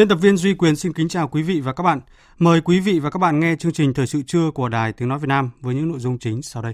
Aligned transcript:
Biên 0.00 0.08
tập 0.08 0.18
viên 0.20 0.36
Duy 0.36 0.54
Quyền 0.54 0.76
xin 0.76 0.92
kính 0.92 1.08
chào 1.08 1.28
quý 1.28 1.42
vị 1.42 1.60
và 1.60 1.72
các 1.72 1.82
bạn. 1.82 2.00
Mời 2.38 2.60
quý 2.60 2.80
vị 2.80 2.98
và 2.98 3.10
các 3.10 3.18
bạn 3.18 3.40
nghe 3.40 3.56
chương 3.56 3.72
trình 3.72 3.94
Thời 3.94 4.06
sự 4.06 4.22
trưa 4.26 4.50
của 4.50 4.68
Đài 4.68 4.92
Tiếng 4.92 5.08
Nói 5.08 5.18
Việt 5.18 5.28
Nam 5.28 5.50
với 5.60 5.74
những 5.74 5.88
nội 5.88 5.98
dung 5.98 6.18
chính 6.18 6.42
sau 6.42 6.62
đây. 6.62 6.72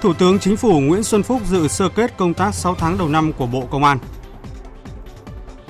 Thủ 0.00 0.12
tướng 0.18 0.38
Chính 0.38 0.56
phủ 0.56 0.80
Nguyễn 0.80 1.02
Xuân 1.02 1.22
Phúc 1.22 1.42
dự 1.46 1.68
sơ 1.68 1.88
kết 1.88 2.16
công 2.16 2.34
tác 2.34 2.54
6 2.54 2.74
tháng 2.74 2.98
đầu 2.98 3.08
năm 3.08 3.32
của 3.32 3.46
Bộ 3.46 3.66
Công 3.70 3.84
an. 3.84 3.98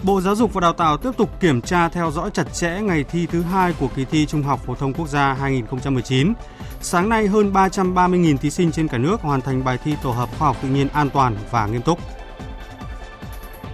Bộ 0.04 0.20
Giáo 0.20 0.34
dục 0.34 0.52
và 0.52 0.60
Đào 0.60 0.72
tạo 0.72 0.96
tiếp 0.96 1.10
tục 1.16 1.40
kiểm 1.40 1.60
tra 1.60 1.88
theo 1.88 2.10
dõi 2.10 2.30
chặt 2.34 2.54
chẽ 2.54 2.80
ngày 2.80 3.04
thi 3.04 3.26
thứ 3.26 3.42
hai 3.42 3.74
của 3.80 3.88
kỳ 3.96 4.04
thi 4.04 4.26
Trung 4.26 4.42
học 4.42 4.60
phổ 4.66 4.74
thông 4.74 4.92
quốc 4.92 5.08
gia 5.08 5.32
2019. 5.32 6.32
Sáng 6.80 7.08
nay, 7.08 7.26
hơn 7.26 7.52
330.000 7.52 8.36
thí 8.36 8.50
sinh 8.50 8.72
trên 8.72 8.88
cả 8.88 8.98
nước 8.98 9.20
hoàn 9.20 9.40
thành 9.40 9.64
bài 9.64 9.78
thi 9.84 9.94
tổ 10.02 10.10
hợp 10.10 10.28
khoa 10.38 10.48
học 10.48 10.56
tự 10.62 10.68
nhiên 10.68 10.88
an 10.88 11.10
toàn 11.10 11.36
và 11.50 11.66
nghiêm 11.66 11.82
túc. 11.82 11.98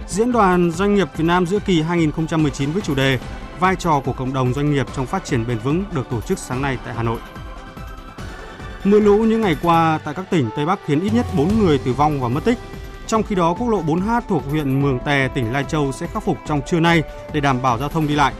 Diễn 0.07 0.31
đoàn 0.31 0.71
Doanh 0.71 0.95
nghiệp 0.95 1.07
Việt 1.17 1.23
Nam 1.25 1.45
giữa 1.45 1.59
kỳ 1.59 1.81
2019 1.81 2.71
với 2.71 2.81
chủ 2.81 2.95
đề 2.95 3.19
Vai 3.59 3.75
trò 3.75 4.01
của 4.05 4.13
cộng 4.13 4.33
đồng 4.33 4.53
doanh 4.53 4.71
nghiệp 4.73 4.85
trong 4.95 5.05
phát 5.05 5.25
triển 5.25 5.47
bền 5.47 5.57
vững 5.57 5.83
được 5.93 6.09
tổ 6.11 6.21
chức 6.21 6.39
sáng 6.39 6.61
nay 6.61 6.77
tại 6.85 6.93
Hà 6.93 7.03
Nội. 7.03 7.19
Mưa 8.83 8.99
lũ 8.99 9.17
những 9.17 9.41
ngày 9.41 9.55
qua 9.61 9.99
tại 10.03 10.13
các 10.13 10.25
tỉnh 10.29 10.49
Tây 10.55 10.65
Bắc 10.65 10.79
khiến 10.85 11.01
ít 11.01 11.13
nhất 11.13 11.25
4 11.37 11.59
người 11.59 11.77
tử 11.77 11.93
vong 11.93 12.21
và 12.21 12.27
mất 12.27 12.43
tích. 12.45 12.57
Trong 13.11 13.23
khi 13.23 13.35
đó, 13.35 13.53
quốc 13.53 13.69
lộ 13.69 13.83
4H 13.83 14.21
thuộc 14.27 14.43
huyện 14.49 14.81
Mường 14.81 14.99
Tè, 14.99 15.27
tỉnh 15.27 15.53
Lai 15.53 15.63
Châu 15.63 15.91
sẽ 15.91 16.07
khắc 16.07 16.23
phục 16.23 16.37
trong 16.47 16.61
trưa 16.67 16.79
nay 16.79 17.03
để 17.33 17.39
đảm 17.39 17.61
bảo 17.61 17.77
giao 17.77 17.89
thông 17.89 18.07
đi 18.07 18.15
lại. 18.15 18.33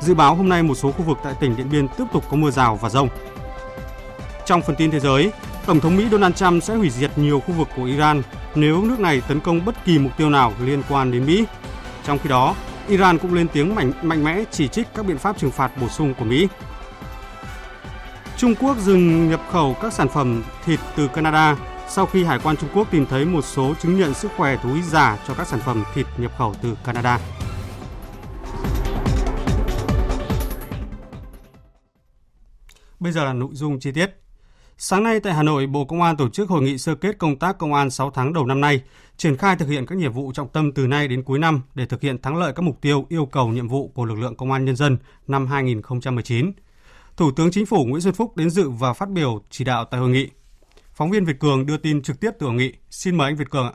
Dự 0.00 0.14
báo 0.14 0.34
hôm 0.34 0.48
nay 0.48 0.62
một 0.62 0.74
số 0.74 0.92
khu 0.92 1.02
vực 1.02 1.18
tại 1.24 1.34
tỉnh 1.40 1.56
Điện 1.56 1.70
Biên 1.70 1.88
tiếp 1.88 2.04
tục 2.12 2.24
có 2.30 2.36
mưa 2.36 2.50
rào 2.50 2.76
và 2.76 2.88
rông. 2.88 3.08
Trong 4.46 4.62
phần 4.62 4.76
tin 4.76 4.90
thế 4.90 5.00
giới, 5.00 5.32
Tổng 5.66 5.80
thống 5.80 5.96
Mỹ 5.96 6.06
Donald 6.10 6.34
Trump 6.34 6.62
sẽ 6.62 6.74
hủy 6.74 6.90
diệt 6.90 7.10
nhiều 7.18 7.40
khu 7.40 7.52
vực 7.52 7.68
của 7.76 7.84
Iran 7.84 8.22
nếu 8.54 8.84
nước 8.84 9.00
này 9.00 9.22
tấn 9.28 9.40
công 9.40 9.64
bất 9.64 9.84
kỳ 9.84 9.98
mục 9.98 10.12
tiêu 10.16 10.30
nào 10.30 10.52
liên 10.60 10.82
quan 10.88 11.12
đến 11.12 11.26
Mỹ. 11.26 11.44
Trong 12.04 12.18
khi 12.18 12.28
đó, 12.28 12.54
Iran 12.88 13.18
cũng 13.18 13.34
lên 13.34 13.48
tiếng 13.52 13.74
mạnh, 13.74 13.92
mạnh 14.02 14.24
mẽ 14.24 14.44
chỉ 14.50 14.68
trích 14.68 14.86
các 14.94 15.06
biện 15.06 15.18
pháp 15.18 15.38
trừng 15.38 15.50
phạt 15.50 15.70
bổ 15.80 15.88
sung 15.88 16.14
của 16.14 16.24
Mỹ. 16.24 16.48
Trung 18.36 18.54
Quốc 18.54 18.76
dừng 18.78 19.30
nhập 19.30 19.40
khẩu 19.52 19.76
các 19.82 19.92
sản 19.92 20.08
phẩm 20.08 20.42
thịt 20.64 20.80
từ 20.96 21.08
Canada 21.08 21.56
sau 21.94 22.06
khi 22.06 22.24
Hải 22.24 22.38
quan 22.38 22.56
Trung 22.56 22.70
Quốc 22.74 22.90
tìm 22.90 23.06
thấy 23.06 23.24
một 23.24 23.44
số 23.44 23.74
chứng 23.74 23.98
nhận 23.98 24.14
sức 24.14 24.30
khỏe 24.36 24.56
thú 24.62 24.74
y 24.74 24.82
giả 24.82 25.18
cho 25.28 25.34
các 25.34 25.46
sản 25.46 25.60
phẩm 25.60 25.84
thịt 25.94 26.06
nhập 26.18 26.32
khẩu 26.38 26.54
từ 26.62 26.76
Canada. 26.84 27.20
Bây 33.00 33.12
giờ 33.12 33.24
là 33.24 33.32
nội 33.32 33.50
dung 33.52 33.80
chi 33.80 33.92
tiết. 33.92 34.10
Sáng 34.78 35.02
nay 35.02 35.20
tại 35.20 35.34
Hà 35.34 35.42
Nội, 35.42 35.66
Bộ 35.66 35.84
Công 35.84 36.02
an 36.02 36.16
tổ 36.16 36.28
chức 36.28 36.48
hội 36.48 36.62
nghị 36.62 36.78
sơ 36.78 36.94
kết 36.94 37.18
công 37.18 37.38
tác 37.38 37.58
công 37.58 37.74
an 37.74 37.90
6 37.90 38.10
tháng 38.10 38.32
đầu 38.32 38.46
năm 38.46 38.60
nay, 38.60 38.82
triển 39.16 39.36
khai 39.36 39.56
thực 39.56 39.68
hiện 39.68 39.86
các 39.86 39.98
nhiệm 39.98 40.12
vụ 40.12 40.32
trọng 40.32 40.48
tâm 40.48 40.72
từ 40.72 40.86
nay 40.86 41.08
đến 41.08 41.22
cuối 41.22 41.38
năm 41.38 41.62
để 41.74 41.86
thực 41.86 42.00
hiện 42.00 42.22
thắng 42.22 42.36
lợi 42.36 42.52
các 42.52 42.62
mục 42.62 42.80
tiêu 42.80 43.06
yêu 43.08 43.26
cầu 43.26 43.48
nhiệm 43.48 43.68
vụ 43.68 43.88
của 43.88 44.04
lực 44.04 44.18
lượng 44.18 44.36
công 44.36 44.52
an 44.52 44.64
nhân 44.64 44.76
dân 44.76 44.98
năm 45.26 45.46
2019. 45.46 46.52
Thủ 47.16 47.30
tướng 47.30 47.50
Chính 47.50 47.66
phủ 47.66 47.84
Nguyễn 47.84 48.00
Xuân 48.00 48.14
Phúc 48.14 48.36
đến 48.36 48.50
dự 48.50 48.70
và 48.70 48.92
phát 48.92 49.08
biểu 49.08 49.42
chỉ 49.50 49.64
đạo 49.64 49.84
tại 49.84 50.00
hội 50.00 50.10
nghị. 50.10 50.28
Phóng 50.94 51.10
viên 51.10 51.24
Việt 51.24 51.40
Cường 51.40 51.66
đưa 51.66 51.76
tin 51.76 52.02
trực 52.02 52.16
tiếp 52.20 52.30
từ 52.38 52.46
hội 52.46 52.56
nghị. 52.56 52.72
Xin 52.90 53.16
mời 53.16 53.28
anh 53.28 53.36
Việt 53.36 53.50
Cường 53.50 53.64
ạ. 53.64 53.74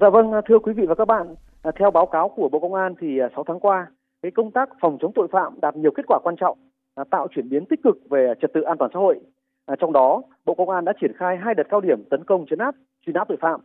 Dạ 0.00 0.10
vâng, 0.10 0.30
thưa 0.48 0.58
quý 0.58 0.72
vị 0.72 0.86
và 0.88 0.94
các 0.94 1.04
bạn, 1.04 1.34
à, 1.62 1.70
theo 1.78 1.90
báo 1.90 2.06
cáo 2.06 2.28
của 2.28 2.48
Bộ 2.48 2.60
Công 2.60 2.74
an 2.74 2.94
thì 3.00 3.18
à, 3.18 3.28
6 3.34 3.44
tháng 3.48 3.60
qua, 3.60 3.86
cái 4.22 4.32
công 4.34 4.50
tác 4.50 4.68
phòng 4.80 4.98
chống 5.00 5.12
tội 5.14 5.28
phạm 5.32 5.60
đạt 5.62 5.76
nhiều 5.76 5.90
kết 5.96 6.02
quả 6.08 6.18
quan 6.22 6.36
trọng, 6.40 6.58
à, 6.94 7.04
tạo 7.10 7.28
chuyển 7.30 7.48
biến 7.48 7.64
tích 7.66 7.80
cực 7.84 7.96
về 8.10 8.34
trật 8.40 8.50
tự 8.54 8.60
an 8.60 8.76
toàn 8.78 8.90
xã 8.94 8.98
hội. 8.98 9.20
Trong 9.80 9.92
đó, 9.92 10.22
Bộ 10.44 10.54
Công 10.54 10.70
an 10.70 10.84
đã 10.84 10.92
triển 11.00 11.12
khai 11.16 11.36
hai 11.44 11.54
đợt 11.54 11.66
cao 11.70 11.80
điểm 11.80 12.04
tấn 12.10 12.24
công 12.24 12.46
chấn 12.50 12.58
áp, 12.58 12.74
truy 13.06 13.12
nã 13.12 13.24
tội 13.28 13.38
phạm, 13.40 13.60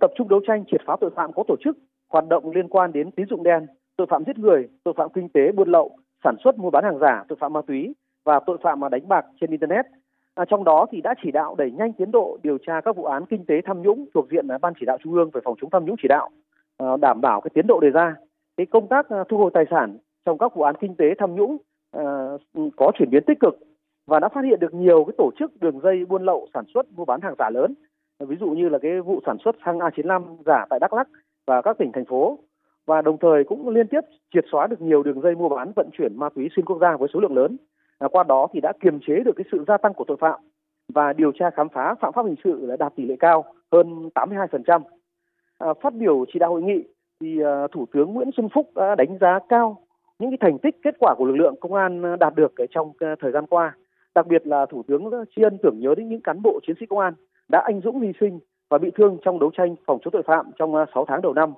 tập 0.00 0.10
trung 0.16 0.28
đấu 0.28 0.40
tranh 0.46 0.64
triệt 0.70 0.80
phá 0.86 0.96
tội 1.00 1.10
phạm 1.16 1.32
có 1.32 1.44
tổ 1.48 1.56
chức, 1.64 1.78
hoạt 2.12 2.28
động 2.28 2.50
liên 2.50 2.68
quan 2.68 2.92
đến 2.92 3.10
tín 3.10 3.26
dụng 3.30 3.42
đen, 3.42 3.66
tội 3.96 4.06
phạm 4.10 4.24
giết 4.26 4.38
người, 4.38 4.68
tội 4.84 4.94
phạm 4.96 5.08
kinh 5.14 5.28
tế 5.28 5.52
buôn 5.52 5.68
lậu, 5.68 5.96
sản 6.24 6.36
xuất 6.44 6.58
mua 6.58 6.70
bán 6.70 6.84
hàng 6.84 6.98
giả, 6.98 7.24
tội 7.28 7.38
phạm 7.40 7.52
ma 7.52 7.60
túy 7.66 7.94
và 8.24 8.40
tội 8.46 8.58
phạm 8.62 8.80
mà 8.80 8.88
đánh 8.88 9.08
bạc 9.08 9.24
trên 9.40 9.50
internet 9.50 9.86
À, 10.34 10.44
trong 10.44 10.64
đó 10.64 10.86
thì 10.90 11.00
đã 11.00 11.14
chỉ 11.22 11.30
đạo 11.30 11.54
đẩy 11.58 11.70
nhanh 11.70 11.92
tiến 11.92 12.10
độ 12.10 12.38
điều 12.42 12.58
tra 12.66 12.80
các 12.80 12.96
vụ 12.96 13.04
án 13.04 13.26
kinh 13.26 13.44
tế 13.44 13.54
tham 13.64 13.82
nhũng 13.82 14.06
thuộc 14.14 14.26
diện 14.30 14.48
à, 14.48 14.58
ban 14.58 14.72
chỉ 14.80 14.86
đạo 14.86 14.98
trung 15.04 15.14
ương 15.14 15.30
về 15.30 15.40
phòng 15.44 15.56
chống 15.60 15.70
tham 15.70 15.84
nhũng 15.84 15.96
chỉ 16.02 16.08
đạo, 16.08 16.30
à, 16.76 16.96
đảm 17.00 17.20
bảo 17.20 17.40
cái 17.40 17.50
tiến 17.54 17.66
độ 17.66 17.80
đề 17.80 17.90
ra. 17.90 18.14
Cái 18.56 18.66
công 18.66 18.88
tác 18.88 19.08
à, 19.08 19.24
thu 19.28 19.38
hồi 19.38 19.50
tài 19.54 19.64
sản 19.70 19.98
trong 20.24 20.38
các 20.38 20.54
vụ 20.54 20.62
án 20.62 20.74
kinh 20.80 20.94
tế 20.96 21.04
tham 21.18 21.34
nhũng 21.34 21.56
à, 21.92 22.02
có 22.76 22.90
chuyển 22.94 23.10
biến 23.10 23.22
tích 23.26 23.40
cực 23.40 23.58
và 24.06 24.20
đã 24.20 24.28
phát 24.28 24.44
hiện 24.44 24.60
được 24.60 24.74
nhiều 24.74 25.04
cái 25.04 25.14
tổ 25.18 25.30
chức 25.38 25.60
đường 25.60 25.80
dây 25.80 26.04
buôn 26.04 26.24
lậu 26.24 26.46
sản 26.54 26.64
xuất 26.74 26.86
mua 26.92 27.04
bán 27.04 27.20
hàng 27.20 27.34
giả 27.38 27.50
lớn. 27.50 27.74
Ví 28.20 28.36
dụ 28.40 28.46
như 28.46 28.68
là 28.68 28.78
cái 28.78 29.00
vụ 29.00 29.20
sản 29.26 29.36
xuất 29.44 29.56
xăng 29.64 29.78
A95 29.78 30.36
giả 30.46 30.66
tại 30.70 30.78
Đắk 30.80 30.92
Lắk 30.92 31.08
và 31.46 31.62
các 31.62 31.78
tỉnh 31.78 31.92
thành 31.92 32.04
phố 32.04 32.38
và 32.86 33.02
đồng 33.02 33.18
thời 33.18 33.44
cũng 33.44 33.68
liên 33.68 33.88
tiếp 33.88 34.00
triệt 34.34 34.44
xóa 34.52 34.66
được 34.66 34.80
nhiều 34.80 35.02
đường 35.02 35.20
dây 35.20 35.34
mua 35.34 35.48
bán 35.48 35.72
vận 35.76 35.90
chuyển 35.92 36.16
ma 36.16 36.28
túy 36.34 36.48
xuyên 36.56 36.66
quốc 36.66 36.78
gia 36.80 36.96
với 36.96 37.08
số 37.14 37.20
lượng 37.20 37.36
lớn 37.36 37.56
À, 37.98 38.08
qua 38.08 38.22
đó 38.22 38.46
thì 38.52 38.60
đã 38.60 38.72
kiềm 38.80 39.00
chế 39.06 39.14
được 39.24 39.32
cái 39.36 39.44
sự 39.52 39.64
gia 39.68 39.76
tăng 39.76 39.94
của 39.94 40.04
tội 40.08 40.16
phạm 40.20 40.40
và 40.88 41.12
điều 41.12 41.32
tra 41.32 41.50
khám 41.50 41.68
phá 41.68 41.94
phạm 42.00 42.12
pháp 42.12 42.22
hình 42.26 42.36
sự 42.44 42.66
đã 42.68 42.76
đạt 42.76 42.92
tỷ 42.96 43.04
lệ 43.04 43.16
cao 43.20 43.44
hơn 43.72 44.08
82%. 44.14 44.80
À, 45.58 45.68
phát 45.82 45.94
biểu 45.94 46.24
chỉ 46.32 46.38
đạo 46.38 46.50
hội 46.50 46.62
nghị 46.62 46.84
thì 47.20 47.40
à, 47.42 47.66
Thủ 47.72 47.86
tướng 47.92 48.12
Nguyễn 48.12 48.30
Xuân 48.36 48.48
Phúc 48.54 48.70
đã 48.74 48.94
đánh 48.94 49.18
giá 49.20 49.38
cao 49.48 49.80
những 50.18 50.30
cái 50.30 50.38
thành 50.40 50.58
tích 50.58 50.76
kết 50.82 50.94
quả 50.98 51.14
của 51.18 51.24
lực 51.24 51.36
lượng 51.36 51.54
công 51.60 51.74
an 51.74 52.02
à, 52.02 52.16
đạt 52.16 52.34
được 52.34 52.52
trong 52.70 52.92
à, 52.98 53.14
thời 53.20 53.32
gian 53.32 53.46
qua. 53.46 53.76
Đặc 54.14 54.26
biệt 54.26 54.46
là 54.46 54.66
Thủ 54.66 54.82
tướng 54.88 55.10
tri 55.36 55.42
ân 55.42 55.58
tưởng 55.62 55.78
nhớ 55.80 55.94
đến 55.96 56.08
những 56.08 56.20
cán 56.20 56.42
bộ 56.42 56.60
chiến 56.66 56.76
sĩ 56.80 56.86
công 56.86 56.98
an 56.98 57.14
đã 57.48 57.62
anh 57.64 57.80
dũng 57.84 58.00
hy 58.00 58.12
sinh 58.20 58.38
và 58.70 58.78
bị 58.78 58.90
thương 58.94 59.18
trong 59.24 59.38
đấu 59.38 59.50
tranh 59.56 59.76
phòng 59.86 59.98
chống 60.04 60.12
tội 60.12 60.22
phạm 60.22 60.50
trong 60.58 60.74
à, 60.74 60.86
6 60.94 61.04
tháng 61.08 61.22
đầu 61.22 61.32
năm. 61.32 61.52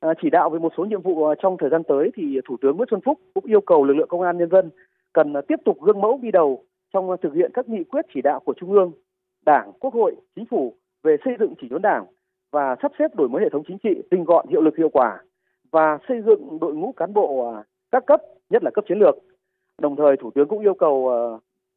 À, 0.00 0.14
chỉ 0.22 0.30
đạo 0.30 0.50
về 0.50 0.58
một 0.58 0.72
số 0.76 0.84
nhiệm 0.84 1.02
vụ 1.02 1.34
trong 1.42 1.56
thời 1.58 1.70
gian 1.70 1.82
tới 1.84 2.10
thì 2.14 2.40
Thủ 2.48 2.56
tướng 2.60 2.76
Nguyễn 2.76 2.88
Xuân 2.90 3.00
Phúc 3.04 3.18
cũng 3.34 3.44
yêu 3.46 3.60
cầu 3.60 3.84
lực 3.84 3.94
lượng 3.94 4.08
công 4.08 4.22
an 4.22 4.38
nhân 4.38 4.50
dân 4.50 4.70
cần 5.12 5.32
tiếp 5.48 5.60
tục 5.64 5.80
gương 5.80 6.00
mẫu 6.00 6.18
đi 6.22 6.30
đầu 6.30 6.64
trong 6.92 7.16
thực 7.22 7.34
hiện 7.34 7.50
các 7.54 7.68
nghị 7.68 7.84
quyết 7.84 8.06
chỉ 8.14 8.20
đạo 8.22 8.40
của 8.40 8.54
Trung 8.56 8.72
ương, 8.72 8.92
Đảng, 9.46 9.72
Quốc 9.80 9.94
hội, 9.94 10.14
Chính 10.36 10.46
phủ 10.46 10.74
về 11.02 11.16
xây 11.24 11.34
dựng 11.38 11.54
chỉnh 11.60 11.70
đốn 11.70 11.82
Đảng 11.82 12.06
và 12.52 12.76
sắp 12.82 12.92
xếp 12.98 13.14
đổi 13.14 13.28
mới 13.28 13.42
hệ 13.42 13.48
thống 13.48 13.62
chính 13.68 13.78
trị 13.82 14.02
tinh 14.10 14.24
gọn 14.24 14.46
hiệu 14.48 14.60
lực 14.60 14.76
hiệu 14.76 14.88
quả 14.88 15.22
và 15.70 15.98
xây 16.08 16.22
dựng 16.26 16.58
đội 16.60 16.74
ngũ 16.74 16.92
cán 16.92 17.14
bộ 17.14 17.52
à, 17.54 17.62
các 17.90 18.06
cấp, 18.06 18.20
nhất 18.50 18.62
là 18.62 18.70
cấp 18.74 18.84
chiến 18.88 18.98
lược. 18.98 19.14
Đồng 19.80 19.96
thời 19.96 20.16
Thủ 20.16 20.30
tướng 20.34 20.48
cũng 20.48 20.60
yêu 20.60 20.74
cầu 20.74 21.10
à, 21.10 21.18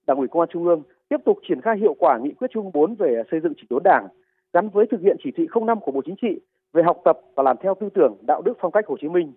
Đảng 0.07 0.17
ủy 0.17 0.27
Công 0.27 0.41
an 0.41 0.49
Trung 0.51 0.65
ương 0.65 0.83
tiếp 1.09 1.17
tục 1.25 1.39
triển 1.47 1.61
khai 1.61 1.77
hiệu 1.77 1.93
quả 1.99 2.17
nghị 2.17 2.33
quyết 2.33 2.51
Trung 2.53 2.71
4 2.73 2.95
về 2.95 3.23
xây 3.31 3.39
dựng 3.39 3.53
chỉnh 3.57 3.67
đốn 3.69 3.83
Đảng 3.83 4.07
gắn 4.53 4.69
với 4.69 4.85
thực 4.91 5.01
hiện 5.01 5.17
chỉ 5.23 5.31
thị 5.37 5.47
05 5.65 5.79
của 5.79 5.91
Bộ 5.91 6.01
Chính 6.05 6.15
trị 6.21 6.39
về 6.73 6.83
học 6.83 7.01
tập 7.05 7.19
và 7.35 7.43
làm 7.43 7.57
theo 7.61 7.75
tư 7.79 7.89
tưởng 7.93 8.17
đạo 8.27 8.41
đức 8.41 8.53
phong 8.59 8.71
cách 8.71 8.87
Hồ 8.87 8.97
Chí 9.01 9.07
Minh, 9.07 9.33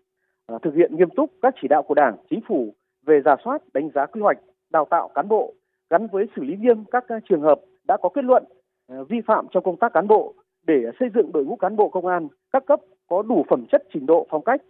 à, 0.46 0.58
thực 0.62 0.74
hiện 0.74 0.96
nghiêm 0.96 1.10
túc 1.16 1.30
các 1.42 1.54
chỉ 1.62 1.68
đạo 1.68 1.82
của 1.82 1.94
Đảng, 1.94 2.16
Chính 2.30 2.40
phủ 2.48 2.74
về 3.08 3.20
giả 3.24 3.36
soát, 3.44 3.62
đánh 3.74 3.90
giá 3.94 4.06
quy 4.06 4.20
hoạch, 4.20 4.38
đào 4.70 4.86
tạo 4.90 5.08
cán 5.14 5.28
bộ 5.28 5.54
gắn 5.90 6.06
với 6.12 6.26
xử 6.36 6.42
lý 6.44 6.56
nghiêm 6.56 6.84
các 6.84 7.04
à, 7.08 7.20
trường 7.28 7.42
hợp 7.42 7.60
đã 7.88 7.96
có 8.02 8.08
kết 8.08 8.24
luận 8.24 8.44
à, 8.88 8.96
vi 9.08 9.20
phạm 9.26 9.46
trong 9.50 9.64
công 9.64 9.76
tác 9.76 9.92
cán 9.92 10.08
bộ 10.08 10.34
để 10.66 10.84
xây 11.00 11.08
dựng 11.14 11.32
đội 11.32 11.44
ngũ 11.44 11.56
cán 11.56 11.76
bộ 11.76 11.88
công 11.88 12.06
an 12.06 12.28
các 12.52 12.66
cấp 12.66 12.80
có 13.08 13.22
đủ 13.22 13.44
phẩm 13.48 13.64
chất 13.72 13.82
trình 13.92 14.06
độ 14.06 14.26
phong 14.30 14.44
cách 14.44 14.60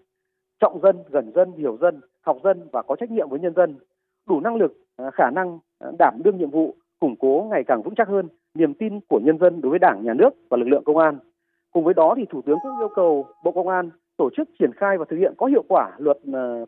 trọng 0.61 0.81
dân 0.82 0.96
gần 1.11 1.32
dân 1.35 1.52
hiểu 1.52 1.79
dân 1.81 2.00
học 2.20 2.37
dân 2.44 2.69
và 2.73 2.82
có 2.82 2.96
trách 2.96 3.11
nhiệm 3.11 3.29
với 3.29 3.40
nhân 3.40 3.55
dân 3.56 3.79
đủ 4.29 4.40
năng 4.40 4.56
lực 4.56 4.73
à, 4.96 5.11
khả 5.11 5.31
năng 5.31 5.58
đảm 5.99 6.20
đương 6.25 6.38
nhiệm 6.38 6.50
vụ 6.50 6.75
củng 7.00 7.17
cố 7.17 7.46
ngày 7.50 7.64
càng 7.67 7.82
vững 7.82 7.94
chắc 7.94 8.08
hơn 8.08 8.29
niềm 8.55 8.75
tin 8.75 9.00
của 9.08 9.20
nhân 9.25 9.38
dân 9.38 9.61
đối 9.61 9.70
với 9.70 9.79
đảng 9.79 10.05
nhà 10.05 10.14
nước 10.14 10.31
và 10.49 10.56
lực 10.56 10.69
lượng 10.69 10.85
công 10.85 10.99
an. 10.99 11.19
Cùng 11.73 11.85
với 11.85 11.94
đó 11.94 12.14
thì 12.17 12.25
thủ 12.31 12.43
tướng 12.43 12.58
cũng 12.62 12.79
yêu 12.81 12.88
cầu 12.94 13.26
bộ 13.44 13.52
công 13.52 13.69
an 13.69 13.90
tổ 14.17 14.31
chức 14.37 14.49
triển 14.58 14.70
khai 14.76 14.99
và 14.99 15.05
thực 15.08 15.17
hiện 15.17 15.35
có 15.37 15.46
hiệu 15.46 15.64
quả 15.69 15.90
luật 15.99 16.19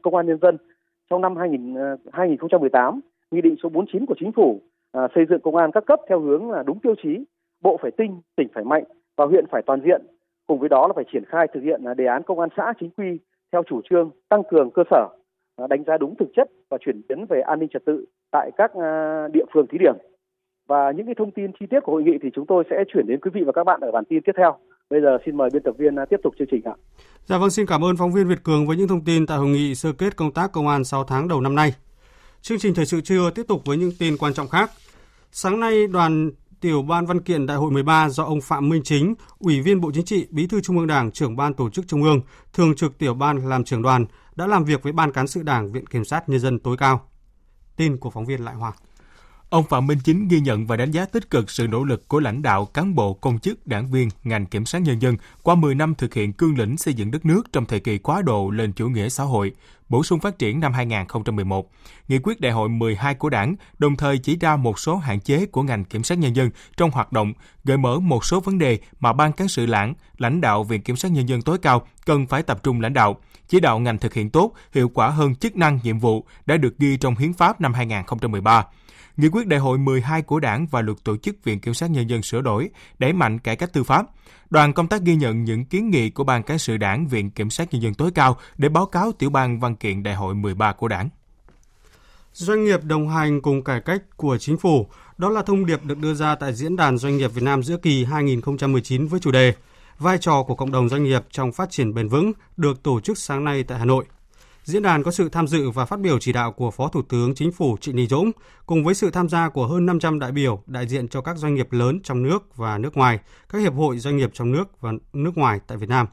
công 0.03 0.15
an 0.15 0.27
nhân 0.27 0.39
dân 0.43 0.57
trong 1.11 1.21
năm 1.21 1.37
2000, 1.37 1.75
2018 2.13 2.95
ờ, 2.95 3.01
Nghị 3.31 3.41
định 3.41 3.57
số 3.63 3.69
49 3.69 4.07
của 4.07 4.15
Chính 4.21 4.33
phủ 4.33 4.61
à, 4.93 5.09
xây 5.15 5.25
dựng 5.29 5.41
công 5.41 5.57
an 5.57 5.71
các 5.75 5.85
cấp 5.87 6.01
theo 6.09 6.21
hướng 6.21 6.51
là 6.51 6.63
đúng 6.63 6.81
tiêu 6.81 6.95
chí, 7.03 7.25
bộ 7.63 7.79
phải 7.83 7.91
tinh, 7.91 8.21
tỉnh 8.37 8.49
phải 8.55 8.65
mạnh 8.65 8.85
và 9.17 9.27
huyện 9.27 9.45
phải 9.51 9.63
toàn 9.67 9.81
diện. 9.85 10.07
Cùng 10.47 10.59
với 10.59 10.69
đó 10.69 10.87
là 10.87 10.93
phải 10.97 11.05
triển 11.13 11.25
khai 11.25 11.47
thực 11.55 11.63
hiện 11.63 11.85
à, 11.85 11.95
đề 11.95 12.07
án 12.07 12.23
công 12.23 12.41
an 12.41 12.49
xã 12.57 12.73
chính 12.81 12.91
quy 12.91 13.19
theo 13.53 13.63
chủ 13.63 13.81
trương 13.91 14.11
tăng 14.29 14.43
cường 14.51 14.71
cơ 14.71 14.83
sở, 14.91 15.09
à, 15.57 15.67
đánh 15.67 15.85
giá 15.85 15.99
đúng 15.99 16.15
thực 16.19 16.29
chất 16.37 16.51
và 16.71 16.79
chuyển 16.81 17.01
biến 17.09 17.27
về 17.29 17.41
an 17.41 17.59
ninh 17.59 17.69
trật 17.69 17.85
tự 17.85 18.05
tại 18.31 18.51
các 18.57 18.75
à, 18.75 19.29
địa 19.33 19.45
phương 19.53 19.67
thí 19.67 19.79
điểm. 19.79 19.95
Và 20.69 20.91
những 20.91 21.07
cái 21.07 21.15
thông 21.15 21.31
tin 21.31 21.51
chi 21.61 21.67
tiết 21.67 21.81
của 21.81 21.93
hội 21.93 22.03
nghị 22.03 22.19
thì 22.23 22.31
chúng 22.35 22.47
tôi 22.47 22.65
sẽ 22.71 22.85
chuyển 22.89 23.07
đến 23.07 23.21
quý 23.21 23.31
vị 23.35 23.43
và 23.47 23.53
các 23.53 23.65
bạn 23.65 23.81
ở 23.81 23.93
bản 23.93 24.05
tin 24.05 24.23
tiếp 24.23 24.33
theo. 24.37 24.57
Bây 24.91 25.01
giờ 25.01 25.19
xin 25.27 25.37
mời 25.37 25.51
biên 25.53 25.63
tập 25.63 25.75
viên 25.79 25.97
à, 25.97 26.05
tiếp 26.11 26.17
tục 26.23 26.35
chương 26.39 26.49
trình 26.51 26.63
ạ. 26.65 26.75
Dạ 27.27 27.39
vâng, 27.39 27.51
xin 27.51 27.67
cảm 27.67 27.85
ơn 27.85 27.97
phóng 27.97 28.13
viên 28.13 28.29
Việt 28.29 28.43
Cường 28.43 28.67
với 28.67 28.77
những 28.77 28.89
thông 28.89 29.05
tin 29.05 29.27
tại 29.27 29.39
hội 29.39 29.49
nghị 29.49 29.75
sơ 29.75 29.93
kết 29.93 30.17
công 30.17 30.33
tác 30.33 30.53
công 30.53 30.69
an 30.69 30.85
6 30.85 31.05
tháng 31.05 31.29
đầu 31.29 31.41
năm 31.41 31.55
nay. 31.55 31.75
Chương 32.43 32.59
trình 32.59 32.75
thời 32.75 32.87
sự 32.87 33.01
trưa 33.01 33.31
tiếp 33.31 33.43
tục 33.49 33.63
với 33.65 33.77
những 33.77 33.93
tin 33.99 34.17
quan 34.17 34.35
trọng 34.35 34.49
khác. 34.49 34.71
Sáng 35.33 35.61
nay, 35.61 35.87
đoàn 35.87 36.31
tiểu 36.61 36.83
ban 36.83 37.07
văn 37.07 37.21
kiện 37.21 37.47
Đại 37.47 37.57
hội 37.57 37.71
13 37.71 38.09
do 38.09 38.25
ông 38.25 38.41
Phạm 38.41 38.69
Minh 38.69 38.83
Chính, 38.85 39.15
Ủy 39.39 39.61
viên 39.61 39.81
Bộ 39.81 39.91
Chính 39.95 40.05
trị, 40.05 40.27
Bí 40.31 40.47
thư 40.47 40.61
Trung 40.61 40.79
ương 40.79 40.87
Đảng, 40.87 41.11
trưởng 41.11 41.37
ban 41.37 41.55
tổ 41.55 41.71
chức 41.71 41.89
Trung 41.89 42.03
ương, 42.03 42.21
thường 42.53 42.75
trực 42.75 42.99
tiểu 42.99 43.15
ban 43.15 43.49
làm 43.49 43.65
trưởng 43.65 43.83
đoàn 43.83 44.07
đã 44.37 44.47
làm 44.47 44.65
việc 44.65 44.83
với 44.83 44.93
Ban 44.93 45.13
cán 45.13 45.27
sự 45.27 45.43
Đảng 45.43 45.73
Viện 45.73 45.87
Kiểm 45.87 46.05
sát 46.05 46.29
Nhân 46.29 46.41
dân 46.41 46.59
tối 46.59 46.77
cao. 46.77 47.01
Tin 47.77 47.97
của 47.97 48.11
phóng 48.11 48.27
viên 48.27 48.45
Lại 48.45 48.55
Hoàng. 48.55 48.75
Ông 49.51 49.65
Phạm 49.65 49.87
Minh 49.87 49.99
Chính 50.05 50.29
ghi 50.29 50.41
nhận 50.41 50.67
và 50.67 50.77
đánh 50.77 50.91
giá 50.91 51.07
tích 51.07 51.31
cực 51.31 51.51
sự 51.51 51.67
nỗ 51.67 51.85
lực 51.85 52.09
của 52.09 52.21
lãnh 52.21 52.43
đạo, 52.43 52.65
cán 52.65 52.95
bộ, 52.95 53.15
công 53.15 53.39
chức, 53.39 53.67
đảng 53.67 53.91
viên, 53.91 54.09
ngành 54.25 54.47
kiểm 54.47 54.67
sát 54.67 54.79
nhân 54.79 55.03
dân 55.03 55.17
qua 55.43 55.55
10 55.55 55.75
năm 55.75 55.95
thực 55.95 56.15
hiện 56.15 56.33
cương 56.33 56.59
lĩnh 56.59 56.77
xây 56.77 56.95
dựng 56.95 57.11
đất 57.11 57.25
nước 57.25 57.43
trong 57.53 57.67
thời 57.67 57.81
kỳ 57.81 57.99
quá 57.99 58.23
độ 58.23 58.51
lên 58.51 58.73
chủ 58.73 58.89
nghĩa 58.89 59.09
xã 59.09 59.25
hội, 59.25 59.53
bổ 59.89 60.03
sung 60.03 60.21
phát 60.21 60.39
triển 60.39 60.61
năm 60.61 60.73
2011. 60.73 61.71
Nghị 62.09 62.19
quyết 62.19 62.41
đại 62.41 62.53
hội 62.53 62.69
12 62.69 63.15
của 63.15 63.31
đảng 63.31 63.57
đồng 63.79 63.97
thời 63.97 64.19
chỉ 64.19 64.37
ra 64.37 64.57
một 64.57 64.79
số 64.79 64.97
hạn 64.97 65.21
chế 65.21 65.47
của 65.47 65.63
ngành 65.63 65.85
kiểm 65.85 66.03
sát 66.03 66.19
nhân 66.19 66.37
dân 66.37 66.51
trong 66.77 66.91
hoạt 66.91 67.13
động, 67.13 67.33
gợi 67.65 67.77
mở 67.77 67.99
một 67.99 68.25
số 68.25 68.41
vấn 68.41 68.59
đề 68.59 68.79
mà 69.01 69.13
ban 69.13 69.33
cán 69.33 69.49
sự 69.49 69.67
đảng, 69.67 69.95
lãnh 70.19 70.41
đạo 70.41 70.65
Viện 70.65 70.83
Kiểm 70.83 70.97
sát 70.97 71.13
Nhân 71.13 71.29
dân 71.29 71.43
tối 71.43 71.59
cao 71.59 71.87
cần 72.07 72.27
phải 72.27 72.43
tập 72.43 72.63
trung 72.63 72.81
lãnh 72.81 72.93
đạo, 72.93 73.17
chỉ 73.49 73.61
đạo 73.61 73.79
ngành 73.79 73.99
thực 73.99 74.15
hiện 74.15 74.31
tốt, 74.31 74.53
hiệu 74.73 74.89
quả 74.89 75.09
hơn 75.09 75.35
chức 75.35 75.57
năng, 75.57 75.79
nhiệm 75.83 75.99
vụ 75.99 76.25
đã 76.47 76.57
được 76.57 76.79
ghi 76.79 76.97
trong 76.97 77.17
Hiến 77.17 77.33
pháp 77.33 77.61
năm 77.61 77.75
2013. 77.75 78.67
Nghị 79.21 79.29
quyết 79.29 79.47
đại 79.47 79.61
hội 79.61 79.79
12 79.79 80.23
của 80.23 80.41
Đảng 80.41 80.67
và 80.67 80.83
luật 80.83 80.99
tổ 81.05 81.17
chức 81.17 81.45
Viện 81.45 81.61
Kiểm 81.61 81.75
sát 81.75 81.91
Nhân 81.91 82.11
dân 82.11 82.23
sửa 82.23 82.41
đổi, 82.41 82.71
đẩy 82.99 83.13
mạnh 83.13 83.39
cải 83.39 83.57
cách 83.57 83.73
tư 83.73 83.85
pháp. 83.85 84.07
Đoàn 84.51 84.73
công 84.73 84.89
tác 84.89 85.03
ghi 85.03 85.15
nhận 85.15 85.45
những 85.45 85.65
kiến 85.65 85.91
nghị 85.91 86.11
của 86.11 86.25
Ban 86.25 86.43
cán 86.43 86.59
sự 86.59 86.77
Đảng 86.77 87.07
Viện 87.07 87.31
Kiểm 87.31 87.51
sát 87.51 87.73
Nhân 87.73 87.83
dân 87.83 87.95
tối 87.95 88.11
cao 88.15 88.37
để 88.59 88.69
báo 88.69 88.87
cáo 88.87 89.13
tiểu 89.13 89.31
ban 89.31 89.61
văn 89.61 89.77
kiện 89.77 90.03
đại 90.03 90.15
hội 90.15 90.35
13 90.35 90.73
của 90.73 90.89
Đảng. 90.89 91.09
Doanh 92.33 92.65
nghiệp 92.65 92.85
đồng 92.85 93.09
hành 93.09 93.41
cùng 93.41 93.65
cải 93.65 93.81
cách 93.81 94.03
của 94.17 94.39
chính 94.39 94.59
phủ, 94.59 94.87
đó 95.19 95.29
là 95.29 95.43
thông 95.43 95.67
điệp 95.67 95.85
được 95.85 95.99
đưa 95.99 96.15
ra 96.15 96.35
tại 96.35 96.55
Diễn 96.55 96.77
đàn 96.77 96.99
Doanh 96.99 97.17
nghiệp 97.17 97.29
Việt 97.35 97.43
Nam 97.43 97.63
giữa 97.63 97.77
kỳ 97.77 98.05
2019 98.05 99.07
với 99.07 99.21
chủ 99.21 99.31
đề 99.31 99.55
Vai 99.99 100.19
trò 100.19 100.43
của 100.43 100.55
cộng 100.55 100.73
đồng 100.73 100.89
doanh 100.89 101.05
nghiệp 101.05 101.23
trong 101.31 101.53
phát 101.53 101.71
triển 101.71 101.95
bền 101.95 102.09
vững 102.09 102.33
được 102.57 102.83
tổ 102.83 103.01
chức 103.01 103.19
sáng 103.19 103.45
nay 103.45 103.63
tại 103.63 103.79
Hà 103.79 103.85
Nội. 103.85 104.05
Diễn 104.71 104.83
đàn 104.83 105.03
có 105.03 105.11
sự 105.11 105.29
tham 105.29 105.47
dự 105.47 105.71
và 105.71 105.85
phát 105.85 106.01
biểu 106.01 106.19
chỉ 106.19 106.33
đạo 106.33 106.53
của 106.53 106.71
Phó 106.71 106.89
Thủ 106.89 107.03
tướng 107.03 107.35
Chính 107.35 107.53
phủ 107.53 107.77
Trịnh 107.81 107.97
Đình 107.97 108.09
Dũng 108.09 108.31
cùng 108.67 108.85
với 108.85 108.95
sự 108.95 109.11
tham 109.11 109.29
gia 109.29 109.49
của 109.49 109.67
hơn 109.67 109.87
500 109.87 110.19
đại 110.19 110.33
biểu 110.33 110.63
đại 110.67 110.87
diện 110.87 111.09
cho 111.09 111.21
các 111.21 111.37
doanh 111.37 111.55
nghiệp 111.55 111.73
lớn 111.73 112.01
trong 112.05 112.23
nước 112.23 112.57
và 112.57 112.79
nước 112.79 112.97
ngoài, 112.97 113.19
các 113.49 113.59
hiệp 113.59 113.75
hội 113.75 113.99
doanh 113.99 114.17
nghiệp 114.17 114.31
trong 114.33 114.53
nước 114.53 114.81
và 114.81 114.93
nước 115.13 115.31
ngoài 115.39 115.61
tại 115.67 115.79
Việt 115.79 115.89
Nam. 115.89 116.07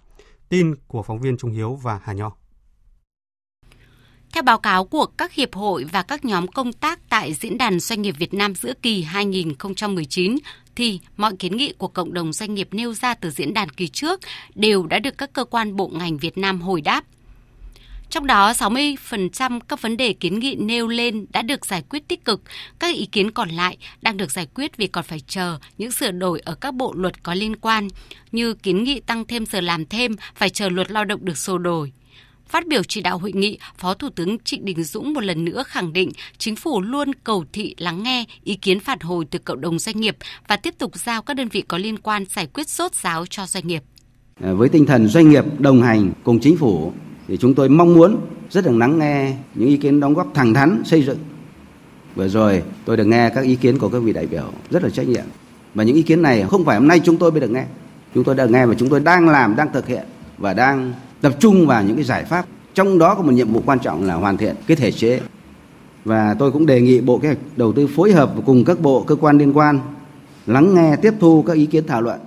Tin 0.49 0.75
của 0.87 1.03
phóng 1.03 1.19
viên 1.19 1.37
Trung 1.37 1.51
Hiếu 1.51 1.79
và 1.83 1.99
Hà 2.03 2.13
Nho. 2.13 2.31
Theo 4.33 4.43
báo 4.43 4.59
cáo 4.59 4.85
của 4.85 5.05
các 5.05 5.33
hiệp 5.33 5.55
hội 5.55 5.85
và 5.91 6.01
các 6.03 6.25
nhóm 6.25 6.47
công 6.47 6.73
tác 6.73 6.99
tại 7.09 7.33
Diễn 7.33 7.57
đàn 7.57 7.79
Doanh 7.79 8.01
nghiệp 8.01 8.15
Việt 8.19 8.33
Nam 8.33 8.55
giữa 8.55 8.73
kỳ 8.81 9.03
2019, 9.03 10.35
thì 10.75 10.99
mọi 11.17 11.35
kiến 11.39 11.57
nghị 11.57 11.73
của 11.77 11.87
cộng 11.87 12.13
đồng 12.13 12.33
doanh 12.33 12.53
nghiệp 12.53 12.67
nêu 12.71 12.93
ra 12.93 13.13
từ 13.13 13.29
diễn 13.29 13.53
đàn 13.53 13.69
kỳ 13.69 13.87
trước 13.87 14.19
đều 14.55 14.87
đã 14.87 14.99
được 14.99 15.17
các 15.17 15.33
cơ 15.33 15.45
quan 15.45 15.75
bộ 15.75 15.87
ngành 15.93 16.17
Việt 16.17 16.37
Nam 16.37 16.61
hồi 16.61 16.81
đáp 16.81 17.03
trong 18.09 18.27
đó, 18.27 18.51
60% 18.51 19.59
các 19.67 19.81
vấn 19.81 19.97
đề 19.97 20.13
kiến 20.13 20.39
nghị 20.39 20.55
nêu 20.55 20.87
lên 20.87 21.25
đã 21.29 21.41
được 21.41 21.65
giải 21.65 21.83
quyết 21.89 22.07
tích 22.07 22.25
cực, 22.25 22.41
các 22.79 22.95
ý 22.95 23.05
kiến 23.05 23.31
còn 23.31 23.49
lại 23.49 23.77
đang 24.01 24.17
được 24.17 24.31
giải 24.31 24.47
quyết 24.55 24.77
vì 24.77 24.87
còn 24.87 25.03
phải 25.03 25.19
chờ 25.27 25.57
những 25.77 25.91
sửa 25.91 26.11
đổi 26.11 26.39
ở 26.39 26.55
các 26.55 26.73
bộ 26.73 26.93
luật 26.95 27.23
có 27.23 27.33
liên 27.33 27.55
quan, 27.55 27.87
như 28.31 28.53
kiến 28.53 28.83
nghị 28.83 28.99
tăng 28.99 29.25
thêm 29.25 29.45
giờ 29.45 29.61
làm 29.61 29.85
thêm 29.85 30.15
phải 30.35 30.49
chờ 30.49 30.69
luật 30.69 30.91
lao 30.91 31.05
động 31.05 31.25
được 31.25 31.37
sửa 31.37 31.57
đổi. 31.57 31.91
Phát 32.47 32.67
biểu 32.67 32.83
chỉ 32.83 33.01
đạo 33.01 33.17
hội 33.17 33.31
nghị, 33.31 33.59
Phó 33.77 33.93
Thủ 33.93 34.09
tướng 34.09 34.39
Trịnh 34.39 34.65
Đình 34.65 34.83
Dũng 34.83 35.13
một 35.13 35.23
lần 35.23 35.45
nữa 35.45 35.63
khẳng 35.67 35.93
định 35.93 36.11
chính 36.37 36.55
phủ 36.55 36.81
luôn 36.81 37.11
cầu 37.23 37.45
thị 37.53 37.75
lắng 37.77 38.03
nghe 38.03 38.25
ý 38.43 38.55
kiến 38.55 38.79
phản 38.79 38.99
hồi 38.99 39.25
từ 39.31 39.39
cộng 39.39 39.61
đồng 39.61 39.79
doanh 39.79 39.99
nghiệp 39.99 40.17
và 40.47 40.55
tiếp 40.55 40.73
tục 40.77 40.91
giao 40.95 41.21
các 41.21 41.33
đơn 41.33 41.47
vị 41.47 41.61
có 41.67 41.77
liên 41.77 41.97
quan 41.97 42.25
giải 42.25 42.47
quyết 42.53 42.69
sốt 42.69 42.93
ráo 42.95 43.25
cho 43.25 43.45
doanh 43.45 43.67
nghiệp. 43.67 43.83
Với 44.39 44.69
tinh 44.69 44.85
thần 44.85 45.07
doanh 45.07 45.29
nghiệp 45.29 45.43
đồng 45.59 45.81
hành 45.81 46.11
cùng 46.23 46.39
chính 46.39 46.57
phủ 46.57 46.93
thì 47.27 47.37
chúng 47.37 47.53
tôi 47.53 47.69
mong 47.69 47.93
muốn 47.93 48.17
rất 48.49 48.65
được 48.65 48.77
lắng 48.77 48.99
nghe 48.99 49.33
những 49.55 49.69
ý 49.69 49.77
kiến 49.77 49.99
đóng 49.99 50.13
góp 50.13 50.31
thẳng 50.33 50.53
thắn, 50.53 50.81
xây 50.85 51.03
dựng. 51.03 51.17
Vừa 52.15 52.27
rồi 52.27 52.63
tôi 52.85 52.97
được 52.97 53.05
nghe 53.05 53.29
các 53.29 53.43
ý 53.43 53.55
kiến 53.55 53.79
của 53.79 53.89
các 53.89 53.99
vị 53.99 54.13
đại 54.13 54.27
biểu 54.27 54.43
rất 54.69 54.83
là 54.83 54.89
trách 54.89 55.07
nhiệm. 55.07 55.25
Và 55.73 55.83
những 55.83 55.95
ý 55.95 56.01
kiến 56.01 56.21
này 56.21 56.45
không 56.49 56.65
phải 56.65 56.77
hôm 56.77 56.87
nay 56.87 56.99
chúng 57.03 57.17
tôi 57.17 57.31
mới 57.31 57.41
được 57.41 57.51
nghe. 57.51 57.65
Chúng 58.15 58.23
tôi 58.23 58.35
đã 58.35 58.45
nghe 58.45 58.65
và 58.65 58.73
chúng 58.73 58.89
tôi 58.89 58.99
đang 58.99 59.29
làm, 59.29 59.55
đang 59.55 59.73
thực 59.73 59.87
hiện 59.87 60.03
và 60.37 60.53
đang 60.53 60.93
tập 61.21 61.33
trung 61.39 61.67
vào 61.67 61.83
những 61.83 61.95
cái 61.95 62.05
giải 62.05 62.25
pháp. 62.25 62.45
Trong 62.73 62.99
đó 62.99 63.15
có 63.15 63.23
một 63.23 63.31
nhiệm 63.31 63.53
vụ 63.53 63.61
quan 63.65 63.79
trọng 63.79 64.03
là 64.03 64.13
hoàn 64.13 64.37
thiện 64.37 64.55
cái 64.67 64.77
thể 64.77 64.91
chế. 64.91 65.21
Và 66.05 66.33
tôi 66.33 66.51
cũng 66.51 66.65
đề 66.65 66.81
nghị 66.81 67.01
bộ 67.01 67.17
kế 67.17 67.27
hoạch 67.27 67.39
đầu 67.55 67.73
tư 67.73 67.87
phối 67.87 68.11
hợp 68.11 68.33
cùng 68.45 68.65
các 68.65 68.79
bộ, 68.79 69.03
cơ 69.03 69.15
quan 69.15 69.37
liên 69.37 69.57
quan 69.57 69.79
lắng 70.47 70.75
nghe, 70.75 70.95
tiếp 70.95 71.13
thu 71.19 71.43
các 71.47 71.53
ý 71.53 71.65
kiến 71.65 71.87
thảo 71.87 72.01
luận, 72.01 72.19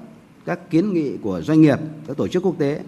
các 0.46 0.70
kiến 0.70 0.92
nghị 0.92 1.16
của 1.16 1.40
doanh 1.40 1.60
nghiệp, 1.60 1.78
các 2.08 2.16
tổ 2.16 2.28
chức 2.28 2.42
quốc 2.42 2.54
tế. 2.58 2.80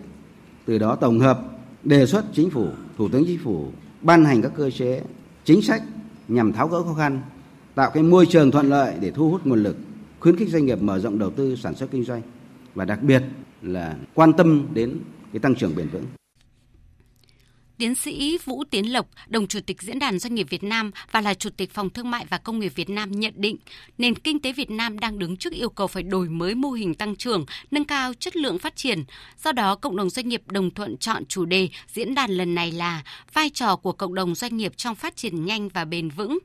Từ 0.66 0.78
đó 0.78 0.96
tổng 0.96 1.20
hợp 1.20 1.40
đề 1.84 2.06
xuất 2.06 2.24
chính 2.32 2.50
phủ, 2.50 2.68
thủ 2.98 3.08
tướng 3.08 3.24
chính 3.26 3.38
phủ 3.44 3.66
ban 4.02 4.24
hành 4.24 4.42
các 4.42 4.52
cơ 4.56 4.70
chế 4.70 5.02
chính 5.44 5.62
sách 5.62 5.82
nhằm 6.28 6.52
tháo 6.52 6.68
gỡ 6.68 6.82
khó 6.82 6.94
khăn, 6.94 7.20
tạo 7.74 7.90
cái 7.94 8.02
môi 8.02 8.26
trường 8.26 8.50
thuận 8.50 8.68
lợi 8.68 8.94
để 9.00 9.10
thu 9.10 9.30
hút 9.30 9.46
nguồn 9.46 9.62
lực, 9.62 9.76
khuyến 10.20 10.36
khích 10.36 10.48
doanh 10.48 10.66
nghiệp 10.66 10.82
mở 10.82 10.98
rộng 10.98 11.18
đầu 11.18 11.30
tư 11.30 11.56
sản 11.56 11.74
xuất 11.74 11.90
kinh 11.90 12.04
doanh 12.04 12.22
và 12.74 12.84
đặc 12.84 13.02
biệt 13.02 13.22
là 13.62 13.96
quan 14.14 14.32
tâm 14.32 14.66
đến 14.74 14.98
cái 15.32 15.40
tăng 15.40 15.54
trưởng 15.54 15.76
bền 15.76 15.88
vững. 15.88 16.04
Tiến 17.78 17.94
sĩ 17.94 18.38
Vũ 18.44 18.64
Tiến 18.70 18.92
Lộc, 18.92 19.06
đồng 19.26 19.46
chủ 19.46 19.60
tịch 19.66 19.82
Diễn 19.82 19.98
đàn 19.98 20.18
Doanh 20.18 20.34
nghiệp 20.34 20.46
Việt 20.50 20.64
Nam 20.64 20.90
và 21.12 21.20
là 21.20 21.34
chủ 21.34 21.50
tịch 21.50 21.70
Phòng 21.74 21.90
Thương 21.90 22.10
mại 22.10 22.26
và 22.30 22.38
Công 22.38 22.58
nghiệp 22.58 22.72
Việt 22.74 22.90
Nam 22.90 23.10
nhận 23.10 23.34
định, 23.36 23.56
nền 23.98 24.14
kinh 24.14 24.40
tế 24.40 24.52
Việt 24.52 24.70
Nam 24.70 24.98
đang 24.98 25.18
đứng 25.18 25.36
trước 25.36 25.52
yêu 25.52 25.68
cầu 25.68 25.86
phải 25.86 26.02
đổi 26.02 26.28
mới 26.28 26.54
mô 26.54 26.70
hình 26.70 26.94
tăng 26.94 27.16
trưởng, 27.16 27.46
nâng 27.70 27.84
cao 27.84 28.14
chất 28.14 28.36
lượng 28.36 28.58
phát 28.58 28.76
triển. 28.76 29.04
Do 29.44 29.52
đó, 29.52 29.74
cộng 29.74 29.96
đồng 29.96 30.10
doanh 30.10 30.28
nghiệp 30.28 30.42
đồng 30.46 30.70
thuận 30.70 30.96
chọn 30.96 31.26
chủ 31.26 31.44
đề 31.44 31.68
diễn 31.92 32.14
đàn 32.14 32.30
lần 32.30 32.54
này 32.54 32.72
là 32.72 33.02
vai 33.32 33.50
trò 33.50 33.76
của 33.76 33.92
cộng 33.92 34.14
đồng 34.14 34.34
doanh 34.34 34.56
nghiệp 34.56 34.72
trong 34.76 34.94
phát 34.94 35.16
triển 35.16 35.44
nhanh 35.44 35.68
và 35.68 35.84
bền 35.84 36.08
vững. 36.08 36.38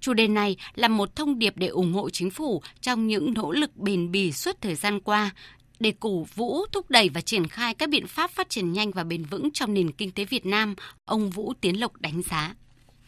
Chủ 0.00 0.14
đề 0.14 0.28
này 0.28 0.56
là 0.74 0.88
một 0.88 1.16
thông 1.16 1.38
điệp 1.38 1.56
để 1.56 1.66
ủng 1.66 1.92
hộ 1.92 2.10
chính 2.10 2.30
phủ 2.30 2.62
trong 2.80 3.06
những 3.06 3.34
nỗ 3.34 3.52
lực 3.52 3.76
bền 3.76 4.10
bỉ 4.12 4.32
suốt 4.32 4.56
thời 4.60 4.74
gian 4.74 5.00
qua, 5.00 5.30
để 5.80 5.92
cổ 6.00 6.26
vũ, 6.34 6.66
thúc 6.72 6.90
đẩy 6.90 7.08
và 7.08 7.20
triển 7.20 7.48
khai 7.48 7.74
các 7.74 7.90
biện 7.90 8.06
pháp 8.06 8.30
phát 8.30 8.50
triển 8.50 8.72
nhanh 8.72 8.90
và 8.90 9.04
bền 9.04 9.24
vững 9.24 9.48
trong 9.54 9.74
nền 9.74 9.92
kinh 9.92 10.10
tế 10.10 10.24
Việt 10.24 10.46
Nam, 10.46 10.74
ông 11.04 11.30
Vũ 11.30 11.52
Tiến 11.60 11.80
Lộc 11.80 11.92
đánh 12.00 12.22
giá. 12.30 12.54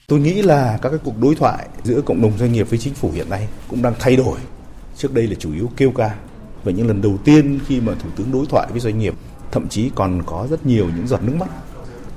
Tôi 0.06 0.20
nghĩ 0.20 0.42
là 0.42 0.78
các 0.82 0.88
cái 0.88 0.98
cuộc 1.04 1.18
đối 1.20 1.34
thoại 1.34 1.68
giữa 1.84 2.00
cộng 2.00 2.22
đồng 2.22 2.38
doanh 2.38 2.52
nghiệp 2.52 2.70
với 2.70 2.78
chính 2.78 2.94
phủ 2.94 3.10
hiện 3.10 3.30
nay 3.30 3.48
cũng 3.68 3.82
đang 3.82 3.94
thay 3.98 4.16
đổi. 4.16 4.38
Trước 4.96 5.14
đây 5.14 5.26
là 5.26 5.34
chủ 5.34 5.54
yếu 5.54 5.70
kêu 5.76 5.90
ca. 5.90 6.14
Và 6.64 6.72
những 6.72 6.88
lần 6.88 7.02
đầu 7.02 7.18
tiên 7.24 7.58
khi 7.66 7.80
mà 7.80 7.94
Thủ 7.94 8.08
tướng 8.16 8.32
đối 8.32 8.46
thoại 8.46 8.68
với 8.70 8.80
doanh 8.80 8.98
nghiệp, 8.98 9.14
thậm 9.50 9.68
chí 9.68 9.90
còn 9.94 10.22
có 10.26 10.46
rất 10.50 10.66
nhiều 10.66 10.90
những 10.96 11.06
giọt 11.06 11.22
nước 11.22 11.34
mắt. 11.40 11.48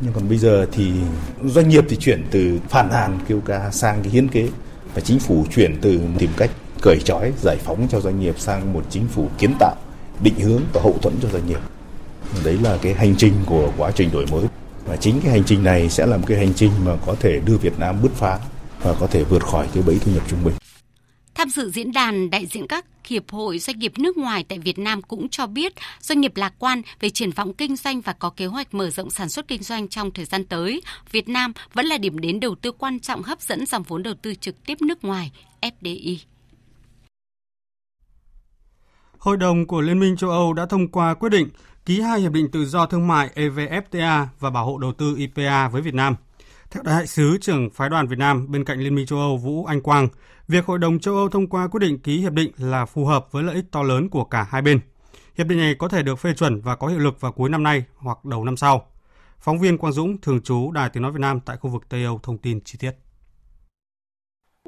Nhưng 0.02 0.14
còn 0.14 0.30
bây 0.30 0.38
giờ 0.38 0.68
thì 0.72 0.92
doanh 1.46 1.70
nghiệp 1.70 1.86
thì 1.90 1.96
chuyển 1.96 2.26
từ 2.32 2.60
phản 2.70 2.90
hàn 2.90 3.20
kêu 3.28 3.42
ca 3.46 3.72
sang 3.72 4.04
cái 4.04 4.12
hiến 4.12 4.28
kế 4.28 4.50
và 4.94 5.02
chính 5.02 5.20
phủ 5.20 5.46
chuyển 5.56 5.78
từ 5.82 6.02
tìm 6.18 6.30
cách 6.38 6.52
cởi 6.82 7.00
trói 7.00 7.34
giải 7.42 7.58
phóng 7.58 7.88
cho 7.92 8.00
doanh 8.00 8.20
nghiệp 8.20 8.40
sang 8.40 8.74
một 8.74 8.84
chính 8.90 9.08
phủ 9.08 9.30
kiến 9.38 9.54
tạo 9.60 9.76
định 10.24 10.40
hướng 10.40 10.62
và 10.74 10.82
hậu 10.82 10.98
thuẫn 11.02 11.16
cho 11.22 11.30
doanh 11.30 11.48
nghiệp 11.48 11.60
đấy 12.44 12.58
là 12.62 12.78
cái 12.82 12.94
hành 12.94 13.16
trình 13.18 13.34
của 13.46 13.74
quá 13.78 13.92
trình 13.96 14.12
đổi 14.12 14.26
mới 14.32 14.46
và 14.86 14.96
chính 14.96 15.20
cái 15.24 15.32
hành 15.32 15.44
trình 15.46 15.64
này 15.64 15.90
sẽ 15.90 16.06
là 16.06 16.18
một 16.18 16.24
cái 16.28 16.38
hành 16.38 16.54
trình 16.54 16.72
mà 16.86 16.98
có 17.06 17.16
thể 17.20 17.40
đưa 17.46 17.58
Việt 17.58 17.80
Nam 17.80 18.02
bứt 18.02 18.12
phá 18.16 18.40
và 18.84 18.94
có 19.00 19.08
thể 19.08 19.24
vượt 19.24 19.44
khỏi 19.44 19.68
cái 19.74 19.84
bẫy 19.84 20.00
thu 20.00 20.12
nhập 20.12 20.24
trung 20.30 20.44
bình. 20.44 20.54
Tham 21.36 21.50
dự 21.50 21.70
diễn 21.70 21.92
đàn, 21.92 22.30
đại 22.30 22.46
diện 22.46 22.68
các 22.68 22.86
hiệp 23.08 23.32
hội 23.32 23.60
doanh 23.60 23.80
nghiệp 23.80 23.94
nước 23.98 24.18
ngoài 24.18 24.46
tại 24.48 24.60
Việt 24.60 24.80
Nam 24.80 25.02
cũng 25.02 25.30
cho 25.30 25.48
biết 25.48 25.74
doanh 26.02 26.22
nghiệp 26.22 26.36
lạc 26.36 26.54
quan 26.60 26.82
về 27.00 27.10
triển 27.10 27.32
vọng 27.32 27.54
kinh 27.54 27.76
doanh 27.76 28.02
và 28.02 28.14
có 28.14 28.30
kế 28.30 28.46
hoạch 28.46 28.74
mở 28.74 28.90
rộng 28.90 29.10
sản 29.10 29.30
xuất 29.30 29.48
kinh 29.48 29.64
doanh 29.64 29.88
trong 29.88 30.12
thời 30.12 30.26
gian 30.26 30.46
tới. 30.46 30.82
Việt 31.12 31.30
Nam 31.30 31.54
vẫn 31.74 31.86
là 31.86 31.98
điểm 31.98 32.20
đến 32.20 32.40
đầu 32.40 32.56
tư 32.56 32.72
quan 32.72 33.00
trọng 33.00 33.24
hấp 33.24 33.42
dẫn 33.42 33.66
dòng 33.66 33.84
vốn 33.84 34.04
đầu 34.04 34.14
tư 34.22 34.34
trực 34.36 34.66
tiếp 34.66 34.82
nước 34.82 35.04
ngoài 35.04 35.32
FDI. 35.62 36.18
Hội 39.22 39.38
đồng 39.38 39.68
của 39.68 39.82
Liên 39.82 40.00
minh 40.00 40.16
châu 40.18 40.30
Âu 40.30 40.54
đã 40.54 40.66
thông 40.66 40.88
qua 40.88 41.14
quyết 41.14 41.30
định 41.30 41.50
ký 41.86 42.02
hai 42.02 42.20
hiệp 42.20 42.32
định 42.32 42.52
tự 42.52 42.66
do 42.66 42.86
thương 42.86 43.08
mại 43.08 43.30
EVFTA 43.36 44.26
và 44.40 44.50
bảo 44.50 44.66
hộ 44.66 44.78
đầu 44.78 44.94
tư 44.94 45.16
IPA 45.18 45.70
với 45.70 45.82
Việt 45.82 45.94
Nam. 45.94 46.16
Theo 46.72 46.84
đại 46.84 47.08
sứ 47.08 47.38
trưởng 47.42 47.70
phái 47.70 47.90
đoàn 47.90 48.08
Việt 48.08 48.20
Nam 48.20 48.52
bên 48.52 48.64
cạnh 48.64 48.80
Liên 48.80 48.96
minh 48.96 49.06
châu 49.06 49.20
Âu 49.20 49.38
Vũ 49.38 49.66
Anh 49.66 49.82
Quang, 49.82 50.08
việc 50.48 50.66
Hội 50.66 50.80
đồng 50.80 51.00
châu 51.00 51.16
Âu 51.16 51.30
thông 51.30 51.48
qua 51.48 51.68
quyết 51.68 51.80
định 51.80 52.00
ký 52.00 52.20
hiệp 52.20 52.34
định 52.34 52.52
là 52.58 52.86
phù 52.86 53.06
hợp 53.06 53.28
với 53.32 53.44
lợi 53.44 53.56
ích 53.56 53.66
to 53.72 53.84
lớn 53.84 54.10
của 54.10 54.24
cả 54.24 54.48
hai 54.50 54.62
bên. 54.62 54.80
Hiệp 55.38 55.48
định 55.48 55.58
này 55.58 55.76
có 55.76 55.88
thể 55.88 56.04
được 56.04 56.20
phê 56.20 56.34
chuẩn 56.34 56.62
và 56.62 56.76
có 56.76 56.88
hiệu 56.88 57.00
lực 57.00 57.22
vào 57.22 57.32
cuối 57.32 57.50
năm 57.50 57.64
nay 57.64 57.84
hoặc 57.98 58.26
đầu 58.26 58.46
năm 58.46 58.58
sau. 58.58 58.88
Phóng 59.40 59.60
viên 59.60 59.78
Quang 59.78 59.94
Dũng, 59.94 60.22
thường 60.22 60.42
trú 60.42 60.72
Đài 60.72 60.90
Tiếng 60.90 61.04
Nói 61.04 61.12
Việt 61.12 61.22
Nam 61.22 61.40
tại 61.40 61.58
khu 61.58 61.70
vực 61.70 61.84
Tây 61.90 62.04
Âu 62.04 62.20
thông 62.24 62.38
tin 62.38 62.62
chi 62.62 62.78
tiết. 62.80 62.92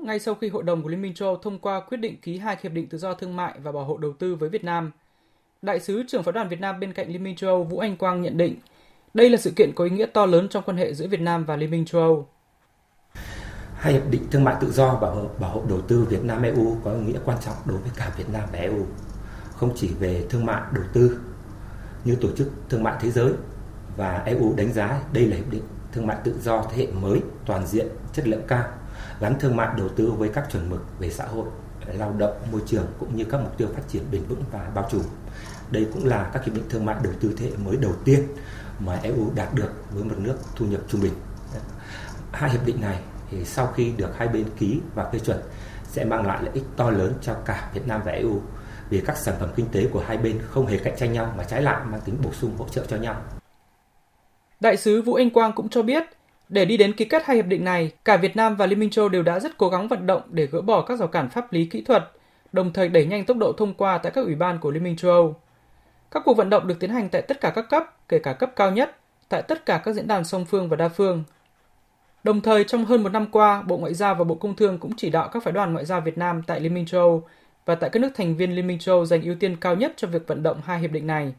Ngay 0.04 0.20
sau 0.20 0.36
khi 0.36 0.50
Hội 0.50 0.64
đồng 0.64 0.84
của 0.84 0.90
Liên 0.90 1.02
minh 1.02 1.14
châu 1.14 1.28
Âu 1.28 1.38
thông 1.38 1.60
qua 1.60 1.80
quyết 1.80 1.98
định 1.98 2.22
ký 2.22 2.38
hai 2.38 2.58
hiệp 2.64 2.72
định 2.72 2.90
tự 2.90 2.98
do 2.98 3.14
thương 3.14 3.36
mại 3.36 3.54
và 3.64 3.72
bảo 3.72 3.84
hộ 3.84 3.98
đầu 3.98 4.14
tư 4.20 4.36
với 4.36 4.50
Việt 4.50 4.64
Nam, 4.64 4.92
Đại 5.62 5.80
sứ 5.80 6.04
trưởng 6.08 6.24
phái 6.24 6.32
đoàn 6.34 6.50
Việt 6.50 6.60
Nam 6.60 6.80
bên 6.80 6.94
cạnh 6.94 7.08
Liên 7.08 7.24
minh 7.24 7.36
châu 7.36 7.50
Âu 7.50 7.64
Vũ 7.64 7.80
Anh 7.80 7.98
Quang 7.98 8.22
nhận 8.22 8.38
định 8.38 8.56
đây 9.14 9.30
là 9.30 9.38
sự 9.38 9.52
kiện 9.56 9.72
có 9.76 9.84
ý 9.84 9.90
nghĩa 9.90 10.06
to 10.06 10.26
lớn 10.26 10.48
trong 10.50 10.64
quan 10.64 10.78
hệ 10.78 10.94
giữa 10.94 11.08
Việt 11.08 11.22
Nam 11.22 11.46
và 11.46 11.56
Liên 11.56 11.72
minh 11.72 11.86
châu 11.86 12.02
Âu. 12.02 12.28
Hai 13.76 13.94
hiệp 13.94 14.10
định 14.10 14.22
thương 14.32 14.44
mại 14.44 14.56
tự 14.62 14.72
do 14.72 14.96
bảo 14.96 15.16
hộ, 15.16 15.30
bảo 15.40 15.52
hộ 15.52 15.64
đầu 15.70 15.82
tư 15.82 16.06
Việt 16.10 16.24
Nam 16.24 16.44
EU 16.44 16.78
có 16.84 16.92
ý 16.92 17.00
nghĩa 17.00 17.20
quan 17.26 17.38
trọng 17.42 17.56
đối 17.66 17.78
với 17.78 17.92
cả 17.96 18.12
Việt 18.18 18.30
Nam 18.34 18.44
và 18.52 18.60
EU, 18.60 18.86
không 19.56 19.72
chỉ 19.76 19.90
về 20.00 20.26
thương 20.30 20.46
mại 20.46 20.62
đầu 20.74 20.84
tư 20.94 21.20
như 22.06 22.16
tổ 22.16 22.28
chức 22.38 22.52
thương 22.70 22.84
mại 22.84 22.96
thế 23.02 23.12
giới 23.12 23.34
và 23.98 24.24
EU 24.26 24.54
đánh 24.58 24.74
giá 24.74 25.02
đây 25.14 25.28
là 25.28 25.36
hiệp 25.36 25.52
định 25.52 25.64
thương 25.92 26.08
mại 26.08 26.18
tự 26.24 26.36
do 26.42 26.64
thế 26.72 26.78
hệ 26.78 26.92
mới, 26.92 27.20
toàn 27.46 27.68
diện, 27.68 27.88
chất 28.14 28.28
lượng 28.28 28.44
cao, 28.48 28.64
gắn 29.20 29.40
thương 29.40 29.56
mại 29.56 29.70
đầu 29.78 29.90
tư 29.90 30.12
với 30.12 30.30
các 30.30 30.48
chuẩn 30.52 30.70
mực 30.70 31.00
về 31.00 31.10
xã 31.10 31.26
hội, 31.26 31.46
lao 31.88 32.16
động, 32.18 32.34
môi 32.52 32.62
trường 32.66 32.86
cũng 33.00 33.18
như 33.18 33.26
các 33.26 33.42
mục 33.42 33.58
tiêu 33.58 33.68
phát 33.76 33.82
triển 33.88 34.04
bền 34.12 34.24
vững 34.24 34.44
và 34.52 34.72
bao 34.76 34.88
trùm. 34.92 35.02
Đây 35.72 35.88
cũng 35.94 36.06
là 36.06 36.30
các 36.34 36.46
hiệp 36.46 36.56
định 36.56 36.66
thương 36.70 36.86
mại 36.86 36.96
đầu 37.04 37.14
tư 37.20 37.34
thế 37.38 37.46
hệ 37.46 37.58
mới 37.66 37.78
đầu 37.78 37.94
tiên 38.06 38.28
mà 38.80 39.00
EU 39.04 39.32
đạt 39.36 39.54
được 39.54 39.72
với 39.92 40.04
một 40.04 40.16
nước 40.18 40.36
thu 40.56 40.66
nhập 40.66 40.82
trung 40.88 41.02
bình. 41.02 41.14
Hai 42.32 42.50
hiệp 42.50 42.66
định 42.66 42.82
này 42.82 43.00
thì 43.32 43.46
sau 43.46 43.68
khi 43.68 43.94
được 43.98 44.18
hai 44.18 44.28
bên 44.28 44.46
ký 44.58 44.80
và 44.96 45.10
phê 45.12 45.20
chuẩn 45.20 45.42
sẽ 45.88 46.06
mang 46.06 46.28
lại 46.28 46.40
lợi 46.44 46.52
ích 46.54 46.64
to 46.78 46.90
lớn 46.90 47.14
cho 47.22 47.34
cả 47.46 47.70
Việt 47.74 47.88
Nam 47.88 48.02
và 48.06 48.12
EU 48.12 48.42
vì 48.90 49.02
các 49.02 49.18
sản 49.18 49.36
phẩm 49.40 49.50
kinh 49.56 49.66
tế 49.72 49.88
của 49.94 50.04
hai 50.08 50.18
bên 50.18 50.42
không 50.50 50.68
hề 50.68 50.78
cạnh 50.78 50.94
tranh 50.98 51.14
nhau 51.14 51.34
mà 51.38 51.44
trái 51.44 51.62
lại 51.62 51.86
mang 51.86 52.02
tính 52.02 52.16
bổ 52.24 52.32
sung 52.34 52.58
hỗ 52.58 52.68
trợ 52.68 52.86
cho 52.88 52.98
nhau. 52.98 53.16
Đại 54.60 54.78
sứ 54.78 55.02
Vũ 55.02 55.14
Anh 55.14 55.30
Quang 55.30 55.54
cũng 55.54 55.70
cho 55.70 55.84
biết, 55.84 56.04
để 56.50 56.66
đi 56.66 56.78
đến 56.78 56.94
ký 56.94 57.06
kết 57.06 57.24
hai 57.26 57.36
hiệp 57.36 57.46
định 57.46 57.64
này, 57.64 57.92
cả 58.06 58.18
Việt 58.18 58.36
Nam 58.36 58.56
và 58.56 58.66
Liên 58.66 58.80
minh 58.80 58.90
châu 58.90 59.10
đều 59.10 59.24
đã 59.24 59.40
rất 59.40 59.58
cố 59.58 59.70
gắng 59.70 59.88
vận 59.88 60.08
động 60.08 60.22
để 60.30 60.46
gỡ 60.46 60.62
bỏ 60.62 60.82
các 60.82 61.00
rào 61.00 61.08
cản 61.08 61.30
pháp 61.30 61.54
lý 61.54 61.66
kỹ 61.66 61.82
thuật, 61.82 62.12
đồng 62.52 62.74
thời 62.74 62.90
đẩy 62.90 63.06
nhanh 63.06 63.26
tốc 63.26 63.38
độ 63.38 63.54
thông 63.54 63.74
qua 63.74 63.98
tại 63.98 64.12
các 64.16 64.26
ủy 64.26 64.36
ban 64.36 64.60
của 64.60 64.72
Liên 64.72 64.84
minh 64.84 64.96
châu 64.96 65.12
Âu. 65.12 65.36
Các 66.12 66.24
cuộc 66.26 66.34
vận 66.34 66.50
động 66.50 66.68
được 66.68 66.80
tiến 66.80 66.90
hành 66.90 67.10
tại 67.10 67.22
tất 67.22 67.42
cả 67.42 67.52
các 67.56 67.66
cấp, 67.70 67.84
kể 68.10 68.20
cả 68.20 68.34
cấp 68.34 68.52
cao 68.56 68.72
nhất, 68.72 68.98
tại 69.30 69.42
tất 69.42 69.66
cả 69.66 69.82
các 69.86 69.94
diễn 69.94 70.08
đàn 70.08 70.24
song 70.24 70.46
phương 70.46 70.70
và 70.70 70.76
đa 70.76 70.90
phương. 70.90 71.24
Đồng 72.24 72.42
thời, 72.42 72.64
trong 72.64 72.86
hơn 72.86 73.04
một 73.04 73.10
năm 73.10 73.26
qua, 73.32 73.62
Bộ 73.62 73.78
Ngoại 73.78 73.94
giao 73.94 74.16
và 74.16 74.24
Bộ 74.24 74.36
Công 74.36 74.56
Thương 74.56 74.78
cũng 74.78 74.92
chỉ 74.98 75.10
đạo 75.10 75.30
các 75.34 75.44
phái 75.44 75.54
đoàn 75.54 75.74
ngoại 75.74 75.86
giao 75.86 76.02
Việt 76.02 76.18
Nam 76.18 76.42
tại 76.48 76.60
Liên 76.60 76.74
minh 76.74 76.86
châu 76.86 77.02
Âu 77.02 77.24
và 77.66 77.76
tại 77.76 77.90
các 77.90 78.00
nước 78.00 78.10
thành 78.16 78.36
viên 78.36 78.56
Liên 78.56 78.68
minh 78.68 78.80
châu 78.80 78.96
Âu 78.96 79.06
dành 79.06 79.22
ưu 79.22 79.36
tiên 79.36 79.56
cao 79.56 79.76
nhất 79.76 79.94
cho 79.96 80.08
việc 80.08 80.28
vận 80.28 80.44
động 80.44 80.62
hai 80.64 80.80
hiệp 80.80 80.92
định 80.92 81.08
này. 81.08 81.34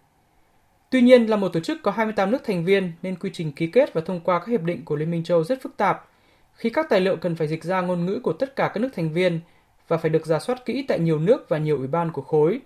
Tuy 0.95 1.03
nhiên, 1.03 1.27
là 1.27 1.37
một 1.37 1.49
tổ 1.49 1.61
chức 1.61 1.83
có 1.83 1.91
28 1.91 2.31
nước 2.31 2.45
thành 2.45 2.65
viên 2.65 2.93
nên 3.03 3.17
quy 3.17 3.31
trình 3.33 3.53
ký 3.53 3.67
kết 3.67 3.95
và 3.95 4.01
thông 4.01 4.21
qua 4.21 4.39
các 4.39 4.49
hiệp 4.49 4.63
định 4.63 4.85
của 4.85 4.97
Liên 4.97 5.11
minh 5.11 5.25
châu 5.25 5.45
rất 5.45 5.63
phức 5.63 5.77
tạp, 5.77 6.09
khi 6.55 6.71
các 6.71 6.87
tài 6.91 7.01
liệu 7.01 7.17
cần 7.17 7.37
phải 7.37 7.49
dịch 7.49 7.65
ra 7.65 7.81
ngôn 7.81 8.07
ngữ 8.07 8.21
của 8.23 8.33
tất 8.33 8.57
cả 8.57 8.71
các 8.75 8.81
nước 8.81 8.89
thành 8.97 9.13
viên 9.13 9.41
và 9.89 9.97
phải 9.97 10.11
được 10.11 10.27
giả 10.27 10.39
soát 10.39 10.65
kỹ 10.65 10.85
tại 10.89 10.99
nhiều 10.99 11.19
nước 11.19 11.49
và 11.49 11.59
nhiều 11.59 11.77
ủy 11.77 11.87
ban 11.87 12.13
của 12.13 12.23
khối. 12.23 12.61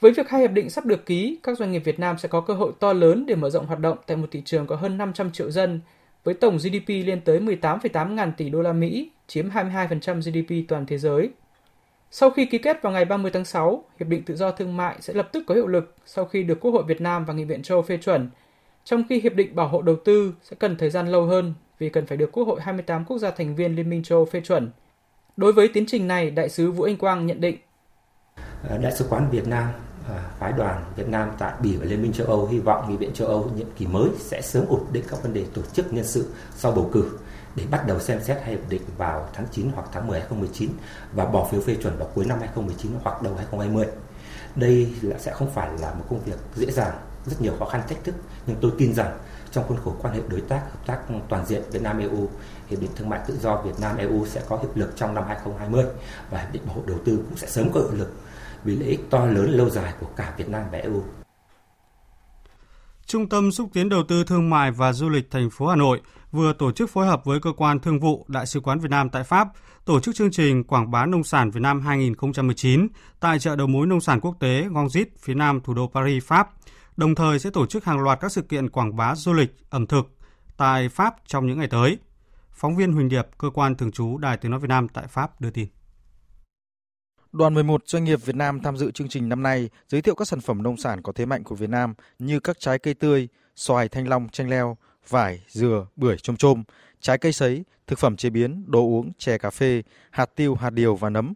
Với 0.00 0.12
việc 0.12 0.28
hai 0.28 0.40
hiệp 0.40 0.50
định 0.50 0.70
sắp 0.70 0.86
được 0.86 1.06
ký, 1.06 1.38
các 1.42 1.58
doanh 1.58 1.72
nghiệp 1.72 1.82
Việt 1.84 1.98
Nam 1.98 2.18
sẽ 2.18 2.28
có 2.28 2.40
cơ 2.40 2.54
hội 2.54 2.72
to 2.80 2.92
lớn 2.92 3.26
để 3.26 3.34
mở 3.34 3.50
rộng 3.50 3.66
hoạt 3.66 3.80
động 3.80 3.98
tại 4.06 4.16
một 4.16 4.28
thị 4.30 4.42
trường 4.44 4.66
có 4.66 4.76
hơn 4.76 4.98
500 4.98 5.30
triệu 5.30 5.50
dân, 5.50 5.80
với 6.24 6.34
tổng 6.34 6.56
GDP 6.56 6.88
lên 6.88 7.20
tới 7.20 7.40
18,8 7.40 8.14
ngàn 8.14 8.32
tỷ 8.36 8.50
đô 8.50 8.62
la 8.62 8.72
Mỹ, 8.72 9.10
chiếm 9.26 9.48
22% 9.48 10.20
GDP 10.20 10.68
toàn 10.68 10.86
thế 10.86 10.98
giới. 10.98 11.30
Sau 12.10 12.30
khi 12.30 12.46
ký 12.46 12.58
kết 12.58 12.82
vào 12.82 12.92
ngày 12.92 13.04
30 13.04 13.30
tháng 13.34 13.44
6, 13.44 13.84
Hiệp 14.00 14.08
định 14.08 14.24
Tự 14.24 14.36
do 14.36 14.50
Thương 14.50 14.76
mại 14.76 14.96
sẽ 15.00 15.14
lập 15.14 15.28
tức 15.32 15.44
có 15.46 15.54
hiệu 15.54 15.66
lực 15.66 15.94
sau 16.06 16.24
khi 16.24 16.42
được 16.42 16.60
Quốc 16.60 16.70
hội 16.70 16.82
Việt 16.86 17.00
Nam 17.00 17.24
và 17.24 17.34
Nghị 17.34 17.44
viện 17.44 17.62
châu 17.62 17.82
phê 17.82 17.96
chuẩn, 17.96 18.30
trong 18.84 19.02
khi 19.08 19.20
Hiệp 19.20 19.34
định 19.34 19.56
Bảo 19.56 19.68
hộ 19.68 19.82
Đầu 19.82 19.96
tư 20.04 20.34
sẽ 20.42 20.56
cần 20.60 20.76
thời 20.76 20.90
gian 20.90 21.08
lâu 21.08 21.24
hơn 21.24 21.54
vì 21.78 21.88
cần 21.88 22.06
phải 22.06 22.16
được 22.16 22.32
Quốc 22.32 22.44
hội 22.44 22.60
28 22.60 23.04
quốc 23.04 23.18
gia 23.18 23.30
thành 23.30 23.54
viên 23.54 23.76
Liên 23.76 23.90
minh 23.90 24.02
châu 24.02 24.24
phê 24.24 24.40
chuẩn. 24.40 24.70
Đối 25.36 25.52
với 25.52 25.68
tiến 25.68 25.84
trình 25.86 26.08
này, 26.08 26.30
Đại 26.30 26.48
sứ 26.48 26.70
Vũ 26.70 26.84
Anh 26.84 26.96
Quang 26.96 27.26
nhận 27.26 27.40
định. 27.40 27.56
À, 28.68 28.78
Đại 28.82 28.92
sứ 28.92 29.06
quán 29.10 29.30
Việt 29.30 29.48
Nam 29.48 29.68
à, 30.08 30.30
phái 30.38 30.52
đoàn 30.52 30.84
Việt 30.96 31.08
Nam 31.08 31.30
tại 31.38 31.52
Bỉ 31.62 31.76
và 31.76 31.84
Liên 31.84 32.02
minh 32.02 32.12
châu 32.12 32.26
Âu 32.26 32.46
hy 32.46 32.58
vọng 32.58 32.90
Nghị 32.90 32.96
viện 32.96 33.12
châu 33.12 33.28
Âu 33.28 33.50
nhiệm 33.56 33.66
kỳ 33.76 33.86
mới 33.86 34.08
sẽ 34.18 34.42
sớm 34.42 34.64
ổn 34.68 34.86
định 34.92 35.04
các 35.08 35.22
vấn 35.22 35.34
đề 35.34 35.44
tổ 35.54 35.62
chức 35.72 35.92
nhân 35.92 36.04
sự 36.04 36.26
sau 36.56 36.72
bầu 36.72 36.90
cử 36.92 37.18
để 37.58 37.64
bắt 37.70 37.86
đầu 37.86 38.00
xem 38.00 38.20
xét 38.22 38.36
hay 38.42 38.50
hiệp 38.50 38.68
định 38.68 38.82
vào 38.96 39.28
tháng 39.32 39.46
9 39.50 39.70
hoặc 39.74 39.86
tháng 39.92 40.06
10 40.06 40.20
2019 40.20 40.70
và 41.12 41.24
bỏ 41.24 41.48
phiếu 41.50 41.60
phê 41.60 41.76
chuẩn 41.82 41.98
vào 41.98 42.08
cuối 42.14 42.24
năm 42.24 42.38
2019 42.40 42.92
hoặc 43.02 43.22
đầu 43.22 43.34
2020. 43.34 43.86
Đây 44.56 44.92
là 45.02 45.18
sẽ 45.18 45.32
không 45.32 45.50
phải 45.50 45.70
là 45.80 45.94
một 45.94 46.04
công 46.10 46.20
việc 46.24 46.38
dễ 46.54 46.70
dàng, 46.70 46.96
rất 47.26 47.40
nhiều 47.40 47.52
khó 47.58 47.64
khăn 47.64 47.80
thách 47.88 48.04
thức, 48.04 48.14
nhưng 48.46 48.56
tôi 48.60 48.72
tin 48.78 48.94
rằng 48.94 49.18
trong 49.50 49.64
khuôn 49.68 49.78
khổ 49.84 49.94
quan 50.02 50.14
hệ 50.14 50.20
đối 50.28 50.40
tác 50.40 50.60
hợp 50.60 50.86
tác 50.86 50.98
toàn 51.28 51.46
diện 51.46 51.62
Việt 51.72 51.82
Nam 51.82 51.98
EU, 51.98 52.28
hiệp 52.68 52.80
định 52.80 52.90
thương 52.96 53.08
mại 53.08 53.20
tự 53.26 53.38
do 53.42 53.62
Việt 53.62 53.80
Nam 53.80 53.96
EU 53.96 54.26
sẽ 54.26 54.42
có 54.48 54.56
hiệu 54.56 54.70
lực 54.74 54.92
trong 54.96 55.14
năm 55.14 55.24
2020 55.28 55.84
và 56.30 56.38
hiệp 56.38 56.52
định 56.52 56.62
bảo 56.66 56.76
hộ 56.76 56.82
đầu 56.86 56.98
tư 57.04 57.16
cũng 57.28 57.36
sẽ 57.36 57.46
sớm 57.46 57.72
có 57.72 57.80
hiệu 57.80 57.92
lực 57.92 58.12
vì 58.64 58.76
lợi 58.76 58.88
ích 58.88 59.00
to 59.10 59.26
lớn 59.26 59.50
lâu 59.50 59.70
dài 59.70 59.92
của 60.00 60.06
cả 60.16 60.34
Việt 60.36 60.48
Nam 60.48 60.62
và 60.72 60.78
EU. 60.78 61.02
Trung 63.06 63.28
tâm 63.28 63.52
xúc 63.52 63.70
tiến 63.72 63.88
đầu 63.88 64.02
tư 64.08 64.24
thương 64.24 64.50
mại 64.50 64.70
và 64.70 64.92
du 64.92 65.08
lịch 65.08 65.30
thành 65.30 65.50
phố 65.50 65.66
Hà 65.66 65.76
Nội 65.76 66.00
vừa 66.32 66.52
tổ 66.52 66.72
chức 66.72 66.90
phối 66.90 67.06
hợp 67.06 67.24
với 67.24 67.40
cơ 67.40 67.52
quan 67.52 67.80
thương 67.80 68.00
vụ 68.00 68.24
Đại 68.28 68.46
sứ 68.46 68.60
quán 68.60 68.78
Việt 68.78 68.90
Nam 68.90 69.10
tại 69.10 69.24
Pháp 69.24 69.48
tổ 69.84 70.00
chức 70.00 70.14
chương 70.14 70.30
trình 70.30 70.64
quảng 70.64 70.90
bá 70.90 71.06
nông 71.06 71.24
sản 71.24 71.50
Việt 71.50 71.60
Nam 71.60 71.80
2019 71.80 72.88
tại 73.20 73.38
chợ 73.38 73.56
đầu 73.56 73.66
mối 73.66 73.86
nông 73.86 74.00
sản 74.00 74.20
quốc 74.20 74.36
tế 74.40 74.68
Gongzit 74.68 75.04
phía 75.18 75.34
nam 75.34 75.60
thủ 75.60 75.74
đô 75.74 75.90
Paris, 75.94 76.24
Pháp. 76.24 76.50
Đồng 76.96 77.14
thời 77.14 77.38
sẽ 77.38 77.50
tổ 77.50 77.66
chức 77.66 77.84
hàng 77.84 78.00
loạt 78.00 78.20
các 78.20 78.32
sự 78.32 78.42
kiện 78.42 78.70
quảng 78.70 78.96
bá 78.96 79.14
du 79.14 79.32
lịch, 79.32 79.56
ẩm 79.70 79.86
thực 79.86 80.16
tại 80.56 80.88
Pháp 80.88 81.16
trong 81.26 81.46
những 81.46 81.58
ngày 81.58 81.68
tới. 81.68 81.98
Phóng 82.52 82.76
viên 82.76 82.92
Huỳnh 82.92 83.08
Điệp, 83.08 83.26
cơ 83.38 83.50
quan 83.50 83.74
thường 83.74 83.92
trú 83.92 84.18
Đài 84.18 84.36
Tiếng 84.36 84.50
nói 84.50 84.60
Việt 84.60 84.68
Nam 84.68 84.88
tại 84.88 85.06
Pháp 85.06 85.40
đưa 85.40 85.50
tin. 85.50 85.68
Đoàn 87.32 87.54
11 87.54 87.82
doanh 87.86 88.04
nghiệp 88.04 88.24
Việt 88.24 88.36
Nam 88.36 88.60
tham 88.60 88.76
dự 88.76 88.90
chương 88.90 89.08
trình 89.08 89.28
năm 89.28 89.42
nay 89.42 89.70
giới 89.88 90.02
thiệu 90.02 90.14
các 90.14 90.28
sản 90.28 90.40
phẩm 90.40 90.62
nông 90.62 90.76
sản 90.76 91.02
có 91.02 91.12
thế 91.12 91.26
mạnh 91.26 91.44
của 91.44 91.54
Việt 91.54 91.70
Nam 91.70 91.94
như 92.18 92.40
các 92.40 92.56
trái 92.60 92.78
cây 92.78 92.94
tươi, 92.94 93.28
xoài, 93.56 93.88
thanh 93.88 94.08
long, 94.08 94.28
chanh 94.28 94.50
leo, 94.50 94.76
vải, 95.08 95.40
dừa, 95.48 95.86
bưởi, 95.96 96.16
chôm 96.16 96.36
chôm, 96.36 96.62
trái 97.00 97.18
cây 97.18 97.32
sấy, 97.32 97.64
thực 97.86 97.98
phẩm 97.98 98.16
chế 98.16 98.30
biến, 98.30 98.64
đồ 98.66 98.80
uống, 98.80 99.12
chè 99.18 99.38
cà 99.38 99.50
phê, 99.50 99.82
hạt 100.10 100.26
tiêu, 100.36 100.54
hạt 100.54 100.70
điều 100.70 100.96
và 100.96 101.10
nấm. 101.10 101.34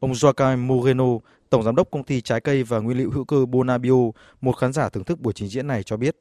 Ông 0.00 0.12
Joaquin 0.12 0.66
Moreno, 0.66 1.04
Tổng 1.50 1.62
Giám 1.62 1.76
đốc 1.76 1.90
Công 1.90 2.04
ty 2.04 2.20
Trái 2.20 2.40
cây 2.40 2.62
và 2.62 2.78
Nguyên 2.78 2.98
liệu 2.98 3.10
hữu 3.10 3.24
cơ 3.24 3.46
Bonabio, 3.46 3.94
một 4.40 4.52
khán 4.52 4.72
giả 4.72 4.88
thưởng 4.88 5.04
thức 5.04 5.20
buổi 5.20 5.32
trình 5.32 5.48
diễn 5.48 5.66
này 5.66 5.82
cho 5.82 5.96
biết. 5.96 6.16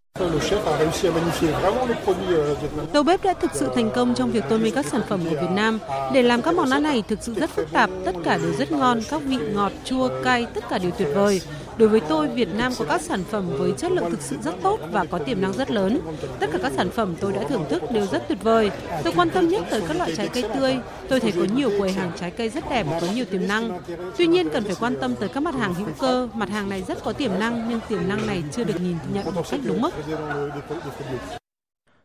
Đầu 2.94 3.04
bếp 3.04 3.24
đã 3.24 3.34
thực 3.34 3.52
sự 3.54 3.70
thành 3.76 3.92
công 3.96 4.16
trong 4.16 4.32
việc 4.32 4.44
tôn 4.50 4.62
vinh 4.62 4.76
các 4.76 4.86
sản 4.86 5.02
phẩm 5.10 5.20
của 5.24 5.36
Việt 5.42 5.52
Nam. 5.56 5.80
Để 6.14 6.22
làm 6.22 6.42
các 6.42 6.56
món 6.56 6.70
ăn 6.70 6.84
này 6.84 7.04
thực 7.08 7.24
sự 7.24 7.34
rất 7.34 7.50
phức 7.50 7.72
tạp, 7.72 7.90
tất 8.06 8.16
cả 8.24 8.38
đều 8.38 8.54
rất 8.54 8.72
ngon, 8.72 9.00
các 9.10 9.22
vị 9.26 9.38
ngọt, 9.54 9.72
chua, 9.86 10.10
cay, 10.24 10.46
tất 10.54 10.64
cả 10.70 10.78
đều 10.78 10.92
tuyệt 10.92 11.08
vời. 11.16 11.42
Đối 11.80 11.90
với 11.90 12.00
tôi, 12.10 12.28
Việt 12.28 12.50
Nam 12.56 12.72
có 12.80 12.86
các 12.86 13.02
sản 13.02 13.24
phẩm 13.24 13.46
với 13.58 13.74
chất 13.78 13.92
lượng 13.92 14.12
thực 14.12 14.22
sự 14.22 14.38
rất 14.44 14.56
tốt 14.64 14.80
và 14.92 15.06
có 15.06 15.20
tiềm 15.20 15.42
năng 15.42 15.54
rất 15.54 15.72
lớn. 15.72 16.00
Tất 16.40 16.50
cả 16.52 16.60
các 16.62 16.72
sản 16.76 16.90
phẩm 16.90 17.16
tôi 17.20 17.34
đã 17.34 17.44
thưởng 17.44 17.66
thức 17.70 17.84
đều 17.94 18.06
rất 18.06 18.28
tuyệt 18.28 18.38
vời. 18.44 18.72
Tôi 19.04 19.14
quan 19.16 19.30
tâm 19.30 19.48
nhất 19.48 19.64
tới 19.72 19.82
các 19.88 19.98
loại 19.98 20.16
trái 20.16 20.30
cây 20.34 20.44
tươi. 20.56 20.78
Tôi 21.10 21.20
thấy 21.20 21.32
có 21.32 21.44
nhiều 21.56 21.72
quầy 21.78 21.92
hàng 21.92 22.12
trái 22.20 22.32
cây 22.32 22.50
rất 22.50 22.70
đẹp, 22.70 22.86
có 23.02 23.08
nhiều 23.14 23.26
tiềm 23.26 23.48
năng. 23.48 23.80
Tuy 24.18 24.28
nhiên 24.28 24.50
cần 24.50 24.64
phải 24.64 24.76
quan 24.80 24.96
tâm 25.02 25.16
tới 25.16 25.30
các 25.30 25.44
mặt 25.44 25.56
hàng 25.56 25.74
hữu 25.74 25.88
cơ. 26.00 26.30
Mặt 26.34 26.50
hàng 26.50 26.70
này 26.70 26.84
rất 26.88 27.04
có 27.04 27.14
tiềm 27.14 27.40
năng 27.40 27.70
nhưng 27.70 27.80
tiềm 27.90 28.08
năng 28.08 28.28
này 28.28 28.44
chưa 28.52 28.64
được 28.64 28.82
nhìn 28.82 28.98
nhận 29.14 29.36
một 29.36 29.44
cách 29.50 29.60
đúng 29.64 29.82
mức. 29.82 29.92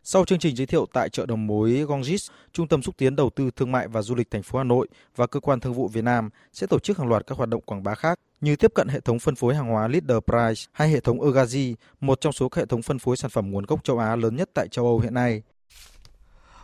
Sau 0.06 0.24
chương 0.24 0.38
trình 0.38 0.56
giới 0.56 0.66
thiệu 0.66 0.86
tại 0.92 1.08
chợ 1.08 1.26
đầu 1.26 1.36
mối 1.36 1.84
Gongis, 1.88 2.30
Trung 2.52 2.68
tâm 2.68 2.82
xúc 2.82 2.96
tiến 2.98 3.16
đầu 3.16 3.30
tư 3.30 3.50
thương 3.56 3.72
mại 3.72 3.88
và 3.88 4.02
du 4.02 4.14
lịch 4.14 4.30
thành 4.30 4.42
phố 4.42 4.58
Hà 4.58 4.64
Nội 4.64 4.88
và 5.16 5.26
cơ 5.26 5.40
quan 5.40 5.60
thương 5.60 5.74
vụ 5.74 5.88
Việt 5.88 6.04
Nam 6.04 6.30
sẽ 6.52 6.66
tổ 6.66 6.78
chức 6.78 6.98
hàng 6.98 7.08
loạt 7.08 7.26
các 7.26 7.38
hoạt 7.38 7.48
động 7.48 7.60
quảng 7.60 7.82
bá 7.82 7.94
khác 7.94 8.20
như 8.44 8.56
tiếp 8.56 8.72
cận 8.74 8.88
hệ 8.88 9.00
thống 9.00 9.18
phân 9.18 9.34
phối 9.34 9.54
hàng 9.54 9.68
hóa 9.68 9.88
Leader 9.88 10.18
Price 10.26 10.70
hay 10.72 10.90
hệ 10.90 11.00
thống 11.00 11.20
Ergazi, 11.20 11.74
một 12.00 12.20
trong 12.20 12.32
số 12.32 12.48
các 12.48 12.58
hệ 12.60 12.66
thống 12.66 12.82
phân 12.82 12.98
phối 12.98 13.16
sản 13.16 13.30
phẩm 13.30 13.50
nguồn 13.50 13.64
gốc 13.66 13.84
châu 13.84 13.98
Á 13.98 14.16
lớn 14.16 14.36
nhất 14.36 14.50
tại 14.54 14.68
châu 14.68 14.84
Âu 14.84 15.00
hiện 15.00 15.14
nay. 15.14 15.42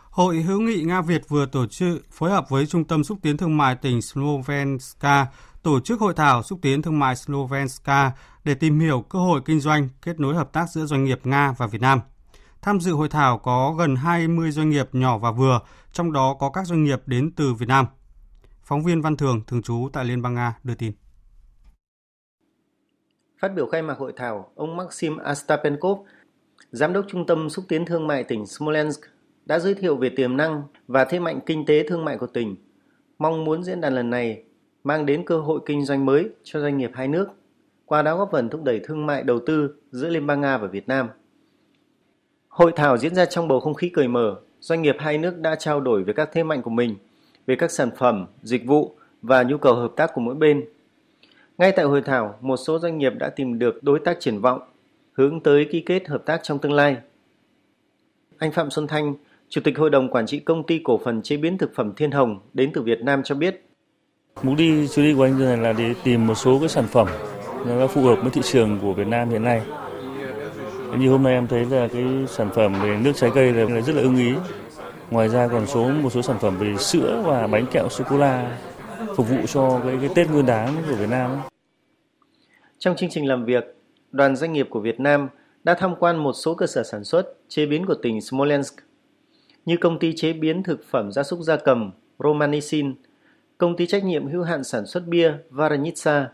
Hội 0.09 0.41
hữu 0.41 0.61
nghị 0.61 0.83
Nga 0.83 1.01
Việt 1.01 1.21
vừa 1.29 1.45
tổ 1.45 1.65
chức 1.67 2.11
phối 2.11 2.29
hợp 2.31 2.49
với 2.49 2.65
Trung 2.65 2.83
tâm 2.83 3.03
xúc 3.03 3.17
tiến 3.21 3.37
thương 3.37 3.57
mại 3.57 3.75
tỉnh 3.75 4.01
Slovenska 4.01 5.27
tổ 5.63 5.79
chức 5.79 5.99
hội 5.99 6.13
thảo 6.13 6.43
xúc 6.43 6.59
tiến 6.61 6.81
thương 6.81 6.99
mại 6.99 7.15
Slovenska 7.15 8.11
để 8.43 8.53
tìm 8.53 8.79
hiểu 8.79 9.01
cơ 9.01 9.19
hội 9.19 9.41
kinh 9.45 9.59
doanh, 9.59 9.89
kết 10.01 10.19
nối 10.19 10.35
hợp 10.35 10.53
tác 10.53 10.69
giữa 10.69 10.85
doanh 10.85 11.03
nghiệp 11.03 11.19
Nga 11.23 11.51
và 11.57 11.67
Việt 11.67 11.81
Nam. 11.81 11.99
Tham 12.61 12.79
dự 12.79 12.91
hội 12.91 13.09
thảo 13.09 13.37
có 13.37 13.73
gần 13.77 13.95
20 13.95 14.51
doanh 14.51 14.69
nghiệp 14.69 14.89
nhỏ 14.91 15.17
và 15.17 15.31
vừa, 15.31 15.59
trong 15.93 16.11
đó 16.11 16.33
có 16.39 16.49
các 16.49 16.67
doanh 16.67 16.83
nghiệp 16.83 17.01
đến 17.05 17.31
từ 17.35 17.53
Việt 17.53 17.67
Nam. 17.67 17.85
Phóng 18.63 18.83
viên 18.83 19.01
Văn 19.01 19.17
Thường, 19.17 19.41
thường 19.47 19.61
trú 19.61 19.89
tại 19.93 20.05
Liên 20.05 20.21
bang 20.21 20.33
Nga, 20.33 20.53
đưa 20.63 20.75
tin. 20.75 21.00
Phát 23.41 23.55
biểu 23.55 23.65
khai 23.65 23.81
mạc 23.81 23.97
hội 23.97 24.13
thảo, 24.15 24.51
ông 24.55 24.77
Maxim 24.77 25.17
Astapenkov, 25.17 25.99
Giám 26.71 26.93
đốc 26.93 27.05
Trung 27.07 27.25
tâm 27.25 27.49
Xúc 27.49 27.65
tiến 27.67 27.85
Thương 27.85 28.07
mại 28.07 28.23
tỉnh 28.23 28.45
Smolensk, 28.45 29.01
đã 29.45 29.59
giới 29.59 29.73
thiệu 29.73 29.95
về 29.95 30.09
tiềm 30.09 30.37
năng 30.37 30.63
và 30.87 31.05
thế 31.05 31.19
mạnh 31.19 31.39
kinh 31.45 31.65
tế 31.65 31.83
thương 31.87 32.05
mại 32.05 32.17
của 32.17 32.27
tỉnh, 32.27 32.55
mong 33.17 33.45
muốn 33.45 33.63
diễn 33.63 33.81
đàn 33.81 33.95
lần 33.95 34.09
này 34.09 34.43
mang 34.83 35.05
đến 35.05 35.25
cơ 35.25 35.39
hội 35.39 35.59
kinh 35.65 35.85
doanh 35.85 36.05
mới 36.05 36.29
cho 36.43 36.61
doanh 36.61 36.77
nghiệp 36.77 36.91
hai 36.93 37.07
nước, 37.07 37.27
qua 37.85 38.01
đó 38.01 38.17
góp 38.17 38.29
phần 38.31 38.49
thúc 38.49 38.63
đẩy 38.63 38.79
thương 38.79 39.05
mại 39.05 39.23
đầu 39.23 39.39
tư 39.45 39.75
giữa 39.91 40.09
Liên 40.09 40.27
bang 40.27 40.41
Nga 40.41 40.57
và 40.57 40.67
Việt 40.67 40.87
Nam. 40.87 41.09
Hội 42.47 42.71
thảo 42.75 42.97
diễn 42.97 43.15
ra 43.15 43.25
trong 43.25 43.47
bầu 43.47 43.59
không 43.59 43.73
khí 43.73 43.89
cởi 43.89 44.07
mở, 44.07 44.35
doanh 44.59 44.81
nghiệp 44.81 44.95
hai 44.99 45.17
nước 45.17 45.37
đã 45.37 45.55
trao 45.55 45.81
đổi 45.81 46.03
về 46.03 46.13
các 46.13 46.29
thế 46.33 46.43
mạnh 46.43 46.61
của 46.61 46.69
mình, 46.69 46.95
về 47.47 47.55
các 47.55 47.71
sản 47.71 47.89
phẩm, 47.97 48.25
dịch 48.43 48.65
vụ 48.65 48.95
và 49.21 49.43
nhu 49.43 49.57
cầu 49.57 49.75
hợp 49.75 49.91
tác 49.95 50.11
của 50.13 50.21
mỗi 50.21 50.35
bên. 50.35 50.65
Ngay 51.57 51.71
tại 51.71 51.85
hội 51.85 52.01
thảo, 52.01 52.35
một 52.41 52.57
số 52.57 52.79
doanh 52.79 52.97
nghiệp 52.97 53.13
đã 53.19 53.29
tìm 53.29 53.59
được 53.59 53.83
đối 53.83 53.99
tác 53.99 54.19
triển 54.19 54.41
vọng, 54.41 54.59
hướng 55.13 55.39
tới 55.39 55.67
ký 55.71 55.81
kết 55.81 56.07
hợp 56.07 56.25
tác 56.25 56.39
trong 56.43 56.59
tương 56.59 56.73
lai. 56.73 56.97
Anh 58.37 58.51
Phạm 58.51 58.69
Xuân 58.69 58.87
Thanh, 58.87 59.15
Chủ 59.49 59.61
tịch 59.63 59.77
Hội 59.77 59.89
đồng 59.89 60.09
Quản 60.09 60.25
trị 60.25 60.39
Công 60.39 60.63
ty 60.63 60.81
Cổ 60.83 60.99
phần 61.05 61.21
Chế 61.21 61.37
biến 61.37 61.57
Thực 61.57 61.75
phẩm 61.75 61.93
Thiên 61.95 62.11
Hồng 62.11 62.39
đến 62.53 62.71
từ 62.73 62.81
Việt 62.81 62.99
Nam 63.01 63.23
cho 63.23 63.35
biết. 63.35 63.65
Mục 64.43 64.57
đi 64.57 64.87
chuyến 64.87 65.05
đi 65.05 65.13
của 65.13 65.23
anh 65.23 65.39
này 65.39 65.57
là 65.57 65.73
để 65.73 65.93
tìm 66.03 66.27
một 66.27 66.35
số 66.35 66.59
cái 66.59 66.69
sản 66.69 66.85
phẩm 66.87 67.07
nó 67.65 67.87
phù 67.87 68.01
hợp 68.01 68.15
với 68.21 68.31
thị 68.31 68.41
trường 68.43 68.79
của 68.81 68.93
Việt 68.93 69.07
Nam 69.07 69.29
hiện 69.29 69.43
nay. 69.43 69.61
Như 70.97 71.09
hôm 71.09 71.23
nay 71.23 71.33
em 71.33 71.47
thấy 71.47 71.65
là 71.65 71.87
cái 71.87 72.03
sản 72.27 72.49
phẩm 72.55 72.73
về 72.83 72.97
nước 73.03 73.11
trái 73.15 73.31
cây 73.35 73.53
là 73.53 73.81
rất 73.81 73.95
là 73.95 74.01
ưng 74.01 74.17
ý. 74.17 74.33
Ngoài 75.11 75.29
ra 75.29 75.47
còn 75.47 75.67
số 75.67 75.89
một 75.89 76.09
số 76.09 76.21
sản 76.21 76.37
phẩm 76.39 76.57
về 76.57 76.77
sữa 76.77 77.23
và 77.25 77.47
bánh 77.47 77.65
kẹo 77.71 77.89
sô 77.89 78.03
cô 78.09 78.17
la 78.17 78.57
phục 79.15 79.29
vụ 79.29 79.45
cho 79.47 79.81
cái, 79.85 79.97
cái 80.01 80.09
Tết 80.15 80.29
Nguyên 80.29 80.45
đán 80.45 80.83
của 80.89 80.95
Việt 80.95 81.09
Nam. 81.09 81.41
Trong 82.79 82.95
chương 82.95 83.09
trình 83.09 83.27
làm 83.27 83.45
việc, 83.45 83.75
đoàn 84.11 84.35
doanh 84.35 84.53
nghiệp 84.53 84.67
của 84.69 84.79
Việt 84.79 84.99
Nam 84.99 85.29
đã 85.63 85.73
tham 85.73 85.95
quan 85.99 86.17
một 86.17 86.33
số 86.33 86.55
cơ 86.55 86.67
sở 86.67 86.83
sản 86.83 87.03
xuất, 87.03 87.25
chế 87.47 87.65
biến 87.65 87.85
của 87.85 87.95
tỉnh 87.95 88.21
Smolensk, 88.21 88.75
như 89.65 89.77
công 89.77 89.99
ty 89.99 90.13
chế 90.15 90.33
biến 90.33 90.63
thực 90.63 90.85
phẩm 90.89 91.11
gia 91.11 91.23
súc 91.23 91.39
gia 91.39 91.57
cầm 91.57 91.91
Romanisin, 92.19 92.95
công 93.57 93.77
ty 93.77 93.85
trách 93.87 94.03
nhiệm 94.03 94.27
hữu 94.27 94.43
hạn 94.43 94.63
sản 94.63 94.85
xuất 94.85 95.07
bia 95.07 95.33
Varanitsa, 95.49 96.29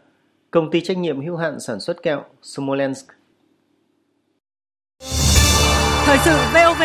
công 0.51 0.71
ty 0.71 0.81
trách 0.81 0.97
nhiệm 0.97 1.25
hữu 1.25 1.35
hạn 1.35 1.59
sản 1.59 1.79
xuất 1.79 2.03
kẹo 2.03 2.23
Smolensk. 2.41 3.05
Thời 6.05 6.17
sự 6.25 6.35
VOV, 6.53 6.81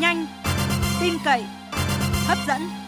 nhanh, 0.00 0.26
tin 1.00 1.12
cậy, 1.24 1.44
hấp 2.26 2.38
dẫn. 2.48 2.83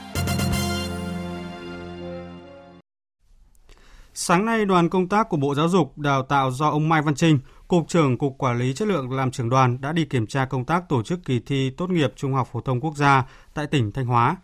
Sáng 4.18 4.44
nay, 4.44 4.64
đoàn 4.64 4.88
công 4.88 5.08
tác 5.08 5.28
của 5.28 5.36
Bộ 5.36 5.54
Giáo 5.54 5.68
dục 5.68 5.98
Đào 5.98 6.22
tạo 6.22 6.50
do 6.50 6.68
ông 6.68 6.88
Mai 6.88 7.02
Văn 7.02 7.14
Trinh, 7.14 7.38
Cục 7.68 7.88
trưởng 7.88 8.18
Cục 8.18 8.38
Quản 8.38 8.58
lý 8.58 8.74
Chất 8.74 8.88
lượng 8.88 9.12
làm 9.12 9.30
trưởng 9.30 9.48
đoàn 9.48 9.80
đã 9.80 9.92
đi 9.92 10.04
kiểm 10.04 10.26
tra 10.26 10.44
công 10.44 10.64
tác 10.64 10.88
tổ 10.88 11.02
chức 11.02 11.24
kỳ 11.24 11.40
thi 11.46 11.70
tốt 11.70 11.90
nghiệp 11.90 12.12
Trung 12.16 12.32
học 12.32 12.48
Phổ 12.52 12.60
thông 12.60 12.80
Quốc 12.80 12.96
gia 12.96 13.28
tại 13.54 13.66
tỉnh 13.66 13.92
Thanh 13.92 14.06
Hóa. 14.06 14.36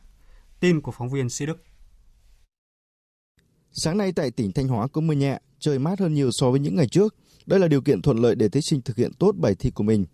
Tin 0.61 0.81
của 0.81 0.93
phóng 0.93 1.09
viên 1.11 1.29
Sĩ 1.29 1.47
Đức. 1.47 1.63
Sáng 3.73 3.99
nay 3.99 4.13
tại 4.13 4.31
tỉnh 4.31 4.53
Thanh 4.53 4.69
Hóa 4.69 4.87
có 4.87 5.01
mưa 5.01 5.15
nhẹ, 5.15 5.39
trời 5.59 5.79
mát 5.79 6.01
hơn 6.01 6.15
nhiều 6.15 6.31
so 6.33 6.51
với 6.51 6.61
những 6.61 6.77
ngày 6.77 6.89
trước. 6.89 7.15
Đây 7.47 7.61
là 7.61 7.69
điều 7.69 7.81
kiện 7.81 8.03
thuận 8.03 8.19
lợi 8.19 8.35
để 8.35 8.49
thí 8.49 8.61
sinh 8.61 8.83
thực 8.83 8.97
hiện 8.97 9.13
tốt 9.19 9.35
bài 9.37 9.55
thi 9.59 9.71
của 9.71 9.85
mình. 9.85 10.05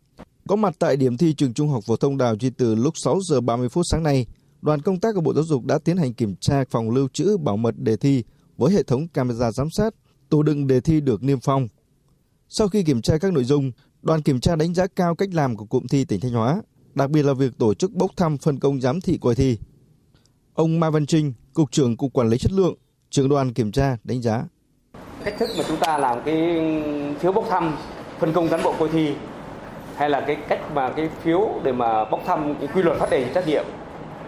Có 0.48 0.56
mặt 0.56 0.74
tại 0.78 0.96
điểm 0.96 1.16
thi 1.16 1.34
trường 1.34 1.54
Trung 1.54 1.68
học 1.68 1.84
phổ 1.86 1.96
thông 1.96 2.18
Đào 2.18 2.34
Duy 2.40 2.50
Từ 2.50 2.74
lúc 2.74 2.94
6 2.96 3.18
giờ 3.20 3.40
30 3.40 3.68
phút 3.68 3.84
sáng 3.90 4.02
nay, 4.02 4.26
đoàn 4.62 4.82
công 4.82 5.00
tác 5.00 5.14
của 5.14 5.20
Bộ 5.20 5.34
Giáo 5.34 5.44
dục 5.44 5.64
đã 5.64 5.78
tiến 5.78 5.96
hành 5.96 6.14
kiểm 6.14 6.34
tra 6.40 6.64
phòng 6.70 6.90
lưu 6.90 7.08
trữ 7.12 7.36
bảo 7.36 7.56
mật 7.56 7.74
đề 7.78 7.96
thi 7.96 8.24
với 8.58 8.72
hệ 8.72 8.82
thống 8.82 9.08
camera 9.08 9.50
giám 9.50 9.70
sát, 9.70 9.94
tủ 10.28 10.42
đựng 10.42 10.66
đề 10.66 10.80
thi 10.80 11.00
được 11.00 11.22
niêm 11.22 11.40
phong. 11.40 11.68
Sau 12.48 12.68
khi 12.68 12.82
kiểm 12.82 13.02
tra 13.02 13.18
các 13.18 13.32
nội 13.32 13.44
dung, 13.44 13.72
đoàn 14.02 14.22
kiểm 14.22 14.40
tra 14.40 14.56
đánh 14.56 14.74
giá 14.74 14.86
cao 14.86 15.14
cách 15.14 15.28
làm 15.32 15.56
của 15.56 15.64
cụm 15.64 15.86
thi 15.86 16.04
tỉnh 16.04 16.20
Thanh 16.20 16.32
Hóa, 16.32 16.62
đặc 16.94 17.10
biệt 17.10 17.22
là 17.22 17.32
việc 17.32 17.58
tổ 17.58 17.74
chức 17.74 17.92
bốc 17.92 18.10
thăm 18.16 18.38
phân 18.38 18.58
công 18.58 18.80
giám 18.80 19.00
thị 19.00 19.18
coi 19.20 19.34
thi. 19.34 19.58
Ông 20.54 20.80
Mai 20.80 20.90
Văn 20.90 21.06
Trinh, 21.06 21.32
Cục 21.54 21.72
trưởng 21.72 21.96
Cục 21.96 22.12
Quản 22.12 22.28
lý 22.28 22.38
Chất 22.38 22.52
lượng, 22.52 22.74
trưởng 23.10 23.28
đoàn 23.28 23.52
kiểm 23.52 23.72
tra 23.72 23.96
đánh 24.04 24.22
giá. 24.22 24.44
Cách 25.24 25.34
thức 25.38 25.50
mà 25.58 25.64
chúng 25.68 25.76
ta 25.76 25.98
làm 25.98 26.18
cái 26.24 26.36
phiếu 27.20 27.32
bốc 27.32 27.46
thăm 27.50 27.76
phân 28.18 28.32
công 28.32 28.48
cán 28.48 28.60
bộ 28.64 28.74
coi 28.78 28.88
thi 28.88 29.14
hay 29.96 30.10
là 30.10 30.24
cái 30.26 30.36
cách 30.48 30.60
mà 30.74 30.92
cái 30.96 31.08
phiếu 31.22 31.60
để 31.62 31.72
mà 31.72 32.04
bốc 32.04 32.20
thăm 32.26 32.54
cái 32.60 32.68
quy 32.74 32.82
luật 32.82 32.98
phát 32.98 33.10
đề 33.10 33.30
trách 33.34 33.46
nhiệm 33.46 33.64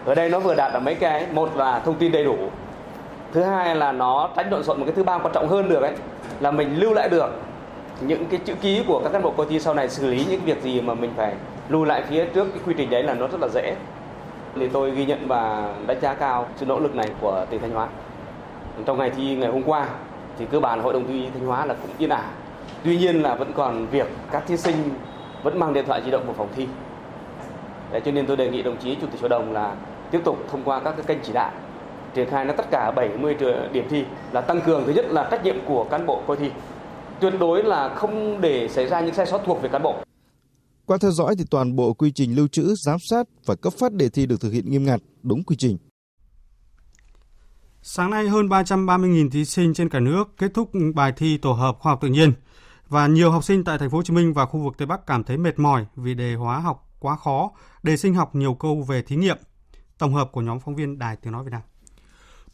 ở 0.05 0.15
đây 0.15 0.29
nó 0.29 0.39
vừa 0.39 0.55
đạt 0.55 0.73
được 0.73 0.79
mấy 0.79 0.95
cái 0.95 1.27
một 1.33 1.55
là 1.55 1.79
thông 1.79 1.99
tin 1.99 2.11
đầy 2.11 2.23
đủ 2.23 2.37
thứ 3.33 3.41
hai 3.41 3.75
là 3.75 3.91
nó 3.91 4.29
tránh 4.35 4.51
lộn 4.51 4.63
xộn 4.63 4.79
một 4.79 4.85
cái 4.85 4.95
thứ 4.95 5.03
ba 5.03 5.17
quan 5.17 5.33
trọng 5.33 5.47
hơn 5.47 5.69
được 5.69 5.81
ấy 5.81 5.93
là 6.39 6.51
mình 6.51 6.79
lưu 6.79 6.93
lại 6.93 7.09
được 7.09 7.29
những 8.01 8.25
cái 8.25 8.39
chữ 8.45 8.53
ký 8.61 8.83
của 8.87 9.01
các 9.03 9.09
cán 9.13 9.21
bộ 9.21 9.31
coi 9.37 9.45
thi 9.49 9.59
sau 9.59 9.73
này 9.73 9.89
xử 9.89 10.11
lý 10.11 10.25
những 10.29 10.41
việc 10.45 10.61
gì 10.61 10.81
mà 10.81 10.93
mình 10.93 11.11
phải 11.17 11.33
lưu 11.69 11.83
lại 11.83 12.03
phía 12.09 12.25
trước 12.25 12.47
cái 12.53 12.59
quy 12.65 12.73
trình 12.77 12.89
đấy 12.89 13.03
là 13.03 13.13
nó 13.13 13.27
rất 13.27 13.41
là 13.41 13.47
dễ. 13.53 13.75
Thì 14.55 14.67
tôi 14.67 14.91
ghi 14.91 15.05
nhận 15.05 15.27
và 15.27 15.73
đánh 15.87 15.99
giá 16.01 16.13
cao 16.13 16.47
sự 16.55 16.65
nỗ 16.65 16.79
lực 16.79 16.95
này 16.95 17.09
của 17.21 17.45
tỉnh 17.49 17.61
Thanh 17.61 17.71
Hóa. 17.71 17.87
Trong 18.85 18.97
ngày 18.97 19.09
thi 19.09 19.35
ngày 19.35 19.51
hôm 19.51 19.63
qua 19.63 19.87
thì 20.39 20.45
cơ 20.45 20.59
bản 20.59 20.81
hội 20.81 20.93
đồng 20.93 21.07
thi 21.07 21.29
Thanh 21.33 21.47
Hóa 21.47 21.65
là 21.65 21.73
cũng 21.73 21.91
yên 21.97 22.09
ả. 22.09 22.23
Tuy 22.83 22.97
nhiên 22.97 23.21
là 23.21 23.35
vẫn 23.35 23.51
còn 23.55 23.87
việc 23.87 24.07
các 24.31 24.43
thí 24.47 24.57
sinh 24.57 24.75
vẫn 25.43 25.59
mang 25.59 25.73
điện 25.73 25.85
thoại 25.87 26.01
di 26.05 26.11
động 26.11 26.23
vào 26.25 26.33
phòng 26.33 26.47
thi. 26.55 26.67
Đấy, 27.91 28.01
cho 28.05 28.11
nên 28.11 28.25
tôi 28.25 28.37
đề 28.37 28.49
nghị 28.49 28.61
đồng 28.61 28.77
chí 28.77 28.95
chủ 28.95 29.07
tịch 29.11 29.21
hội 29.21 29.29
đồng 29.29 29.53
là 29.53 29.73
tiếp 30.11 30.21
tục 30.23 30.37
thông 30.51 30.61
qua 30.63 30.79
các 30.79 30.91
cái 30.97 31.03
kênh 31.07 31.17
chỉ 31.23 31.33
đạo 31.33 31.51
triển 32.15 32.29
khai 32.29 32.45
nó 32.45 32.53
tất 32.53 32.65
cả 32.71 32.91
70 32.91 33.35
điểm 33.73 33.85
thi 33.89 34.03
là 34.31 34.41
tăng 34.41 34.61
cường 34.61 34.83
thứ 34.85 34.93
nhất 34.93 35.05
là 35.09 35.27
trách 35.31 35.43
nhiệm 35.45 35.55
của 35.65 35.83
cán 35.83 36.05
bộ 36.05 36.21
coi 36.27 36.37
thi 36.37 36.51
tuyệt 37.19 37.33
đối 37.39 37.63
là 37.63 37.95
không 37.95 38.41
để 38.41 38.67
xảy 38.67 38.87
ra 38.87 39.01
những 39.01 39.13
sai 39.13 39.25
sót 39.25 39.41
thuộc 39.45 39.61
về 39.61 39.69
cán 39.69 39.83
bộ 39.83 39.95
qua 40.91 40.97
theo 41.01 41.11
dõi 41.11 41.35
thì 41.37 41.43
toàn 41.51 41.75
bộ 41.75 41.93
quy 41.93 42.11
trình 42.11 42.35
lưu 42.35 42.47
trữ, 42.47 42.75
giám 42.75 42.99
sát 42.99 43.27
và 43.45 43.55
cấp 43.55 43.73
phát 43.73 43.93
đề 43.93 44.09
thi 44.09 44.25
được 44.25 44.41
thực 44.41 44.53
hiện 44.53 44.71
nghiêm 44.71 44.85
ngặt, 44.85 44.99
đúng 45.23 45.43
quy 45.43 45.55
trình. 45.55 45.77
Sáng 47.81 48.11
nay 48.11 48.29
hơn 48.29 48.47
330.000 48.47 49.29
thí 49.29 49.45
sinh 49.45 49.73
trên 49.73 49.89
cả 49.89 49.99
nước 49.99 50.23
kết 50.37 50.51
thúc 50.53 50.71
bài 50.95 51.13
thi 51.17 51.37
tổ 51.37 51.51
hợp 51.51 51.77
khoa 51.79 51.91
học 51.91 51.99
tự 52.01 52.07
nhiên 52.07 52.33
và 52.87 53.07
nhiều 53.07 53.31
học 53.31 53.43
sinh 53.43 53.63
tại 53.63 53.77
thành 53.77 53.89
phố 53.89 53.97
Hồ 53.97 54.03
Chí 54.03 54.13
Minh 54.13 54.33
và 54.33 54.45
khu 54.45 54.59
vực 54.59 54.73
Tây 54.77 54.85
Bắc 54.85 55.07
cảm 55.07 55.23
thấy 55.23 55.37
mệt 55.37 55.59
mỏi 55.59 55.85
vì 55.95 56.13
đề 56.13 56.35
hóa 56.35 56.59
học 56.59 56.89
quá 56.99 57.15
khó, 57.15 57.51
đề 57.83 57.97
sinh 57.97 58.13
học 58.13 58.35
nhiều 58.35 58.53
câu 58.53 58.81
về 58.81 59.01
thí 59.01 59.15
nghiệm. 59.15 59.37
Tổng 59.97 60.13
hợp 60.13 60.29
của 60.31 60.41
nhóm 60.41 60.59
phóng 60.59 60.75
viên 60.75 60.99
Đài 60.99 61.15
Tiếng 61.15 61.33
nói 61.33 61.43
Việt 61.43 61.51
Nam. 61.51 61.61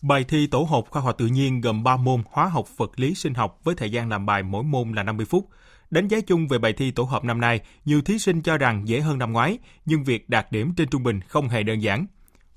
Bài 0.01 0.25
thi 0.27 0.47
tổ 0.47 0.63
hợp 0.63 0.83
khoa 0.89 1.01
học 1.01 1.15
tự 1.17 1.25
nhiên 1.25 1.61
gồm 1.61 1.83
3 1.83 1.97
môn 1.97 2.21
hóa 2.31 2.45
học, 2.45 2.65
vật 2.77 2.99
lý, 2.99 3.15
sinh 3.15 3.33
học 3.33 3.59
với 3.63 3.75
thời 3.75 3.91
gian 3.91 4.09
làm 4.09 4.25
bài 4.25 4.43
mỗi 4.43 4.63
môn 4.63 4.93
là 4.93 5.03
50 5.03 5.25
phút. 5.25 5.47
Đánh 5.89 6.07
giá 6.07 6.17
chung 6.27 6.47
về 6.47 6.57
bài 6.57 6.73
thi 6.73 6.91
tổ 6.91 7.03
hợp 7.03 7.23
năm 7.23 7.41
nay, 7.41 7.59
nhiều 7.85 8.01
thí 8.01 8.19
sinh 8.19 8.41
cho 8.41 8.57
rằng 8.57 8.87
dễ 8.87 8.99
hơn 9.01 9.19
năm 9.19 9.33
ngoái, 9.33 9.57
nhưng 9.85 10.03
việc 10.03 10.29
đạt 10.29 10.51
điểm 10.51 10.73
trên 10.77 10.89
trung 10.89 11.03
bình 11.03 11.21
không 11.21 11.49
hề 11.49 11.63
đơn 11.63 11.83
giản. 11.83 12.05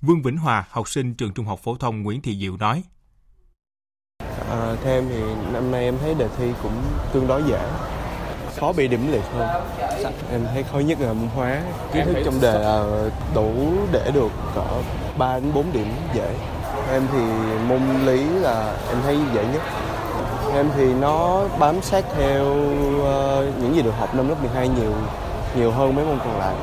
Vương 0.00 0.22
Vĩnh 0.22 0.36
Hòa, 0.36 0.64
học 0.70 0.88
sinh 0.88 1.14
trường 1.14 1.32
Trung 1.32 1.46
học 1.46 1.60
phổ 1.62 1.74
thông 1.74 2.02
Nguyễn 2.02 2.22
Thị 2.22 2.36
Diệu 2.40 2.56
nói. 2.56 2.82
À, 4.50 4.76
theo 4.84 4.94
em 4.94 5.04
thì 5.08 5.22
năm 5.52 5.70
nay 5.70 5.84
em 5.84 5.94
thấy 6.00 6.14
đề 6.14 6.28
thi 6.38 6.52
cũng 6.62 6.82
tương 7.12 7.26
đối 7.26 7.42
dễ, 7.42 7.70
khó 8.56 8.72
bị 8.72 8.88
điểm 8.88 9.12
liệt 9.12 9.24
hơn. 9.32 9.66
Em 10.30 10.40
thấy 10.44 10.62
khó 10.62 10.78
nhất 10.78 11.00
là 11.00 11.12
môn 11.12 11.28
hóa, 11.28 11.62
kiến 11.92 12.04
thức 12.06 12.16
trong 12.24 12.40
đề 12.40 12.58
là 12.58 13.08
đủ 13.34 13.72
để 13.92 14.10
được 14.14 14.30
cỡ 14.54 14.82
3 15.18 15.40
đến 15.40 15.52
4 15.54 15.72
điểm 15.72 15.88
dễ. 16.14 16.36
Em 16.90 17.02
thì 17.12 17.18
môn 17.68 18.06
lý 18.06 18.24
là 18.24 18.76
em 18.88 18.98
thấy 19.02 19.18
dễ 19.34 19.46
nhất. 19.52 19.62
Em 20.52 20.66
thì 20.76 20.94
nó 20.94 21.48
bám 21.58 21.82
sát 21.82 22.04
theo 22.16 22.44
uh, 22.44 23.62
những 23.62 23.74
gì 23.74 23.82
được 23.82 23.94
học 23.98 24.14
năm 24.14 24.28
lớp 24.28 24.40
12 24.40 24.68
nhiều 24.68 24.94
nhiều 25.56 25.70
hơn 25.70 25.94
mấy 25.94 26.04
môn 26.04 26.18
còn 26.18 26.38
lại. 26.38 26.56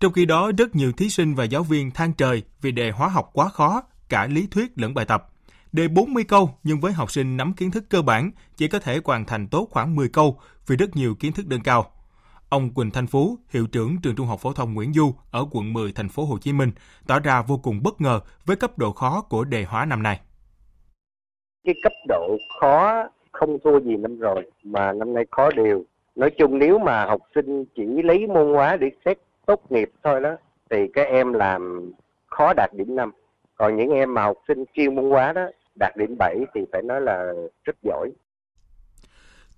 Trong 0.00 0.12
khi 0.12 0.26
đó, 0.26 0.50
rất 0.58 0.76
nhiều 0.76 0.92
thí 0.92 1.08
sinh 1.08 1.34
và 1.34 1.44
giáo 1.44 1.62
viên 1.62 1.90
than 1.90 2.12
trời 2.12 2.42
vì 2.60 2.72
đề 2.72 2.90
hóa 2.90 3.08
học 3.08 3.30
quá 3.32 3.48
khó, 3.48 3.82
cả 4.08 4.26
lý 4.26 4.46
thuyết 4.50 4.72
lẫn 4.76 4.94
bài 4.94 5.04
tập. 5.04 5.28
Đề 5.72 5.88
40 5.88 6.24
câu 6.24 6.58
nhưng 6.62 6.80
với 6.80 6.92
học 6.92 7.12
sinh 7.12 7.36
nắm 7.36 7.52
kiến 7.52 7.70
thức 7.70 7.84
cơ 7.88 8.02
bản 8.02 8.30
chỉ 8.56 8.68
có 8.68 8.78
thể 8.78 9.00
hoàn 9.04 9.24
thành 9.24 9.48
tốt 9.48 9.68
khoảng 9.70 9.96
10 9.96 10.08
câu 10.08 10.40
vì 10.66 10.76
rất 10.76 10.96
nhiều 10.96 11.14
kiến 11.14 11.32
thức 11.32 11.46
đơn 11.46 11.60
cao. 11.60 11.90
Ông 12.52 12.74
Quỳnh 12.74 12.90
Thanh 12.90 13.06
Phú, 13.06 13.36
hiệu 13.48 13.66
trưởng 13.72 13.96
trường 14.02 14.14
Trung 14.16 14.26
học 14.26 14.40
phổ 14.40 14.52
thông 14.52 14.74
Nguyễn 14.74 14.92
Du 14.92 15.14
ở 15.30 15.46
quận 15.50 15.72
10 15.72 15.92
thành 15.92 16.08
phố 16.08 16.24
Hồ 16.24 16.38
Chí 16.38 16.52
Minh 16.52 16.70
tỏ 17.06 17.20
ra 17.20 17.42
vô 17.42 17.60
cùng 17.62 17.82
bất 17.82 18.00
ngờ 18.00 18.20
với 18.44 18.56
cấp 18.56 18.78
độ 18.78 18.92
khó 18.92 19.20
của 19.20 19.44
đề 19.44 19.64
hóa 19.64 19.84
năm 19.84 20.02
nay. 20.02 20.20
Cái 21.64 21.74
cấp 21.82 21.92
độ 22.08 22.36
khó 22.60 23.04
không 23.32 23.58
thua 23.64 23.80
gì 23.80 23.96
năm 23.96 24.18
rồi 24.18 24.50
mà 24.62 24.92
năm 24.92 25.14
nay 25.14 25.24
khó 25.30 25.50
đều. 25.50 25.84
Nói 26.14 26.30
chung 26.38 26.58
nếu 26.58 26.78
mà 26.78 27.06
học 27.06 27.20
sinh 27.34 27.64
chỉ 27.76 28.02
lấy 28.02 28.26
môn 28.26 28.54
hóa 28.54 28.76
để 28.76 28.90
xét 29.04 29.18
tốt 29.46 29.60
nghiệp 29.70 29.90
thôi 30.04 30.20
đó 30.20 30.36
thì 30.70 30.76
các 30.94 31.06
em 31.08 31.32
làm 31.32 31.92
khó 32.26 32.52
đạt 32.56 32.70
điểm 32.74 32.96
5. 32.96 33.10
Còn 33.54 33.76
những 33.76 33.90
em 33.90 34.14
mà 34.14 34.22
học 34.22 34.36
sinh 34.48 34.64
chuyên 34.74 34.94
môn 34.94 35.10
hóa 35.10 35.32
đó 35.32 35.46
đạt 35.74 35.96
điểm 35.96 36.16
7 36.18 36.36
thì 36.54 36.60
phải 36.72 36.82
nói 36.82 37.00
là 37.00 37.32
rất 37.64 37.76
giỏi. 37.82 38.10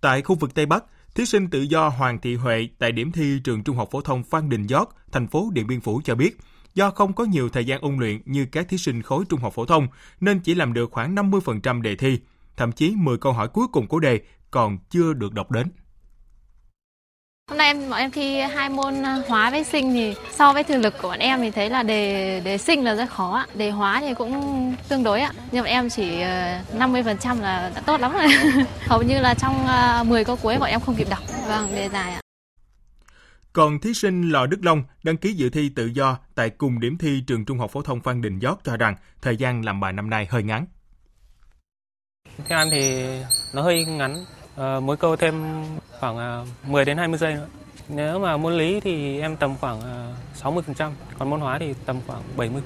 Tại 0.00 0.22
khu 0.22 0.36
vực 0.40 0.54
Tây 0.54 0.66
Bắc, 0.66 0.84
thí 1.14 1.26
sinh 1.26 1.50
tự 1.50 1.62
do 1.62 1.88
Hoàng 1.88 2.18
Thị 2.20 2.34
Huệ 2.34 2.68
tại 2.78 2.92
điểm 2.92 3.12
thi 3.12 3.40
trường 3.44 3.64
Trung 3.64 3.76
học 3.76 3.88
phổ 3.92 4.00
thông 4.00 4.24
Phan 4.24 4.48
Đình 4.48 4.68
Giót, 4.68 4.88
thành 5.12 5.26
phố 5.26 5.50
Điện 5.52 5.66
Biên 5.66 5.80
Phủ 5.80 6.00
cho 6.04 6.14
biết, 6.14 6.38
do 6.74 6.90
không 6.90 7.12
có 7.12 7.24
nhiều 7.24 7.48
thời 7.48 7.64
gian 7.64 7.80
ôn 7.80 7.96
luyện 7.96 8.20
như 8.24 8.46
các 8.52 8.68
thí 8.68 8.78
sinh 8.78 9.02
khối 9.02 9.24
trung 9.28 9.40
học 9.40 9.52
phổ 9.54 9.64
thông 9.64 9.86
nên 10.20 10.40
chỉ 10.40 10.54
làm 10.54 10.72
được 10.72 10.90
khoảng 10.92 11.14
50% 11.14 11.82
đề 11.82 11.96
thi, 11.96 12.18
thậm 12.56 12.72
chí 12.72 12.94
10 12.96 13.18
câu 13.18 13.32
hỏi 13.32 13.48
cuối 13.48 13.66
cùng 13.72 13.86
của 13.86 14.00
đề 14.00 14.20
còn 14.50 14.78
chưa 14.90 15.12
được 15.12 15.32
đọc 15.32 15.50
đến. 15.50 15.70
Hôm 17.50 17.58
nay 17.58 17.66
em 17.66 17.90
bọn 17.90 17.98
em 17.98 18.10
thi 18.10 18.40
hai 18.40 18.68
môn 18.68 19.02
à, 19.02 19.22
hóa 19.28 19.50
với 19.50 19.64
sinh 19.64 19.92
thì 19.92 20.14
so 20.30 20.52
với 20.52 20.64
thực 20.64 20.78
lực 20.78 20.94
của 21.02 21.08
bọn 21.08 21.18
em 21.18 21.40
thì 21.40 21.50
thấy 21.50 21.70
là 21.70 21.82
đề 21.82 22.40
đề 22.40 22.58
sinh 22.58 22.84
là 22.84 22.94
rất 22.94 23.10
khó 23.10 23.36
ạ. 23.36 23.46
Đề 23.54 23.70
hóa 23.70 24.00
thì 24.00 24.14
cũng 24.14 24.74
tương 24.88 25.02
đối 25.02 25.20
ạ. 25.20 25.32
Nhưng 25.52 25.62
bọn 25.62 25.70
em 25.70 25.90
chỉ 25.90 26.18
50% 26.18 27.16
ờ, 27.28 27.34
là 27.42 27.72
đã 27.74 27.80
tốt 27.86 28.00
lắm 28.00 28.12
rồi. 28.12 28.26
Hầu 28.86 29.02
như 29.02 29.20
là 29.20 29.34
trong 29.34 29.66
10 30.08 30.20
à, 30.20 30.24
câu 30.24 30.36
cuối 30.42 30.58
bọn 30.58 30.68
em 30.68 30.80
không 30.80 30.94
kịp 30.94 31.06
đọc. 31.10 31.18
Vâng, 31.48 31.74
đề 31.74 31.88
dài 31.88 32.12
ạ. 32.12 32.20
Còn 33.52 33.80
thí 33.80 33.94
sinh 33.94 34.30
Lò 34.30 34.46
Đức 34.46 34.58
Long 34.62 34.82
đăng 35.02 35.16
ký 35.16 35.32
dự 35.32 35.50
thi 35.50 35.68
tự 35.76 35.86
do 35.86 36.18
tại 36.34 36.50
cùng 36.50 36.80
điểm 36.80 36.98
thi 36.98 37.22
trường 37.26 37.44
Trung 37.44 37.58
học 37.58 37.70
phổ 37.70 37.82
thông 37.82 38.00
Phan 38.00 38.22
Đình 38.22 38.40
Giót 38.40 38.58
cho 38.64 38.76
rằng 38.76 38.96
thời 39.22 39.36
gian 39.36 39.64
làm 39.64 39.80
bài 39.80 39.92
năm 39.92 40.10
nay 40.10 40.26
hơi 40.30 40.42
ngắn. 40.42 40.66
Theo 42.48 42.58
anh 42.58 42.68
thì 42.70 43.04
nó 43.54 43.62
hơi 43.62 43.84
ngắn, 43.84 44.24
à, 44.56 44.80
mỗi 44.80 44.96
câu 44.96 45.16
thêm 45.16 45.64
khoảng 46.00 46.18
à, 46.18 46.44
10 46.66 46.84
đến 46.84 46.96
20 46.96 47.18
giây 47.18 47.34
nữa. 47.34 47.46
Nếu 47.88 48.18
mà 48.18 48.36
môn 48.36 48.56
lý 48.56 48.80
thì 48.80 49.20
em 49.20 49.36
tầm 49.36 49.54
khoảng 49.60 49.80
à, 49.80 50.14
60%, 50.42 50.90
còn 51.18 51.30
môn 51.30 51.40
hóa 51.40 51.58
thì 51.58 51.74
tầm 51.86 52.00
khoảng 52.06 52.22
70%. 52.36 52.60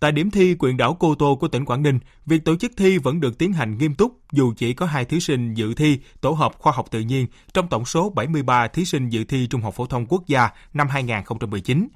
Tại 0.00 0.12
điểm 0.12 0.30
thi 0.30 0.56
quyền 0.58 0.76
đảo 0.76 0.96
Cô 1.00 1.14
Tô 1.14 1.36
của 1.40 1.48
tỉnh 1.48 1.64
Quảng 1.64 1.82
Ninh, 1.82 1.98
việc 2.26 2.44
tổ 2.44 2.56
chức 2.56 2.72
thi 2.76 2.98
vẫn 2.98 3.20
được 3.20 3.38
tiến 3.38 3.52
hành 3.52 3.78
nghiêm 3.78 3.94
túc 3.94 4.18
dù 4.32 4.52
chỉ 4.56 4.74
có 4.74 4.86
hai 4.86 5.04
thí 5.04 5.20
sinh 5.20 5.54
dự 5.54 5.74
thi 5.74 5.98
tổ 6.20 6.30
hợp 6.30 6.52
khoa 6.58 6.72
học 6.72 6.86
tự 6.90 7.00
nhiên 7.00 7.26
trong 7.54 7.68
tổng 7.68 7.84
số 7.84 8.10
73 8.10 8.68
thí 8.68 8.84
sinh 8.84 9.08
dự 9.08 9.24
thi 9.24 9.46
Trung 9.46 9.60
học 9.60 9.74
phổ 9.74 9.86
thông 9.86 10.06
quốc 10.06 10.26
gia 10.26 10.50
năm 10.74 10.88
2019. 10.88 11.88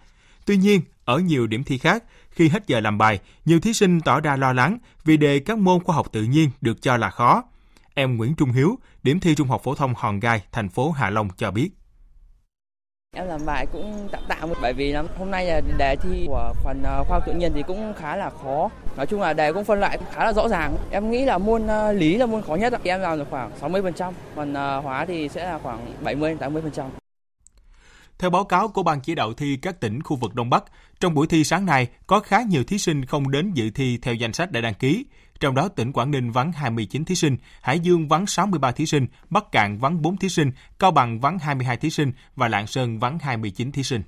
Tuy 0.47 0.57
nhiên, 0.57 0.81
ở 1.05 1.19
nhiều 1.19 1.47
điểm 1.47 1.65
thi 1.65 1.79
khác, 1.79 2.05
khi 2.31 2.49
hết 2.49 2.67
giờ 2.67 2.81
làm 2.81 2.99
bài, 2.99 3.19
nhiều 3.45 3.61
thí 3.61 3.73
sinh 3.73 4.01
tỏ 4.01 4.21
ra 4.21 4.37
lo 4.37 4.53
lắng 4.53 4.79
vì 5.05 5.17
đề 5.17 5.39
các 5.39 5.59
môn 5.59 5.85
khoa 5.85 5.97
học 5.97 6.13
tự 6.13 6.23
nhiên 6.23 6.51
được 6.61 6.83
cho 6.83 6.97
là 6.97 7.11
khó. 7.11 7.43
Em 8.01 8.17
Nguyễn 8.17 8.35
Trung 8.35 8.53
Hiếu, 8.53 8.79
điểm 9.03 9.21
thi 9.21 9.35
Trung 9.35 9.49
học 9.49 9.63
phổ 9.65 9.75
thông 9.75 9.95
Hòn 9.97 10.21
Gai, 10.21 10.43
thành 10.53 10.69
phố 10.69 10.91
Hạ 10.91 11.11
Long 11.11 11.29
cho 11.37 11.51
biết. 11.51 11.71
Em 13.17 13.27
làm 13.27 13.41
bài 13.47 13.67
cũng 13.73 14.09
tạm 14.13 14.23
tạm 14.29 14.49
bởi 14.63 14.73
vì 14.73 14.95
hôm 15.19 15.31
nay 15.31 15.47
là 15.47 15.61
đề 15.79 15.97
thi 15.97 16.25
của 16.27 16.55
phần 16.65 16.83
ờ, 16.83 17.05
khoa 17.05 17.19
học 17.19 17.27
tự 17.27 17.33
nhiên 17.33 17.53
thì 17.55 17.63
cũng 17.67 17.95
khá 17.97 18.17
là 18.17 18.31
khó. 18.31 18.71
Nói 18.97 19.07
chung 19.07 19.21
là 19.21 19.33
đề 19.33 19.53
cũng 19.53 19.65
phân 19.65 19.81
loại 19.81 19.99
khá 20.13 20.25
là 20.25 20.33
rõ 20.33 20.49
ràng. 20.49 20.77
Em 20.91 21.11
nghĩ 21.11 21.25
là 21.25 21.39
môn 21.39 21.67
ờ, 21.67 21.93
lý 21.93 22.17
là 22.17 22.27
môn 22.27 22.43
khó 22.43 22.55
nhất. 22.55 22.73
Em 22.85 23.01
làm 23.01 23.19
được 23.19 23.27
khoảng 23.31 23.51
60%, 23.61 24.13
còn 24.37 24.55
ờ, 24.55 24.81
hóa 24.81 25.07
thì 25.07 25.29
sẽ 25.29 25.45
là 25.45 25.59
khoảng 25.59 25.95
70 26.05 26.37
80%. 26.41 26.85
Theo 28.19 28.31
báo 28.31 28.45
cáo 28.45 28.69
của 28.69 28.83
Ban 28.83 29.01
chỉ 29.01 29.15
đạo 29.15 29.33
thi 29.33 29.59
các 29.63 29.81
tỉnh 29.81 30.03
khu 30.03 30.17
vực 30.17 30.35
Đông 30.35 30.51
Bắc, 30.51 30.65
trong 31.01 31.15
buổi 31.15 31.27
thi 31.27 31.45
sáng 31.45 31.67
nay 31.67 31.89
có 32.07 32.21
khá 32.21 32.43
nhiều 32.43 32.65
thí 32.65 32.79
sinh 32.79 33.05
không 33.05 33.31
đến 33.31 33.53
dự 33.55 33.71
thi 33.71 33.99
theo 34.03 34.15
danh 34.15 34.33
sách 34.33 34.53
đã 34.53 34.61
đăng 34.61 34.75
ký. 34.75 35.05
Trong 35.41 35.55
đó 35.55 35.69
tỉnh 35.69 35.93
Quảng 35.93 36.11
Ninh 36.11 36.31
vắng 36.31 36.53
29 36.53 37.05
thí 37.05 37.15
sinh, 37.15 37.37
Hải 37.61 37.81
Dương 37.81 38.09
vắng 38.09 38.27
63 38.27 38.73
thí 38.73 38.87
sinh, 38.87 39.07
Bắc 39.31 39.53
Cạn 39.53 39.79
vắng 39.79 40.03
4 40.03 40.17
thí 40.17 40.29
sinh, 40.29 40.51
Cao 40.79 40.91
Bằng 40.91 41.21
vắng 41.21 41.39
22 41.39 41.77
thí 41.77 41.91
sinh 41.91 42.13
và 42.37 42.49
Lạng 42.49 42.67
Sơn 42.67 42.99
vắng 42.99 43.19
29 43.19 43.73
thí 43.73 43.83
sinh. 43.83 44.03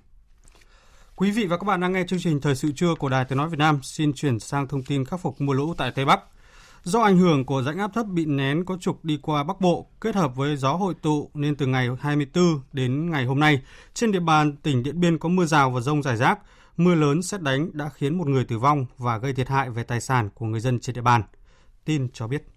Quý 1.16 1.30
vị 1.30 1.46
và 1.46 1.56
các 1.56 1.64
bạn 1.64 1.80
đang 1.80 1.92
nghe 1.92 2.04
chương 2.08 2.20
trình 2.20 2.40
Thời 2.40 2.54
sự 2.54 2.72
trưa 2.72 2.94
của 2.94 3.08
Đài 3.08 3.24
Tiếng 3.24 3.38
Nói 3.38 3.48
Việt 3.48 3.58
Nam. 3.58 3.80
Xin 3.82 4.12
chuyển 4.12 4.40
sang 4.40 4.68
thông 4.68 4.82
tin 4.82 5.04
khắc 5.04 5.20
phục 5.20 5.40
mưa 5.40 5.54
lũ 5.54 5.74
tại 5.74 5.90
Tây 5.90 6.04
Bắc. 6.04 6.20
Do 6.82 7.00
ảnh 7.00 7.18
hưởng 7.18 7.44
của 7.44 7.62
rãnh 7.62 7.78
áp 7.78 7.90
thấp 7.94 8.06
bị 8.06 8.24
nén 8.24 8.64
có 8.64 8.76
trục 8.80 9.04
đi 9.04 9.18
qua 9.22 9.44
Bắc 9.44 9.60
Bộ 9.60 9.86
kết 10.00 10.14
hợp 10.14 10.36
với 10.36 10.56
gió 10.56 10.72
hội 10.72 10.94
tụ 11.02 11.30
nên 11.34 11.56
từ 11.56 11.66
ngày 11.66 11.88
24 12.00 12.60
đến 12.72 13.10
ngày 13.10 13.24
hôm 13.24 13.40
nay, 13.40 13.62
trên 13.94 14.12
địa 14.12 14.20
bàn 14.20 14.56
tỉnh 14.56 14.82
Điện 14.82 15.00
Biên 15.00 15.18
có 15.18 15.28
mưa 15.28 15.44
rào 15.44 15.70
và 15.70 15.80
rông 15.80 16.02
rải 16.02 16.16
rác. 16.16 16.38
Mưa 16.76 16.94
lớn 16.94 17.22
xét 17.22 17.42
đánh 17.42 17.70
đã 17.72 17.88
khiến 17.88 18.18
một 18.18 18.28
người 18.28 18.44
tử 18.44 18.58
vong 18.58 18.86
và 18.98 19.18
gây 19.18 19.32
thiệt 19.32 19.48
hại 19.48 19.70
về 19.70 19.82
tài 19.82 20.00
sản 20.00 20.30
của 20.34 20.46
người 20.46 20.60
dân 20.60 20.80
trên 20.80 20.94
địa 20.94 21.02
bàn. 21.02 21.22
Tin 21.84 22.08
cho 22.12 22.28
biết. 22.28 22.48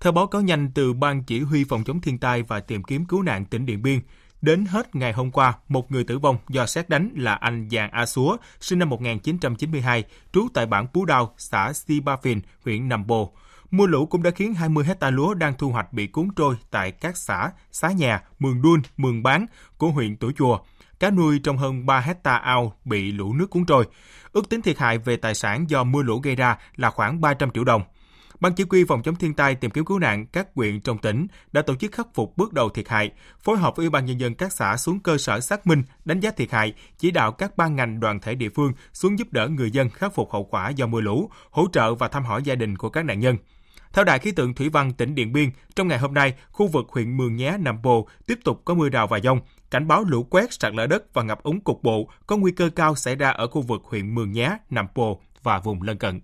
Theo 0.00 0.12
báo 0.12 0.26
cáo 0.26 0.42
nhanh 0.42 0.70
từ 0.74 0.92
Ban 0.92 1.24
Chỉ 1.24 1.40
huy 1.40 1.64
Phòng 1.64 1.84
chống 1.84 2.00
thiên 2.00 2.18
tai 2.18 2.42
và 2.42 2.60
tìm 2.60 2.82
kiếm 2.82 3.04
cứu 3.04 3.22
nạn 3.22 3.44
tỉnh 3.44 3.66
Điện 3.66 3.82
Biên, 3.82 4.00
Đến 4.42 4.64
hết 4.64 4.94
ngày 4.94 5.12
hôm 5.12 5.30
qua, 5.30 5.54
một 5.68 5.92
người 5.92 6.04
tử 6.04 6.18
vong 6.18 6.36
do 6.48 6.66
xét 6.66 6.88
đánh 6.88 7.10
là 7.16 7.34
anh 7.34 7.68
Giàng 7.68 7.90
A 7.90 8.06
Súa, 8.06 8.36
sinh 8.60 8.78
năm 8.78 8.88
1992, 8.88 10.04
trú 10.32 10.48
tại 10.54 10.66
bản 10.66 10.86
Pú 10.86 11.04
Đao, 11.04 11.34
xã 11.38 11.72
Si 11.72 12.00
Ba 12.00 12.16
Phìn, 12.16 12.40
huyện 12.64 12.88
Nằm 12.88 13.06
Bồ. 13.06 13.32
Mưa 13.70 13.86
lũ 13.86 14.06
cũng 14.06 14.22
đã 14.22 14.30
khiến 14.30 14.54
20 14.54 14.84
hecta 14.84 15.10
lúa 15.10 15.34
đang 15.34 15.54
thu 15.58 15.68
hoạch 15.68 15.92
bị 15.92 16.06
cuốn 16.06 16.28
trôi 16.36 16.56
tại 16.70 16.92
các 16.92 17.16
xã 17.16 17.52
Xá 17.72 17.90
Nhà, 17.90 18.22
Mường 18.38 18.62
Đun, 18.62 18.82
Mường 18.96 19.22
Bán 19.22 19.46
của 19.78 19.90
huyện 19.90 20.16
Tủ 20.16 20.30
Chùa. 20.32 20.58
Cá 21.00 21.10
nuôi 21.10 21.40
trong 21.44 21.56
hơn 21.56 21.86
3 21.86 22.00
hecta 22.00 22.36
ao 22.36 22.72
bị 22.84 23.12
lũ 23.12 23.32
nước 23.34 23.50
cuốn 23.50 23.64
trôi. 23.66 23.86
Ước 24.32 24.48
tính 24.48 24.62
thiệt 24.62 24.78
hại 24.78 24.98
về 24.98 25.16
tài 25.16 25.34
sản 25.34 25.70
do 25.70 25.84
mưa 25.84 26.02
lũ 26.02 26.20
gây 26.22 26.36
ra 26.36 26.58
là 26.76 26.90
khoảng 26.90 27.20
300 27.20 27.50
triệu 27.50 27.64
đồng. 27.64 27.82
Ban 28.40 28.54
chỉ 28.54 28.64
huy 28.70 28.84
phòng 28.84 29.02
chống 29.02 29.16
thiên 29.16 29.34
tai 29.34 29.54
tìm 29.54 29.70
kiếm 29.70 29.84
cứu 29.84 29.98
nạn 29.98 30.26
các 30.26 30.48
huyện 30.54 30.80
trong 30.80 30.98
tỉnh 30.98 31.26
đã 31.52 31.62
tổ 31.62 31.74
chức 31.74 31.92
khắc 31.92 32.06
phục 32.14 32.36
bước 32.36 32.52
đầu 32.52 32.68
thiệt 32.68 32.88
hại, 32.88 33.10
phối 33.42 33.58
hợp 33.58 33.76
với 33.76 33.84
Ủy 33.84 33.90
ban 33.90 34.04
nhân 34.04 34.20
dân 34.20 34.34
các 34.34 34.52
xã 34.52 34.76
xuống 34.76 35.00
cơ 35.00 35.18
sở 35.18 35.40
xác 35.40 35.66
minh, 35.66 35.82
đánh 36.04 36.20
giá 36.20 36.30
thiệt 36.30 36.50
hại, 36.50 36.74
chỉ 36.98 37.10
đạo 37.10 37.32
các 37.32 37.56
ban 37.56 37.76
ngành 37.76 38.00
đoàn 38.00 38.20
thể 38.20 38.34
địa 38.34 38.48
phương 38.54 38.72
xuống 38.92 39.18
giúp 39.18 39.32
đỡ 39.32 39.48
người 39.48 39.70
dân 39.70 39.90
khắc 39.90 40.14
phục 40.14 40.32
hậu 40.32 40.44
quả 40.44 40.68
do 40.68 40.86
mưa 40.86 41.00
lũ, 41.00 41.30
hỗ 41.50 41.66
trợ 41.72 41.94
và 41.94 42.08
thăm 42.08 42.24
hỏi 42.24 42.42
gia 42.44 42.54
đình 42.54 42.76
của 42.76 42.88
các 42.88 43.04
nạn 43.04 43.20
nhân. 43.20 43.36
Theo 43.92 44.04
Đài 44.04 44.18
khí 44.18 44.32
tượng 44.32 44.54
thủy 44.54 44.68
văn 44.68 44.92
tỉnh 44.92 45.14
Điện 45.14 45.32
Biên, 45.32 45.50
trong 45.76 45.88
ngày 45.88 45.98
hôm 45.98 46.14
nay, 46.14 46.34
khu 46.50 46.66
vực 46.66 46.84
huyện 46.88 47.16
Mường 47.16 47.36
Nhé, 47.36 47.56
Nậm 47.58 47.82
Bồ 47.82 48.08
tiếp 48.26 48.38
tục 48.44 48.62
có 48.64 48.74
mưa 48.74 48.88
rào 48.88 49.06
và 49.06 49.20
dông. 49.20 49.40
Cảnh 49.70 49.88
báo 49.88 50.04
lũ 50.04 50.26
quét, 50.30 50.52
sạt 50.52 50.74
lở 50.74 50.86
đất 50.86 51.14
và 51.14 51.22
ngập 51.22 51.42
úng 51.42 51.60
cục 51.60 51.82
bộ 51.82 52.08
có 52.26 52.36
nguy 52.36 52.52
cơ 52.52 52.70
cao 52.76 52.94
xảy 52.94 53.16
ra 53.16 53.30
ở 53.30 53.46
khu 53.46 53.62
vực 53.62 53.82
huyện 53.84 54.14
Mường 54.14 54.32
Nhé, 54.32 54.56
Nam 54.70 54.86
Bồ 54.94 55.20
và 55.42 55.58
vùng 55.58 55.82
lân 55.82 55.98
cận. 55.98 56.20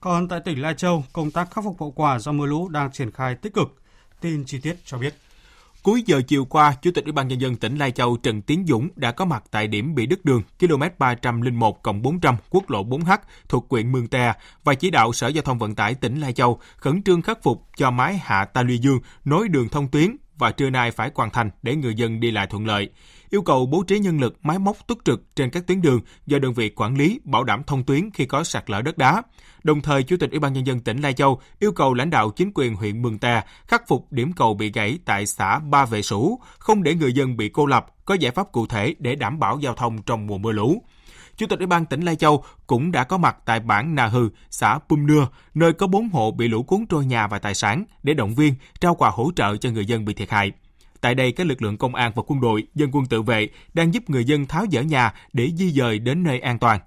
Còn 0.00 0.28
tại 0.28 0.40
tỉnh 0.44 0.62
Lai 0.62 0.74
Châu, 0.74 1.04
công 1.12 1.30
tác 1.30 1.50
khắc 1.50 1.64
phục 1.64 1.80
hậu 1.80 1.90
quả 1.90 2.18
do 2.18 2.32
mưa 2.32 2.46
lũ 2.46 2.68
đang 2.68 2.92
triển 2.92 3.10
khai 3.10 3.34
tích 3.34 3.54
cực. 3.54 3.82
Tin 4.20 4.44
chi 4.44 4.60
tiết 4.60 4.76
cho 4.84 4.98
biết. 4.98 5.14
Cuối 5.82 6.02
giờ 6.06 6.22
chiều 6.28 6.44
qua, 6.44 6.74
Chủ 6.82 6.90
tịch 6.94 7.04
Ủy 7.04 7.12
ban 7.12 7.28
nhân 7.28 7.40
dân 7.40 7.56
tỉnh 7.56 7.76
Lai 7.76 7.90
Châu 7.90 8.16
Trần 8.16 8.42
Tiến 8.42 8.64
Dũng 8.68 8.88
đã 8.96 9.12
có 9.12 9.24
mặt 9.24 9.44
tại 9.50 9.66
điểm 9.66 9.94
bị 9.94 10.06
đứt 10.06 10.24
đường 10.24 10.42
km 10.60 10.82
301 10.98 11.82
400 12.02 12.36
quốc 12.50 12.70
lộ 12.70 12.84
4H 12.84 13.18
thuộc 13.48 13.66
huyện 13.70 13.92
Mường 13.92 14.08
Tè 14.08 14.32
và 14.64 14.74
chỉ 14.74 14.90
đạo 14.90 15.12
Sở 15.12 15.28
Giao 15.28 15.42
thông 15.42 15.58
Vận 15.58 15.74
tải 15.74 15.94
tỉnh 15.94 16.20
Lai 16.20 16.32
Châu 16.32 16.60
khẩn 16.76 17.02
trương 17.02 17.22
khắc 17.22 17.42
phục 17.42 17.66
cho 17.76 17.90
mái 17.90 18.18
hạ 18.22 18.44
Ta 18.44 18.62
Luy 18.62 18.78
Dương 18.78 19.00
nối 19.24 19.48
đường 19.48 19.68
thông 19.68 19.88
tuyến 19.88 20.16
và 20.38 20.50
trưa 20.50 20.70
nay 20.70 20.90
phải 20.90 21.10
hoàn 21.14 21.30
thành 21.30 21.50
để 21.62 21.76
người 21.76 21.94
dân 21.94 22.20
đi 22.20 22.30
lại 22.30 22.46
thuận 22.46 22.66
lợi. 22.66 22.90
Yêu 23.30 23.42
cầu 23.42 23.66
bố 23.66 23.82
trí 23.82 23.98
nhân 23.98 24.20
lực 24.20 24.38
máy 24.42 24.58
móc 24.58 24.76
túc 24.86 24.98
trực 25.04 25.36
trên 25.36 25.50
các 25.50 25.66
tuyến 25.66 25.82
đường 25.82 26.00
do 26.26 26.38
đơn 26.38 26.52
vị 26.52 26.70
quản 26.76 26.96
lý 26.96 27.20
bảo 27.24 27.44
đảm 27.44 27.62
thông 27.66 27.84
tuyến 27.84 28.10
khi 28.10 28.26
có 28.26 28.44
sạt 28.44 28.70
lở 28.70 28.82
đất 28.82 28.98
đá. 28.98 29.22
Đồng 29.62 29.80
thời, 29.80 30.02
Chủ 30.02 30.16
tịch 30.16 30.30
Ủy 30.30 30.40
ban 30.40 30.52
nhân 30.52 30.66
dân 30.66 30.80
tỉnh 30.80 31.00
Lai 31.00 31.12
Châu 31.12 31.40
yêu 31.58 31.72
cầu 31.72 31.94
lãnh 31.94 32.10
đạo 32.10 32.30
chính 32.30 32.50
quyền 32.54 32.74
huyện 32.74 33.02
Mường 33.02 33.18
Tè 33.18 33.42
khắc 33.66 33.88
phục 33.88 34.12
điểm 34.12 34.32
cầu 34.32 34.54
bị 34.54 34.72
gãy 34.72 34.98
tại 35.04 35.26
xã 35.26 35.58
Ba 35.58 35.84
Vệ 35.84 36.02
Sủ, 36.02 36.40
không 36.58 36.82
để 36.82 36.94
người 36.94 37.12
dân 37.12 37.36
bị 37.36 37.48
cô 37.48 37.66
lập, 37.66 37.86
có 38.04 38.14
giải 38.14 38.32
pháp 38.32 38.52
cụ 38.52 38.66
thể 38.66 38.94
để 38.98 39.14
đảm 39.14 39.38
bảo 39.38 39.58
giao 39.58 39.74
thông 39.74 40.02
trong 40.02 40.26
mùa 40.26 40.38
mưa 40.38 40.52
lũ. 40.52 40.82
Chủ 41.38 41.46
tịch 41.46 41.58
Ủy 41.58 41.66
ban 41.66 41.86
tỉnh 41.86 42.00
Lai 42.00 42.16
Châu 42.16 42.44
cũng 42.66 42.92
đã 42.92 43.04
có 43.04 43.18
mặt 43.18 43.36
tại 43.44 43.60
bản 43.60 43.94
Nà 43.94 44.06
Hừ, 44.06 44.28
xã 44.50 44.78
Pum 44.88 45.06
Nưa, 45.06 45.28
nơi 45.54 45.72
có 45.72 45.86
bốn 45.86 46.08
hộ 46.08 46.30
bị 46.30 46.48
lũ 46.48 46.62
cuốn 46.62 46.86
trôi 46.86 47.06
nhà 47.06 47.26
và 47.26 47.38
tài 47.38 47.54
sản 47.54 47.84
để 48.02 48.14
động 48.14 48.34
viên, 48.34 48.54
trao 48.80 48.94
quà 48.94 49.10
hỗ 49.10 49.30
trợ 49.36 49.56
cho 49.56 49.70
người 49.70 49.86
dân 49.86 50.04
bị 50.04 50.14
thiệt 50.14 50.30
hại. 50.30 50.52
Tại 51.00 51.14
đây, 51.14 51.32
các 51.32 51.46
lực 51.46 51.62
lượng 51.62 51.76
công 51.76 51.94
an 51.94 52.12
và 52.14 52.22
quân 52.26 52.40
đội, 52.40 52.66
dân 52.74 52.90
quân 52.92 53.06
tự 53.06 53.22
vệ 53.22 53.48
đang 53.74 53.94
giúp 53.94 54.10
người 54.10 54.24
dân 54.24 54.46
tháo 54.46 54.64
dỡ 54.72 54.82
nhà 54.82 55.14
để 55.32 55.50
di 55.56 55.70
dời 55.70 55.98
đến 55.98 56.22
nơi 56.22 56.40
an 56.40 56.58
toàn. 56.58 56.80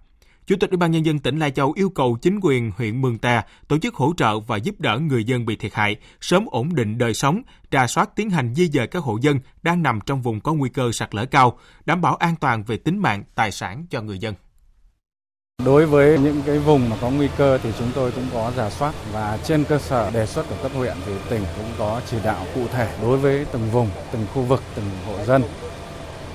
Chủ 0.47 0.55
tịch 0.59 0.69
Ủy 0.69 0.77
ban 0.77 0.91
nhân 0.91 1.05
dân 1.05 1.19
tỉnh 1.19 1.39
Lai 1.39 1.51
Châu 1.51 1.71
yêu 1.75 1.89
cầu 1.89 2.17
chính 2.21 2.39
quyền 2.41 2.71
huyện 2.77 3.01
Mường 3.01 3.17
Tè 3.17 3.41
tổ 3.67 3.77
chức 3.77 3.95
hỗ 3.95 4.13
trợ 4.17 4.39
và 4.39 4.57
giúp 4.57 4.75
đỡ 4.79 4.99
người 4.99 5.23
dân 5.23 5.45
bị 5.45 5.55
thiệt 5.55 5.73
hại, 5.73 5.95
sớm 6.21 6.45
ổn 6.51 6.75
định 6.75 6.97
đời 6.97 7.13
sống, 7.13 7.41
trà 7.71 7.87
soát 7.87 8.15
tiến 8.15 8.29
hành 8.29 8.55
di 8.55 8.67
dời 8.67 8.87
các 8.87 9.03
hộ 9.03 9.17
dân 9.21 9.39
đang 9.63 9.83
nằm 9.83 9.99
trong 10.05 10.21
vùng 10.21 10.39
có 10.39 10.53
nguy 10.53 10.69
cơ 10.69 10.91
sạt 10.91 11.15
lở 11.15 11.25
cao, 11.25 11.57
đảm 11.85 12.01
bảo 12.01 12.15
an 12.15 12.35
toàn 12.39 12.63
về 12.63 12.77
tính 12.77 12.97
mạng, 12.97 13.23
tài 13.35 13.51
sản 13.51 13.85
cho 13.89 14.01
người 14.01 14.19
dân. 14.19 14.35
Đối 15.65 15.85
với 15.85 16.19
những 16.19 16.41
cái 16.45 16.59
vùng 16.59 16.89
mà 16.89 16.97
có 17.01 17.09
nguy 17.09 17.27
cơ 17.37 17.57
thì 17.63 17.71
chúng 17.79 17.91
tôi 17.95 18.11
cũng 18.11 18.27
có 18.33 18.51
giả 18.55 18.69
soát 18.69 18.93
và 19.11 19.39
trên 19.43 19.63
cơ 19.63 19.79
sở 19.79 20.11
đề 20.11 20.25
xuất 20.25 20.49
của 20.49 20.55
cấp 20.63 20.71
huyện 20.75 20.95
thì 21.05 21.13
tỉnh 21.29 21.43
cũng 21.57 21.71
có 21.77 22.01
chỉ 22.11 22.17
đạo 22.23 22.45
cụ 22.55 22.67
thể 22.67 22.97
đối 23.01 23.17
với 23.17 23.45
từng 23.51 23.69
vùng, 23.71 23.89
từng 24.11 24.25
khu 24.33 24.41
vực, 24.41 24.61
từng 24.75 24.85
hộ 25.05 25.25
dân 25.25 25.43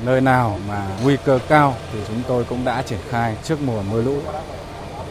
nơi 0.04 0.20
nào 0.20 0.58
mà 0.68 0.86
nguy 1.02 1.16
cơ 1.24 1.38
cao 1.48 1.74
thì 1.92 1.98
chúng 2.08 2.22
tôi 2.28 2.44
cũng 2.44 2.64
đã 2.64 2.82
triển 2.82 2.98
khai 3.10 3.36
trước 3.44 3.62
mùa 3.62 3.82
mưa 3.82 4.02
lũ 4.02 4.16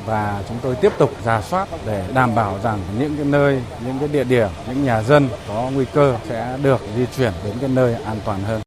và 0.06 0.44
chúng 0.50 0.58
tôi 0.62 0.76
tiếp 0.76 0.92
tục 0.98 1.12
giả 1.24 1.42
soát 1.42 1.68
để 1.86 2.04
đảm 2.14 2.36
bảo 2.36 2.60
rằng 2.64 2.80
những 3.00 3.16
cái 3.16 3.26
nơi, 3.26 3.62
những 3.86 4.00
cái 4.00 4.08
địa 4.08 4.24
điểm, 4.24 4.50
những 4.68 4.84
nhà 4.84 5.02
dân 5.02 5.30
có 5.48 5.70
nguy 5.74 5.86
cơ 5.94 6.18
sẽ 6.30 6.58
được 6.64 6.82
di 6.98 7.06
chuyển 7.18 7.34
đến 7.44 7.54
cái 7.62 7.70
nơi 7.70 7.94
an 8.06 8.18
toàn 8.26 8.44
hơn. 8.44 8.65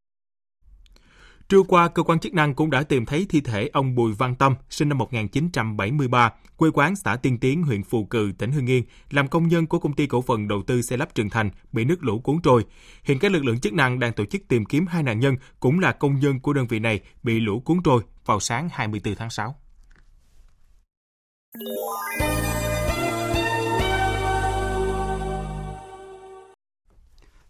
Trưa 1.49 1.63
qua, 1.67 1.87
cơ 1.87 2.03
quan 2.03 2.19
chức 2.19 2.33
năng 2.33 2.53
cũng 2.53 2.69
đã 2.69 2.83
tìm 2.83 3.05
thấy 3.05 3.25
thi 3.29 3.41
thể 3.41 3.69
ông 3.73 3.95
Bùi 3.95 4.13
Văn 4.13 4.35
Tâm, 4.35 4.55
sinh 4.69 4.89
năm 4.89 4.97
1973, 4.97 6.33
quê 6.57 6.69
quán 6.73 6.95
xã 6.95 7.15
Tiên 7.15 7.37
Tiến, 7.37 7.63
huyện 7.63 7.83
Phù 7.83 8.05
Cừ, 8.05 8.31
tỉnh 8.37 8.51
Hưng 8.51 8.69
Yên, 8.69 8.83
làm 9.09 9.27
công 9.27 9.47
nhân 9.47 9.65
của 9.65 9.79
công 9.79 9.93
ty 9.93 10.07
cổ 10.07 10.21
phần 10.21 10.47
đầu 10.47 10.63
tư 10.67 10.81
xây 10.81 10.97
lắp 10.97 11.15
Trường 11.15 11.29
Thành, 11.29 11.49
bị 11.71 11.85
nước 11.85 12.03
lũ 12.03 12.19
cuốn 12.19 12.41
trôi. 12.43 12.65
Hiện 13.03 13.19
các 13.19 13.31
lực 13.31 13.45
lượng 13.45 13.59
chức 13.59 13.73
năng 13.73 13.99
đang 13.99 14.13
tổ 14.13 14.25
chức 14.25 14.41
tìm 14.47 14.65
kiếm 14.65 14.85
hai 14.87 15.03
nạn 15.03 15.19
nhân, 15.19 15.35
cũng 15.59 15.79
là 15.79 15.91
công 15.91 16.19
nhân 16.19 16.39
của 16.39 16.53
đơn 16.53 16.67
vị 16.67 16.79
này, 16.79 16.99
bị 17.23 17.39
lũ 17.39 17.59
cuốn 17.59 17.77
trôi 17.83 18.01
vào 18.25 18.39
sáng 18.39 18.69
24 18.71 19.15
tháng 19.15 19.29
6. 19.29 19.55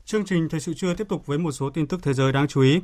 Chương 0.10 0.26
trình 0.26 0.50
Thời 0.50 0.60
sự 0.60 0.74
trưa 0.74 0.94
tiếp 0.94 1.08
tục 1.10 1.26
với 1.26 1.38
một 1.38 1.52
số 1.52 1.70
tin 1.70 1.88
tức 1.88 2.04
thế 2.04 2.14
giới 2.14 2.32
đáng 2.32 2.48
chú 2.48 2.62
ý. 2.62 2.82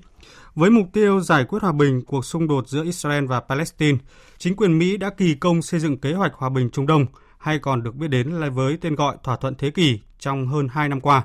Với 0.56 0.70
mục 0.70 0.88
tiêu 0.94 1.20
giải 1.20 1.46
quyết 1.46 1.62
hòa 1.62 1.72
bình 1.72 2.02
cuộc 2.06 2.26
xung 2.26 2.48
đột 2.48 2.68
giữa 2.68 2.84
Israel 2.84 3.26
và 3.26 3.40
Palestine, 3.40 3.98
chính 4.38 4.56
quyền 4.56 4.80
Mỹ 4.80 4.98
đã 4.98 5.10
kỳ 5.10 5.36
công 5.36 5.62
xây 5.62 5.80
dựng 5.80 5.98
kế 5.98 6.14
hoạch 6.14 6.34
hòa 6.34 6.50
bình 6.50 6.70
Trung 6.70 6.88
Đông, 6.88 7.06
hay 7.38 7.60
còn 7.60 7.84
được 7.84 7.96
biết 7.96 8.08
đến 8.08 8.32
là 8.32 8.50
với 8.50 8.78
tên 8.82 8.96
gọi 8.96 9.18
thỏa 9.24 9.38
thuận 9.38 9.56
thế 9.56 9.70
kỷ 9.70 10.00
trong 10.20 10.48
hơn 10.48 10.68
2 10.68 10.90
năm 10.90 11.02
qua. 11.02 11.24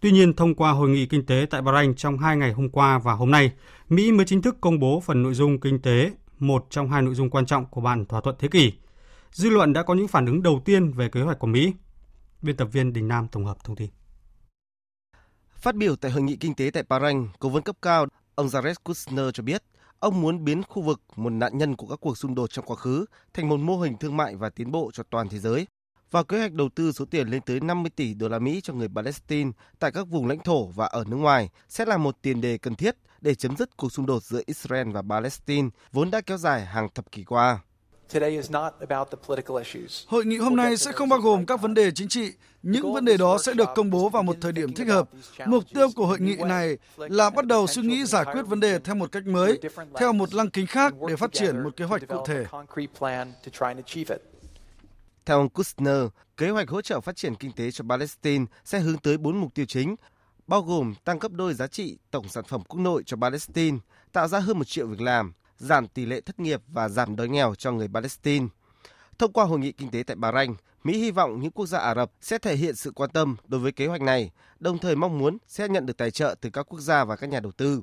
Tuy 0.00 0.10
nhiên, 0.10 0.34
thông 0.34 0.54
qua 0.54 0.70
hội 0.70 0.88
nghị 0.88 1.06
kinh 1.06 1.26
tế 1.26 1.46
tại 1.50 1.62
Bahrain 1.62 1.94
trong 1.94 2.18
hai 2.18 2.36
ngày 2.36 2.52
hôm 2.52 2.68
qua 2.68 2.98
và 2.98 3.12
hôm 3.12 3.30
nay, 3.30 3.52
Mỹ 3.88 4.12
mới 4.12 4.26
chính 4.26 4.42
thức 4.42 4.56
công 4.60 4.78
bố 4.78 5.02
phần 5.06 5.22
nội 5.22 5.34
dung 5.34 5.60
kinh 5.60 5.82
tế, 5.82 6.10
một 6.38 6.66
trong 6.70 6.90
hai 6.90 7.02
nội 7.02 7.14
dung 7.14 7.30
quan 7.30 7.46
trọng 7.46 7.66
của 7.66 7.80
bản 7.80 8.06
thỏa 8.06 8.20
thuận 8.20 8.36
thế 8.38 8.48
kỷ. 8.48 8.72
Dư 9.32 9.50
luận 9.50 9.72
đã 9.72 9.82
có 9.82 9.94
những 9.94 10.08
phản 10.08 10.26
ứng 10.26 10.42
đầu 10.42 10.62
tiên 10.64 10.92
về 10.92 11.08
kế 11.08 11.22
hoạch 11.22 11.38
của 11.38 11.46
Mỹ. 11.46 11.72
Biên 12.42 12.56
tập 12.56 12.68
viên 12.72 12.92
Đình 12.92 13.08
Nam 13.08 13.28
tổng 13.28 13.44
hợp 13.44 13.64
thông 13.64 13.76
tin. 13.76 13.88
Phát 15.56 15.74
biểu 15.74 15.96
tại 15.96 16.10
hội 16.10 16.22
nghị 16.22 16.36
kinh 16.36 16.54
tế 16.54 16.70
tại 16.72 16.82
Bahrain, 16.88 17.28
cố 17.38 17.48
vấn 17.48 17.62
cấp 17.62 17.76
cao 17.82 18.06
ông 18.34 18.46
Jared 18.46 18.74
Kushner 18.84 19.26
cho 19.34 19.42
biết 19.42 19.62
ông 19.98 20.20
muốn 20.20 20.44
biến 20.44 20.62
khu 20.62 20.82
vực 20.82 21.00
một 21.16 21.30
nạn 21.30 21.58
nhân 21.58 21.76
của 21.76 21.86
các 21.86 21.98
cuộc 22.00 22.18
xung 22.18 22.34
đột 22.34 22.50
trong 22.50 22.64
quá 22.64 22.76
khứ 22.76 23.04
thành 23.34 23.48
một 23.48 23.60
mô 23.60 23.78
hình 23.78 23.96
thương 23.96 24.16
mại 24.16 24.36
và 24.36 24.50
tiến 24.50 24.72
bộ 24.72 24.90
cho 24.94 25.02
toàn 25.10 25.28
thế 25.28 25.38
giới 25.38 25.66
và 26.10 26.22
kế 26.22 26.38
hoạch 26.38 26.52
đầu 26.52 26.68
tư 26.74 26.92
số 26.92 27.04
tiền 27.04 27.28
lên 27.28 27.42
tới 27.42 27.60
50 27.60 27.90
tỷ 27.96 28.14
đô 28.14 28.28
la 28.28 28.38
Mỹ 28.38 28.60
cho 28.60 28.74
người 28.74 28.88
Palestine 28.94 29.50
tại 29.78 29.92
các 29.92 30.08
vùng 30.08 30.26
lãnh 30.26 30.38
thổ 30.38 30.66
và 30.66 30.86
ở 30.86 31.04
nước 31.04 31.16
ngoài 31.16 31.50
sẽ 31.68 31.84
là 31.84 31.96
một 31.96 32.16
tiền 32.22 32.40
đề 32.40 32.58
cần 32.58 32.74
thiết 32.74 32.96
để 33.20 33.34
chấm 33.34 33.56
dứt 33.56 33.76
cuộc 33.76 33.92
xung 33.92 34.06
đột 34.06 34.22
giữa 34.22 34.40
Israel 34.46 34.90
và 34.92 35.02
Palestine 35.08 35.68
vốn 35.92 36.10
đã 36.10 36.20
kéo 36.20 36.38
dài 36.38 36.66
hàng 36.66 36.88
thập 36.94 37.12
kỷ 37.12 37.24
qua. 37.24 37.58
Hội 40.06 40.24
nghị 40.24 40.36
hôm 40.36 40.56
nay 40.56 40.76
sẽ 40.76 40.92
không 40.92 41.08
bao 41.08 41.18
gồm 41.18 41.46
các 41.46 41.60
vấn 41.60 41.74
đề 41.74 41.90
chính 41.90 42.08
trị. 42.08 42.32
Những 42.62 42.92
vấn 42.94 43.04
đề 43.04 43.16
đó 43.16 43.38
sẽ 43.38 43.52
được 43.52 43.68
công 43.74 43.90
bố 43.90 44.08
vào 44.08 44.22
một 44.22 44.36
thời 44.40 44.52
điểm 44.52 44.72
thích 44.72 44.88
hợp. 44.88 45.08
Mục 45.46 45.64
tiêu 45.74 45.88
của 45.96 46.06
hội 46.06 46.20
nghị 46.20 46.36
này 46.36 46.78
là 46.96 47.30
bắt 47.30 47.46
đầu 47.46 47.66
suy 47.66 47.82
nghĩ 47.82 48.04
giải 48.04 48.24
quyết 48.24 48.42
vấn 48.42 48.60
đề 48.60 48.78
theo 48.78 48.94
một 48.94 49.12
cách 49.12 49.26
mới, 49.26 49.60
theo 49.94 50.12
một 50.12 50.34
lăng 50.34 50.50
kính 50.50 50.66
khác 50.66 50.94
để 51.08 51.16
phát 51.16 51.32
triển 51.32 51.62
một 51.62 51.76
kế 51.76 51.84
hoạch 51.84 52.08
cụ 52.08 52.24
thể. 52.26 52.44
Theo 55.26 55.38
ông 55.38 55.48
Kushner, 55.48 56.02
kế 56.36 56.50
hoạch 56.50 56.68
hỗ 56.68 56.82
trợ 56.82 57.00
phát 57.00 57.16
triển 57.16 57.34
kinh 57.34 57.52
tế 57.52 57.70
cho 57.70 57.84
Palestine 57.88 58.44
sẽ 58.64 58.80
hướng 58.80 58.98
tới 58.98 59.16
bốn 59.16 59.40
mục 59.40 59.54
tiêu 59.54 59.66
chính, 59.68 59.96
bao 60.46 60.62
gồm 60.62 60.94
tăng 61.04 61.18
gấp 61.18 61.32
đôi 61.32 61.54
giá 61.54 61.66
trị 61.66 61.98
tổng 62.10 62.28
sản 62.28 62.44
phẩm 62.44 62.62
quốc 62.68 62.80
nội 62.80 63.02
cho 63.06 63.16
Palestine, 63.16 63.78
tạo 64.12 64.28
ra 64.28 64.38
hơn 64.38 64.58
một 64.58 64.64
triệu 64.64 64.86
việc 64.86 65.00
làm, 65.00 65.32
giảm 65.56 65.88
tỷ 65.88 66.06
lệ 66.06 66.20
thất 66.20 66.40
nghiệp 66.40 66.62
và 66.68 66.88
giảm 66.88 67.16
đói 67.16 67.28
nghèo 67.28 67.54
cho 67.54 67.72
người 67.72 67.88
Palestine. 67.94 68.46
Thông 69.18 69.32
qua 69.32 69.44
hội 69.44 69.58
nghị 69.58 69.72
kinh 69.72 69.90
tế 69.90 70.02
tại 70.02 70.16
Bahrain, 70.16 70.54
Mỹ 70.84 70.98
hy 70.98 71.10
vọng 71.10 71.40
những 71.40 71.50
quốc 71.50 71.66
gia 71.66 71.78
Ả 71.78 71.94
Rập 71.94 72.10
sẽ 72.20 72.38
thể 72.38 72.56
hiện 72.56 72.74
sự 72.74 72.90
quan 72.90 73.10
tâm 73.10 73.36
đối 73.46 73.60
với 73.60 73.72
kế 73.72 73.86
hoạch 73.86 74.00
này, 74.00 74.30
đồng 74.60 74.78
thời 74.78 74.96
mong 74.96 75.18
muốn 75.18 75.38
sẽ 75.46 75.68
nhận 75.68 75.86
được 75.86 75.96
tài 75.96 76.10
trợ 76.10 76.34
từ 76.40 76.50
các 76.50 76.62
quốc 76.62 76.80
gia 76.80 77.04
và 77.04 77.16
các 77.16 77.30
nhà 77.30 77.40
đầu 77.40 77.52
tư. 77.52 77.82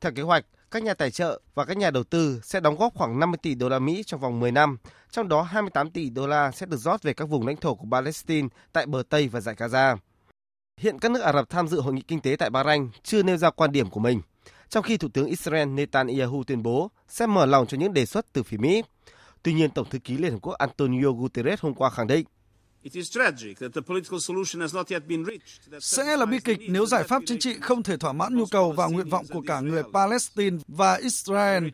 Theo 0.00 0.12
kế 0.12 0.22
hoạch, 0.22 0.44
các 0.70 0.82
nhà 0.82 0.94
tài 0.94 1.10
trợ 1.10 1.40
và 1.54 1.64
các 1.64 1.76
nhà 1.76 1.90
đầu 1.90 2.04
tư 2.04 2.40
sẽ 2.44 2.60
đóng 2.60 2.76
góp 2.76 2.94
khoảng 2.94 3.20
50 3.20 3.38
tỷ 3.42 3.54
đô 3.54 3.68
la 3.68 3.78
Mỹ 3.78 4.02
trong 4.06 4.20
vòng 4.20 4.40
10 4.40 4.52
năm, 4.52 4.78
trong 5.10 5.28
đó 5.28 5.42
28 5.42 5.90
tỷ 5.90 6.10
đô 6.10 6.26
la 6.26 6.50
sẽ 6.50 6.66
được 6.66 6.76
rót 6.76 7.02
về 7.02 7.14
các 7.14 7.24
vùng 7.24 7.46
lãnh 7.46 7.56
thổ 7.56 7.74
của 7.74 7.86
Palestine 7.90 8.48
tại 8.72 8.86
bờ 8.86 9.02
Tây 9.08 9.28
và 9.28 9.40
giải 9.40 9.54
Gaza. 9.54 9.96
Hiện 10.80 10.98
các 10.98 11.10
nước 11.10 11.20
Ả 11.20 11.32
Rập 11.32 11.50
tham 11.50 11.68
dự 11.68 11.80
hội 11.80 11.92
nghị 11.92 12.02
kinh 12.02 12.20
tế 12.20 12.36
tại 12.38 12.50
Bahrain 12.50 12.90
chưa 13.02 13.22
nêu 13.22 13.36
ra 13.36 13.50
quan 13.50 13.72
điểm 13.72 13.90
của 13.90 14.00
mình, 14.00 14.20
trong 14.70 14.82
khi 14.82 14.96
Thủ 14.96 15.08
tướng 15.08 15.26
Israel 15.26 15.68
Netanyahu 15.68 16.44
tuyên 16.44 16.62
bố 16.62 16.90
sẽ 17.08 17.26
mở 17.26 17.46
lòng 17.46 17.66
cho 17.66 17.76
những 17.78 17.94
đề 17.94 18.06
xuất 18.06 18.32
từ 18.32 18.42
phía 18.42 18.56
Mỹ. 18.56 18.82
Tuy 19.42 19.52
nhiên, 19.52 19.70
Tổng 19.70 19.88
thư 19.90 19.98
ký 19.98 20.16
Liên 20.16 20.32
Hợp 20.32 20.38
Quốc 20.42 20.52
Antonio 20.52 21.10
Guterres 21.10 21.60
hôm 21.60 21.74
qua 21.74 21.90
khẳng 21.90 22.06
định 22.06 22.26
sẽ 25.80 26.16
là 26.16 26.26
bi 26.26 26.38
kịch 26.44 26.58
nếu 26.68 26.86
giải 26.86 27.04
pháp 27.04 27.22
chính 27.26 27.38
trị 27.38 27.56
không 27.60 27.82
thể 27.82 27.96
thỏa 27.96 28.12
mãn 28.12 28.36
nhu 28.36 28.46
cầu 28.46 28.72
và 28.72 28.86
nguyện 28.86 29.08
vọng 29.08 29.24
của 29.32 29.42
cả 29.46 29.60
người 29.60 29.82
Palestine 29.94 30.56
và 30.68 30.94
Israel. 30.94 31.64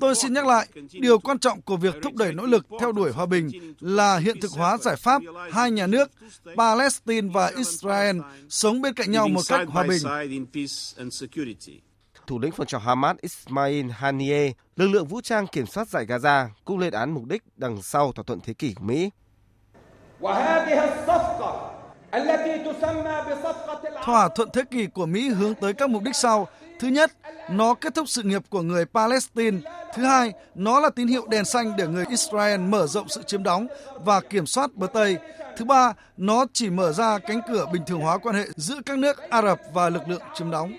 Tôi 0.00 0.14
xin 0.14 0.32
nhắc 0.32 0.46
lại, 0.46 0.68
điều 0.92 1.18
quan 1.18 1.38
trọng 1.38 1.62
của 1.62 1.76
việc 1.76 1.94
thúc 2.02 2.14
đẩy 2.14 2.32
nỗ 2.32 2.46
lực 2.46 2.66
theo 2.80 2.92
đuổi 2.92 3.12
hòa 3.12 3.26
bình 3.26 3.74
là 3.80 4.18
hiện 4.18 4.40
thực 4.40 4.50
hóa 4.50 4.78
giải 4.78 4.96
pháp 4.96 5.22
hai 5.52 5.70
nhà 5.70 5.86
nước 5.86 6.10
Palestine 6.56 7.28
và 7.34 7.52
Israel 7.56 8.18
sống 8.48 8.82
bên 8.82 8.94
cạnh 8.94 9.10
nhau 9.10 9.28
một 9.28 9.42
cách 9.48 9.68
hòa 9.68 9.84
bình. 9.88 10.02
Thủ 12.26 12.38
lĩnh 12.38 12.52
phong 12.52 12.66
trào 12.66 12.80
Hamas 12.80 13.16
Ismail 13.20 13.90
Haniyeh, 13.90 14.56
lực 14.76 14.88
lượng 14.88 15.06
vũ 15.06 15.20
trang 15.20 15.46
kiểm 15.46 15.66
soát 15.66 15.88
giải 15.88 16.06
Gaza 16.06 16.46
cũng 16.64 16.78
lên 16.78 16.92
án 16.92 17.10
mục 17.10 17.24
đích 17.24 17.42
đằng 17.56 17.82
sau 17.82 18.12
thỏa 18.12 18.24
thuận 18.26 18.40
thế 18.40 18.52
kỷ 18.54 18.74
của 18.74 18.84
Mỹ. 18.84 19.10
Thỏa 24.04 24.28
thuận 24.28 24.48
thế 24.52 24.62
kỷ 24.70 24.86
của 24.86 25.06
Mỹ 25.06 25.28
hướng 25.28 25.54
tới 25.54 25.72
các 25.72 25.90
mục 25.90 26.02
đích 26.02 26.16
sau. 26.16 26.48
Thứ 26.80 26.88
nhất, 26.88 27.12
nó 27.50 27.74
kết 27.74 27.94
thúc 27.94 28.08
sự 28.08 28.22
nghiệp 28.22 28.42
của 28.50 28.62
người 28.62 28.84
Palestine. 28.84 29.58
Thứ 29.94 30.04
hai, 30.04 30.32
nó 30.54 30.80
là 30.80 30.90
tín 30.90 31.08
hiệu 31.08 31.26
đèn 31.26 31.44
xanh 31.44 31.76
để 31.76 31.86
người 31.86 32.04
Israel 32.08 32.60
mở 32.60 32.86
rộng 32.86 33.08
sự 33.08 33.22
chiếm 33.22 33.42
đóng 33.42 33.66
và 34.04 34.20
kiểm 34.20 34.46
soát 34.46 34.74
bờ 34.74 34.86
Tây. 34.86 35.16
Thứ 35.56 35.64
ba, 35.64 35.92
nó 36.16 36.46
chỉ 36.52 36.70
mở 36.70 36.92
ra 36.92 37.18
cánh 37.18 37.40
cửa 37.48 37.66
bình 37.72 37.82
thường 37.86 38.00
hóa 38.00 38.18
quan 38.18 38.34
hệ 38.34 38.44
giữa 38.56 38.80
các 38.86 38.98
nước 38.98 39.30
Ả 39.30 39.42
Rập 39.42 39.60
và 39.72 39.88
lực 39.88 40.08
lượng 40.08 40.22
chiếm 40.34 40.50
đóng. 40.50 40.72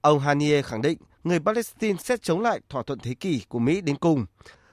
Ông 0.00 0.18
Haniyeh 0.18 0.64
khẳng 0.64 0.82
định 0.82 0.98
người 1.24 1.40
Palestine 1.40 1.96
sẽ 1.98 2.16
chống 2.16 2.40
lại 2.40 2.60
thỏa 2.68 2.82
thuận 2.82 2.98
thế 2.98 3.14
kỷ 3.14 3.42
của 3.48 3.58
Mỹ 3.58 3.80
đến 3.80 3.96
cùng. 3.96 4.26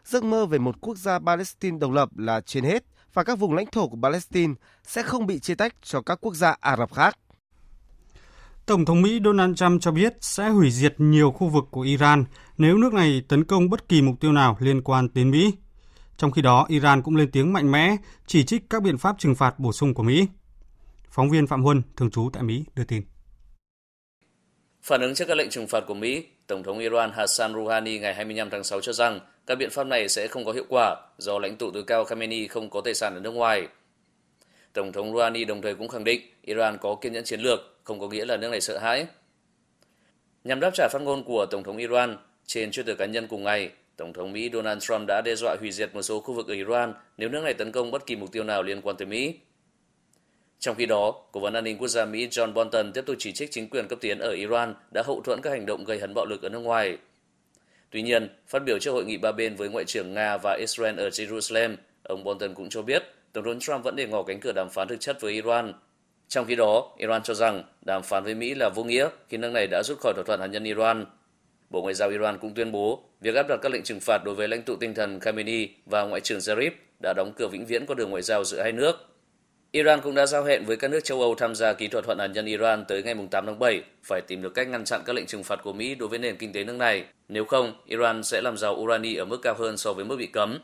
Giấc 0.05 0.23
mơ 0.23 0.45
về 0.45 0.57
một 0.57 0.81
quốc 0.81 0.97
gia 0.97 1.19
Palestine 1.19 1.77
độc 1.77 1.91
lập 1.91 2.17
là 2.17 2.41
trên 2.41 2.63
hết 2.63 2.83
và 3.13 3.23
các 3.23 3.39
vùng 3.39 3.53
lãnh 3.53 3.65
thổ 3.71 3.87
của 3.87 3.97
Palestine 4.03 4.53
sẽ 4.83 5.03
không 5.03 5.27
bị 5.27 5.39
chia 5.39 5.55
tách 5.55 5.75
cho 5.81 6.01
các 6.01 6.17
quốc 6.21 6.33
gia 6.33 6.55
Ả 6.59 6.77
Rập 6.77 6.93
khác. 6.93 7.17
Tổng 8.65 8.85
thống 8.85 9.01
Mỹ 9.01 9.19
Donald 9.25 9.55
Trump 9.55 9.81
cho 9.81 9.91
biết 9.91 10.13
sẽ 10.21 10.49
hủy 10.49 10.71
diệt 10.71 10.95
nhiều 10.97 11.31
khu 11.31 11.47
vực 11.47 11.63
của 11.71 11.81
Iran 11.81 12.25
nếu 12.57 12.77
nước 12.77 12.93
này 12.93 13.21
tấn 13.27 13.43
công 13.43 13.69
bất 13.69 13.89
kỳ 13.89 14.01
mục 14.01 14.15
tiêu 14.19 14.31
nào 14.31 14.57
liên 14.59 14.81
quan 14.81 15.07
đến 15.13 15.31
Mỹ. 15.31 15.53
Trong 16.17 16.31
khi 16.31 16.41
đó, 16.41 16.65
Iran 16.69 17.01
cũng 17.01 17.15
lên 17.15 17.31
tiếng 17.31 17.53
mạnh 17.53 17.71
mẽ 17.71 17.95
chỉ 18.27 18.43
trích 18.43 18.69
các 18.69 18.83
biện 18.83 18.97
pháp 18.97 19.15
trừng 19.19 19.35
phạt 19.35 19.59
bổ 19.59 19.71
sung 19.71 19.93
của 19.93 20.03
Mỹ. 20.03 20.27
Phóng 21.11 21.29
viên 21.29 21.47
Phạm 21.47 21.63
Huân, 21.63 21.81
thường 21.97 22.11
trú 22.11 22.29
tại 22.33 22.43
Mỹ, 22.43 22.63
đưa 22.75 22.83
tin. 22.83 23.03
Phản 24.83 25.01
ứng 25.01 25.15
trước 25.15 25.25
các 25.27 25.37
lệnh 25.37 25.49
trừng 25.49 25.67
phạt 25.67 25.83
của 25.87 25.93
Mỹ, 25.93 26.25
Tổng 26.47 26.63
thống 26.63 26.79
Iran 26.79 27.11
Hassan 27.11 27.53
Rouhani 27.53 27.99
ngày 27.99 28.13
25 28.13 28.49
tháng 28.49 28.63
6 28.63 28.81
cho 28.81 28.93
rằng 28.93 29.19
các 29.47 29.55
biện 29.55 29.69
pháp 29.69 29.83
này 29.83 30.09
sẽ 30.09 30.27
không 30.27 30.45
có 30.45 30.51
hiệu 30.51 30.65
quả 30.69 30.95
do 31.17 31.39
lãnh 31.39 31.55
tụ 31.55 31.71
tối 31.71 31.83
cao 31.87 32.05
Khamenei 32.05 32.47
không 32.47 32.69
có 32.69 32.81
tài 32.81 32.93
sản 32.93 33.13
ở 33.13 33.19
nước 33.19 33.31
ngoài. 33.31 33.67
Tổng 34.73 34.91
thống 34.91 35.13
Rouhani 35.13 35.45
đồng 35.45 35.61
thời 35.61 35.75
cũng 35.75 35.87
khẳng 35.87 36.03
định 36.03 36.21
Iran 36.41 36.77
có 36.77 36.95
kiên 36.95 37.13
nhẫn 37.13 37.23
chiến 37.23 37.41
lược, 37.41 37.59
không 37.83 37.99
có 37.99 38.07
nghĩa 38.07 38.25
là 38.25 38.37
nước 38.37 38.49
này 38.49 38.61
sợ 38.61 38.77
hãi. 38.77 39.05
Nhằm 40.43 40.59
đáp 40.59 40.71
trả 40.73 40.87
phát 40.91 41.01
ngôn 41.01 41.23
của 41.23 41.45
Tổng 41.51 41.63
thống 41.63 41.77
Iran, 41.77 42.17
trên 42.45 42.69
Twitter 42.69 42.95
cá 42.95 43.05
nhân 43.05 43.27
cùng 43.27 43.43
ngày, 43.43 43.71
Tổng 43.97 44.13
thống 44.13 44.31
Mỹ 44.31 44.49
Donald 44.53 44.81
Trump 44.81 45.07
đã 45.07 45.21
đe 45.25 45.35
dọa 45.35 45.55
hủy 45.59 45.71
diệt 45.71 45.95
một 45.95 46.01
số 46.01 46.19
khu 46.19 46.33
vực 46.33 46.47
ở 46.47 46.53
Iran 46.53 46.93
nếu 47.17 47.29
nước 47.29 47.43
này 47.43 47.53
tấn 47.53 47.71
công 47.71 47.91
bất 47.91 48.05
kỳ 48.05 48.15
mục 48.15 48.31
tiêu 48.31 48.43
nào 48.43 48.63
liên 48.63 48.81
quan 48.81 48.97
tới 48.97 49.05
Mỹ. 49.05 49.39
Trong 50.61 50.75
khi 50.75 50.85
đó, 50.85 51.13
Cố 51.31 51.39
vấn 51.39 51.53
an 51.53 51.63
ninh 51.63 51.77
quốc 51.77 51.87
gia 51.87 52.05
Mỹ 52.05 52.27
John 52.27 52.53
Bolton 52.53 52.91
tiếp 52.93 53.05
tục 53.05 53.15
chỉ 53.19 53.31
trích 53.31 53.51
chính 53.51 53.69
quyền 53.69 53.87
cấp 53.87 53.99
tiến 54.01 54.19
ở 54.19 54.31
Iran 54.31 54.75
đã 54.91 55.03
hậu 55.05 55.21
thuẫn 55.21 55.41
các 55.41 55.49
hành 55.49 55.65
động 55.65 55.83
gây 55.83 55.99
hấn 55.99 56.13
bạo 56.13 56.25
lực 56.25 56.41
ở 56.41 56.49
nước 56.49 56.59
ngoài. 56.59 56.97
Tuy 57.89 58.01
nhiên, 58.01 58.29
phát 58.47 58.59
biểu 58.65 58.79
trước 58.79 58.91
hội 58.91 59.05
nghị 59.05 59.17
ba 59.17 59.31
bên 59.31 59.55
với 59.55 59.69
Ngoại 59.69 59.85
trưởng 59.85 60.13
Nga 60.13 60.37
và 60.37 60.57
Israel 60.59 60.99
ở 60.99 61.09
Jerusalem, 61.09 61.75
ông 62.03 62.23
Bolton 62.23 62.53
cũng 62.53 62.69
cho 62.69 62.81
biết 62.81 63.03
Tổng 63.33 63.43
thống 63.43 63.59
Trump 63.59 63.83
vẫn 63.83 63.95
để 63.95 64.07
ngỏ 64.07 64.23
cánh 64.23 64.39
cửa 64.39 64.51
đàm 64.55 64.69
phán 64.69 64.87
thực 64.87 64.99
chất 64.99 65.21
với 65.21 65.33
Iran. 65.33 65.73
Trong 66.27 66.45
khi 66.45 66.55
đó, 66.55 66.95
Iran 66.97 67.23
cho 67.23 67.33
rằng 67.33 67.63
đàm 67.85 68.03
phán 68.03 68.23
với 68.23 68.35
Mỹ 68.35 68.55
là 68.55 68.69
vô 68.69 68.83
nghĩa 68.83 69.09
khi 69.29 69.37
nước 69.37 69.51
này 69.51 69.67
đã 69.67 69.83
rút 69.83 69.99
khỏi 69.99 70.13
thỏa 70.15 70.23
thuận 70.23 70.39
hạt 70.39 70.47
nhân 70.47 70.63
Iran. 70.63 71.05
Bộ 71.69 71.81
Ngoại 71.81 71.93
giao 71.93 72.09
Iran 72.09 72.37
cũng 72.37 72.53
tuyên 72.53 72.71
bố 72.71 73.03
việc 73.21 73.35
áp 73.35 73.47
đặt 73.49 73.59
các 73.61 73.71
lệnh 73.71 73.83
trừng 73.83 73.99
phạt 73.99 74.21
đối 74.25 74.35
với 74.35 74.47
lãnh 74.47 74.63
tụ 74.63 74.75
tinh 74.75 74.93
thần 74.93 75.19
Khamenei 75.19 75.69
và 75.85 76.03
Ngoại 76.03 76.21
trưởng 76.21 76.39
Zarif 76.39 76.71
đã 77.01 77.13
đóng 77.17 77.33
cửa 77.37 77.47
vĩnh 77.47 77.65
viễn 77.65 77.85
con 77.85 77.97
đường 77.97 78.09
ngoại 78.09 78.21
giao 78.21 78.43
giữa 78.43 78.61
hai 78.61 78.71
nước. 78.71 79.10
Iran 79.71 80.01
cũng 80.01 80.15
đã 80.15 80.25
giao 80.25 80.43
hẹn 80.43 80.65
với 80.65 80.77
các 80.77 80.87
nước 80.87 80.99
châu 81.03 81.21
Âu 81.21 81.35
tham 81.35 81.55
gia 81.55 81.73
ký 81.73 81.87
thỏa 81.87 82.01
thuận 82.01 82.19
hạt 82.19 82.27
nhân 82.27 82.45
Iran 82.45 82.85
tới 82.87 83.03
ngày 83.03 83.15
8 83.31 83.45
tháng 83.45 83.59
7 83.59 83.83
phải 84.03 84.21
tìm 84.21 84.41
được 84.41 84.53
cách 84.53 84.67
ngăn 84.67 84.85
chặn 84.85 85.01
các 85.05 85.15
lệnh 85.15 85.25
trừng 85.25 85.43
phạt 85.43 85.59
của 85.63 85.73
Mỹ 85.73 85.95
đối 85.95 86.09
với 86.09 86.19
nền 86.19 86.35
kinh 86.37 86.53
tế 86.53 86.63
nước 86.63 86.75
này. 86.75 87.05
Nếu 87.27 87.45
không, 87.45 87.73
Iran 87.85 88.23
sẽ 88.23 88.41
làm 88.41 88.57
giàu 88.57 88.75
urani 88.75 89.15
ở 89.15 89.25
mức 89.25 89.37
cao 89.41 89.55
hơn 89.57 89.77
so 89.77 89.93
với 89.93 90.05
mức 90.05 90.17
bị 90.17 90.27
cấm. 90.27 90.59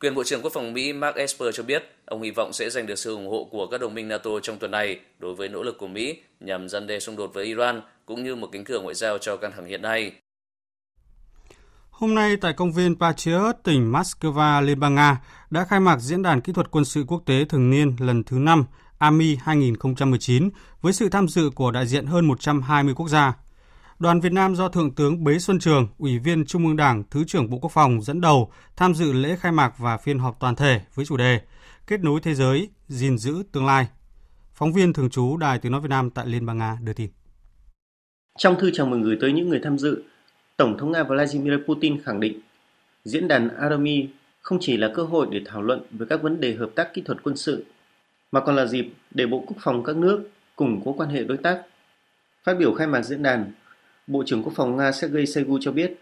Quyền 0.00 0.14
Bộ 0.14 0.24
trưởng 0.24 0.42
Quốc 0.42 0.52
phòng 0.52 0.72
Mỹ 0.72 0.92
Mark 0.92 1.16
Esper 1.16 1.54
cho 1.54 1.62
biết, 1.62 1.84
ông 2.04 2.22
hy 2.22 2.30
vọng 2.30 2.52
sẽ 2.52 2.70
giành 2.70 2.86
được 2.86 2.98
sự 2.98 3.14
ủng 3.14 3.28
hộ 3.28 3.48
của 3.50 3.66
các 3.66 3.80
đồng 3.80 3.94
minh 3.94 4.08
NATO 4.08 4.30
trong 4.42 4.58
tuần 4.58 4.70
này 4.70 5.00
đối 5.18 5.34
với 5.34 5.48
nỗ 5.48 5.62
lực 5.62 5.78
của 5.78 5.86
Mỹ 5.86 6.16
nhằm 6.40 6.68
răn 6.68 6.86
đe 6.86 6.98
xung 6.98 7.16
đột 7.16 7.34
với 7.34 7.44
Iran 7.44 7.80
cũng 8.06 8.24
như 8.24 8.34
một 8.34 8.48
cánh 8.52 8.64
cửa 8.64 8.80
ngoại 8.80 8.94
giao 8.94 9.18
cho 9.18 9.36
căng 9.36 9.52
thẳng 9.56 9.66
hiện 9.66 9.82
nay. 9.82 10.12
Hôm 11.96 12.14
nay 12.14 12.36
tại 12.36 12.52
công 12.52 12.72
viên 12.72 12.98
Patriot, 12.98 13.56
tỉnh 13.64 13.92
Moscow, 13.92 14.62
Liên 14.62 14.80
bang 14.80 14.94
Nga 14.94 15.20
đã 15.50 15.64
khai 15.64 15.80
mạc 15.80 15.98
Diễn 15.98 16.22
đàn 16.22 16.40
Kỹ 16.40 16.52
thuật 16.52 16.70
Quân 16.70 16.84
sự 16.84 17.04
Quốc 17.08 17.22
tế 17.26 17.44
thường 17.44 17.70
niên 17.70 17.96
lần 17.98 18.24
thứ 18.24 18.38
5 18.38 18.64
AMI 18.98 19.38
2019 19.42 20.50
với 20.80 20.92
sự 20.92 21.08
tham 21.08 21.28
dự 21.28 21.50
của 21.54 21.70
đại 21.70 21.86
diện 21.86 22.06
hơn 22.06 22.26
120 22.26 22.94
quốc 22.94 23.08
gia. 23.08 23.34
Đoàn 23.98 24.20
Việt 24.20 24.32
Nam 24.32 24.56
do 24.56 24.68
Thượng 24.68 24.94
tướng 24.94 25.24
Bế 25.24 25.38
Xuân 25.38 25.58
Trường, 25.58 25.88
Ủy 25.98 26.18
viên 26.18 26.46
Trung 26.46 26.66
ương 26.66 26.76
Đảng, 26.76 27.02
Thứ 27.10 27.24
trưởng 27.24 27.50
Bộ 27.50 27.58
Quốc 27.58 27.72
phòng 27.72 28.02
dẫn 28.02 28.20
đầu 28.20 28.52
tham 28.76 28.94
dự 28.94 29.12
lễ 29.12 29.36
khai 29.40 29.52
mạc 29.52 29.78
và 29.78 29.96
phiên 29.96 30.18
họp 30.18 30.40
toàn 30.40 30.56
thể 30.56 30.80
với 30.94 31.06
chủ 31.06 31.16
đề 31.16 31.40
Kết 31.86 32.00
nối 32.00 32.20
thế 32.20 32.34
giới, 32.34 32.68
gìn 32.88 33.18
giữ 33.18 33.42
tương 33.52 33.66
lai. 33.66 33.86
Phóng 34.54 34.72
viên 34.72 34.92
thường 34.92 35.10
trú 35.10 35.36
Đài 35.36 35.58
Tiếng 35.58 35.72
Nói 35.72 35.80
Việt 35.80 35.90
Nam 35.90 36.10
tại 36.10 36.26
Liên 36.26 36.46
bang 36.46 36.58
Nga 36.58 36.78
đưa 36.82 36.92
tin. 36.92 37.10
Trong 38.38 38.56
thư 38.60 38.70
chào 38.74 38.86
mừng 38.86 39.02
gửi 39.02 39.16
tới 39.20 39.32
những 39.32 39.48
người 39.48 39.60
tham 39.64 39.78
dự, 39.78 40.02
Tổng 40.56 40.78
thống 40.78 40.92
Nga 40.92 41.02
Vladimir 41.02 41.54
Putin 41.66 42.02
khẳng 42.02 42.20
định 42.20 42.40
diễn 43.04 43.28
đàn 43.28 43.48
Army 43.56 44.08
không 44.40 44.58
chỉ 44.60 44.76
là 44.76 44.90
cơ 44.94 45.02
hội 45.02 45.26
để 45.30 45.40
thảo 45.44 45.62
luận 45.62 45.80
về 45.90 46.06
các 46.08 46.22
vấn 46.22 46.40
đề 46.40 46.54
hợp 46.54 46.70
tác 46.74 46.94
kỹ 46.94 47.02
thuật 47.02 47.22
quân 47.22 47.36
sự, 47.36 47.64
mà 48.32 48.40
còn 48.40 48.56
là 48.56 48.66
dịp 48.66 48.88
để 49.10 49.26
Bộ 49.26 49.44
Quốc 49.46 49.56
phòng 49.60 49.84
các 49.84 49.96
nước 49.96 50.30
củng 50.56 50.80
cố 50.84 50.92
quan 50.92 51.08
hệ 51.08 51.24
đối 51.24 51.36
tác. 51.36 51.62
Phát 52.44 52.54
biểu 52.58 52.74
khai 52.74 52.86
mạc 52.86 53.02
diễn 53.02 53.22
đàn, 53.22 53.52
Bộ 54.06 54.22
trưởng 54.26 54.42
Quốc 54.42 54.52
phòng 54.56 54.76
Nga 54.76 54.92
Sergei 54.92 55.26
Shoigu 55.26 55.58
cho 55.60 55.72
biết, 55.72 55.94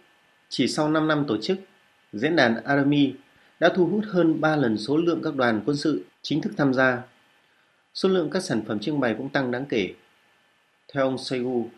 chỉ 0.48 0.68
sau 0.68 0.90
5 0.90 1.08
năm 1.08 1.24
tổ 1.28 1.36
chức, 1.42 1.58
diễn 2.12 2.36
đàn 2.36 2.64
Army 2.64 3.12
đã 3.60 3.72
thu 3.74 3.86
hút 3.86 4.04
hơn 4.08 4.40
3 4.40 4.56
lần 4.56 4.78
số 4.78 4.96
lượng 4.96 5.20
các 5.24 5.34
đoàn 5.34 5.60
quân 5.66 5.76
sự 5.76 6.04
chính 6.22 6.40
thức 6.40 6.52
tham 6.56 6.74
gia. 6.74 7.02
Số 7.94 8.08
lượng 8.08 8.30
các 8.30 8.42
sản 8.42 8.62
phẩm 8.66 8.78
trưng 8.78 9.00
bày 9.00 9.14
cũng 9.18 9.28
tăng 9.28 9.50
đáng 9.50 9.64
kể. 9.68 9.94
Theo 10.92 11.04
ông 11.04 11.18
Shoigu, 11.18 11.68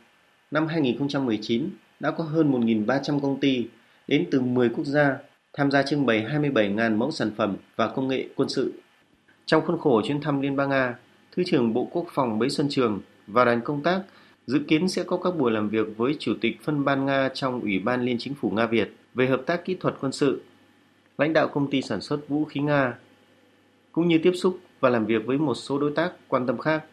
năm 0.50 0.66
2019 0.66 1.70
đã 2.00 2.10
có 2.10 2.24
hơn 2.24 2.52
1.300 2.52 3.20
công 3.20 3.40
ty 3.40 3.66
đến 4.08 4.26
từ 4.30 4.40
10 4.40 4.68
quốc 4.68 4.84
gia 4.84 5.16
tham 5.52 5.70
gia 5.70 5.82
trưng 5.82 6.06
bày 6.06 6.26
27.000 6.30 6.96
mẫu 6.96 7.10
sản 7.10 7.30
phẩm 7.36 7.56
và 7.76 7.88
công 7.88 8.08
nghệ 8.08 8.28
quân 8.36 8.48
sự. 8.48 8.72
Trong 9.46 9.66
khuôn 9.66 9.78
khổ 9.78 10.02
chuyến 10.04 10.20
thăm 10.20 10.40
Liên 10.40 10.56
bang 10.56 10.68
Nga, 10.68 10.94
Thứ 11.36 11.42
trưởng 11.46 11.74
Bộ 11.74 11.88
Quốc 11.92 12.06
phòng 12.10 12.38
Bế 12.38 12.48
Xuân 12.48 12.66
Trường 12.70 13.00
và 13.26 13.44
đoàn 13.44 13.60
công 13.60 13.82
tác 13.82 14.00
dự 14.46 14.58
kiến 14.68 14.88
sẽ 14.88 15.04
có 15.04 15.16
các 15.16 15.36
buổi 15.36 15.52
làm 15.52 15.68
việc 15.68 15.86
với 15.96 16.16
Chủ 16.18 16.34
tịch 16.40 16.62
phân 16.62 16.84
ban 16.84 17.06
Nga 17.06 17.28
trong 17.34 17.60
Ủy 17.60 17.78
ban 17.78 18.02
Liên 18.02 18.16
Chính 18.18 18.34
phủ 18.34 18.50
Nga 18.50 18.66
Việt 18.66 18.96
về 19.14 19.26
hợp 19.26 19.42
tác 19.46 19.64
kỹ 19.64 19.76
thuật 19.80 19.94
quân 20.00 20.12
sự, 20.12 20.42
lãnh 21.18 21.32
đạo 21.32 21.48
công 21.48 21.70
ty 21.70 21.82
sản 21.82 22.00
xuất 22.00 22.28
vũ 22.28 22.44
khí 22.44 22.60
Nga, 22.60 22.94
cũng 23.92 24.08
như 24.08 24.18
tiếp 24.22 24.32
xúc 24.34 24.58
và 24.80 24.90
làm 24.90 25.06
việc 25.06 25.26
với 25.26 25.38
một 25.38 25.54
số 25.54 25.78
đối 25.78 25.92
tác 25.92 26.12
quan 26.28 26.46
tâm 26.46 26.58
khác. 26.58 26.84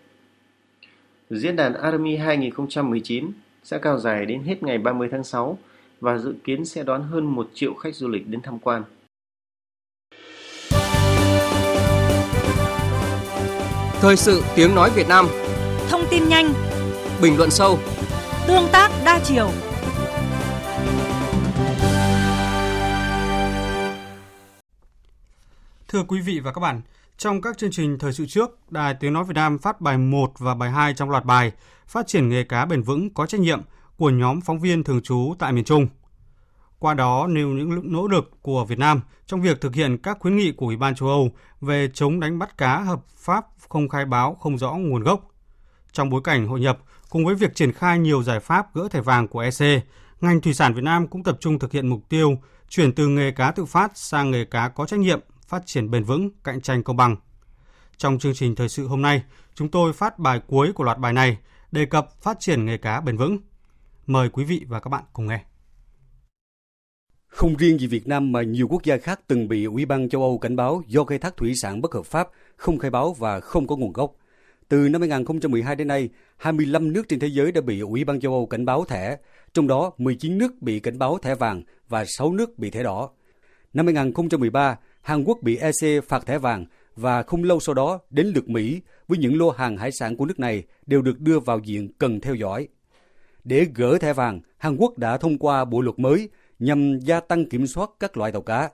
Diễn 1.30 1.56
đàn 1.56 1.74
Army 1.74 2.16
2019 2.16 3.32
sẽ 3.64 3.80
cao 3.80 4.00
dài 4.00 4.26
đến 4.26 4.44
hết 4.44 4.64
ngày 4.64 4.78
30 4.78 5.08
tháng 5.12 5.24
6 5.24 5.58
và 6.00 6.18
dự 6.18 6.36
kiến 6.44 6.66
sẽ 6.66 6.84
đón 6.84 7.04
hơn 7.04 7.26
1 7.26 7.48
triệu 7.54 7.74
khách 7.74 7.96
du 7.96 8.08
lịch 8.08 8.28
đến 8.28 8.42
tham 8.42 8.60
quan. 8.60 8.84
Thời 14.02 14.18
sự 14.18 14.44
tiếng 14.56 14.76
nói 14.76 14.90
Việt 14.96 15.08
Nam. 15.08 15.28
Thông 15.90 16.02
tin 16.12 16.30
nhanh. 16.30 16.54
Bình 17.22 17.38
luận 17.38 17.50
sâu. 17.50 17.80
Tương 18.48 18.68
tác 18.72 18.92
đa 19.06 19.20
chiều. 19.24 19.50
Thưa 25.88 26.04
quý 26.08 26.22
vị 26.22 26.40
và 26.40 26.52
các 26.52 26.60
bạn, 26.60 26.82
trong 27.18 27.42
các 27.42 27.58
chương 27.58 27.72
trình 27.72 28.00
thời 28.00 28.14
sự 28.14 28.26
trước, 28.26 28.72
Đài 28.72 28.94
Tiếng 28.94 29.14
Nói 29.14 29.24
Việt 29.24 29.36
Nam 29.36 29.60
phát 29.60 29.82
bài 29.82 29.98
1 29.98 30.32
và 30.40 30.56
bài 30.56 30.72
2 30.72 30.94
trong 30.94 31.10
loạt 31.10 31.26
bài 31.26 31.52
Phát 31.88 32.08
triển 32.08 32.30
nghề 32.30 32.44
cá 32.44 32.66
bền 32.66 32.82
vững 32.82 33.14
có 33.14 33.26
trách 33.26 33.42
nhiệm 33.42 33.62
của 33.98 34.10
nhóm 34.10 34.42
phóng 34.42 34.60
viên 34.60 34.84
thường 34.84 35.02
trú 35.02 35.34
tại 35.40 35.54
miền 35.54 35.64
Trung. 35.64 35.88
Qua 36.80 36.94
đó 36.94 37.28
nêu 37.30 37.48
những 37.48 37.92
nỗ 37.94 38.08
lực 38.08 38.32
của 38.42 38.66
Việt 38.66 38.80
Nam 38.80 39.02
trong 39.26 39.42
việc 39.42 39.62
thực 39.62 39.76
hiện 39.76 39.98
các 39.98 40.18
khuyến 40.20 40.38
nghị 40.38 40.52
của 40.52 40.66
Ủy 40.66 40.78
ban 40.78 40.96
châu 40.96 41.10
Âu 41.10 41.30
về 41.62 41.90
chống 41.94 42.20
đánh 42.20 42.40
bắt 42.40 42.58
cá 42.58 42.80
hợp 42.80 43.00
pháp 43.08 43.46
không 43.70 43.90
khai 43.90 44.06
báo 44.06 44.38
không 44.42 44.58
rõ 44.58 44.72
nguồn 44.74 45.04
gốc. 45.04 45.32
Trong 45.92 46.10
bối 46.10 46.22
cảnh 46.24 46.48
hội 46.48 46.60
nhập, 46.60 46.80
cùng 47.10 47.26
với 47.26 47.36
việc 47.36 47.56
triển 47.56 47.72
khai 47.72 48.00
nhiều 48.00 48.24
giải 48.24 48.40
pháp 48.40 48.76
gỡ 48.76 48.88
thẻ 48.92 49.02
vàng 49.02 49.28
của 49.28 49.40
EC, 49.40 49.84
ngành 50.22 50.42
thủy 50.42 50.54
sản 50.54 50.74
Việt 50.74 50.84
Nam 50.84 51.08
cũng 51.08 51.24
tập 51.24 51.38
trung 51.40 51.60
thực 51.60 51.72
hiện 51.72 51.88
mục 51.88 52.10
tiêu 52.10 52.38
chuyển 52.70 52.94
từ 52.94 53.08
nghề 53.08 53.32
cá 53.32 53.52
tự 53.52 53.66
phát 53.66 53.92
sang 53.98 54.32
nghề 54.32 54.46
cá 54.46 54.68
có 54.68 54.86
trách 54.86 55.00
nhiệm, 55.00 55.20
phát 55.48 55.64
triển 55.66 55.92
bền 55.92 56.04
vững, 56.04 56.30
cạnh 56.44 56.62
tranh 56.62 56.84
công 56.84 56.98
bằng. 56.98 57.16
Trong 57.98 58.20
chương 58.20 58.34
trình 58.34 58.56
thời 58.56 58.70
sự 58.70 58.88
hôm 58.88 59.02
nay, 59.02 59.24
chúng 59.56 59.70
tôi 59.70 59.94
phát 59.94 60.20
bài 60.20 60.42
cuối 60.48 60.74
của 60.74 60.84
loạt 60.84 60.98
bài 60.98 61.14
này 61.14 61.38
đề 61.72 61.86
cập 61.86 62.22
phát 62.22 62.40
triển 62.40 62.66
nghề 62.66 62.78
cá 62.78 63.02
bền 63.02 63.18
vững. 63.18 63.38
Mời 64.08 64.30
quý 64.30 64.44
vị 64.44 64.66
và 64.68 64.80
các 64.80 64.90
bạn 64.90 65.04
cùng 65.14 65.28
nghe. 65.28 65.40
Không 67.28 67.56
riêng 67.56 67.80
gì 67.80 67.88
Việt 67.88 68.08
Nam 68.08 68.32
mà 68.32 68.42
nhiều 68.42 68.68
quốc 68.68 68.84
gia 68.84 68.98
khác 68.98 69.20
từng 69.28 69.48
bị 69.48 69.66
Ủy 69.66 69.86
ban 69.86 70.10
châu 70.10 70.22
Âu 70.22 70.38
cảnh 70.38 70.56
báo 70.56 70.84
do 70.88 71.04
khai 71.04 71.20
thác 71.20 71.38
thủy 71.38 71.54
sản 71.62 71.82
bất 71.82 71.94
hợp 71.94 72.06
pháp, 72.06 72.30
không 72.56 72.80
khai 72.80 72.92
báo 72.92 73.14
và 73.14 73.40
không 73.40 73.68
có 73.68 73.76
nguồn 73.76 73.94
gốc. 73.94 74.16
Từ 74.68 74.90
năm 74.90 75.02
2012 75.02 75.76
đến 75.76 75.88
nay, 75.88 76.10
25 76.38 76.94
nước 76.94 77.10
trên 77.10 77.20
thế 77.20 77.28
giới 77.28 77.52
đã 77.52 77.62
bị 77.62 77.80
Ủy 77.80 78.04
ban 78.04 78.20
châu 78.20 78.34
Âu 78.34 78.46
cảnh 78.46 78.66
báo 78.66 78.86
thẻ, 78.86 79.18
trong 79.54 79.68
đó 79.68 79.92
19 79.98 80.38
nước 80.38 80.62
bị 80.62 80.80
cảnh 80.80 81.00
báo 81.00 81.18
thẻ 81.18 81.36
vàng 81.36 81.64
và 81.90 82.06
6 82.06 82.34
nước 82.34 82.60
bị 82.60 82.70
thẻ 82.70 82.84
đỏ. 82.84 83.10
Năm 83.74 83.86
2013, 83.86 84.78
Hàn 85.04 85.24
Quốc 85.24 85.38
bị 85.42 85.58
EC 85.58 86.04
phạt 86.08 86.26
thẻ 86.26 86.38
vàng 86.38 86.66
và 86.96 87.24
không 87.24 87.44
lâu 87.44 87.60
sau 87.60 87.76
đó 87.76 88.00
đến 88.10 88.28
lượt 88.36 88.50
Mỹ 88.50 88.82
với 89.08 89.18
những 89.18 89.38
lô 89.38 89.50
hàng 89.50 89.78
hải 89.78 89.92
sản 89.92 90.16
của 90.16 90.26
nước 90.26 90.40
này 90.40 90.64
đều 90.86 91.02
được 91.02 91.20
đưa 91.20 91.40
vào 91.40 91.60
diện 91.60 91.90
cần 91.98 92.20
theo 92.22 92.36
dõi. 92.36 92.68
Để 93.44 93.68
gỡ 93.76 93.98
thẻ 93.98 94.14
vàng, 94.14 94.42
Hàn 94.58 94.76
Quốc 94.76 94.98
đã 94.98 95.18
thông 95.18 95.38
qua 95.38 95.66
bộ 95.66 95.82
luật 95.82 96.00
mới 96.00 96.30
nhằm 96.60 97.00
gia 97.00 97.20
tăng 97.20 97.50
kiểm 97.50 97.68
soát 97.68 97.90
các 98.00 98.18
loại 98.18 98.32
tàu 98.32 98.42
cá. 98.42 98.70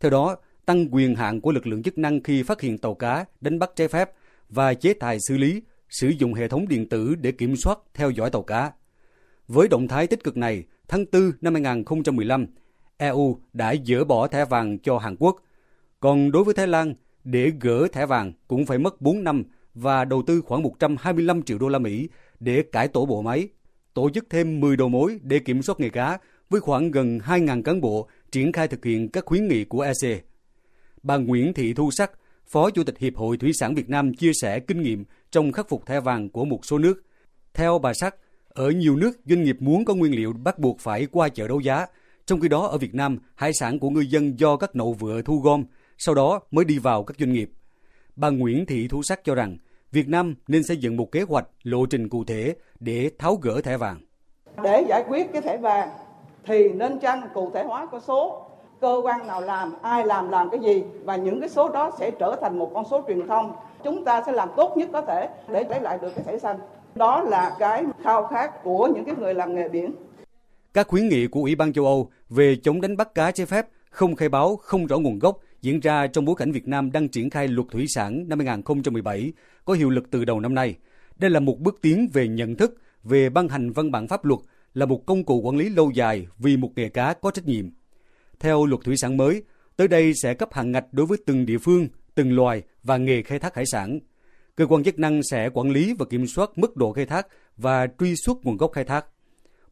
Theo 0.00 0.10
đó, 0.10 0.36
tăng 0.66 0.94
quyền 0.94 1.14
hạn 1.14 1.40
của 1.40 1.52
lực 1.52 1.66
lượng 1.66 1.82
chức 1.82 1.98
năng 1.98 2.22
khi 2.22 2.42
phát 2.42 2.60
hiện 2.60 2.78
tàu 2.78 2.94
cá 2.94 3.24
đánh 3.40 3.58
bắt 3.58 3.70
trái 3.76 3.88
phép 3.88 4.10
và 4.48 4.74
chế 4.74 4.94
tài 4.94 5.18
xử 5.28 5.36
lý, 5.36 5.62
sử 5.88 6.08
dụng 6.08 6.34
hệ 6.34 6.48
thống 6.48 6.68
điện 6.68 6.88
tử 6.88 7.14
để 7.14 7.32
kiểm 7.32 7.56
soát, 7.56 7.78
theo 7.94 8.10
dõi 8.10 8.30
tàu 8.30 8.42
cá. 8.42 8.72
Với 9.48 9.68
động 9.68 9.88
thái 9.88 10.06
tích 10.06 10.24
cực 10.24 10.36
này, 10.36 10.64
tháng 10.88 11.04
4 11.12 11.32
năm 11.40 11.54
2015, 11.54 12.46
EU 12.96 13.38
đã 13.52 13.74
dỡ 13.86 14.04
bỏ 14.04 14.26
thẻ 14.26 14.44
vàng 14.44 14.78
cho 14.78 14.98
Hàn 14.98 15.16
Quốc. 15.18 15.36
Còn 16.06 16.32
đối 16.32 16.44
với 16.44 16.54
Thái 16.54 16.66
Lan, 16.66 16.94
để 17.24 17.52
gỡ 17.60 17.88
thẻ 17.92 18.06
vàng 18.06 18.32
cũng 18.48 18.66
phải 18.66 18.78
mất 18.78 19.00
4 19.00 19.24
năm 19.24 19.44
và 19.74 20.04
đầu 20.04 20.22
tư 20.22 20.40
khoảng 20.40 20.62
125 20.62 21.42
triệu 21.42 21.58
đô 21.58 21.68
la 21.68 21.78
Mỹ 21.78 22.08
để 22.40 22.62
cải 22.62 22.88
tổ 22.88 23.06
bộ 23.06 23.22
máy, 23.22 23.48
tổ 23.94 24.10
chức 24.10 24.26
thêm 24.30 24.60
10 24.60 24.76
đầu 24.76 24.88
mối 24.88 25.18
để 25.22 25.38
kiểm 25.38 25.62
soát 25.62 25.80
nghề 25.80 25.88
cá 25.88 26.18
với 26.50 26.60
khoảng 26.60 26.90
gần 26.90 27.18
2.000 27.18 27.62
cán 27.62 27.80
bộ 27.80 28.08
triển 28.32 28.52
khai 28.52 28.68
thực 28.68 28.84
hiện 28.84 29.08
các 29.08 29.24
khuyến 29.24 29.48
nghị 29.48 29.64
của 29.64 29.80
EC. 29.80 30.24
Bà 31.02 31.16
Nguyễn 31.16 31.52
Thị 31.54 31.74
Thu 31.74 31.90
Sắc, 31.90 32.10
Phó 32.46 32.70
Chủ 32.70 32.84
tịch 32.84 32.98
Hiệp 32.98 33.16
hội 33.16 33.36
Thủy 33.36 33.52
sản 33.60 33.74
Việt 33.74 33.88
Nam 33.88 34.14
chia 34.14 34.32
sẻ 34.42 34.60
kinh 34.60 34.82
nghiệm 34.82 35.04
trong 35.30 35.52
khắc 35.52 35.68
phục 35.68 35.86
thẻ 35.86 36.00
vàng 36.00 36.28
của 36.28 36.44
một 36.44 36.64
số 36.64 36.78
nước. 36.78 37.02
Theo 37.54 37.78
bà 37.78 37.92
Sắc, 37.94 38.16
ở 38.48 38.70
nhiều 38.70 38.96
nước 38.96 39.20
doanh 39.24 39.44
nghiệp 39.44 39.56
muốn 39.60 39.84
có 39.84 39.94
nguyên 39.94 40.14
liệu 40.14 40.32
bắt 40.32 40.58
buộc 40.58 40.80
phải 40.80 41.06
qua 41.06 41.28
chợ 41.28 41.48
đấu 41.48 41.60
giá, 41.60 41.86
trong 42.26 42.40
khi 42.40 42.48
đó 42.48 42.66
ở 42.66 42.78
Việt 42.78 42.94
Nam, 42.94 43.18
hải 43.34 43.52
sản 43.52 43.78
của 43.78 43.90
người 43.90 44.06
dân 44.06 44.38
do 44.38 44.56
các 44.56 44.76
nậu 44.76 44.92
vựa 44.92 45.22
thu 45.22 45.40
gom, 45.40 45.64
sau 45.98 46.14
đó 46.14 46.40
mới 46.50 46.64
đi 46.64 46.78
vào 46.78 47.04
các 47.04 47.16
doanh 47.18 47.32
nghiệp. 47.32 47.50
Bà 48.16 48.30
Nguyễn 48.30 48.66
Thị 48.66 48.88
Thu 48.88 49.02
Sắc 49.02 49.24
cho 49.24 49.34
rằng, 49.34 49.56
Việt 49.92 50.08
Nam 50.08 50.34
nên 50.48 50.62
xây 50.62 50.76
dựng 50.76 50.96
một 50.96 51.12
kế 51.12 51.22
hoạch 51.22 51.48
lộ 51.62 51.86
trình 51.86 52.08
cụ 52.08 52.24
thể 52.24 52.56
để 52.80 53.10
tháo 53.18 53.34
gỡ 53.34 53.60
thẻ 53.60 53.76
vàng. 53.76 54.00
Để 54.62 54.84
giải 54.88 55.04
quyết 55.08 55.32
cái 55.32 55.42
thẻ 55.42 55.56
vàng 55.56 55.88
thì 56.46 56.68
nên 56.68 56.98
chăng 56.98 57.28
cụ 57.34 57.50
thể 57.54 57.62
hóa 57.64 57.86
có 57.92 58.00
số 58.00 58.50
cơ 58.80 59.00
quan 59.04 59.26
nào 59.26 59.40
làm 59.40 59.72
ai 59.82 60.06
làm 60.06 60.30
làm 60.30 60.50
cái 60.50 60.60
gì 60.60 60.84
và 61.04 61.16
những 61.16 61.40
cái 61.40 61.48
số 61.48 61.68
đó 61.68 61.92
sẽ 61.98 62.10
trở 62.10 62.36
thành 62.40 62.58
một 62.58 62.70
con 62.74 62.84
số 62.90 63.04
truyền 63.08 63.26
thông 63.26 63.52
chúng 63.84 64.04
ta 64.04 64.22
sẽ 64.26 64.32
làm 64.32 64.48
tốt 64.56 64.76
nhất 64.76 64.88
có 64.92 65.00
thể 65.00 65.28
để 65.48 65.64
lấy 65.68 65.80
lại 65.80 65.98
được 66.02 66.12
cái 66.16 66.24
thẻ 66.24 66.38
xanh 66.38 66.58
đó 66.94 67.22
là 67.22 67.56
cái 67.58 67.84
khao 68.04 68.26
khát 68.26 68.64
của 68.64 68.88
những 68.94 69.04
cái 69.04 69.14
người 69.18 69.34
làm 69.34 69.54
nghề 69.54 69.68
biển 69.68 69.94
các 70.74 70.88
khuyến 70.88 71.08
nghị 71.08 71.26
của 71.26 71.40
Ủy 71.40 71.54
ban 71.54 71.72
châu 71.72 71.84
Âu 71.84 72.10
về 72.28 72.56
chống 72.62 72.80
đánh 72.80 72.96
bắt 72.96 73.14
cá 73.14 73.30
trái 73.30 73.46
phép, 73.46 73.66
không 73.90 74.16
khai 74.16 74.28
báo, 74.28 74.56
không 74.56 74.86
rõ 74.86 74.98
nguồn 74.98 75.18
gốc 75.18 75.38
diễn 75.62 75.80
ra 75.80 76.06
trong 76.06 76.24
bối 76.24 76.36
cảnh 76.38 76.52
Việt 76.52 76.68
Nam 76.68 76.92
đang 76.92 77.08
triển 77.08 77.30
khai 77.30 77.48
luật 77.48 77.68
thủy 77.70 77.86
sản 77.88 78.28
năm 78.28 78.38
2017 78.38 79.32
có 79.64 79.74
hiệu 79.74 79.90
lực 79.90 80.10
từ 80.10 80.24
đầu 80.24 80.40
năm 80.40 80.54
nay. 80.54 80.74
Đây 81.16 81.30
là 81.30 81.40
một 81.40 81.60
bước 81.60 81.78
tiến 81.82 82.08
về 82.12 82.28
nhận 82.28 82.54
thức 82.54 82.80
về 83.04 83.30
ban 83.30 83.48
hành 83.48 83.72
văn 83.72 83.90
bản 83.90 84.08
pháp 84.08 84.24
luật 84.24 84.40
là 84.74 84.86
một 84.86 85.06
công 85.06 85.24
cụ 85.24 85.40
quản 85.40 85.56
lý 85.56 85.68
lâu 85.68 85.90
dài 85.90 86.26
vì 86.38 86.56
một 86.56 86.70
nghề 86.76 86.88
cá 86.88 87.14
có 87.14 87.30
trách 87.30 87.46
nhiệm. 87.46 87.70
Theo 88.40 88.66
luật 88.66 88.80
thủy 88.84 88.96
sản 88.96 89.16
mới, 89.16 89.42
tới 89.76 89.88
đây 89.88 90.12
sẽ 90.22 90.34
cấp 90.34 90.48
hạn 90.52 90.72
ngạch 90.72 90.92
đối 90.92 91.06
với 91.06 91.18
từng 91.26 91.46
địa 91.46 91.58
phương, 91.58 91.88
từng 92.14 92.36
loài 92.36 92.62
và 92.82 92.96
nghề 92.96 93.22
khai 93.22 93.38
thác 93.38 93.54
hải 93.54 93.64
sản. 93.66 93.98
Cơ 94.56 94.66
quan 94.66 94.84
chức 94.84 94.98
năng 94.98 95.22
sẽ 95.22 95.48
quản 95.54 95.70
lý 95.70 95.94
và 95.98 96.06
kiểm 96.10 96.26
soát 96.26 96.50
mức 96.56 96.76
độ 96.76 96.92
khai 96.92 97.06
thác 97.06 97.26
và 97.56 97.86
truy 97.98 98.14
xuất 98.16 98.36
nguồn 98.44 98.56
gốc 98.56 98.72
khai 98.72 98.84
thác. 98.84 99.06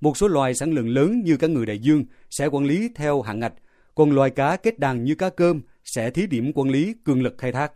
Một 0.01 0.17
số 0.17 0.29
loài 0.29 0.55
sản 0.55 0.73
lượng 0.73 0.89
lớn 0.89 1.21
như 1.25 1.37
cá 1.37 1.47
ngừ 1.47 1.65
đại 1.65 1.79
dương 1.79 2.05
sẽ 2.31 2.47
quản 2.47 2.65
lý 2.65 2.89
theo 2.95 3.23
hạn 3.23 3.41
ngạch, 3.41 3.53
còn 3.95 4.11
loài 4.11 4.31
cá 4.31 4.57
kết 4.57 4.79
đàn 4.79 5.05
như 5.05 5.15
cá 5.15 5.31
cơm 5.31 5.61
sẽ 5.85 6.11
thí 6.11 6.27
điểm 6.27 6.53
quản 6.55 6.69
lý 6.69 6.95
cường 7.05 7.23
lực 7.23 7.35
khai 7.39 7.53
thác. 7.53 7.73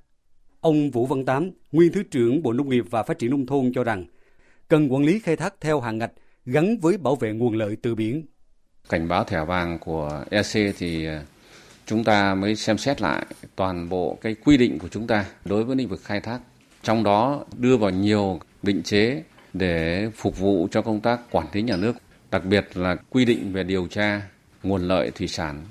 Ông 0.60 0.90
Vũ 0.90 1.06
Văn 1.06 1.24
Tám, 1.24 1.50
nguyên 1.72 1.92
Thứ 1.92 2.02
trưởng 2.02 2.42
Bộ 2.42 2.52
Nông 2.52 2.68
nghiệp 2.68 2.84
và 2.90 3.02
Phát 3.02 3.18
triển 3.18 3.30
Nông 3.30 3.46
thôn 3.46 3.72
cho 3.74 3.84
rằng, 3.84 4.04
cần 4.68 4.92
quản 4.92 5.04
lý 5.04 5.18
khai 5.18 5.36
thác 5.36 5.54
theo 5.60 5.80
hàng 5.80 5.98
ngạch 5.98 6.12
gắn 6.46 6.78
với 6.78 6.98
bảo 6.98 7.16
vệ 7.16 7.32
nguồn 7.32 7.54
lợi 7.54 7.76
từ 7.82 7.94
biển. 7.94 8.26
Cảnh 8.88 9.08
báo 9.08 9.24
thẻ 9.24 9.44
vàng 9.44 9.78
của 9.78 10.24
EC 10.30 10.74
thì 10.78 11.06
chúng 11.86 12.04
ta 12.04 12.34
mới 12.34 12.56
xem 12.56 12.78
xét 12.78 13.00
lại 13.00 13.26
toàn 13.56 13.88
bộ 13.88 14.18
cái 14.20 14.34
quy 14.44 14.56
định 14.56 14.78
của 14.78 14.88
chúng 14.88 15.06
ta 15.06 15.24
đối 15.44 15.64
với 15.64 15.76
lĩnh 15.76 15.88
vực 15.88 16.00
khai 16.02 16.20
thác. 16.20 16.40
Trong 16.82 17.04
đó 17.04 17.44
đưa 17.56 17.76
vào 17.76 17.90
nhiều 17.90 18.40
định 18.62 18.82
chế 18.82 19.22
để 19.52 20.10
phục 20.16 20.38
vụ 20.38 20.68
cho 20.70 20.82
công 20.82 21.00
tác 21.00 21.20
quản 21.30 21.46
lý 21.52 21.62
nhà 21.62 21.76
nước, 21.76 21.96
đặc 22.30 22.44
biệt 22.44 22.68
là 22.74 22.96
quy 23.10 23.24
định 23.24 23.52
về 23.52 23.62
điều 23.62 23.86
tra 23.86 24.22
nguồn 24.62 24.82
lợi 24.88 25.10
thủy 25.10 25.28
sản 25.28 25.64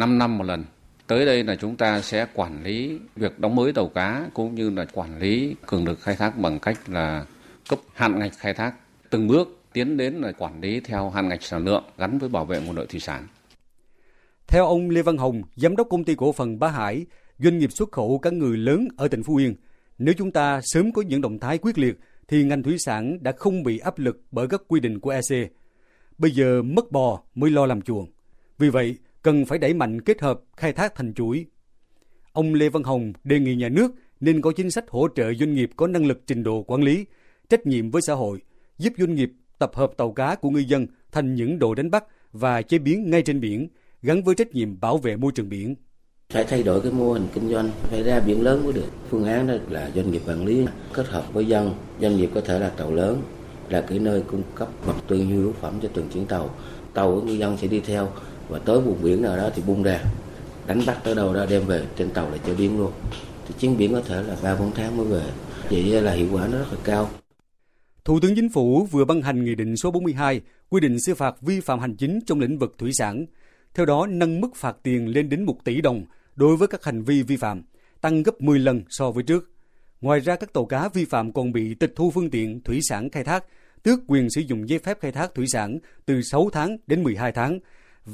5 0.00 0.18
năm 0.18 0.38
một 0.38 0.44
lần 0.44 0.64
Tới 1.06 1.26
đây 1.26 1.44
là 1.44 1.56
chúng 1.56 1.76
ta 1.76 2.00
sẽ 2.00 2.26
quản 2.34 2.64
lý 2.64 2.98
việc 3.16 3.38
đóng 3.38 3.56
mới 3.56 3.72
tàu 3.72 3.88
cá 3.88 4.26
cũng 4.34 4.54
như 4.54 4.70
là 4.70 4.86
quản 4.92 5.18
lý 5.18 5.54
cường 5.66 5.86
lực 5.86 6.00
khai 6.00 6.16
thác 6.16 6.38
bằng 6.38 6.58
cách 6.58 6.78
là 6.86 7.24
cấp 7.68 7.78
hạn 7.94 8.18
ngạch 8.18 8.32
khai 8.38 8.54
thác 8.54 8.74
từng 9.10 9.28
bước 9.28 9.58
tiến 9.72 9.96
đến 9.96 10.14
là 10.14 10.32
quản 10.32 10.60
lý 10.60 10.80
theo 10.80 11.10
hạn 11.10 11.28
ngạch 11.28 11.42
sản 11.42 11.64
lượng 11.64 11.84
gắn 11.98 12.18
với 12.18 12.28
bảo 12.28 12.44
vệ 12.44 12.60
nguồn 12.60 12.76
lợi 12.76 12.86
thủy 12.86 13.00
sản. 13.00 13.26
Theo 14.46 14.66
ông 14.66 14.90
Lê 14.90 15.02
Văn 15.02 15.16
Hồng, 15.16 15.42
giám 15.56 15.76
đốc 15.76 15.86
công 15.90 16.04
ty 16.04 16.14
cổ 16.14 16.32
phần 16.32 16.58
Bá 16.58 16.68
Hải, 16.68 17.06
doanh 17.38 17.58
nghiệp 17.58 17.72
xuất 17.72 17.92
khẩu 17.92 18.18
cá 18.18 18.30
ngừ 18.30 18.56
lớn 18.56 18.88
ở 18.96 19.08
tỉnh 19.08 19.22
Phú 19.22 19.36
Yên, 19.36 19.54
nếu 19.98 20.14
chúng 20.18 20.30
ta 20.30 20.60
sớm 20.62 20.92
có 20.92 21.02
những 21.02 21.20
động 21.20 21.38
thái 21.38 21.58
quyết 21.58 21.78
liệt 21.78 21.98
thì 22.28 22.44
ngành 22.44 22.62
thủy 22.62 22.78
sản 22.78 23.22
đã 23.22 23.32
không 23.32 23.62
bị 23.62 23.78
áp 23.78 23.98
lực 23.98 24.20
bởi 24.30 24.48
các 24.48 24.62
quy 24.68 24.80
định 24.80 25.00
của 25.00 25.10
EC. 25.10 25.52
Bây 26.18 26.30
giờ 26.30 26.62
mất 26.62 26.92
bò 26.92 27.22
mới 27.34 27.50
lo 27.50 27.66
làm 27.66 27.82
chuồng. 27.82 28.06
Vì 28.58 28.68
vậy, 28.68 28.96
cần 29.22 29.44
phải 29.44 29.58
đẩy 29.58 29.74
mạnh 29.74 30.00
kết 30.00 30.20
hợp 30.20 30.40
khai 30.56 30.72
thác 30.72 30.94
thành 30.94 31.14
chuỗi. 31.14 31.46
Ông 32.32 32.54
Lê 32.54 32.68
Văn 32.68 32.82
Hồng 32.82 33.12
đề 33.24 33.38
nghị 33.38 33.54
nhà 33.54 33.68
nước 33.68 33.92
nên 34.20 34.40
có 34.40 34.52
chính 34.56 34.70
sách 34.70 34.84
hỗ 34.88 35.08
trợ 35.14 35.34
doanh 35.34 35.54
nghiệp 35.54 35.70
có 35.76 35.86
năng 35.86 36.06
lực 36.06 36.22
trình 36.26 36.42
độ 36.42 36.62
quản 36.62 36.82
lý, 36.82 37.04
trách 37.48 37.66
nhiệm 37.66 37.90
với 37.90 38.02
xã 38.02 38.14
hội, 38.14 38.40
giúp 38.78 38.92
doanh 38.98 39.14
nghiệp 39.14 39.32
tập 39.58 39.70
hợp 39.74 39.92
tàu 39.96 40.12
cá 40.12 40.34
của 40.34 40.50
ngư 40.50 40.58
dân 40.58 40.86
thành 41.12 41.34
những 41.34 41.58
đồ 41.58 41.74
đánh 41.74 41.90
bắt 41.90 42.04
và 42.32 42.62
chế 42.62 42.78
biến 42.78 43.10
ngay 43.10 43.22
trên 43.22 43.40
biển, 43.40 43.68
gắn 44.02 44.22
với 44.22 44.34
trách 44.34 44.54
nhiệm 44.54 44.80
bảo 44.80 44.98
vệ 44.98 45.16
môi 45.16 45.32
trường 45.34 45.48
biển. 45.48 45.74
Phải 46.32 46.44
thay 46.44 46.62
đổi 46.62 46.80
cái 46.80 46.92
mô 46.92 47.12
hình 47.12 47.26
kinh 47.34 47.48
doanh, 47.48 47.70
phải 47.82 48.02
ra 48.02 48.20
biển 48.20 48.42
lớn 48.42 48.64
mới 48.64 48.72
được. 48.72 48.86
Phương 49.10 49.24
án 49.24 49.46
đó 49.46 49.54
là 49.68 49.90
doanh 49.94 50.10
nghiệp 50.10 50.22
quản 50.26 50.44
lý 50.44 50.66
kết 50.92 51.06
hợp 51.06 51.32
với 51.32 51.46
dân, 51.46 51.74
doanh 52.00 52.16
nghiệp 52.16 52.30
có 52.34 52.40
thể 52.40 52.58
là 52.58 52.68
tàu 52.68 52.92
lớn, 52.92 53.22
là 53.68 53.80
cái 53.80 53.98
nơi 53.98 54.22
cung 54.22 54.42
cấp 54.54 54.68
vật 54.84 54.96
tư 55.08 55.18
nhu 55.18 55.30
yếu 55.30 55.52
phẩm 55.52 55.78
cho 55.82 55.88
từng 55.94 56.08
chuyến 56.08 56.26
tàu. 56.26 56.54
Tàu 56.94 57.14
của 57.14 57.22
ngư 57.22 57.32
dân 57.32 57.56
sẽ 57.56 57.68
đi 57.68 57.80
theo 57.80 58.08
và 58.50 58.58
tới 58.58 58.80
vùng 58.80 59.02
biển 59.02 59.22
nào 59.22 59.36
đó 59.36 59.50
thì 59.54 59.62
bung 59.66 59.82
ra, 59.82 60.00
đánh 60.66 60.82
bắt 60.86 61.00
tới 61.04 61.14
đâu 61.14 61.34
đó 61.34 61.46
đem 61.50 61.66
về 61.66 61.86
trên 61.96 62.10
tàu 62.10 62.30
là 62.30 62.36
chế 62.36 62.54
biến 62.54 62.78
luôn. 62.78 62.92
Thì 63.48 63.54
chuyến 63.60 63.78
biển 63.78 63.92
có 63.92 64.00
thể 64.00 64.22
là 64.22 64.36
ba 64.42 64.56
bốn 64.56 64.72
tháng 64.74 64.96
mới 64.96 65.06
về. 65.06 65.22
Vậy 65.70 65.82
là 65.82 66.12
hiệu 66.12 66.28
quả 66.32 66.48
nó 66.52 66.58
rất 66.58 66.66
là 66.72 66.78
cao. 66.84 67.10
Thủ 68.04 68.20
tướng 68.20 68.34
Chính 68.34 68.48
phủ 68.48 68.88
vừa 68.90 69.04
ban 69.04 69.22
hành 69.22 69.44
Nghị 69.44 69.54
định 69.54 69.76
số 69.76 69.90
42 69.90 70.40
quy 70.68 70.80
định 70.80 71.00
xử 71.00 71.14
phạt 71.14 71.34
vi 71.40 71.60
phạm 71.60 71.78
hành 71.78 71.96
chính 71.96 72.20
trong 72.26 72.40
lĩnh 72.40 72.58
vực 72.58 72.74
thủy 72.78 72.90
sản. 72.92 73.26
Theo 73.74 73.86
đó, 73.86 74.06
nâng 74.06 74.40
mức 74.40 74.56
phạt 74.56 74.76
tiền 74.82 75.08
lên 75.08 75.28
đến 75.28 75.44
1 75.44 75.64
tỷ 75.64 75.80
đồng 75.80 76.04
đối 76.36 76.56
với 76.56 76.68
các 76.68 76.84
hành 76.84 77.02
vi 77.02 77.22
vi 77.22 77.36
phạm, 77.36 77.62
tăng 78.00 78.22
gấp 78.22 78.40
10 78.40 78.58
lần 78.58 78.82
so 78.88 79.10
với 79.10 79.22
trước. 79.22 79.50
Ngoài 80.00 80.20
ra, 80.20 80.36
các 80.36 80.52
tàu 80.52 80.64
cá 80.64 80.88
vi 80.88 81.04
phạm 81.04 81.32
còn 81.32 81.52
bị 81.52 81.74
tịch 81.74 81.92
thu 81.96 82.10
phương 82.10 82.30
tiện 82.30 82.60
thủy 82.62 82.80
sản 82.88 83.10
khai 83.10 83.24
thác, 83.24 83.44
tước 83.82 84.00
quyền 84.06 84.30
sử 84.30 84.40
dụng 84.40 84.68
giấy 84.68 84.78
phép 84.78 85.00
khai 85.00 85.12
thác 85.12 85.34
thủy 85.34 85.46
sản 85.52 85.78
từ 86.06 86.22
6 86.22 86.50
tháng 86.52 86.76
đến 86.86 87.02
12 87.02 87.32
tháng 87.32 87.58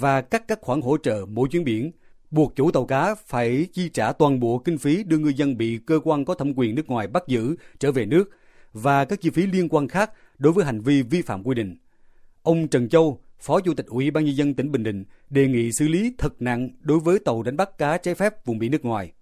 và 0.01 0.20
cắt 0.20 0.49
các 0.49 0.59
khoản 0.62 0.80
hỗ 0.80 0.97
trợ 0.97 1.26
mỗi 1.28 1.49
chuyến 1.49 1.64
biển, 1.64 1.92
buộc 2.30 2.57
chủ 2.57 2.70
tàu 2.70 2.84
cá 2.84 3.14
phải 3.14 3.66
chi 3.72 3.88
trả 3.88 4.12
toàn 4.12 4.40
bộ 4.40 4.59
kinh 4.59 4.78
phí 4.78 5.05
đưa 5.05 5.18
ngư 5.18 5.28
dân 5.28 5.57
bị 5.57 5.78
cơ 5.86 6.01
quan 6.05 6.24
có 6.24 6.34
thẩm 6.34 6.53
quyền 6.57 6.74
nước 6.74 6.86
ngoài 6.86 7.07
bắt 7.07 7.22
giữ 7.26 7.57
trở 7.78 7.92
về 7.92 8.07
nước 8.07 8.30
và 8.72 9.05
các 9.05 9.20
chi 9.20 9.30
phí 9.30 9.47
liên 9.47 9.68
quan 9.68 9.88
khác 9.88 10.11
đối 10.38 10.53
với 10.53 10.64
hành 10.64 10.80
vi 10.80 11.03
vi 11.03 11.22
phạm 11.22 11.42
quy 11.42 11.55
định. 11.55 11.76
Ông 12.42 12.68
Trần 12.68 12.88
Châu, 12.88 13.20
Phó 13.38 13.61
Chủ 13.61 13.74
tịch 13.74 13.86
Ủy 13.86 14.11
ban 14.11 14.24
nhân 14.24 14.36
dân 14.36 14.55
tỉnh 14.55 14.72
Bình 14.72 14.82
Định 14.82 15.05
đề 15.30 15.49
nghị 15.49 15.72
xử 15.72 15.88
lý 15.88 16.14
thật 16.18 16.42
nặng 16.42 16.70
đối 16.80 17.01
với 17.01 17.18
tàu 17.18 17.42
đánh 17.42 17.57
bắt 17.57 17.78
cá 17.78 17.99
trái 17.99 18.14
phép 18.14 18.44
vùng 18.44 18.59
biển 18.59 18.70
nước 18.70 18.84
ngoài. 18.84 19.12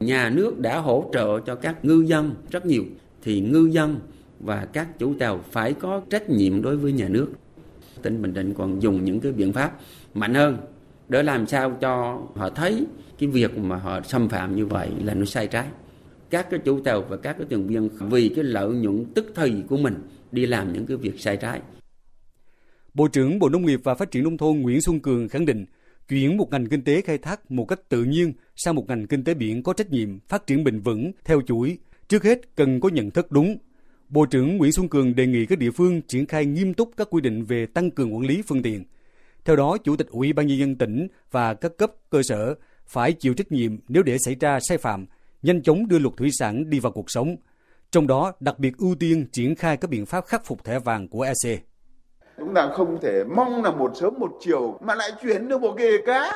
Nhà 0.00 0.30
nước 0.30 0.58
đã 0.58 0.78
hỗ 0.78 1.10
trợ 1.12 1.40
cho 1.46 1.54
các 1.54 1.84
ngư 1.84 2.04
dân 2.06 2.34
rất 2.50 2.66
nhiều 2.66 2.84
thì 3.22 3.40
ngư 3.40 3.68
dân 3.72 4.00
và 4.40 4.64
các 4.72 4.98
chủ 4.98 5.14
tàu 5.18 5.40
phải 5.50 5.72
có 5.72 6.02
trách 6.10 6.30
nhiệm 6.30 6.62
đối 6.62 6.76
với 6.76 6.92
nhà 6.92 7.08
nước. 7.08 7.32
Tỉnh 8.04 8.22
Bình 8.22 8.34
Định 8.34 8.54
còn 8.54 8.82
dùng 8.82 9.04
những 9.04 9.20
cái 9.20 9.32
biện 9.32 9.52
pháp 9.52 9.78
mạnh 10.14 10.34
hơn 10.34 10.58
để 11.08 11.22
làm 11.22 11.46
sao 11.46 11.76
cho 11.80 12.22
họ 12.34 12.50
thấy 12.50 12.86
cái 13.18 13.28
việc 13.28 13.58
mà 13.58 13.76
họ 13.76 14.00
xâm 14.02 14.28
phạm 14.28 14.56
như 14.56 14.66
vậy 14.66 14.90
là 15.04 15.14
nó 15.14 15.24
sai 15.24 15.46
trái. 15.46 15.66
Các 16.30 16.50
cái 16.50 16.60
chủ 16.64 16.80
tàu 16.80 17.02
và 17.02 17.16
các 17.16 17.36
cái 17.38 17.46
thuyền 17.50 17.66
viên 17.66 17.88
vì 18.10 18.28
cái 18.28 18.44
lợi 18.44 18.68
nhuận 18.68 19.04
tức 19.14 19.32
thời 19.34 19.54
của 19.68 19.76
mình 19.76 19.94
đi 20.32 20.46
làm 20.46 20.72
những 20.72 20.86
cái 20.86 20.96
việc 20.96 21.20
sai 21.20 21.36
trái. 21.36 21.60
Bộ 22.94 23.08
trưởng 23.08 23.38
Bộ 23.38 23.48
Nông 23.48 23.66
nghiệp 23.66 23.80
và 23.84 23.94
Phát 23.94 24.10
triển 24.10 24.24
Nông 24.24 24.38
thôn 24.38 24.56
Nguyễn 24.56 24.80
Xuân 24.80 25.00
Cường 25.00 25.28
khẳng 25.28 25.46
định, 25.46 25.64
chuyển 26.08 26.36
một 26.36 26.50
ngành 26.50 26.66
kinh 26.66 26.84
tế 26.84 27.00
khai 27.00 27.18
thác 27.18 27.50
một 27.50 27.64
cách 27.64 27.88
tự 27.88 28.04
nhiên 28.04 28.32
sang 28.56 28.74
một 28.74 28.88
ngành 28.88 29.06
kinh 29.06 29.24
tế 29.24 29.34
biển 29.34 29.62
có 29.62 29.72
trách 29.72 29.90
nhiệm 29.90 30.18
phát 30.28 30.46
triển 30.46 30.64
bền 30.64 30.80
vững 30.80 31.12
theo 31.24 31.40
chuỗi, 31.46 31.78
trước 32.08 32.24
hết 32.24 32.56
cần 32.56 32.80
có 32.80 32.88
nhận 32.88 33.10
thức 33.10 33.32
đúng. 33.32 33.56
Bộ 34.14 34.26
trưởng 34.26 34.56
Nguyễn 34.56 34.72
Xuân 34.72 34.88
Cường 34.88 35.14
đề 35.14 35.26
nghị 35.26 35.46
các 35.46 35.58
địa 35.58 35.70
phương 35.70 36.02
triển 36.02 36.26
khai 36.26 36.46
nghiêm 36.46 36.74
túc 36.74 36.90
các 36.96 37.08
quy 37.10 37.20
định 37.20 37.44
về 37.44 37.66
tăng 37.66 37.90
cường 37.90 38.14
quản 38.14 38.22
lý 38.22 38.42
phương 38.42 38.62
tiện. 38.62 38.84
Theo 39.44 39.56
đó, 39.56 39.76
Chủ 39.84 39.96
tịch 39.96 40.06
Ủy 40.10 40.32
ban 40.32 40.46
nhân 40.46 40.58
dân 40.58 40.78
tỉnh 40.78 41.08
và 41.30 41.54
các 41.54 41.72
cấp 41.78 41.92
cơ 42.10 42.22
sở 42.22 42.54
phải 42.86 43.12
chịu 43.12 43.34
trách 43.34 43.52
nhiệm 43.52 43.78
nếu 43.88 44.02
để 44.02 44.16
xảy 44.24 44.36
ra 44.40 44.58
sai 44.68 44.78
phạm, 44.78 45.06
nhanh 45.42 45.62
chóng 45.62 45.88
đưa 45.88 45.98
luật 45.98 46.16
thủy 46.16 46.30
sản 46.38 46.70
đi 46.70 46.80
vào 46.80 46.92
cuộc 46.92 47.10
sống. 47.10 47.36
Trong 47.90 48.06
đó, 48.06 48.32
đặc 48.40 48.58
biệt 48.58 48.78
ưu 48.78 48.94
tiên 48.94 49.26
triển 49.32 49.54
khai 49.54 49.76
các 49.76 49.90
biện 49.90 50.06
pháp 50.06 50.26
khắc 50.26 50.44
phục 50.46 50.64
thẻ 50.64 50.78
vàng 50.78 51.08
của 51.08 51.22
EC. 51.22 51.60
Chúng 52.38 52.54
ta 52.54 52.68
không 52.74 52.98
thể 53.02 53.24
mong 53.36 53.62
là 53.62 53.70
một 53.70 53.92
sớm 54.00 54.14
một 54.18 54.32
chiều 54.40 54.78
mà 54.82 54.94
lại 54.94 55.10
chuyển 55.22 55.48
được 55.48 55.60
một 55.60 55.74
nghề 55.76 55.92
cá 56.06 56.32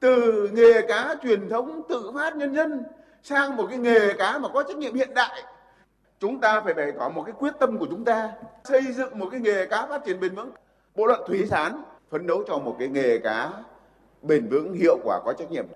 từ 0.00 0.48
nghề 0.54 0.86
cá 0.88 1.14
truyền 1.22 1.48
thống 1.48 1.82
tự 1.88 2.10
phát 2.14 2.36
nhân 2.36 2.54
dân 2.54 2.82
sang 3.22 3.56
một 3.56 3.66
cái 3.70 3.78
nghề 3.78 4.12
cá 4.12 4.38
mà 4.38 4.48
có 4.48 4.62
trách 4.62 4.76
nhiệm 4.76 4.94
hiện 4.94 5.14
đại. 5.14 5.42
Chúng 6.20 6.40
ta 6.40 6.60
phải 6.64 6.74
bày 6.74 6.92
tỏ 6.98 7.08
một 7.08 7.22
cái 7.22 7.34
quyết 7.38 7.52
tâm 7.60 7.78
của 7.78 7.86
chúng 7.90 8.04
ta 8.04 8.32
xây 8.64 8.82
dựng 8.92 9.18
một 9.18 9.28
cái 9.30 9.40
nghề 9.40 9.66
cá 9.66 9.86
phát 9.86 10.04
triển 10.06 10.20
bền 10.20 10.34
vững. 10.34 10.50
Bộ 10.94 11.06
luật 11.06 11.20
thủy 11.26 11.46
sản 11.50 11.82
phấn 12.10 12.26
đấu 12.26 12.44
cho 12.46 12.58
một 12.58 12.76
cái 12.78 12.88
nghề 12.88 13.18
cá 13.18 13.52
bền 14.22 14.48
vững, 14.48 14.74
hiệu 14.74 14.98
quả, 15.04 15.20
có 15.24 15.32
trách 15.38 15.50
nhiệm. 15.50 15.66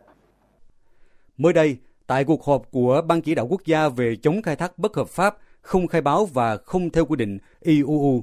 Mới 1.36 1.53
đây, 1.53 1.76
tại 2.07 2.24
cuộc 2.24 2.45
họp 2.45 2.62
của 2.70 3.03
Ban 3.07 3.20
chỉ 3.20 3.34
đạo 3.34 3.47
quốc 3.51 3.64
gia 3.64 3.89
về 3.89 4.16
chống 4.22 4.43
khai 4.43 4.57
thác 4.57 4.78
bất 4.78 4.97
hợp 4.97 5.09
pháp, 5.09 5.36
không 5.61 5.86
khai 5.86 6.01
báo 6.01 6.26
và 6.26 6.57
không 6.57 6.91
theo 6.91 7.05
quy 7.05 7.16
định 7.16 7.39
IUU, 7.61 8.22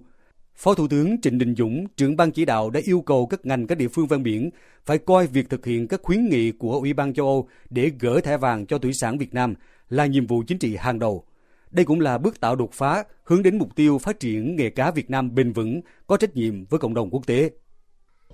Phó 0.55 0.73
Thủ 0.73 0.87
tướng 0.87 1.21
Trịnh 1.21 1.37
Đình 1.37 1.55
Dũng, 1.55 1.87
trưởng 1.95 2.15
ban 2.15 2.31
chỉ 2.31 2.45
đạo 2.45 2.69
đã 2.69 2.79
yêu 2.83 3.01
cầu 3.01 3.27
các 3.27 3.45
ngành 3.45 3.67
các 3.67 3.77
địa 3.77 3.87
phương 3.87 4.07
ven 4.07 4.23
biển 4.23 4.49
phải 4.85 4.97
coi 4.97 5.27
việc 5.27 5.49
thực 5.49 5.65
hiện 5.65 5.87
các 5.87 6.01
khuyến 6.03 6.29
nghị 6.29 6.51
của 6.51 6.71
Ủy 6.71 6.93
ban 6.93 7.13
châu 7.13 7.25
Âu 7.25 7.47
để 7.69 7.91
gỡ 7.99 8.21
thẻ 8.21 8.37
vàng 8.37 8.65
cho 8.65 8.77
thủy 8.77 8.93
sản 8.93 9.17
Việt 9.17 9.33
Nam 9.33 9.53
là 9.89 10.05
nhiệm 10.05 10.27
vụ 10.27 10.43
chính 10.47 10.59
trị 10.59 10.75
hàng 10.75 10.99
đầu. 10.99 11.23
Đây 11.71 11.85
cũng 11.85 11.99
là 11.99 12.17
bước 12.17 12.39
tạo 12.39 12.55
đột 12.55 12.69
phá 12.73 13.03
hướng 13.23 13.43
đến 13.43 13.57
mục 13.57 13.75
tiêu 13.75 13.97
phát 13.97 14.19
triển 14.19 14.55
nghề 14.55 14.69
cá 14.69 14.91
Việt 14.91 15.09
Nam 15.09 15.35
bền 15.35 15.51
vững, 15.51 15.81
có 16.07 16.17
trách 16.17 16.35
nhiệm 16.35 16.65
với 16.65 16.79
cộng 16.79 16.93
đồng 16.93 17.09
quốc 17.09 17.27
tế. 17.27 17.49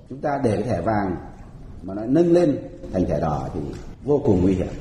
Chúng 0.10 0.22
ta 0.22 0.42
để 0.44 0.52
cái 0.56 0.64
thẻ 0.64 0.82
vàng 0.82 1.16
mà 1.84 1.94
nó 1.94 2.06
nâng 2.06 2.32
lên 2.32 2.58
thành 2.94 3.06
thẻ 3.06 3.20
đỏ 3.20 3.50
thì 3.54 3.60
vô 4.04 4.22
cùng 4.26 4.42
nguy 4.42 4.54
hiểm 4.54 4.74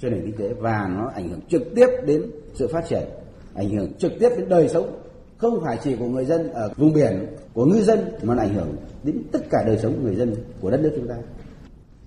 cho 0.00 0.08
nền 0.08 0.22
kinh 0.22 0.36
tế 0.36 0.54
và 0.54 0.88
nó 0.96 1.10
ảnh 1.14 1.28
hưởng 1.28 1.40
trực 1.48 1.62
tiếp 1.74 1.86
đến 2.06 2.22
sự 2.54 2.68
phát 2.72 2.84
triển, 2.88 3.08
ảnh 3.54 3.70
hưởng 3.70 3.92
trực 3.98 4.12
tiếp 4.20 4.28
đến 4.36 4.48
đời 4.48 4.68
sống 4.68 5.00
không 5.36 5.60
phải 5.64 5.78
chỉ 5.84 5.96
của 5.96 6.08
người 6.08 6.24
dân 6.24 6.52
ở 6.52 6.70
vùng 6.76 6.92
biển 6.92 7.26
của 7.54 7.64
ngư 7.64 7.82
dân 7.82 8.00
mà 8.22 8.34
nó 8.34 8.42
ảnh 8.42 8.54
hưởng 8.54 8.76
đến 9.02 9.22
tất 9.32 9.40
cả 9.50 9.62
đời 9.66 9.78
sống 9.78 9.92
của 9.92 10.02
người 10.02 10.16
dân 10.16 10.34
của 10.60 10.70
đất 10.70 10.80
nước 10.80 10.92
chúng 10.96 11.08
ta 11.08 11.14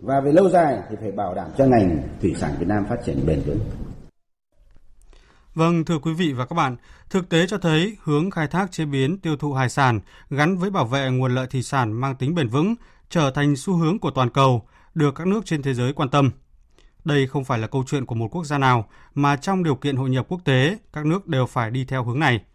và 0.02 0.22
về 0.22 0.32
lâu 0.32 0.50
dài 0.50 0.80
thì 0.90 0.96
phải 1.02 1.12
bảo 1.12 1.36
đảm 1.36 1.52
cho 1.58 1.66
ngành 1.66 1.98
thủy 2.22 2.36
sản 2.38 2.52
Việt 2.60 2.68
Nam 2.68 2.86
phát 2.90 2.98
triển 3.06 3.26
bền 3.28 3.42
vững. 3.42 3.60
Vâng, 5.58 5.86
thưa 5.86 6.00
quý 6.00 6.14
vị 6.14 6.34
và 6.34 6.46
các 6.46 6.54
bạn, 6.54 6.76
thực 7.10 7.30
tế 7.30 7.48
cho 7.48 7.58
thấy 7.58 7.98
hướng 8.04 8.32
khai 8.32 8.48
thác 8.48 8.72
chế 8.72 8.86
biến 8.86 9.18
tiêu 9.20 9.38
thụ 9.38 9.54
hải 9.54 9.70
sản 9.70 10.00
gắn 10.30 10.58
với 10.58 10.70
bảo 10.70 10.86
vệ 10.86 11.10
nguồn 11.10 11.36
lợi 11.36 11.48
thủy 11.48 11.64
sản 11.64 11.94
mang 11.94 12.16
tính 12.16 12.36
bền 12.36 12.48
vững 12.48 12.76
trở 13.10 13.32
thành 13.32 13.56
xu 13.56 13.76
hướng 13.76 14.00
của 14.00 14.12
toàn 14.12 14.30
cầu, 14.30 14.68
được 14.96 15.16
các 15.16 15.28
nước 15.28 15.46
trên 15.46 15.62
thế 15.62 15.74
giới 15.74 15.94
quan 15.94 16.10
tâm. 16.10 16.32
Đây 17.06 17.28
không 17.28 17.44
phải 17.44 17.60
là 17.60 17.68
câu 17.68 17.84
chuyện 17.88 18.06
của 18.06 18.16
một 18.16 18.28
quốc 18.32 18.44
gia 18.46 18.58
nào, 18.58 18.90
mà 19.16 19.36
trong 19.36 19.64
điều 19.64 19.76
kiện 19.76 19.96
hội 19.96 20.10
nhập 20.10 20.26
quốc 20.30 20.42
tế, 20.46 20.78
các 20.94 21.06
nước 21.06 21.28
đều 21.28 21.46
phải 21.46 21.72
đi 21.72 21.86
theo 21.86 22.04
hướng 22.04 22.20
này– 22.20 22.42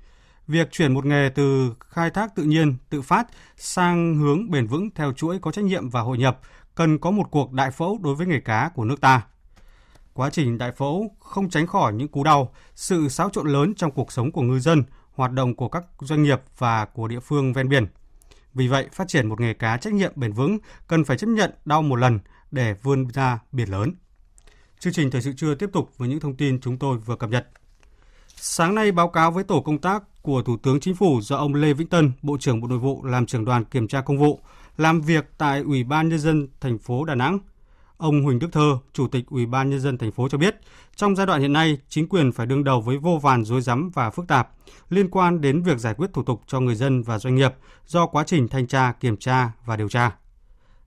Việc 0.48 0.70
chuyển 0.70 0.94
một 0.94 1.04
nghề 1.04 1.28
từ 1.34 1.74
khai 1.80 2.10
thác 2.10 2.34
tự 2.34 2.42
nhiên, 2.42 2.76
tự 2.90 3.02
phát 3.02 3.26
sang 3.56 4.16
hướng 4.16 4.50
bền 4.50 4.66
vững 4.66 4.90
theo 4.94 5.12
chuỗi 5.12 5.38
có 5.38 5.52
trách 5.52 5.64
nhiệm 5.64 5.90
và 5.90 6.00
hội 6.00 6.18
nhập 6.18 6.40
cần 6.74 6.98
có 6.98 7.10
một 7.10 7.30
cuộc 7.30 7.52
đại 7.52 7.70
phẫu 7.70 7.98
đối 8.02 8.14
với 8.14 8.26
nghề 8.26 8.40
cá 8.40 8.70
của 8.74 8.84
nước 8.84 9.00
ta. 9.00 9.22
Quá 10.14 10.30
trình 10.30 10.58
đại 10.58 10.72
phẫu 10.72 11.16
không 11.20 11.50
tránh 11.50 11.66
khỏi 11.66 11.92
những 11.92 12.08
cú 12.08 12.24
đau, 12.24 12.54
sự 12.74 13.08
xáo 13.08 13.30
trộn 13.30 13.48
lớn 13.48 13.74
trong 13.74 13.90
cuộc 13.90 14.12
sống 14.12 14.32
của 14.32 14.42
ngư 14.42 14.58
dân, 14.58 14.84
hoạt 15.14 15.32
động 15.32 15.56
của 15.56 15.68
các 15.68 15.84
doanh 16.00 16.22
nghiệp 16.22 16.40
và 16.58 16.84
của 16.84 17.08
địa 17.08 17.20
phương 17.20 17.52
ven 17.52 17.68
biển. 17.68 17.86
Vì 18.54 18.68
vậy, 18.68 18.88
phát 18.92 19.08
triển 19.08 19.28
một 19.28 19.40
nghề 19.40 19.54
cá 19.54 19.76
trách 19.76 19.92
nhiệm 19.92 20.12
bền 20.16 20.32
vững 20.32 20.58
cần 20.88 21.04
phải 21.04 21.18
chấp 21.18 21.26
nhận 21.26 21.50
đau 21.64 21.82
một 21.82 21.96
lần 21.96 22.18
để 22.50 22.74
vươn 22.82 23.08
ra 23.08 23.38
biển 23.52 23.68
lớn. 23.68 23.94
Chương 24.78 24.92
trình 24.92 25.10
Thời 25.10 25.22
sự 25.22 25.32
trưa 25.32 25.54
tiếp 25.54 25.70
tục 25.72 25.90
với 25.96 26.08
những 26.08 26.20
thông 26.20 26.36
tin 26.36 26.60
chúng 26.60 26.78
tôi 26.78 26.98
vừa 26.98 27.16
cập 27.16 27.30
nhật. 27.30 27.48
Sáng 28.36 28.74
nay 28.74 28.92
báo 28.92 29.08
cáo 29.08 29.30
với 29.30 29.44
tổ 29.44 29.60
công 29.60 29.78
tác 29.78 30.02
của 30.22 30.42
Thủ 30.42 30.56
tướng 30.56 30.80
Chính 30.80 30.94
phủ 30.94 31.20
do 31.20 31.36
ông 31.36 31.54
Lê 31.54 31.72
Vĩnh 31.72 31.88
Tân, 31.88 32.12
Bộ 32.22 32.36
trưởng 32.40 32.60
Bộ 32.60 32.68
Nội 32.68 32.78
vụ 32.78 33.04
làm 33.04 33.26
trưởng 33.26 33.44
đoàn 33.44 33.64
kiểm 33.64 33.88
tra 33.88 34.00
công 34.00 34.18
vụ, 34.18 34.40
làm 34.76 35.00
việc 35.00 35.30
tại 35.38 35.60
Ủy 35.60 35.84
ban 35.84 36.08
nhân 36.08 36.18
dân 36.18 36.48
thành 36.60 36.78
phố 36.78 37.04
Đà 37.04 37.14
Nẵng. 37.14 37.38
Ông 38.02 38.22
Huỳnh 38.22 38.38
Đức 38.38 38.48
Thơ, 38.52 38.78
Chủ 38.92 39.08
tịch 39.08 39.24
Ủy 39.28 39.46
ban 39.46 39.70
nhân 39.70 39.80
dân 39.80 39.98
thành 39.98 40.12
phố 40.12 40.28
cho 40.28 40.38
biết, 40.38 40.56
trong 40.96 41.16
giai 41.16 41.26
đoạn 41.26 41.40
hiện 41.40 41.52
nay, 41.52 41.78
chính 41.88 42.08
quyền 42.08 42.32
phải 42.32 42.46
đương 42.46 42.64
đầu 42.64 42.80
với 42.80 42.98
vô 42.98 43.18
vàn 43.22 43.44
rối 43.44 43.60
rắm 43.60 43.90
và 43.94 44.10
phức 44.10 44.28
tạp 44.28 44.50
liên 44.90 45.08
quan 45.10 45.40
đến 45.40 45.62
việc 45.62 45.78
giải 45.78 45.94
quyết 45.94 46.06
thủ 46.12 46.22
tục 46.22 46.42
cho 46.46 46.60
người 46.60 46.74
dân 46.74 47.02
và 47.02 47.18
doanh 47.18 47.34
nghiệp 47.34 47.54
do 47.86 48.06
quá 48.06 48.24
trình 48.26 48.48
thanh 48.48 48.66
tra, 48.66 48.92
kiểm 48.92 49.16
tra 49.16 49.52
và 49.64 49.76
điều 49.76 49.88
tra. 49.88 50.16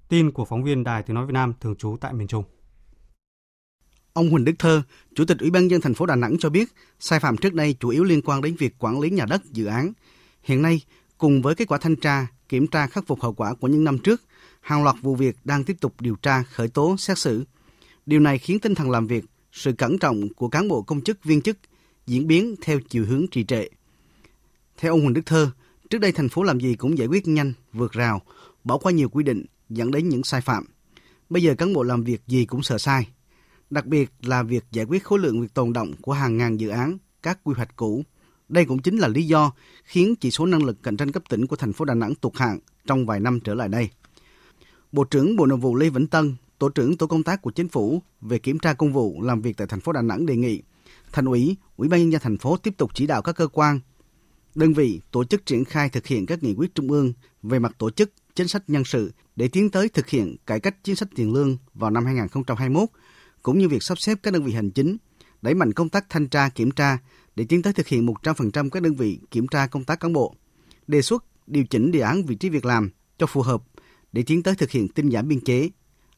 Tin 0.10 0.32
của 0.32 0.46
phóng 0.46 0.64
viên 0.64 0.84
Đài 0.84 1.04
Tiếng 1.04 1.16
nói 1.16 1.26
Việt 1.26 1.34
Nam 1.34 1.54
thường 1.62 1.76
trú 1.76 1.98
tại 2.02 2.14
miền 2.14 2.28
Trung. 2.28 2.44
Ông 4.14 4.30
Huỳnh 4.30 4.46
Đức 4.46 4.54
Thơ, 4.60 4.82
Chủ 5.16 5.26
tịch 5.26 5.38
Ủy 5.40 5.50
ban 5.50 5.68
dân 5.68 5.82
thành 5.82 5.94
phố 5.94 6.06
Đà 6.06 6.16
Nẵng 6.16 6.38
cho 6.40 6.50
biết, 6.50 6.68
sai 7.00 7.20
phạm 7.20 7.38
trước 7.38 7.54
đây 7.54 7.76
chủ 7.80 7.90
yếu 7.90 8.04
liên 8.04 8.22
quan 8.22 8.42
đến 8.42 8.56
việc 8.60 8.76
quản 8.80 9.00
lý 9.00 9.10
nhà 9.10 9.26
đất 9.26 9.46
dự 9.46 9.66
án. 9.66 9.94
Hiện 10.44 10.62
nay, 10.62 10.82
cùng 11.18 11.42
với 11.42 11.56
kết 11.56 11.68
quả 11.68 11.78
thanh 11.78 11.96
tra, 11.96 12.28
kiểm 12.50 12.68
tra 12.68 12.88
khắc 12.88 13.08
phục 13.08 13.22
hậu 13.22 13.34
quả 13.34 13.54
của 13.54 13.68
những 13.68 13.84
năm 13.84 14.00
trước, 14.00 14.22
hàng 14.66 14.84
loạt 14.84 14.96
vụ 15.02 15.16
việc 15.16 15.36
đang 15.44 15.64
tiếp 15.64 15.78
tục 15.82 16.02
điều 16.02 16.16
tra, 16.16 16.44
khởi 16.44 16.68
tố, 16.68 16.98
xét 16.98 17.18
xử. 17.18 17.44
Điều 18.06 18.20
này 18.20 18.38
khiến 18.38 18.60
tinh 18.60 18.76
thần 18.76 18.92
làm 18.92 19.08
việc, 19.08 19.26
sự 19.52 19.74
cẩn 19.74 19.98
trọng 19.98 20.34
của 20.34 20.50
cán 20.50 20.68
bộ 20.68 20.82
công 20.82 21.02
chức 21.02 21.24
viên 21.24 21.42
chức 21.42 21.58
diễn 22.08 22.28
biến 22.28 22.56
theo 22.62 22.80
chiều 22.90 23.06
hướng 23.06 23.26
trì 23.32 23.44
trệ. 23.44 23.68
Theo 24.78 24.94
ông 24.94 25.02
Huỳnh 25.02 25.14
Đức 25.14 25.22
Thơ, 25.26 25.52
trước 25.90 25.98
đây 25.98 26.12
thành 26.12 26.30
phố 26.30 26.44
làm 26.44 26.60
gì 26.60 26.76
cũng 26.76 26.98
giải 26.98 27.08
quyết 27.08 27.28
nhanh, 27.28 27.54
vượt 27.74 27.92
rào, 27.92 28.22
bỏ 28.64 28.78
qua 28.78 28.92
nhiều 28.92 29.10
quy 29.10 29.24
định 29.24 29.46
dẫn 29.70 29.92
đến 29.92 30.10
những 30.10 30.24
sai 30.24 30.42
phạm. 30.42 30.66
Bây 31.30 31.44
giờ 31.44 31.56
cán 31.56 31.74
bộ 31.74 31.84
làm 31.84 32.04
việc 32.04 32.22
gì 32.28 32.46
cũng 32.46 32.64
sợ 32.64 32.78
sai. 32.78 33.08
Đặc 33.70 33.86
biệt 33.86 34.12
là 34.22 34.44
việc 34.44 34.64
giải 34.72 34.86
quyết 34.86 35.04
khối 35.04 35.20
lượng 35.20 35.42
việc 35.42 35.54
tồn 35.54 35.74
động 35.74 35.94
của 36.02 36.14
hàng 36.14 36.38
ngàn 36.38 36.60
dự 36.60 36.70
án, 36.70 36.98
các 37.24 37.40
quy 37.44 37.54
hoạch 37.58 37.76
cũ. 37.76 38.04
Đây 38.50 38.66
cũng 38.66 38.82
chính 38.82 38.98
là 38.98 39.08
lý 39.08 39.24
do 39.24 39.52
khiến 39.84 40.16
chỉ 40.16 40.32
số 40.32 40.46
năng 40.46 40.64
lực 40.64 40.84
cạnh 40.84 40.98
tranh 40.98 41.12
cấp 41.12 41.24
tỉnh 41.30 41.48
của 41.48 41.56
thành 41.56 41.74
phố 41.74 41.86
Đà 41.86 41.94
Nẵng 41.94 42.16
tụt 42.16 42.36
hạng 42.36 42.60
trong 42.88 43.06
vài 43.06 43.20
năm 43.20 43.40
trở 43.40 43.54
lại 43.54 43.70
đây. 43.70 43.90
Bộ 44.96 45.04
trưởng 45.04 45.36
Bộ 45.36 45.46
Nội 45.46 45.58
vụ 45.58 45.76
Lê 45.76 45.90
Vĩnh 45.90 46.08
Tân, 46.08 46.36
tổ 46.60 46.70
trưởng 46.70 46.98
tổ 46.98 47.08
công 47.08 47.24
tác 47.24 47.42
của 47.42 47.52
chính 47.52 47.68
phủ 47.68 48.02
về 48.22 48.40
kiểm 48.40 48.60
tra 48.60 48.74
công 48.74 48.94
vụ 48.94 49.22
làm 49.22 49.42
việc 49.42 49.58
tại 49.58 49.68
thành 49.68 49.80
phố 49.80 49.92
Đà 49.92 50.02
Nẵng 50.02 50.26
đề 50.26 50.36
nghị 50.36 50.62
thành 51.12 51.26
ủy, 51.26 51.56
ủy 51.78 51.88
ban 51.88 52.00
nhân 52.00 52.12
dân 52.12 52.22
thành 52.22 52.38
phố 52.38 52.58
tiếp 52.58 52.74
tục 52.78 52.92
chỉ 52.94 53.08
đạo 53.08 53.22
các 53.22 53.36
cơ 53.36 53.48
quan, 53.48 53.80
đơn 54.56 54.74
vị 54.74 55.02
tổ 55.12 55.24
chức 55.24 55.46
triển 55.46 55.66
khai 55.66 55.90
thực 55.90 56.08
hiện 56.08 56.26
các 56.26 56.44
nghị 56.44 56.54
quyết 56.54 56.76
trung 56.76 56.92
ương 56.92 57.14
về 57.44 57.60
mặt 57.60 57.76
tổ 57.78 57.90
chức, 57.90 58.12
chính 58.36 58.48
sách 58.48 58.64
nhân 58.68 58.84
sự 58.86 59.12
để 59.36 59.48
tiến 59.48 59.70
tới 59.70 59.90
thực 59.90 60.10
hiện 60.10 60.36
cải 60.46 60.60
cách 60.60 60.76
chính 60.84 60.96
sách 60.96 61.10
tiền 61.16 61.34
lương 61.34 61.58
vào 61.74 61.92
năm 61.92 62.06
2021, 62.06 62.90
cũng 63.44 63.60
như 63.60 63.70
việc 63.70 63.84
sắp 63.84 64.00
xếp 64.00 64.18
các 64.24 64.34
đơn 64.34 64.44
vị 64.44 64.54
hành 64.54 64.72
chính, 64.72 64.98
đẩy 65.42 65.54
mạnh 65.54 65.74
công 65.74 65.90
tác 65.90 66.06
thanh 66.10 66.28
tra 66.28 66.50
kiểm 66.50 66.72
tra 66.72 66.98
để 67.36 67.46
tiến 67.50 67.62
tới 67.62 67.74
thực 67.74 67.88
hiện 67.88 68.06
100% 68.06 68.70
các 68.70 68.84
đơn 68.84 68.94
vị 68.94 69.20
kiểm 69.32 69.48
tra 69.48 69.68
công 69.68 69.84
tác 69.84 70.00
cán 70.00 70.14
bộ, 70.14 70.36
đề 70.88 71.02
xuất 71.02 71.26
điều 71.48 71.66
chỉnh 71.70 71.92
đề 71.92 72.00
án 72.00 72.24
vị 72.24 72.36
trí 72.36 72.50
việc 72.50 72.66
làm 72.66 72.90
cho 73.18 73.26
phù 73.26 73.42
hợp 73.42 73.64
để 74.16 74.24
tiến 74.28 74.44
tới 74.44 74.56
thực 74.56 74.72
hiện 74.72 74.88
tinh 74.88 75.10
giản 75.10 75.28
biên 75.28 75.40
chế. 75.42 75.70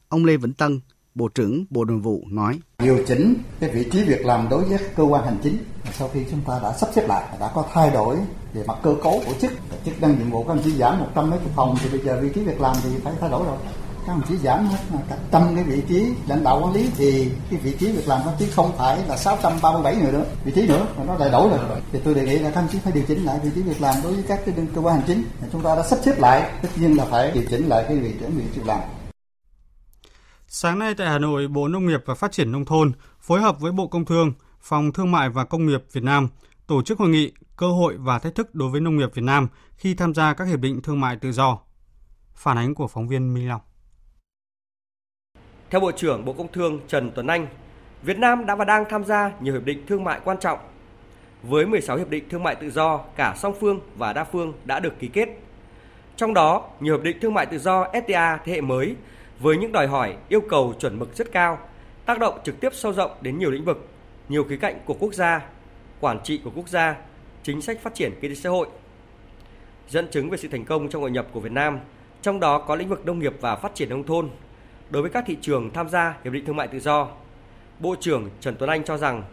Ông 0.08 0.24
Lê 0.24 0.36
Vĩnh 0.36 0.52
Tân, 0.52 0.80
Bộ 1.14 1.28
trưởng 1.28 1.64
Bộ 1.70 1.84
Nội 1.84 1.98
vụ 1.98 2.24
nói. 2.30 2.60
Điều 2.78 3.04
chỉnh 3.06 3.34
cái 3.60 3.70
vị 3.70 3.86
trí 3.92 4.04
việc 4.04 4.26
làm 4.26 4.48
đối 4.50 4.64
với 4.64 4.78
cơ 4.96 5.02
quan 5.02 5.24
hành 5.24 5.36
chính 5.42 5.56
sau 5.92 6.10
khi 6.14 6.20
chúng 6.30 6.40
ta 6.46 6.60
đã 6.62 6.72
sắp 6.72 6.90
xếp 6.94 7.08
lại, 7.08 7.36
đã 7.40 7.50
có 7.54 7.66
thay 7.72 7.90
đổi 7.90 8.16
về 8.54 8.64
mặt 8.66 8.74
cơ 8.82 8.96
cấu 9.02 9.22
tổ 9.26 9.32
chức, 9.40 9.52
chức 9.84 10.02
năng 10.02 10.18
nhiệm 10.18 10.30
vụ 10.30 10.44
các 10.44 10.52
anh 10.52 10.60
chỉ 10.64 10.70
giảm 10.70 10.98
một 10.98 11.06
trăm 11.14 11.30
mấy 11.30 11.38
chục 11.38 11.52
phòng 11.56 11.76
thì 11.82 11.88
bây 11.90 12.00
giờ 12.00 12.20
vị 12.22 12.28
trí 12.34 12.44
việc 12.44 12.60
làm 12.60 12.76
thì 12.82 12.90
phải 13.04 13.12
thay 13.20 13.30
đổi 13.30 13.44
rồi. 13.46 13.56
Các 14.08 14.14
đồng 14.14 14.26
chí 14.28 14.36
giảm 14.36 14.66
hết 14.66 14.78
cả 15.08 15.16
tâm 15.30 15.42
cái 15.54 15.64
vị 15.64 15.82
trí 15.88 16.12
lãnh 16.28 16.44
đạo 16.44 16.60
quản 16.62 16.72
lý 16.74 16.90
thì 16.96 17.30
cái 17.50 17.60
vị 17.60 17.76
trí 17.78 17.92
việc 17.92 18.08
làm 18.08 18.20
các 18.24 18.34
chí 18.38 18.50
không 18.50 18.72
phải 18.78 19.02
là 19.08 19.16
637 19.16 19.96
người 19.96 20.12
nữa, 20.12 20.24
vị 20.44 20.52
trí 20.54 20.68
nữa 20.68 20.86
mà 20.98 21.04
nó 21.04 21.14
lại 21.14 21.30
đổi 21.30 21.48
rồi. 21.48 21.80
Thì 21.92 22.00
tôi 22.04 22.14
đề 22.14 22.24
nghị 22.24 22.38
là 22.38 22.50
các 22.50 22.60
đồng 22.60 22.70
chí 22.72 22.78
phải 22.78 22.92
điều 22.92 23.04
chỉnh 23.08 23.24
lại 23.24 23.40
vị 23.42 23.50
trí 23.54 23.62
việc 23.62 23.80
làm 23.80 23.94
đối 24.02 24.12
với 24.12 24.24
các 24.28 24.40
cái 24.46 24.54
cơ 24.74 24.80
quan 24.80 24.96
hành 24.96 25.04
chính. 25.06 25.24
Chúng 25.52 25.62
ta 25.62 25.76
đã 25.76 25.82
sắp 25.82 25.98
xếp 26.02 26.18
lại, 26.18 26.52
tất 26.62 26.68
nhiên 26.76 26.96
là 26.96 27.04
phải 27.04 27.30
điều 27.30 27.44
chỉnh 27.50 27.68
lại 27.68 27.84
cái 27.88 27.98
vị 27.98 28.14
trí 28.20 28.26
việc 28.54 28.66
làm. 28.66 28.80
Sáng 30.46 30.78
nay 30.78 30.94
tại 30.94 31.06
Hà 31.06 31.18
Nội, 31.18 31.48
Bộ 31.48 31.68
Nông 31.68 31.86
nghiệp 31.86 32.00
và 32.06 32.14
Phát 32.14 32.32
triển 32.32 32.52
Nông 32.52 32.64
thôn 32.64 32.92
phối 33.20 33.40
hợp 33.40 33.60
với 33.60 33.72
Bộ 33.72 33.86
Công 33.86 34.04
Thương, 34.04 34.32
Phòng 34.60 34.92
Thương 34.92 35.10
mại 35.10 35.28
và 35.28 35.44
Công 35.44 35.66
nghiệp 35.66 35.84
Việt 35.92 36.04
Nam 36.04 36.28
tổ 36.66 36.82
chức 36.82 36.98
hội 36.98 37.08
nghị 37.08 37.32
cơ 37.56 37.70
hội 37.70 37.96
và 37.98 38.18
thách 38.18 38.34
thức 38.34 38.54
đối 38.54 38.70
với 38.70 38.80
nông 38.80 38.96
nghiệp 38.96 39.10
Việt 39.14 39.24
Nam 39.24 39.48
khi 39.76 39.94
tham 39.94 40.14
gia 40.14 40.34
các 40.34 40.44
hiệp 40.44 40.60
định 40.60 40.82
thương 40.82 41.00
mại 41.00 41.16
tự 41.16 41.32
do. 41.32 41.58
Phản 42.34 42.58
ánh 42.58 42.74
của 42.74 42.86
phóng 42.86 43.08
viên 43.08 43.34
Minh 43.34 43.48
Long. 43.48 43.60
Theo 45.70 45.80
Bộ 45.80 45.92
trưởng 45.92 46.24
Bộ 46.24 46.32
Công 46.32 46.52
Thương 46.52 46.80
Trần 46.88 47.10
Tuấn 47.14 47.26
Anh, 47.26 47.46
Việt 48.02 48.18
Nam 48.18 48.46
đã 48.46 48.54
và 48.54 48.64
đang 48.64 48.84
tham 48.90 49.04
gia 49.04 49.32
nhiều 49.40 49.54
hiệp 49.54 49.64
định 49.64 49.86
thương 49.86 50.04
mại 50.04 50.20
quan 50.24 50.38
trọng. 50.40 50.58
Với 51.42 51.66
16 51.66 51.96
hiệp 51.96 52.10
định 52.10 52.28
thương 52.28 52.42
mại 52.42 52.54
tự 52.54 52.70
do 52.70 52.98
cả 53.16 53.34
song 53.38 53.54
phương 53.60 53.80
và 53.96 54.12
đa 54.12 54.24
phương 54.24 54.52
đã 54.64 54.80
được 54.80 54.98
ký 54.98 55.08
kết. 55.08 55.28
Trong 56.16 56.34
đó, 56.34 56.68
nhiều 56.80 56.96
hiệp 56.96 57.04
định 57.04 57.20
thương 57.20 57.34
mại 57.34 57.46
tự 57.46 57.58
do 57.58 57.84
FTA 57.92 58.38
thế 58.44 58.52
hệ 58.52 58.60
mới 58.60 58.94
với 59.40 59.56
những 59.56 59.72
đòi 59.72 59.86
hỏi, 59.86 60.16
yêu 60.28 60.40
cầu 60.40 60.74
chuẩn 60.80 60.98
mực 60.98 61.16
rất 61.16 61.32
cao, 61.32 61.58
tác 62.06 62.18
động 62.18 62.38
trực 62.44 62.60
tiếp 62.60 62.70
sâu 62.72 62.92
rộng 62.92 63.10
đến 63.20 63.38
nhiều 63.38 63.50
lĩnh 63.50 63.64
vực, 63.64 63.88
nhiều 64.28 64.44
khía 64.44 64.56
cạnh 64.56 64.80
của 64.84 64.94
quốc 64.94 65.14
gia, 65.14 65.46
quản 66.00 66.20
trị 66.24 66.40
của 66.44 66.50
quốc 66.54 66.68
gia, 66.68 66.96
chính 67.42 67.62
sách 67.62 67.80
phát 67.82 67.94
triển 67.94 68.12
kinh 68.20 68.30
tế 68.30 68.34
xã 68.34 68.50
hội. 68.50 68.68
Dẫn 69.88 70.08
chứng 70.10 70.30
về 70.30 70.38
sự 70.38 70.48
thành 70.48 70.64
công 70.64 70.88
trong 70.88 71.02
hội 71.02 71.10
nhập 71.10 71.26
của 71.32 71.40
Việt 71.40 71.52
Nam, 71.52 71.78
trong 72.22 72.40
đó 72.40 72.58
có 72.58 72.74
lĩnh 72.74 72.88
vực 72.88 73.06
nông 73.06 73.18
nghiệp 73.18 73.34
và 73.40 73.56
phát 73.56 73.74
triển 73.74 73.88
nông 73.88 74.04
thôn. 74.04 74.28
Đối 74.90 75.02
với 75.02 75.10
các 75.10 75.24
thị 75.26 75.36
trường 75.42 75.70
tham 75.74 75.88
gia 75.88 76.14
hiệp 76.24 76.32
định 76.32 76.44
thương 76.46 76.56
mại 76.56 76.68
tự 76.68 76.80
do, 76.80 77.08
Bộ 77.78 77.96
trưởng 78.00 78.30
Trần 78.40 78.56
Tuấn 78.58 78.70
Anh 78.70 78.84
cho 78.84 78.96
rằng 78.96 79.24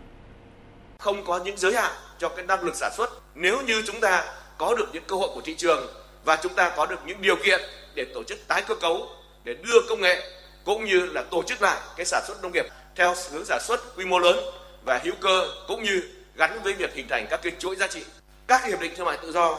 không 1.00 1.26
có 1.26 1.40
những 1.46 1.58
giới 1.58 1.74
hạn 1.74 1.92
cho 2.18 2.30
cái 2.30 2.46
năng 2.46 2.64
lực 2.64 2.76
sản 2.76 2.92
xuất 2.98 3.10
nếu 3.36 3.62
như 3.62 3.82
chúng 3.88 4.00
ta 4.00 4.24
có 4.58 4.76
được 4.76 4.90
những 4.94 5.04
cơ 5.08 5.16
hội 5.16 5.30
của 5.36 5.42
thị 5.42 5.56
trường 5.56 5.88
và 6.26 6.40
chúng 6.44 6.54
ta 6.54 6.74
có 6.78 6.86
được 6.86 7.00
những 7.06 7.22
điều 7.22 7.36
kiện 7.36 7.62
để 7.96 8.06
tổ 8.14 8.24
chức 8.24 8.48
tái 8.48 8.64
cơ 8.68 8.76
cấu 8.76 9.08
để 9.44 9.54
đưa 9.54 9.82
công 9.90 10.02
nghệ 10.02 10.22
cũng 10.66 10.86
như 10.86 11.06
là 11.06 11.24
tổ 11.32 11.44
chức 11.44 11.62
lại 11.62 11.78
cái 11.98 12.06
sản 12.06 12.24
xuất 12.28 12.44
nông 12.44 12.52
nghiệp 12.52 12.66
theo 12.96 13.14
hướng 13.32 13.46
sản 13.46 13.60
xuất 13.62 13.96
quy 13.96 14.06
mô 14.06 14.20
lớn 14.20 14.40
và 14.86 15.02
hữu 15.04 15.14
cơ 15.22 15.48
cũng 15.68 15.84
như 15.84 16.04
gắn 16.36 16.60
với 16.64 16.74
việc 16.74 16.94
hình 16.96 17.08
thành 17.10 17.28
các 17.30 17.40
cái 17.44 17.52
chuỗi 17.60 17.76
giá 17.76 17.88
trị. 17.88 18.04
Các 18.48 18.66
hiệp 18.66 18.82
định 18.82 18.92
thương 18.98 19.06
mại 19.06 19.18
tự 19.18 19.32
do 19.32 19.58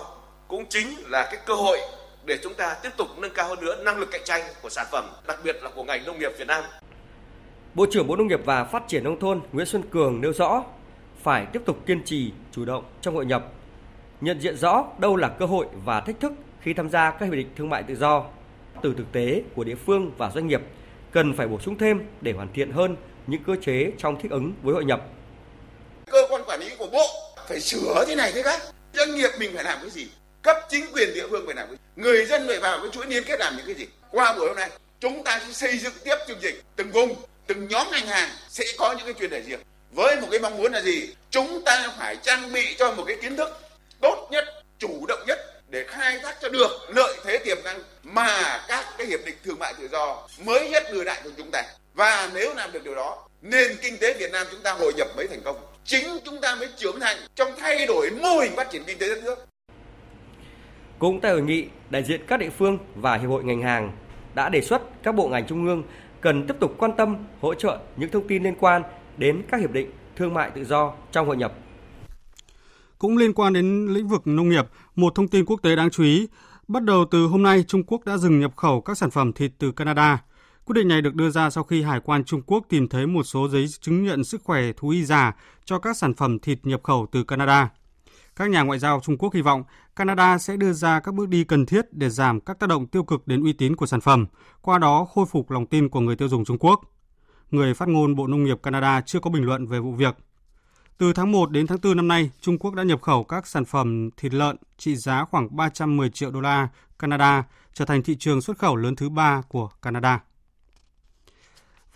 cũng 0.49 0.67
chính 0.69 0.95
là 1.07 1.23
cái 1.23 1.41
cơ 1.47 1.55
hội 1.55 1.79
để 2.27 2.39
chúng 2.43 2.55
ta 2.55 2.77
tiếp 2.83 2.91
tục 2.97 3.09
nâng 3.19 3.33
cao 3.35 3.49
hơn 3.49 3.61
nữa 3.61 3.83
năng 3.85 3.99
lực 3.99 4.09
cạnh 4.11 4.25
tranh 4.25 4.43
của 4.63 4.69
sản 4.69 4.87
phẩm, 4.91 5.05
đặc 5.27 5.39
biệt 5.45 5.57
là 5.63 5.71
của 5.75 5.85
ngành 5.85 6.05
nông 6.05 6.19
nghiệp 6.19 6.33
Việt 6.39 6.47
Nam. 6.47 6.65
Bộ 7.75 7.87
trưởng 7.91 8.07
Bộ 8.07 8.17
Nông 8.17 8.27
nghiệp 8.27 8.41
và 8.45 8.65
Phát 8.65 8.83
triển 8.89 9.05
nông 9.05 9.21
thôn 9.21 9.41
Nguyễn 9.53 9.67
Xuân 9.67 9.83
Cường 9.91 10.21
nêu 10.21 10.33
rõ 10.33 10.65
phải 11.23 11.47
tiếp 11.53 11.63
tục 11.65 11.87
kiên 11.87 12.05
trì, 12.05 12.33
chủ 12.53 12.65
động 12.65 12.85
trong 13.01 13.15
hội 13.15 13.27
nhập, 13.27 13.45
nhận 14.21 14.41
diện 14.41 14.57
rõ 14.57 14.85
đâu 14.99 15.17
là 15.17 15.29
cơ 15.29 15.47
hội 15.47 15.67
và 15.85 16.01
thách 16.01 16.21
thức 16.21 16.33
khi 16.61 16.75
tham 16.75 16.91
gia 16.91 17.11
các 17.11 17.27
hiệp 17.27 17.35
định 17.35 17.51
thương 17.57 17.71
mại 17.71 17.83
tự 17.83 17.97
do 17.97 18.25
từ 18.83 18.95
thực 18.99 19.13
tế 19.13 19.43
của 19.55 19.65
địa 19.65 19.75
phương 19.75 20.11
và 20.19 20.31
doanh 20.31 20.47
nghiệp 20.47 20.61
cần 21.13 21.33
phải 21.37 21.49
bổ 21.49 21.61
sung 21.61 21.79
thêm 21.79 22.01
để 22.21 22.33
hoàn 22.33 22.53
thiện 22.53 22.73
hơn 22.73 22.97
những 23.27 23.43
cơ 23.45 23.57
chế 23.63 23.93
trong 23.99 24.21
thích 24.21 24.31
ứng 24.31 24.53
với 24.63 24.75
hội 24.75 24.85
nhập. 24.85 25.03
Cơ 26.11 26.27
quan 26.31 26.43
quản 26.47 26.61
lý 26.61 26.71
của 26.79 26.87
bộ 26.93 27.07
phải 27.49 27.61
sửa 27.61 28.05
thế 28.09 28.15
này 28.15 28.33
thế 28.35 28.43
khác. 28.43 28.61
Doanh 28.93 29.15
nghiệp 29.15 29.31
mình 29.41 29.51
phải 29.55 29.65
làm 29.65 29.79
cái 29.81 29.91
gì? 29.91 30.09
Cấp 30.47 30.57
chính 30.69 30.87
quyền 30.93 31.15
địa 31.15 31.27
phương 31.31 31.47
phải 31.47 31.55
làm 31.55 31.67
cái 31.67 31.77
gì? 31.77 32.03
Người 32.03 32.27
dân 32.27 32.49
phải 32.49 32.59
vào 32.59 32.79
cái 32.81 32.91
chuỗi 32.93 33.07
liên 33.07 33.25
kết 33.25 33.41
làm 33.41 33.57
những 33.57 33.67
cái 33.67 33.75
gì? 33.75 33.87
Qua 34.11 34.33
buổi 34.33 34.49
hôm 34.49 34.57
nay, 34.57 34.71
chúng 35.01 35.25
ta 35.25 35.41
sẽ 35.47 35.53
xây 35.53 35.79
dựng 35.79 35.93
tiếp 36.05 36.17
chương 36.29 36.39
trình 36.43 36.61
từng 36.77 36.91
vùng, 36.93 37.17
từng 37.47 37.69
nhóm 37.69 37.87
ngành 37.91 38.07
hàng 38.07 38.31
sẽ 38.49 38.65
có 38.79 38.95
những 38.99 39.07
cái 39.07 39.15
chuyên 39.19 39.31
đề 39.31 39.41
riêng. 39.41 39.61
Với 39.91 40.21
một 40.21 40.29
cái 40.31 40.41
mong 40.41 40.57
muốn 40.57 40.73
là 40.73 40.81
gì? 40.81 41.15
Chúng 41.31 41.63
ta 41.65 41.95
phải 41.99 42.17
trang 42.23 42.53
bị 42.53 42.77
cho 42.79 42.93
một 42.93 43.05
cái 43.07 43.17
kiến 43.23 43.37
thức 43.37 43.59
tốt 44.01 44.29
nhất, 44.31 44.45
chủ 44.79 45.07
động 45.09 45.25
nhất 45.27 45.39
để 45.69 45.85
khai 45.89 46.19
thác 46.23 46.37
cho 46.43 46.49
được 46.49 46.71
lợi 46.89 47.17
thế 47.25 47.39
tiềm 47.39 47.59
năng 47.65 47.83
mà 48.03 48.65
các 48.69 48.85
cái 48.99 49.07
hiệp 49.07 49.21
định 49.25 49.37
thương 49.45 49.59
mại 49.59 49.75
tự 49.81 49.89
do 49.93 50.29
mới 50.39 50.71
nhất 50.71 50.85
đưa 50.93 51.05
lại 51.05 51.21
cho 51.25 51.31
chúng 51.37 51.51
ta. 51.51 51.63
Và 51.95 52.31
nếu 52.35 52.55
làm 52.55 52.73
được 52.73 52.85
điều 52.85 52.95
đó, 52.95 53.29
nền 53.43 53.77
kinh 53.83 53.99
tế 53.99 54.15
Việt 54.15 54.33
Nam 54.33 54.47
chúng 54.51 54.63
ta 54.63 54.73
hội 54.73 54.93
nhập 54.97 55.09
mới 55.17 55.27
thành 55.29 55.43
công. 55.45 55.57
Chính 55.85 56.19
chúng 56.25 56.41
ta 56.41 56.55
mới 56.55 56.69
trưởng 56.77 57.01
thành 57.01 57.17
trong 57.35 57.57
thay 57.59 57.87
đổi 57.87 58.11
mô 58.11 58.39
hình 58.39 58.57
phát 58.57 58.71
triển 58.71 58.85
kinh 58.85 58.99
tế 58.99 59.09
đất 59.09 59.23
nước. 59.25 59.47
Cũng 60.99 61.21
tại 61.21 61.33
hội 61.33 61.43
nghị, 61.43 61.69
đại 61.91 62.03
diện 62.03 62.21
các 62.27 62.41
địa 62.41 62.51
phương 62.51 62.79
và 62.95 63.17
hiệp 63.17 63.31
hội 63.31 63.45
ngành 63.45 63.63
hàng 63.63 63.93
đã 64.35 64.49
đề 64.49 64.61
xuất 64.61 65.03
các 65.03 65.15
bộ 65.15 65.29
ngành 65.29 65.47
trung 65.47 65.67
ương 65.67 65.83
cần 66.21 66.47
tiếp 66.47 66.55
tục 66.61 66.75
quan 66.79 66.91
tâm 66.97 67.17
hỗ 67.41 67.55
trợ 67.55 67.79
những 67.97 68.11
thông 68.11 68.29
tin 68.29 68.43
liên 68.43 68.55
quan 68.61 68.83
đến 69.17 69.43
các 69.51 69.61
hiệp 69.61 69.73
định 69.73 69.91
thương 70.17 70.35
mại 70.35 70.51
tự 70.51 70.65
do 70.65 70.93
trong 71.13 71.27
hội 71.27 71.37
nhập 71.37 71.53
cũng 72.99 73.17
liên 73.17 73.33
quan 73.33 73.53
đến 73.53 73.87
lĩnh 73.87 74.09
vực 74.09 74.27
nông 74.27 74.49
nghiệp, 74.49 74.67
một 74.95 75.15
thông 75.15 75.29
tin 75.29 75.45
quốc 75.45 75.63
tế 75.63 75.77
đáng 75.77 75.91
chú 75.91 76.03
ý, 76.03 76.29
bắt 76.69 76.83
đầu 76.83 77.05
từ 77.11 77.27
hôm 77.27 77.43
nay 77.43 77.65
Trung 77.69 77.83
Quốc 77.87 78.05
đã 78.05 78.17
dừng 78.17 78.41
nhập 78.41 78.57
khẩu 78.57 78.81
các 78.81 78.99
sản 78.99 79.11
phẩm 79.11 79.33
thịt 79.33 79.53
từ 79.59 79.73
Canada. 79.73 80.23
Quyết 80.65 80.75
định 80.75 80.89
này 80.89 81.03
được 81.03 81.15
đưa 81.15 81.31
ra 81.31 81.51
sau 81.51 81.65
khi 81.65 81.83
Hải 81.83 82.01
quan 82.01 82.25
Trung 82.25 82.43
Quốc 82.47 82.65
tìm 82.69 82.89
thấy 82.89 83.07
một 83.07 83.23
số 83.23 83.49
giấy 83.49 83.67
chứng 83.81 84.05
nhận 84.05 84.25
sức 84.25 84.43
khỏe 84.45 84.63
thú 84.77 84.89
y 84.89 85.05
giả 85.05 85.37
cho 85.65 85.79
các 85.79 85.97
sản 85.97 86.15
phẩm 86.15 86.39
thịt 86.39 86.59
nhập 86.63 86.81
khẩu 86.83 87.07
từ 87.13 87.25
Canada. 87.25 87.71
Các 88.37 88.51
nhà 88.51 88.63
ngoại 88.63 88.79
giao 88.79 89.01
Trung 89.01 89.19
Quốc 89.19 89.35
hy 89.35 89.41
vọng 89.41 89.65
Canada 89.97 90.39
sẽ 90.39 90.57
đưa 90.57 90.73
ra 90.73 91.01
các 91.01 91.15
bước 91.15 91.29
đi 91.29 91.45
cần 91.45 91.67
thiết 91.67 91.93
để 91.93 92.11
giảm 92.11 92.41
các 92.41 92.59
tác 92.59 92.67
động 92.67 92.87
tiêu 92.87 93.05
cực 93.05 93.27
đến 93.27 93.43
uy 93.43 93.53
tín 93.53 93.77
của 93.77 93.87
sản 93.87 94.01
phẩm, 94.01 94.27
qua 94.63 94.79
đó 94.79 95.05
khôi 95.05 95.27
phục 95.27 95.51
lòng 95.51 95.67
tin 95.67 95.89
của 95.89 96.01
người 96.01 96.17
tiêu 96.17 96.29
dùng 96.29 96.45
Trung 96.45 96.59
Quốc. 96.61 96.81
Người 97.51 97.75
phát 97.75 97.89
ngôn 97.89 98.15
Bộ 98.15 98.27
Nông 98.27 98.45
nghiệp 98.45 98.63
Canada 98.63 99.01
chưa 99.01 99.21
có 99.21 99.31
bình 99.31 99.45
luận 99.45 99.67
về 99.67 99.81
vụ 99.81 99.93
việc. 99.93 100.17
Từ 100.99 101.13
tháng 101.13 101.33
1 101.33 101.51
đến 101.51 101.67
tháng 101.67 101.79
4 101.83 101.97
năm 101.97 102.09
nay, 102.09 102.31
Trung 102.41 102.59
Quốc 102.59 102.75
đã 102.75 102.83
nhập 102.83 103.03
khẩu 103.03 103.25
các 103.25 103.47
sản 103.47 103.65
phẩm 103.65 104.11
thịt 104.17 104.35
lợn 104.35 104.57
trị 104.79 104.97
giá 104.97 105.25
khoảng 105.25 105.57
310 105.57 106.11
triệu 106.11 106.31
đô 106.31 106.41
la 106.41 106.69
Canada, 106.99 107.45
trở 107.75 107.85
thành 107.85 108.03
thị 108.03 108.17
trường 108.19 108.41
xuất 108.41 108.59
khẩu 108.59 108.77
lớn 108.77 108.97
thứ 108.97 109.09
ba 109.09 109.43
của 109.49 109.69
Canada. 109.83 110.21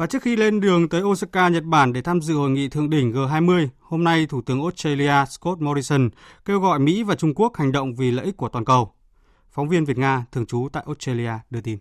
Và 0.00 0.06
trước 0.06 0.22
khi 0.22 0.36
lên 0.36 0.60
đường 0.60 0.88
tới 0.88 1.02
Osaka, 1.02 1.48
Nhật 1.48 1.62
Bản 1.64 1.92
để 1.92 2.02
tham 2.02 2.20
dự 2.20 2.34
hội 2.34 2.50
nghị 2.50 2.68
thượng 2.68 2.90
đỉnh 2.90 3.12
G20, 3.12 3.68
hôm 3.80 4.04
nay 4.04 4.26
Thủ 4.26 4.42
tướng 4.46 4.62
Australia 4.62 5.24
Scott 5.30 5.60
Morrison 5.60 6.10
kêu 6.44 6.60
gọi 6.60 6.78
Mỹ 6.78 7.02
và 7.02 7.14
Trung 7.14 7.34
Quốc 7.34 7.56
hành 7.56 7.72
động 7.72 7.94
vì 7.94 8.10
lợi 8.10 8.24
ích 8.24 8.36
của 8.36 8.48
toàn 8.48 8.64
cầu. 8.64 8.92
Phóng 9.50 9.68
viên 9.68 9.84
Việt 9.84 9.98
Nga 9.98 10.24
thường 10.32 10.46
trú 10.46 10.68
tại 10.72 10.82
Australia 10.86 11.30
đưa 11.50 11.60
tin. 11.60 11.78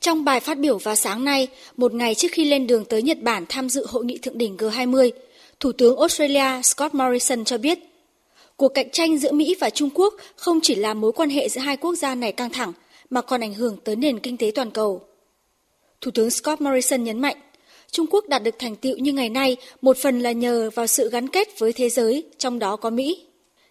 Trong 0.00 0.24
bài 0.24 0.40
phát 0.40 0.58
biểu 0.58 0.78
vào 0.78 0.94
sáng 0.94 1.24
nay, 1.24 1.48
một 1.76 1.94
ngày 1.94 2.14
trước 2.14 2.28
khi 2.32 2.44
lên 2.44 2.66
đường 2.66 2.84
tới 2.84 3.02
Nhật 3.02 3.22
Bản 3.22 3.44
tham 3.48 3.68
dự 3.68 3.86
hội 3.88 4.04
nghị 4.04 4.18
thượng 4.18 4.38
đỉnh 4.38 4.56
G20, 4.56 5.10
Thủ 5.60 5.72
tướng 5.72 5.98
Australia 5.98 6.62
Scott 6.62 6.94
Morrison 6.94 7.44
cho 7.44 7.58
biết, 7.58 7.78
cuộc 8.56 8.68
cạnh 8.74 8.90
tranh 8.90 9.18
giữa 9.18 9.32
Mỹ 9.32 9.56
và 9.60 9.70
Trung 9.70 9.90
Quốc 9.94 10.14
không 10.36 10.58
chỉ 10.62 10.74
làm 10.74 11.00
mối 11.00 11.12
quan 11.12 11.30
hệ 11.30 11.48
giữa 11.48 11.60
hai 11.60 11.76
quốc 11.76 11.94
gia 11.94 12.14
này 12.14 12.32
căng 12.32 12.50
thẳng, 12.50 12.72
mà 13.10 13.20
còn 13.20 13.40
ảnh 13.40 13.54
hưởng 13.54 13.76
tới 13.84 13.96
nền 13.96 14.18
kinh 14.18 14.36
tế 14.36 14.52
toàn 14.54 14.70
cầu. 14.70 15.11
Thủ 16.02 16.10
tướng 16.10 16.30
Scott 16.30 16.60
Morrison 16.60 17.04
nhấn 17.04 17.20
mạnh, 17.20 17.36
Trung 17.90 18.06
Quốc 18.10 18.28
đạt 18.28 18.42
được 18.42 18.54
thành 18.58 18.76
tựu 18.76 18.96
như 18.96 19.12
ngày 19.12 19.28
nay 19.28 19.56
một 19.82 19.96
phần 19.96 20.20
là 20.20 20.32
nhờ 20.32 20.70
vào 20.74 20.86
sự 20.86 21.10
gắn 21.10 21.28
kết 21.28 21.58
với 21.58 21.72
thế 21.72 21.88
giới, 21.88 22.24
trong 22.38 22.58
đó 22.58 22.76
có 22.76 22.90
Mỹ. 22.90 23.24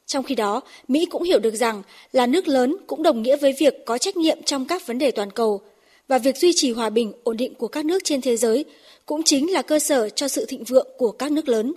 Trong 0.05 0.23
khi 0.23 0.35
đó, 0.35 0.61
Mỹ 0.87 1.05
cũng 1.05 1.23
hiểu 1.23 1.39
được 1.39 1.55
rằng 1.55 1.83
là 2.11 2.27
nước 2.27 2.47
lớn 2.47 2.75
cũng 2.87 3.03
đồng 3.03 3.21
nghĩa 3.21 3.37
với 3.37 3.53
việc 3.59 3.73
có 3.85 3.97
trách 3.97 4.17
nhiệm 4.17 4.43
trong 4.43 4.65
các 4.65 4.87
vấn 4.87 4.97
đề 4.97 5.11
toàn 5.11 5.31
cầu 5.31 5.61
và 6.07 6.17
việc 6.17 6.37
duy 6.37 6.51
trì 6.55 6.71
hòa 6.71 6.89
bình, 6.89 7.13
ổn 7.23 7.37
định 7.37 7.55
của 7.55 7.67
các 7.67 7.85
nước 7.85 7.99
trên 8.03 8.21
thế 8.21 8.37
giới 8.37 8.65
cũng 9.05 9.23
chính 9.23 9.51
là 9.51 9.61
cơ 9.61 9.79
sở 9.79 10.09
cho 10.09 10.27
sự 10.27 10.45
thịnh 10.45 10.63
vượng 10.63 10.87
của 10.97 11.11
các 11.11 11.31
nước 11.31 11.49
lớn. 11.49 11.73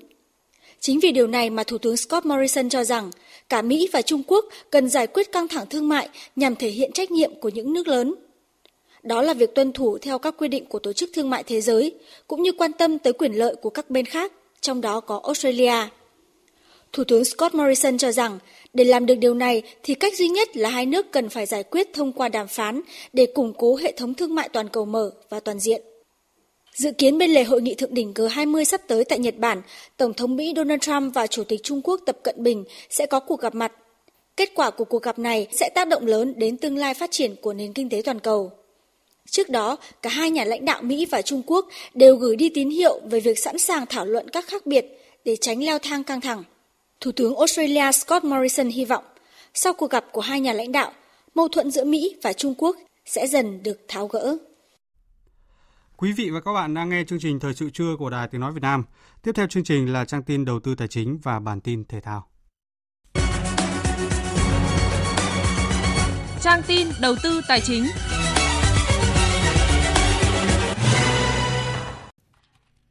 Chính 0.80 1.00
vì 1.00 1.12
điều 1.12 1.26
này 1.26 1.50
mà 1.50 1.64
Thủ 1.64 1.78
tướng 1.78 1.96
Scott 1.96 2.26
Morrison 2.26 2.68
cho 2.68 2.84
rằng 2.84 3.10
cả 3.48 3.62
Mỹ 3.62 3.88
và 3.92 4.02
Trung 4.02 4.22
Quốc 4.26 4.44
cần 4.70 4.88
giải 4.88 5.06
quyết 5.06 5.32
căng 5.32 5.48
thẳng 5.48 5.66
thương 5.70 5.88
mại 5.88 6.08
nhằm 6.36 6.56
thể 6.56 6.68
hiện 6.68 6.92
trách 6.92 7.10
nhiệm 7.10 7.34
của 7.40 7.48
những 7.48 7.72
nước 7.72 7.88
lớn. 7.88 8.14
Đó 9.04 9.22
là 9.22 9.34
việc 9.34 9.54
tuân 9.54 9.72
thủ 9.72 9.98
theo 9.98 10.18
các 10.18 10.34
quy 10.38 10.48
định 10.48 10.66
của 10.66 10.78
Tổ 10.78 10.92
chức 10.92 11.10
Thương 11.12 11.30
mại 11.30 11.42
Thế 11.42 11.60
giới, 11.60 11.94
cũng 12.28 12.42
như 12.42 12.52
quan 12.52 12.72
tâm 12.72 12.98
tới 12.98 13.12
quyền 13.12 13.32
lợi 13.32 13.56
của 13.56 13.70
các 13.70 13.90
bên 13.90 14.04
khác, 14.04 14.32
trong 14.60 14.80
đó 14.80 15.00
có 15.00 15.20
Australia. 15.24 15.88
Thủ 16.92 17.04
tướng 17.04 17.24
Scott 17.24 17.54
Morrison 17.54 17.98
cho 17.98 18.12
rằng 18.12 18.38
để 18.72 18.84
làm 18.84 19.06
được 19.06 19.14
điều 19.14 19.34
này 19.34 19.62
thì 19.82 19.94
cách 19.94 20.16
duy 20.16 20.28
nhất 20.28 20.56
là 20.56 20.68
hai 20.68 20.86
nước 20.86 21.12
cần 21.12 21.28
phải 21.28 21.46
giải 21.46 21.62
quyết 21.62 21.92
thông 21.94 22.12
qua 22.12 22.28
đàm 22.28 22.48
phán 22.48 22.80
để 23.12 23.26
củng 23.26 23.52
cố 23.58 23.76
hệ 23.76 23.92
thống 23.92 24.14
thương 24.14 24.34
mại 24.34 24.48
toàn 24.48 24.68
cầu 24.68 24.84
mở 24.84 25.10
và 25.28 25.40
toàn 25.40 25.58
diện. 25.58 25.82
Dự 26.74 26.90
kiến 26.92 27.18
bên 27.18 27.30
lề 27.30 27.44
hội 27.44 27.62
nghị 27.62 27.74
thượng 27.74 27.94
đỉnh 27.94 28.12
G20 28.12 28.64
sắp 28.64 28.80
tới 28.86 29.04
tại 29.04 29.18
Nhật 29.18 29.38
Bản, 29.38 29.62
Tổng 29.96 30.14
thống 30.14 30.36
Mỹ 30.36 30.52
Donald 30.56 30.80
Trump 30.80 31.14
và 31.14 31.26
Chủ 31.26 31.44
tịch 31.44 31.60
Trung 31.62 31.80
Quốc 31.84 32.00
Tập 32.06 32.18
Cận 32.22 32.42
Bình 32.42 32.64
sẽ 32.90 33.06
có 33.06 33.20
cuộc 33.20 33.40
gặp 33.40 33.54
mặt. 33.54 33.72
Kết 34.36 34.50
quả 34.54 34.70
của 34.70 34.84
cuộc 34.84 35.02
gặp 35.02 35.18
này 35.18 35.46
sẽ 35.52 35.68
tác 35.74 35.88
động 35.88 36.06
lớn 36.06 36.34
đến 36.36 36.56
tương 36.56 36.76
lai 36.76 36.94
phát 36.94 37.10
triển 37.10 37.36
của 37.36 37.52
nền 37.52 37.72
kinh 37.72 37.88
tế 37.88 38.02
toàn 38.04 38.20
cầu. 38.20 38.52
Trước 39.30 39.48
đó, 39.50 39.76
cả 40.02 40.10
hai 40.10 40.30
nhà 40.30 40.44
lãnh 40.44 40.64
đạo 40.64 40.82
Mỹ 40.82 41.06
và 41.10 41.22
Trung 41.22 41.42
Quốc 41.46 41.68
đều 41.94 42.16
gửi 42.16 42.36
đi 42.36 42.48
tín 42.54 42.70
hiệu 42.70 43.00
về 43.10 43.20
việc 43.20 43.38
sẵn 43.38 43.58
sàng 43.58 43.86
thảo 43.86 44.06
luận 44.06 44.30
các 44.30 44.44
khác 44.48 44.66
biệt 44.66 44.86
để 45.24 45.36
tránh 45.40 45.64
leo 45.64 45.78
thang 45.78 46.04
căng 46.04 46.20
thẳng. 46.20 46.44
Thủ 47.00 47.12
tướng 47.12 47.36
Australia 47.36 47.92
Scott 47.92 48.24
Morrison 48.24 48.68
hy 48.68 48.84
vọng, 48.84 49.04
sau 49.54 49.72
cuộc 49.72 49.90
gặp 49.90 50.04
của 50.12 50.20
hai 50.20 50.40
nhà 50.40 50.52
lãnh 50.52 50.72
đạo, 50.72 50.92
mâu 51.34 51.48
thuẫn 51.48 51.70
giữa 51.70 51.84
Mỹ 51.84 52.16
và 52.22 52.32
Trung 52.32 52.54
Quốc 52.58 52.76
sẽ 53.06 53.26
dần 53.26 53.62
được 53.62 53.80
tháo 53.88 54.06
gỡ. 54.06 54.36
Quý 55.96 56.12
vị 56.12 56.30
và 56.30 56.40
các 56.40 56.52
bạn 56.52 56.74
đang 56.74 56.88
nghe 56.88 57.04
chương 57.08 57.18
trình 57.22 57.40
Thời 57.40 57.54
sự 57.54 57.70
trưa 57.70 57.96
của 57.98 58.10
Đài 58.10 58.28
Tiếng 58.28 58.40
Nói 58.40 58.52
Việt 58.52 58.62
Nam. 58.62 58.84
Tiếp 59.22 59.32
theo 59.34 59.46
chương 59.46 59.64
trình 59.64 59.92
là 59.92 60.04
trang 60.04 60.22
tin 60.22 60.44
đầu 60.44 60.60
tư 60.60 60.74
tài 60.74 60.88
chính 60.88 61.18
và 61.22 61.38
bản 61.38 61.60
tin 61.60 61.84
thể 61.84 62.00
thao. 62.00 62.28
Trang 66.42 66.62
tin 66.66 66.88
đầu 67.00 67.14
tư 67.22 67.40
tài 67.48 67.60
chính. 67.60 67.84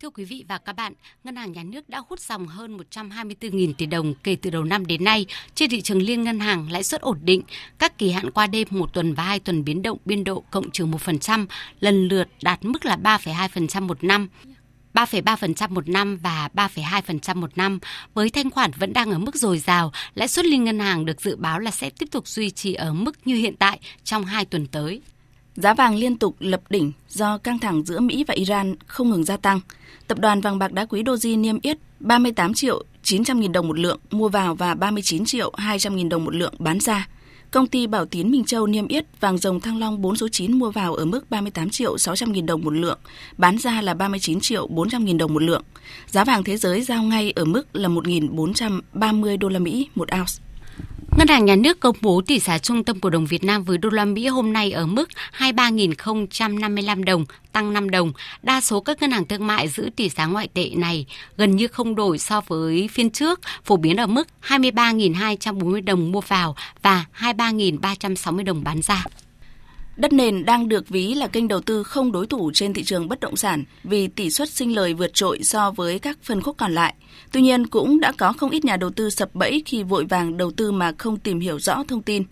Thưa 0.04 0.10
quý 0.10 0.24
vị 0.26 0.46
và 0.48 0.58
các 0.58 0.74
bạn, 0.74 0.94
Ngân 1.24 1.36
hàng 1.36 1.52
Nhà 1.52 1.64
nước 1.64 1.90
đã 1.90 2.02
hút 2.10 2.20
dòng 2.20 2.48
hơn 2.48 2.78
124.000 2.78 3.74
tỷ 3.74 3.86
đồng 3.86 4.14
kể 4.24 4.36
từ 4.42 4.50
đầu 4.50 4.64
năm 4.64 4.86
đến 4.86 5.04
nay. 5.04 5.26
Trên 5.56 5.70
thị 5.70 5.82
trường 5.82 6.02
liên 6.02 6.24
ngân 6.24 6.40
hàng, 6.40 6.72
lãi 6.72 6.84
suất 6.84 7.02
ổn 7.02 7.20
định, 7.24 7.42
các 7.80 7.98
kỳ 7.98 8.12
hạn 8.12 8.32
qua 8.32 8.48
đêm 8.48 8.68
một 8.72 8.94
tuần 8.94 9.14
và 9.14 9.24
hai 9.24 9.40
tuần 9.40 9.64
biến 9.64 9.82
động 9.82 9.98
biên 10.06 10.24
độ 10.24 10.44
cộng 10.52 10.72
trừ 10.72 10.86
1%, 10.86 11.46
lần 11.80 12.08
lượt 12.08 12.28
đạt 12.42 12.66
mức 12.66 12.86
là 12.86 12.98
3,2% 13.04 13.82
một 13.82 14.04
năm. 14.04 14.28
3,3% 14.94 15.70
một 15.70 15.90
năm 15.90 16.18
và 16.18 16.50
3,2% 16.54 17.36
một 17.36 17.58
năm, 17.58 17.80
với 18.14 18.30
thanh 18.30 18.52
khoản 18.52 18.72
vẫn 18.78 18.94
đang 18.94 19.12
ở 19.12 19.18
mức 19.18 19.36
dồi 19.36 19.60
dào, 19.60 19.92
lãi 20.16 20.28
suất 20.28 20.46
liên 20.46 20.64
ngân 20.64 20.80
hàng 20.80 21.06
được 21.06 21.22
dự 21.22 21.36
báo 21.36 21.60
là 21.60 21.72
sẽ 21.72 21.90
tiếp 21.90 22.06
tục 22.12 22.28
duy 22.28 22.50
trì 22.50 22.74
ở 22.74 22.94
mức 22.94 23.28
như 23.28 23.36
hiện 23.36 23.56
tại 23.56 23.80
trong 24.04 24.26
hai 24.26 24.46
tuần 24.46 24.68
tới. 24.68 25.02
Giá 25.56 25.74
vàng 25.74 25.96
liên 25.96 26.18
tục 26.18 26.36
lập 26.40 26.62
đỉnh 26.70 26.92
do 27.10 27.38
căng 27.38 27.60
thẳng 27.60 27.84
giữa 27.84 28.00
Mỹ 28.00 28.24
và 28.28 28.34
Iran 28.34 28.76
không 28.88 29.10
ngừng 29.10 29.24
gia 29.24 29.38
tăng. 29.38 29.60
Tập 30.08 30.20
đoàn 30.20 30.42
vàng 30.42 30.60
bạc 30.60 30.74
đá 30.74 30.86
quý 30.86 31.04
Doji 31.04 31.42
niêm 31.42 31.60
yết 31.62 31.78
38 32.00 32.54
triệu 32.54 32.84
900 33.04 33.40
nghìn 33.40 33.52
đồng 33.52 33.68
một 33.68 33.80
lượng 33.80 34.00
mua 34.12 34.30
vào 34.30 34.56
và 34.56 34.74
39 34.74 35.26
triệu 35.26 35.52
200 35.58 35.96
nghìn 35.96 36.10
đồng 36.10 36.26
một 36.26 36.36
lượng 36.36 36.54
bán 36.60 36.80
ra. 36.80 37.08
Công 37.52 37.68
ty 37.68 37.88
Bảo 37.88 38.06
Tín 38.06 38.32
Minh 38.32 38.46
Châu 38.46 38.68
niêm 38.68 38.88
yết 38.88 39.06
vàng 39.20 39.38
dòng 39.38 39.60
Thăng 39.60 39.80
Long 39.80 40.02
4 40.02 40.16
số 40.16 40.28
9 40.28 40.54
mua 40.60 40.72
vào 40.72 40.96
ở 40.96 41.06
mức 41.06 41.30
38 41.30 41.70
triệu 41.70 41.98
600 41.98 42.32
nghìn 42.32 42.46
đồng 42.46 42.62
một 42.64 42.74
lượng, 42.74 43.00
bán 43.38 43.58
ra 43.58 43.82
là 43.82 43.94
39 43.94 44.40
triệu 44.40 44.68
400 44.68 45.06
nghìn 45.06 45.18
đồng 45.18 45.34
một 45.34 45.44
lượng. 45.44 45.64
Giá 46.08 46.26
vàng 46.26 46.44
thế 46.44 46.58
giới 46.58 46.82
giao 46.82 47.04
ngay 47.04 47.32
ở 47.36 47.46
mức 47.46 47.76
là 47.76 47.90
1.430 47.90 49.38
đô 49.38 49.50
la 49.50 49.60
Mỹ 49.60 49.88
một 49.96 50.10
ounce. 50.12 50.53
Ngân 51.18 51.28
hàng 51.28 51.46
Nhà 51.46 51.56
nước 51.56 51.80
công 51.80 51.96
bố 52.02 52.22
tỷ 52.28 52.40
giá 52.40 52.58
trung 52.58 52.84
tâm 52.84 53.00
của 53.00 53.10
đồng 53.10 53.26
Việt 53.26 53.44
Nam 53.44 53.64
với 53.64 53.78
đô 53.78 53.90
la 53.90 54.06
Mỹ 54.06 54.28
hôm 54.28 54.54
nay 54.54 54.72
ở 54.72 54.86
mức 54.86 55.10
23.055 55.38 57.04
đồng, 57.04 57.26
tăng 57.52 57.74
5 57.74 57.90
đồng. 57.90 58.14
Đa 58.44 58.62
số 58.62 58.80
các 58.80 59.02
ngân 59.02 59.12
hàng 59.12 59.28
thương 59.28 59.48
mại 59.48 59.68
giữ 59.68 59.90
tỷ 59.96 60.10
giá 60.10 60.26
ngoại 60.26 60.48
tệ 60.54 60.70
này 60.76 61.06
gần 61.38 61.56
như 61.56 61.68
không 61.68 61.96
đổi 61.96 62.18
so 62.18 62.42
với 62.48 62.90
phiên 62.92 63.10
trước, 63.10 63.40
phổ 63.64 63.78
biến 63.78 63.98
ở 63.98 64.08
mức 64.08 64.28
23.240 64.48 65.84
đồng 65.84 66.12
mua 66.12 66.22
vào 66.22 66.56
và 66.82 67.06
23.360 67.20 68.44
đồng 68.44 68.64
bán 68.64 68.82
ra. 68.82 69.06
Đất 69.98 70.14
nền 70.14 70.46
đang 70.46 70.70
được 70.70 70.90
ví 70.90 71.14
là 71.14 71.28
kênh 71.28 71.48
đầu 71.48 71.62
tư 71.62 71.84
không 71.84 72.12
đối 72.12 72.28
thủ 72.28 72.52
trên 72.54 72.74
thị 72.74 72.84
trường 72.84 73.08
bất 73.08 73.20
động 73.20 73.36
sản 73.36 73.64
vì 73.84 74.08
tỷ 74.08 74.30
suất 74.30 74.50
sinh 74.50 74.76
lời 74.76 74.94
vượt 74.94 75.14
trội 75.14 75.44
so 75.44 75.72
với 75.72 76.00
các 76.00 76.18
phân 76.24 76.42
khúc 76.42 76.58
còn 76.58 76.74
lại. 76.74 76.94
Tuy 77.32 77.42
nhiên 77.42 77.68
cũng 77.68 78.00
đã 78.00 78.12
có 78.12 78.34
không 78.34 78.50
ít 78.50 78.66
nhà 78.66 78.78
đầu 78.78 78.90
tư 78.90 79.10
sập 79.10 79.36
bẫy 79.36 79.64
khi 79.66 79.84
vội 79.84 80.06
vàng 80.06 80.38
đầu 80.38 80.52
tư 80.52 80.72
mà 80.72 80.92
không 80.98 81.20
tìm 81.20 81.40
hiểu 81.40 81.60
rõ 81.60 81.84
thông 81.88 82.02
tin. 82.02 82.24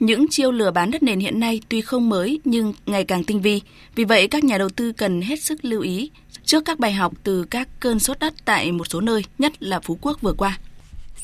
Những 0.00 0.26
chiêu 0.28 0.52
lừa 0.52 0.70
bán 0.70 0.90
đất 0.90 1.02
nền 1.02 1.20
hiện 1.20 1.40
nay 1.40 1.60
tuy 1.68 1.80
không 1.80 2.08
mới 2.08 2.40
nhưng 2.44 2.74
ngày 2.86 3.04
càng 3.04 3.24
tinh 3.24 3.40
vi. 3.40 3.60
Vì 3.94 4.04
vậy 4.04 4.28
các 4.28 4.44
nhà 4.44 4.58
đầu 4.58 4.68
tư 4.68 4.92
cần 4.92 5.20
hết 5.22 5.42
sức 5.42 5.64
lưu 5.64 5.80
ý 5.80 6.10
trước 6.44 6.64
các 6.64 6.78
bài 6.78 6.92
học 6.92 7.12
từ 7.24 7.44
các 7.44 7.68
cơn 7.80 7.98
sốt 7.98 8.18
đất 8.18 8.34
tại 8.44 8.72
một 8.72 8.84
số 8.84 9.00
nơi, 9.00 9.24
nhất 9.38 9.62
là 9.62 9.80
Phú 9.80 9.98
Quốc 10.00 10.20
vừa 10.20 10.32
qua. 10.32 10.58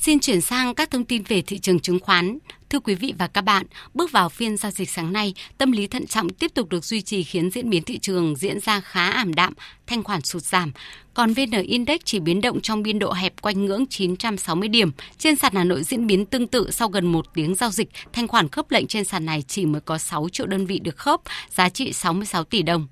Xin 0.04 0.20
chuyển 0.20 0.40
sang 0.40 0.74
các 0.74 0.90
thông 0.90 1.04
tin 1.04 1.22
về 1.22 1.42
thị 1.42 1.58
trường 1.58 1.80
chứng 1.80 2.00
khoán. 2.00 2.38
Thưa 2.70 2.80
quý 2.80 2.94
vị 2.94 3.14
và 3.18 3.26
các 3.26 3.40
bạn, 3.40 3.66
bước 3.94 4.12
vào 4.12 4.28
phiên 4.28 4.56
giao 4.56 4.72
dịch 4.72 4.90
sáng 4.90 5.12
nay, 5.12 5.34
tâm 5.58 5.72
lý 5.72 5.86
thận 5.86 6.06
trọng 6.06 6.30
tiếp 6.30 6.50
tục 6.54 6.68
được 6.68 6.84
duy 6.84 7.02
trì 7.02 7.22
khiến 7.22 7.50
diễn 7.50 7.70
biến 7.70 7.82
thị 7.82 7.98
trường 7.98 8.36
diễn 8.36 8.60
ra 8.60 8.80
khá 8.80 9.10
ảm 9.10 9.34
đạm, 9.34 9.54
thanh 9.86 10.02
khoản 10.02 10.22
sụt 10.22 10.42
giảm. 10.42 10.72
Còn 11.14 11.32
VN 11.32 11.62
Index 11.62 12.00
chỉ 12.04 12.20
biến 12.20 12.40
động 12.40 12.60
trong 12.60 12.82
biên 12.82 12.98
độ 12.98 13.12
hẹp 13.12 13.42
quanh 13.42 13.66
ngưỡng 13.66 13.86
960 13.86 14.68
điểm. 14.68 14.90
Trên 15.18 15.36
sàn 15.36 15.54
Hà 15.54 15.64
Nội 15.64 15.82
diễn 15.82 16.06
biến 16.06 16.26
tương 16.26 16.46
tự 16.46 16.70
sau 16.70 16.88
gần 16.88 17.06
một 17.06 17.26
tiếng 17.34 17.54
giao 17.54 17.70
dịch, 17.70 17.88
thanh 18.12 18.28
khoản 18.28 18.48
khớp 18.48 18.70
lệnh 18.70 18.86
trên 18.86 19.04
sàn 19.04 19.26
này 19.26 19.44
chỉ 19.48 19.66
mới 19.66 19.80
có 19.80 19.98
6 19.98 20.28
triệu 20.28 20.46
đơn 20.46 20.66
vị 20.66 20.78
được 20.78 20.96
khớp, 20.96 21.20
giá 21.50 21.68
trị 21.68 21.92
66 21.92 22.44
tỷ 22.44 22.62
đồng. 22.62 22.86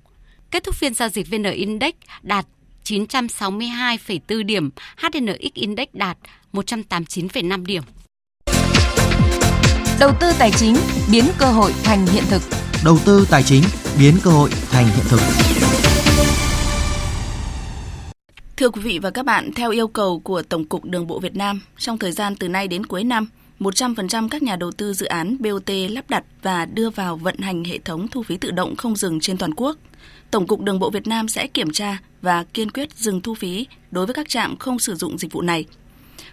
Kết 0.51 0.63
thúc 0.63 0.75
phiên 0.75 0.93
giao 0.93 1.09
dịch 1.09 1.31
VN 1.31 1.43
Index 1.43 1.93
đạt 2.21 2.45
962,4 2.85 4.43
điểm, 4.43 4.69
HNX 4.97 5.53
Index 5.53 5.87
đạt 5.93 6.17
189,5 6.53 7.65
điểm. 7.65 7.83
Đầu 9.99 10.11
tư 10.19 10.31
tài 10.39 10.51
chính 10.51 10.75
biến 11.11 11.25
cơ 11.37 11.45
hội 11.45 11.73
thành 11.83 12.05
hiện 12.07 12.23
thực. 12.29 12.41
Đầu 12.85 12.97
tư 13.05 13.27
tài 13.29 13.43
chính 13.43 13.63
biến 13.99 14.15
cơ 14.23 14.31
hội 14.31 14.49
thành 14.71 14.85
hiện 14.85 15.05
thực. 15.09 15.19
Thưa 18.57 18.69
quý 18.69 18.81
vị 18.81 18.99
và 18.99 19.09
các 19.09 19.25
bạn, 19.25 19.53
theo 19.55 19.71
yêu 19.71 19.87
cầu 19.87 20.19
của 20.19 20.41
Tổng 20.41 20.65
cục 20.65 20.85
Đường 20.85 21.07
bộ 21.07 21.19
Việt 21.19 21.35
Nam, 21.35 21.61
trong 21.77 21.97
thời 21.97 22.11
gian 22.11 22.35
từ 22.35 22.47
nay 22.47 22.67
đến 22.67 22.85
cuối 22.85 23.03
năm, 23.03 23.27
100% 23.59 24.29
các 24.29 24.43
nhà 24.43 24.55
đầu 24.55 24.71
tư 24.71 24.93
dự 24.93 25.05
án 25.05 25.37
BOT 25.39 25.69
lắp 25.89 26.09
đặt 26.09 26.23
và 26.41 26.65
đưa 26.65 26.89
vào 26.89 27.17
vận 27.17 27.37
hành 27.37 27.63
hệ 27.63 27.79
thống 27.79 28.07
thu 28.07 28.23
phí 28.23 28.37
tự 28.37 28.51
động 28.51 28.75
không 28.75 28.95
dừng 28.95 29.19
trên 29.19 29.37
toàn 29.37 29.53
quốc. 29.55 29.77
Tổng 30.33 30.47
cục 30.47 30.61
Đường 30.61 30.79
bộ 30.79 30.89
Việt 30.89 31.07
Nam 31.07 31.27
sẽ 31.27 31.47
kiểm 31.47 31.71
tra 31.71 31.97
và 32.21 32.43
kiên 32.43 32.71
quyết 32.71 32.89
dừng 32.95 33.21
thu 33.21 33.33
phí 33.33 33.67
đối 33.91 34.05
với 34.05 34.13
các 34.13 34.29
trạm 34.29 34.57
không 34.57 34.79
sử 34.79 34.95
dụng 34.95 35.17
dịch 35.17 35.31
vụ 35.31 35.41
này. 35.41 35.65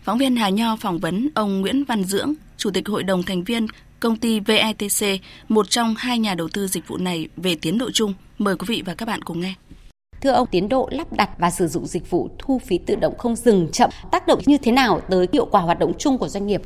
Phóng 0.02 0.18
viên 0.18 0.36
Hà 0.36 0.48
Nho 0.48 0.76
phỏng 0.76 0.98
vấn 0.98 1.28
ông 1.34 1.60
Nguyễn 1.60 1.84
Văn 1.84 2.04
Dưỡng, 2.04 2.34
Chủ 2.56 2.70
tịch 2.70 2.88
Hội 2.88 3.02
đồng 3.02 3.22
thành 3.22 3.44
viên 3.44 3.66
công 4.00 4.16
ty 4.16 4.40
VETC, 4.40 5.20
một 5.48 5.70
trong 5.70 5.94
hai 5.98 6.18
nhà 6.18 6.34
đầu 6.34 6.48
tư 6.48 6.66
dịch 6.66 6.88
vụ 6.88 6.96
này 6.96 7.28
về 7.36 7.54
tiến 7.54 7.78
độ 7.78 7.90
chung. 7.90 8.14
Mời 8.38 8.56
quý 8.56 8.64
vị 8.68 8.82
và 8.86 8.94
các 8.94 9.06
bạn 9.06 9.22
cùng 9.22 9.40
nghe. 9.40 9.54
Thưa 10.20 10.30
ông, 10.30 10.46
tiến 10.50 10.68
độ 10.68 10.88
lắp 10.92 11.12
đặt 11.12 11.30
và 11.38 11.50
sử 11.50 11.68
dụng 11.68 11.86
dịch 11.86 12.10
vụ 12.10 12.30
thu 12.38 12.60
phí 12.66 12.78
tự 12.78 12.96
động 12.96 13.18
không 13.18 13.36
dừng 13.36 13.68
chậm 13.72 13.90
tác 14.12 14.26
động 14.26 14.40
như 14.46 14.56
thế 14.56 14.72
nào 14.72 15.00
tới 15.10 15.26
hiệu 15.32 15.44
quả 15.44 15.60
hoạt 15.60 15.78
động 15.78 15.92
chung 15.98 16.18
của 16.18 16.28
doanh 16.28 16.46
nghiệp? 16.46 16.62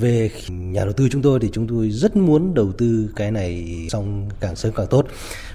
Về 0.00 0.30
nhà 0.48 0.84
đầu 0.84 0.92
tư 0.92 1.08
chúng 1.10 1.22
tôi 1.22 1.40
thì 1.40 1.48
chúng 1.52 1.68
tôi 1.68 1.90
rất 1.90 2.16
muốn 2.16 2.54
đầu 2.54 2.72
tư 2.72 3.10
cái 3.16 3.30
này 3.30 3.86
xong 3.90 4.28
càng 4.40 4.56
sớm 4.56 4.72
càng 4.76 4.86
tốt. 4.86 5.06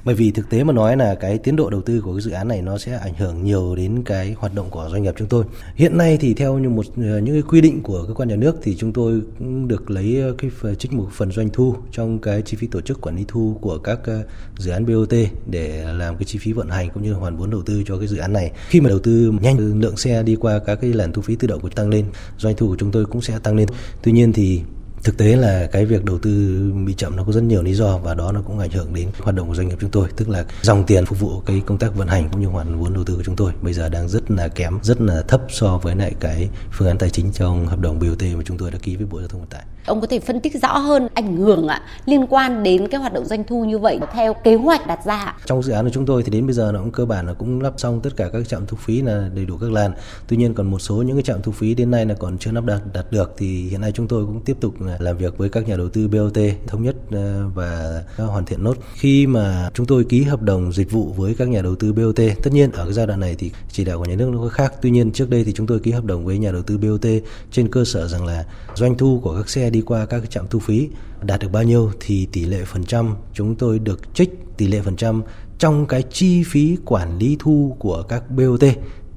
Bởi 0.06 0.16
vì 0.16 0.32
thực 0.32 0.50
tế 0.50 0.64
mà 0.64 0.74
nói 0.74 0.98
là 0.98 1.16
cái 1.16 1.38
tiến 1.38 1.56
độ 1.56 1.70
đầu 1.70 1.82
tư 1.82 2.02
của 2.02 2.14
cái 2.14 2.22
dự 2.22 2.32
án 2.32 2.48
này 2.48 2.62
nó 2.62 2.78
sẽ 2.78 2.98
ảnh 2.98 3.14
hưởng 3.14 3.44
nhiều 3.44 3.76
đến 3.76 4.04
cái 4.06 4.36
hoạt 4.38 4.56
động 4.56 4.70
của 4.70 4.90
doanh 4.92 5.04
nghiệp 5.04 5.14
chúng 5.18 5.28
tôi. 5.28 5.46
Hiện 5.76 5.98
nay 5.98 6.18
thì 6.22 6.34
theo 6.34 6.58
như 6.58 6.70
một 6.70 6.86
ờ, 6.98 7.20
những 7.20 7.36
cái 7.36 7.42
quy 7.42 7.62
định 7.62 7.82
của 7.84 8.06
cơ 8.08 8.14
quan 8.14 8.30
nhà 8.30 8.36
nước 8.36 8.56
thì 8.64 8.76
chúng 8.76 8.94
tôi 8.94 9.22
cũng 9.40 9.68
được 9.68 9.92
lấy 9.92 10.22
ờ, 10.22 10.36
cái 10.38 10.76
trích 10.76 10.94
một 10.94 11.08
phần 11.12 11.32
doanh 11.32 11.50
thu 11.50 11.76
trong 11.92 12.20
cái 12.20 12.42
chi 12.42 12.58
phí 12.58 12.68
tổ 12.68 12.82
chức 12.82 13.02
quản 13.02 13.16
lý 13.16 13.26
thu 13.28 13.58
của 13.62 13.78
các 13.78 14.00
ờ, 14.04 14.24
dự 14.58 14.72
án 14.72 14.86
BOT 14.86 15.14
để 15.46 15.86
làm 15.94 16.18
cái 16.18 16.26
chi 16.26 16.40
phí 16.40 16.52
vận 16.52 16.70
hành 16.70 16.90
cũng 16.94 17.04
như 17.04 17.14
hoàn 17.14 17.38
vốn 17.38 17.50
đầu 17.50 17.62
tư 17.62 17.84
cho 17.88 17.98
cái 17.98 18.08
dự 18.08 18.18
án 18.18 18.34
này. 18.34 18.52
Khi 18.68 18.82
mà 18.82 18.90
đầu 18.90 19.00
tư 19.00 19.34
nhanh 19.42 19.82
lượng 19.82 19.98
xe 19.98 20.24
đi 20.24 20.36
qua 20.36 20.60
các 20.60 20.76
cái 20.82 20.94
làn 20.94 21.14
thu 21.14 21.22
phí 21.22 21.36
tự 21.36 21.48
động 21.48 21.60
của 21.60 21.70
tăng 21.70 21.90
lên, 21.90 22.06
doanh 22.38 22.56
thu 22.56 22.68
của 22.68 22.76
chúng 22.80 22.92
tôi 22.92 23.06
cũng 23.06 23.22
sẽ 23.22 23.40
tăng 23.40 23.56
lên. 23.56 23.68
Tuy 24.04 24.12
nhiên 24.12 24.34
thì 24.36 24.62
thực 25.04 25.18
tế 25.18 25.36
là 25.36 25.68
cái 25.72 25.86
việc 25.86 26.06
đầu 26.06 26.20
tư 26.20 26.62
bị 26.86 26.94
chậm 26.94 27.16
nó 27.16 27.24
có 27.24 27.32
rất 27.32 27.44
nhiều 27.44 27.64
lý 27.64 27.74
do 27.74 27.98
và 27.98 28.14
đó 28.14 28.32
nó 28.32 28.42
cũng 28.42 28.60
ảnh 28.60 28.70
hưởng 28.70 28.94
đến 28.94 29.10
hoạt 29.20 29.36
động 29.36 29.48
của 29.48 29.56
doanh 29.56 29.68
nghiệp 29.68 29.78
chúng 29.82 29.90
tôi 29.90 30.08
tức 30.16 30.30
là 30.30 30.46
dòng 30.62 30.84
tiền 30.86 31.06
phục 31.06 31.20
vụ 31.20 31.40
cái 31.40 31.62
công 31.66 31.78
tác 31.78 31.96
vận 31.96 32.08
hành 32.08 32.30
cũng 32.32 32.42
như 32.42 32.48
hoàn 32.48 32.80
vốn 32.80 32.94
đầu 32.94 33.04
tư 33.04 33.16
của 33.16 33.24
chúng 33.24 33.36
tôi 33.36 33.52
bây 33.62 33.74
giờ 33.74 33.90
đang 33.90 34.10
rất 34.10 34.32
là 34.32 34.48
kém, 34.48 34.80
rất 34.84 35.02
là 35.02 35.22
thấp 35.28 35.42
so 35.50 35.78
với 35.78 35.96
lại 35.96 36.14
cái 36.20 36.50
phương 36.72 36.88
án 36.88 36.98
tài 36.98 37.10
chính 37.10 37.32
trong 37.32 37.68
hợp 37.68 37.80
đồng 37.80 38.00
BOT 38.00 38.22
mà 38.22 38.44
chúng 38.46 38.58
tôi 38.58 38.72
đã 38.72 38.78
ký 38.82 38.96
với 38.96 39.06
Bộ 39.06 39.20
Giao 39.20 39.28
thông 39.28 39.42
Vận 39.42 39.50
tải. 39.50 39.64
Ông 39.86 40.02
có 40.02 40.08
thể 40.08 40.20
phân 40.20 40.40
tích 40.40 40.62
rõ 40.62 40.78
hơn 40.78 41.08
ảnh 41.14 41.38
hưởng 41.38 41.68
ạ 41.68 41.82
liên 42.06 42.28
quan 42.30 42.64
đến 42.64 42.88
cái 42.88 43.00
hoạt 43.00 43.14
động 43.14 43.26
doanh 43.26 43.44
thu 43.44 43.66
như 43.66 43.80
vậy 43.80 44.00
theo 44.14 44.34
kế 44.34 44.56
hoạch 44.56 44.88
đặt 44.88 45.00
ra. 45.06 45.36
Trong 45.46 45.64
dự 45.64 45.74
án 45.74 45.86
của 45.86 45.92
chúng 45.94 46.06
tôi 46.06 46.24
thì 46.24 46.32
đến 46.32 46.46
bây 46.46 46.54
giờ 46.54 46.72
nó 46.74 46.80
cũng 46.80 46.92
cơ 46.92 47.06
bản 47.06 47.28
là 47.28 47.34
cũng 47.34 47.62
lắp 47.62 47.74
xong 47.78 48.02
tất 48.02 48.10
cả 48.16 48.30
các 48.34 48.48
trạm 48.48 48.66
thu 48.68 48.78
phí 48.78 49.02
là 49.02 49.30
đầy 49.36 49.46
đủ 49.46 49.58
các 49.58 49.72
làn. 49.72 49.94
Tuy 50.28 50.38
nhiên 50.38 50.54
còn 50.54 50.72
một 50.72 50.80
số 50.80 50.96
những 50.96 51.16
cái 51.16 51.24
trạm 51.24 51.42
thu 51.42 51.52
phí 51.52 51.76
đến 51.76 51.92
nay 51.92 52.06
là 52.06 52.14
còn 52.14 52.38
chưa 52.38 52.52
lắp 52.52 52.66
đặt 52.66 52.82
đặt 52.94 53.12
được 53.12 53.34
thì 53.38 53.70
hiện 53.70 53.82
nay 53.82 53.92
chúng 53.92 54.08
tôi 54.08 54.26
cũng 54.26 54.42
tiếp 54.42 54.58
tục 54.60 54.74
làm 55.00 55.18
việc 55.18 55.38
với 55.38 55.50
các 55.50 55.68
nhà 55.68 55.78
đầu 55.78 55.90
tư 55.90 56.08
BOT 56.08 56.38
thống 56.68 56.84
nhất 56.84 56.96
ờ, 57.12 57.50
và 57.56 58.04
hoàn 58.18 58.46
thiện 58.46 58.64
nốt. 58.64 58.78
Khi 58.94 59.28
mà 59.28 59.70
chúng 59.74 59.86
tôi 59.86 60.04
ký 60.04 60.24
hợp 60.24 60.42
đồng 60.42 60.74
dịch 60.74 60.92
vụ 60.92 61.14
với 61.18 61.36
các 61.38 61.48
nhà 61.48 61.62
đầu 61.62 61.76
tư 61.76 61.94
BOT, 61.94 62.20
tất 62.44 62.54
nhiên 62.54 62.72
ở 62.72 62.84
cái 62.84 62.94
giai 62.94 63.08
đoạn 63.08 63.20
này 63.20 63.36
thì 63.40 63.52
chỉ 63.72 63.86
đạo 63.86 63.98
của 64.00 64.06
nhà 64.06 64.16
nước 64.16 64.30
nó 64.34 64.40
có 64.42 64.50
khác. 64.50 64.74
Tuy 64.82 64.90
nhiên 64.90 65.12
trước 65.12 65.30
đây 65.30 65.44
thì 65.44 65.54
chúng 65.54 65.68
tôi 65.68 65.80
ký 65.80 65.92
hợp 65.92 66.06
đồng 66.06 66.26
với 66.26 66.38
nhà 66.38 66.52
đầu 66.52 66.62
tư 66.62 66.78
BOT 66.78 67.06
trên 67.52 67.68
cơ 67.68 67.86
sở 67.86 68.08
rằng 68.08 68.26
là 68.26 68.46
doanh 68.76 68.98
thu 68.98 69.20
của 69.24 69.36
các 69.38 69.50
xe 69.50 69.70
đi 69.76 69.82
qua 69.82 70.06
các 70.06 70.30
trạm 70.30 70.48
thu 70.50 70.60
phí 70.60 70.90
đạt 71.22 71.40
được 71.40 71.52
bao 71.52 71.64
nhiêu 71.64 71.92
thì 72.00 72.28
tỷ 72.32 72.46
lệ 72.46 72.64
phần 72.66 72.84
trăm 72.84 73.16
chúng 73.34 73.56
tôi 73.56 73.80
được 73.80 74.14
trích 74.14 74.30
tỷ 74.58 74.68
lệ 74.68 74.82
phần 74.82 74.96
trăm 74.96 75.24
trong 75.58 75.86
cái 75.86 76.04
chi 76.04 76.44
phí 76.44 76.78
quản 76.86 77.18
lý 77.18 77.38
thu 77.40 77.76
của 77.80 78.04
các 78.10 78.32
BOT 78.32 78.64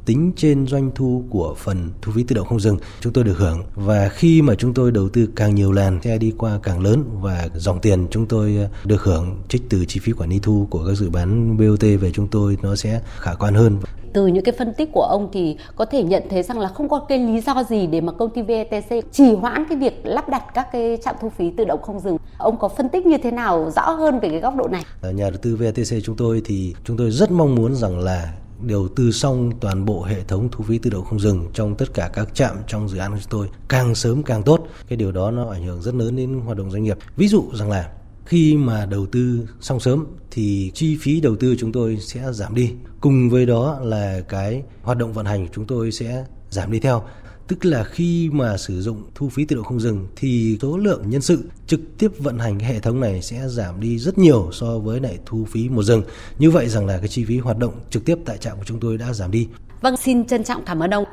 tính 0.06 0.32
trên 0.36 0.66
doanh 0.66 0.90
thu 0.94 1.24
của 1.30 1.54
phần 1.58 1.90
thu 2.02 2.12
phí 2.12 2.22
tự 2.22 2.34
động 2.34 2.46
không 2.46 2.60
dừng 2.60 2.78
chúng 3.00 3.12
tôi 3.12 3.24
được 3.24 3.38
hưởng. 3.38 3.62
Và 3.74 4.08
khi 4.08 4.42
mà 4.42 4.54
chúng 4.54 4.74
tôi 4.74 4.92
đầu 4.92 5.08
tư 5.08 5.28
càng 5.36 5.54
nhiều 5.54 5.72
làn 5.72 6.02
xe 6.02 6.18
đi 6.18 6.32
qua 6.38 6.58
càng 6.62 6.80
lớn 6.80 7.04
và 7.20 7.48
dòng 7.54 7.80
tiền 7.80 8.06
chúng 8.10 8.26
tôi 8.26 8.68
được 8.84 9.02
hưởng 9.02 9.42
trích 9.48 9.62
từ 9.68 9.84
chi 9.84 10.00
phí 10.00 10.12
quản 10.12 10.30
lý 10.30 10.38
thu 10.42 10.66
của 10.70 10.86
các 10.86 10.94
dự 10.94 11.10
bán 11.10 11.56
BOT 11.56 11.82
về 12.00 12.10
chúng 12.14 12.28
tôi 12.28 12.58
nó 12.62 12.76
sẽ 12.76 13.02
khả 13.18 13.34
quan 13.34 13.54
hơn 13.54 13.78
từ 14.18 14.26
những 14.26 14.44
cái 14.44 14.54
phân 14.58 14.74
tích 14.74 14.88
của 14.92 15.02
ông 15.02 15.28
thì 15.32 15.56
có 15.76 15.84
thể 15.84 16.02
nhận 16.02 16.22
thấy 16.30 16.42
rằng 16.42 16.58
là 16.58 16.68
không 16.68 16.88
có 16.88 16.98
cái 16.98 17.18
lý 17.18 17.40
do 17.40 17.64
gì 17.68 17.86
để 17.86 18.00
mà 18.00 18.12
công 18.12 18.30
ty 18.30 18.42
VTC 18.42 19.12
trì 19.12 19.34
hoãn 19.34 19.64
cái 19.68 19.78
việc 19.78 20.00
lắp 20.04 20.28
đặt 20.28 20.44
các 20.54 20.68
cái 20.72 20.98
trạm 21.04 21.14
thu 21.20 21.28
phí 21.28 21.50
tự 21.50 21.64
động 21.64 21.82
không 21.82 22.00
dừng. 22.00 22.16
Ông 22.38 22.58
có 22.58 22.68
phân 22.68 22.88
tích 22.88 23.06
như 23.06 23.18
thế 23.22 23.30
nào 23.30 23.70
rõ 23.76 23.90
hơn 23.90 24.20
về 24.20 24.28
cái 24.28 24.40
góc 24.40 24.56
độ 24.56 24.68
này? 24.68 24.82
Ở 25.00 25.10
nhà 25.10 25.30
đầu 25.30 25.38
tư 25.42 25.56
VTC 25.56 25.96
chúng 26.04 26.16
tôi 26.16 26.42
thì 26.44 26.74
chúng 26.84 26.96
tôi 26.96 27.10
rất 27.10 27.30
mong 27.30 27.54
muốn 27.54 27.74
rằng 27.74 27.98
là 27.98 28.32
đầu 28.60 28.88
tư 28.96 29.10
xong 29.10 29.50
toàn 29.60 29.84
bộ 29.84 30.02
hệ 30.02 30.24
thống 30.28 30.48
thu 30.52 30.64
phí 30.64 30.78
tự 30.78 30.90
động 30.90 31.04
không 31.04 31.20
dừng 31.20 31.46
trong 31.54 31.74
tất 31.74 31.94
cả 31.94 32.10
các 32.12 32.34
trạm 32.34 32.56
trong 32.66 32.88
dự 32.88 32.98
án 32.98 33.12
của 33.12 33.18
chúng 33.20 33.30
tôi 33.30 33.48
càng 33.68 33.94
sớm 33.94 34.22
càng 34.22 34.42
tốt. 34.42 34.66
Cái 34.88 34.96
điều 34.96 35.12
đó 35.12 35.30
nó 35.30 35.50
ảnh 35.50 35.66
hưởng 35.66 35.82
rất 35.82 35.94
lớn 35.94 36.16
đến 36.16 36.40
hoạt 36.44 36.58
động 36.58 36.70
doanh 36.70 36.82
nghiệp. 36.82 36.98
Ví 37.16 37.28
dụ 37.28 37.44
rằng 37.52 37.70
là 37.70 37.90
khi 38.24 38.56
mà 38.56 38.86
đầu 38.86 39.06
tư 39.06 39.48
xong 39.60 39.80
sớm 39.80 40.06
thì 40.38 40.70
chi 40.74 40.96
phí 41.00 41.20
đầu 41.20 41.36
tư 41.36 41.56
chúng 41.58 41.72
tôi 41.72 41.98
sẽ 42.00 42.32
giảm 42.32 42.54
đi 42.54 42.72
cùng 43.00 43.30
với 43.30 43.46
đó 43.46 43.78
là 43.82 44.20
cái 44.28 44.62
hoạt 44.82 44.98
động 44.98 45.12
vận 45.12 45.26
hành 45.26 45.46
của 45.46 45.52
chúng 45.54 45.66
tôi 45.66 45.92
sẽ 45.92 46.24
giảm 46.50 46.72
đi 46.72 46.80
theo 46.80 47.02
tức 47.48 47.64
là 47.64 47.84
khi 47.84 48.30
mà 48.32 48.56
sử 48.56 48.82
dụng 48.82 49.02
thu 49.14 49.28
phí 49.28 49.44
tự 49.44 49.56
động 49.56 49.64
không 49.64 49.80
dừng 49.80 50.06
thì 50.16 50.58
số 50.62 50.76
lượng 50.76 51.02
nhân 51.06 51.20
sự 51.20 51.48
trực 51.66 51.80
tiếp 51.98 52.08
vận 52.18 52.38
hành 52.38 52.58
hệ 52.58 52.80
thống 52.80 53.00
này 53.00 53.22
sẽ 53.22 53.48
giảm 53.48 53.80
đi 53.80 53.98
rất 53.98 54.18
nhiều 54.18 54.50
so 54.52 54.78
với 54.78 55.00
lại 55.00 55.18
thu 55.26 55.44
phí 55.50 55.68
một 55.68 55.82
dừng. 55.82 56.02
Như 56.38 56.50
vậy 56.50 56.68
rằng 56.68 56.86
là 56.86 56.98
cái 56.98 57.08
chi 57.08 57.24
phí 57.24 57.38
hoạt 57.38 57.58
động 57.58 57.72
trực 57.90 58.04
tiếp 58.04 58.18
tại 58.24 58.38
trạm 58.38 58.56
của 58.58 58.64
chúng 58.64 58.80
tôi 58.80 58.98
đã 58.98 59.12
giảm 59.12 59.30
đi. 59.30 59.48
Vâng, 59.80 59.96
xin 59.96 60.26
trân 60.26 60.44
trọng 60.44 60.64
cảm 60.64 60.82
ơn 60.82 60.90
ông. 60.90 61.04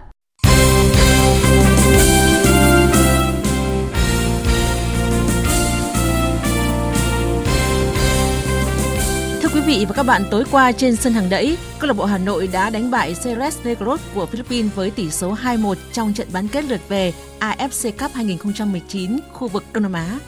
Vị 9.80 9.86
và 9.86 9.94
các 9.94 10.04
bạn, 10.04 10.24
tối 10.32 10.44
qua 10.52 10.72
trên 10.72 10.96
sân 10.96 11.14
hàng 11.14 11.30
đẫy, 11.30 11.58
câu 11.80 11.88
lạc 11.88 11.94
bộ 11.94 12.06
Hà 12.06 12.18
Nội 12.18 12.48
đã 12.48 12.70
đánh 12.70 12.92
bại 12.92 13.16
Ceres 13.24 13.60
Negros 13.64 14.02
của 14.14 14.26
Philippines 14.26 14.74
với 14.76 14.92
tỷ 14.92 15.12
số 15.12 15.36
2-1 15.36 15.76
trong 15.92 16.14
trận 16.14 16.28
bán 16.34 16.48
kết 16.48 16.66
lượt 16.66 16.82
về 16.88 17.14
AFC 17.40 17.92
Cup 17.92 18.12
2019 18.14 19.20
khu 19.34 19.48
vực 19.48 19.64
Đông 19.74 19.84
Nam 19.84 19.94
Á. 19.94 20.20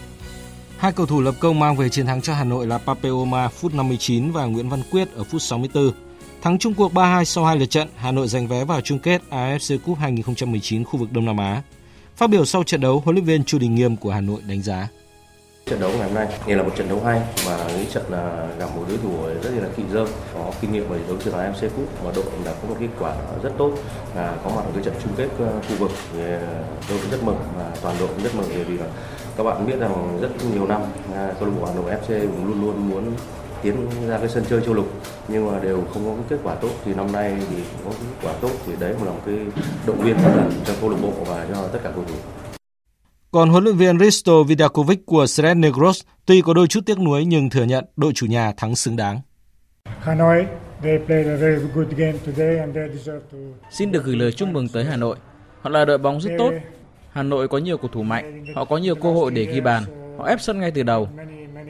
Hai 0.77 0.91
cầu 0.91 1.05
thủ 1.05 1.21
lập 1.21 1.35
công 1.39 1.59
mang 1.59 1.75
về 1.75 1.89
chiến 1.89 2.05
thắng 2.05 2.21
cho 2.21 2.33
Hà 2.33 2.43
Nội 2.43 2.67
là 2.67 2.77
Pape 2.77 3.09
Oma 3.09 3.47
phút 3.47 3.73
59 3.73 4.31
và 4.31 4.45
Nguyễn 4.45 4.69
Văn 4.69 4.81
Quyết 4.91 5.13
ở 5.15 5.23
phút 5.23 5.41
64. 5.41 5.91
Thắng 6.41 6.57
chung 6.57 6.73
cuộc 6.73 6.93
3-2 6.93 7.23
sau 7.23 7.45
hai 7.45 7.57
lượt 7.57 7.69
trận, 7.69 7.87
Hà 7.95 8.11
Nội 8.11 8.27
giành 8.27 8.47
vé 8.47 8.65
vào 8.65 8.81
chung 8.81 8.99
kết 8.99 9.21
AFC 9.29 9.77
Cup 9.79 9.97
2019 9.97 10.83
khu 10.83 10.99
vực 10.99 11.11
Đông 11.11 11.25
Nam 11.25 11.37
Á. 11.37 11.61
Phát 12.15 12.29
biểu 12.29 12.45
sau 12.45 12.63
trận 12.63 12.81
đấu, 12.81 13.01
huấn 13.05 13.15
luyện 13.15 13.25
viên 13.25 13.43
Chu 13.43 13.59
Đình 13.59 13.75
Nghiêm 13.75 13.95
của 13.95 14.11
Hà 14.11 14.21
Nội 14.21 14.41
đánh 14.47 14.61
giá 14.61 14.87
trận 15.69 15.79
đấu 15.79 15.89
ngày 15.89 16.07
hôm 16.07 16.13
nay. 16.13 16.27
Nghĩa 16.45 16.55
là 16.55 16.63
một 16.63 16.71
trận 16.75 16.89
đấu 16.89 17.01
hay 17.05 17.21
và 17.45 17.57
cái 17.67 17.87
trận 17.91 18.03
là 18.09 18.47
gặp 18.59 18.69
một 18.75 18.83
đối 18.89 18.97
thủ 18.97 19.09
rất 19.43 19.49
là 19.61 19.69
kỳ 19.75 19.83
dơ 19.93 20.05
có 20.33 20.51
kinh 20.61 20.71
nghiệm 20.71 20.89
về 20.89 20.99
đấu 21.07 21.17
trường 21.23 21.33
AFC 21.33 21.69
Cup 21.69 22.03
và 22.03 22.11
đội 22.15 22.25
đã 22.45 22.51
có 22.61 22.67
một 22.69 22.75
kết 22.79 22.87
quả 22.99 23.13
rất 23.43 23.51
tốt 23.57 23.71
là 24.15 24.33
có 24.43 24.49
mặt 24.49 24.61
ở 24.65 24.71
cái 24.73 24.83
trận 24.83 24.93
chung 25.03 25.13
kết 25.17 25.27
ờ, 25.39 25.51
khu 25.69 25.75
vực, 25.79 25.91
thì 26.13 26.19
ờ, 26.23 26.39
tôi 26.89 26.97
cũng 27.01 27.11
rất 27.11 27.23
mừng, 27.23 27.37
và 27.57 27.71
toàn 27.81 27.95
đội 27.99 28.07
cũng 28.07 28.23
rất 28.23 28.35
mừng, 28.35 28.45
bởi 28.49 28.63
vì 28.63 28.77
là 28.77 28.85
các 29.37 29.43
bạn 29.43 29.65
biết 29.65 29.79
rằng 29.79 30.17
rất 30.21 30.29
nhiều 30.53 30.67
năm 30.67 30.81
à, 31.15 31.33
câu 31.39 31.49
lạc 31.49 31.55
bộ 31.59 31.65
Hà 31.65 31.73
Nội 31.73 31.91
FC 31.91 32.21
cũng 32.21 32.47
luôn 32.47 32.61
luôn 32.61 32.89
muốn 32.89 33.03
tiến 33.61 33.75
ra 34.07 34.17
cái 34.17 34.29
sân 34.29 34.43
chơi 34.49 34.61
châu 34.65 34.73
lục, 34.73 34.87
nhưng 35.27 35.51
mà 35.51 35.59
đều 35.59 35.83
không 35.93 36.05
có 36.05 36.11
cái 36.11 36.25
kết 36.29 36.37
quả 36.43 36.55
tốt. 36.55 36.69
Thì 36.85 36.93
năm 36.93 37.11
nay 37.11 37.37
thì 37.49 37.63
có 37.85 37.91
kết 37.91 38.27
quả 38.27 38.33
tốt, 38.41 38.51
thì 38.65 38.73
đấy 38.79 38.93
là 39.05 39.11
một 39.11 39.21
cái 39.25 39.35
động 39.85 39.97
viên 39.97 40.15
tinh 40.15 40.31
thần 40.33 40.51
cho 40.65 40.73
câu 40.81 40.89
lạc 40.89 40.97
bộ 41.01 41.11
và 41.25 41.45
cho 41.53 41.67
tất 41.67 41.79
cả 41.83 41.89
cầu 41.95 42.03
thủ 42.07 42.15
còn 43.31 43.49
huấn 43.49 43.63
luyện 43.63 43.75
viên 43.75 43.99
Risto 43.99 44.43
Vidakovic 44.43 45.05
của 45.05 45.27
Sred 45.27 45.57
Negros 45.57 46.01
tuy 46.25 46.41
có 46.41 46.53
đôi 46.53 46.67
chút 46.67 46.85
tiếc 46.85 46.99
nuối 46.99 47.25
nhưng 47.25 47.49
thừa 47.49 47.63
nhận 47.63 47.85
đội 47.95 48.13
chủ 48.13 48.25
nhà 48.25 48.51
thắng 48.57 48.75
xứng 48.75 48.95
đáng. 48.95 49.21
Xin 53.71 53.91
được 53.91 54.03
gửi 54.03 54.15
lời 54.15 54.31
chúc 54.31 54.49
mừng 54.49 54.67
tới 54.67 54.85
Hà 54.85 54.95
Nội. 54.95 55.17
Họ 55.61 55.69
là 55.69 55.85
đội 55.85 55.97
bóng 55.97 56.21
rất 56.21 56.31
tốt. 56.37 56.51
Hà 57.11 57.23
Nội 57.23 57.47
có 57.47 57.57
nhiều 57.57 57.77
cầu 57.77 57.89
thủ 57.93 58.03
mạnh, 58.03 58.45
họ 58.55 58.65
có 58.65 58.77
nhiều 58.77 58.95
cơ 58.95 59.11
hội 59.11 59.31
để 59.31 59.45
ghi 59.45 59.61
bàn, 59.61 59.83
họ 60.17 60.25
ép 60.25 60.41
sân 60.41 60.59
ngay 60.59 60.71
từ 60.71 60.83
đầu. 60.83 61.09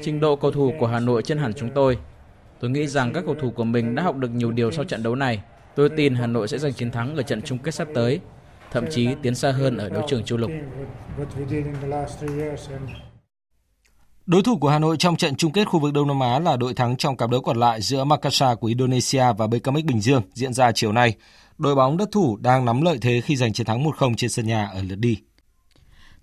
Trình 0.03 0.19
độ 0.19 0.35
cầu 0.35 0.51
thủ 0.51 0.73
của 0.79 0.87
Hà 0.87 0.99
Nội 0.99 1.21
trên 1.23 1.37
hẳn 1.37 1.53
chúng 1.53 1.69
tôi. 1.75 1.97
Tôi 2.59 2.71
nghĩ 2.71 2.87
rằng 2.87 3.13
các 3.13 3.23
cầu 3.25 3.35
thủ 3.41 3.51
của 3.51 3.63
mình 3.63 3.95
đã 3.95 4.03
học 4.03 4.15
được 4.17 4.31
nhiều 4.31 4.51
điều 4.51 4.71
sau 4.71 4.85
trận 4.85 5.03
đấu 5.03 5.15
này. 5.15 5.41
Tôi 5.75 5.89
tin 5.89 6.15
Hà 6.15 6.27
Nội 6.27 6.47
sẽ 6.47 6.57
giành 6.57 6.73
chiến 6.73 6.91
thắng 6.91 7.15
ở 7.15 7.23
trận 7.23 7.41
chung 7.41 7.57
kết 7.57 7.73
sắp 7.73 7.87
tới 7.93 8.19
thậm 8.72 8.86
chí 8.91 9.07
tiến 9.22 9.36
xa 9.36 9.51
hơn 9.51 9.78
ở 9.78 9.89
đấu 9.89 10.03
trường 10.07 10.24
châu 10.24 10.38
lục. 10.38 10.51
Đối 14.26 14.43
thủ 14.43 14.57
của 14.57 14.70
Hà 14.70 14.80
Nội 14.80 14.97
trong 14.97 15.15
trận 15.15 15.36
chung 15.36 15.51
kết 15.51 15.65
khu 15.65 15.80
vực 15.80 15.93
Đông 15.93 16.07
Nam 16.07 16.20
Á 16.20 16.39
là 16.39 16.57
đội 16.57 16.74
thắng 16.74 16.97
trong 16.97 17.18
cặp 17.18 17.30
đấu 17.30 17.41
còn 17.41 17.57
lại 17.57 17.82
giữa 17.82 18.03
Makassar 18.03 18.57
của 18.59 18.68
Indonesia 18.68 19.24
và 19.38 19.47
BKMX 19.47 19.84
Bình 19.84 20.01
Dương 20.01 20.22
diễn 20.34 20.53
ra 20.53 20.72
chiều 20.72 20.91
nay. 20.91 21.15
Đội 21.57 21.76
bóng 21.76 21.97
đất 21.97 22.09
thủ 22.11 22.38
đang 22.41 22.65
nắm 22.65 22.82
lợi 22.82 22.97
thế 23.01 23.22
khi 23.22 23.36
giành 23.36 23.53
chiến 23.53 23.65
thắng 23.65 23.84
1-0 23.84 24.13
trên 24.18 24.30
sân 24.30 24.47
nhà 24.47 24.70
ở 24.74 24.82
lượt 24.82 24.95
đi. 24.95 25.20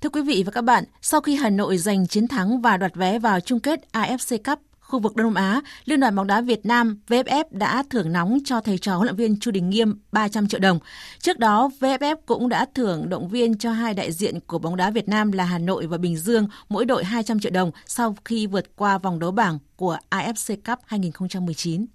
Thưa 0.01 0.09
quý 0.09 0.23
vị 0.23 0.43
và 0.47 0.53
các 0.53 0.65
bạn, 0.65 0.85
sau 1.03 1.21
khi 1.21 1.35
Hà 1.35 1.51
Nội 1.51 1.79
giành 1.79 2.07
chiến 2.07 2.29
thắng 2.29 2.61
và 2.61 2.77
đoạt 2.77 2.95
vé 2.95 3.19
vào 3.19 3.41
chung 3.41 3.61
kết 3.61 3.81
AFC 3.93 4.39
Cup 4.45 4.59
khu 4.85 5.01
vực 5.01 5.16
Đông 5.16 5.35
Nam 5.35 5.35
Á, 5.35 5.61
Liên 5.85 6.01
đoàn 6.01 6.16
bóng 6.16 6.26
đá 6.26 6.41
Việt 6.41 6.66
Nam 6.66 6.99
VFF 7.09 7.45
đã 7.51 7.85
thưởng 7.91 8.12
nóng 8.12 8.39
cho 8.45 8.61
thầy 8.61 8.78
trò 8.78 8.97
huấn 8.97 9.07
luyện 9.07 9.16
viên 9.16 9.41
Chu 9.41 9.51
Đình 9.51 9.70
Nghiêm 9.70 9.99
300 10.12 10.49
triệu 10.49 10.61
đồng. 10.61 10.78
Trước 11.18 11.39
đó, 11.39 11.70
VFF 11.80 12.16
cũng 12.26 12.49
đã 12.49 12.66
thưởng 12.74 13.09
động 13.09 13.28
viên 13.28 13.59
cho 13.59 13.72
hai 13.72 13.95
đại 13.95 14.12
diện 14.12 14.41
của 14.41 14.59
bóng 14.59 14.76
đá 14.76 14.91
Việt 14.91 15.09
Nam 15.09 15.32
là 15.32 15.45
Hà 15.45 15.59
Nội 15.59 15.87
và 15.87 15.99
Bình 15.99 16.16
Dương, 16.16 16.49
mỗi 16.68 16.85
đội 16.85 17.05
200 17.05 17.41
triệu 17.41 17.53
đồng 17.53 17.70
sau 17.87 18.16
khi 18.24 18.47
vượt 18.47 18.76
qua 18.76 18.99
vòng 18.99 19.18
đấu 19.18 19.30
bảng 19.30 19.59
của 19.76 19.99
AFC 20.11 20.57
Cup 20.66 20.78
2019. 20.87 21.87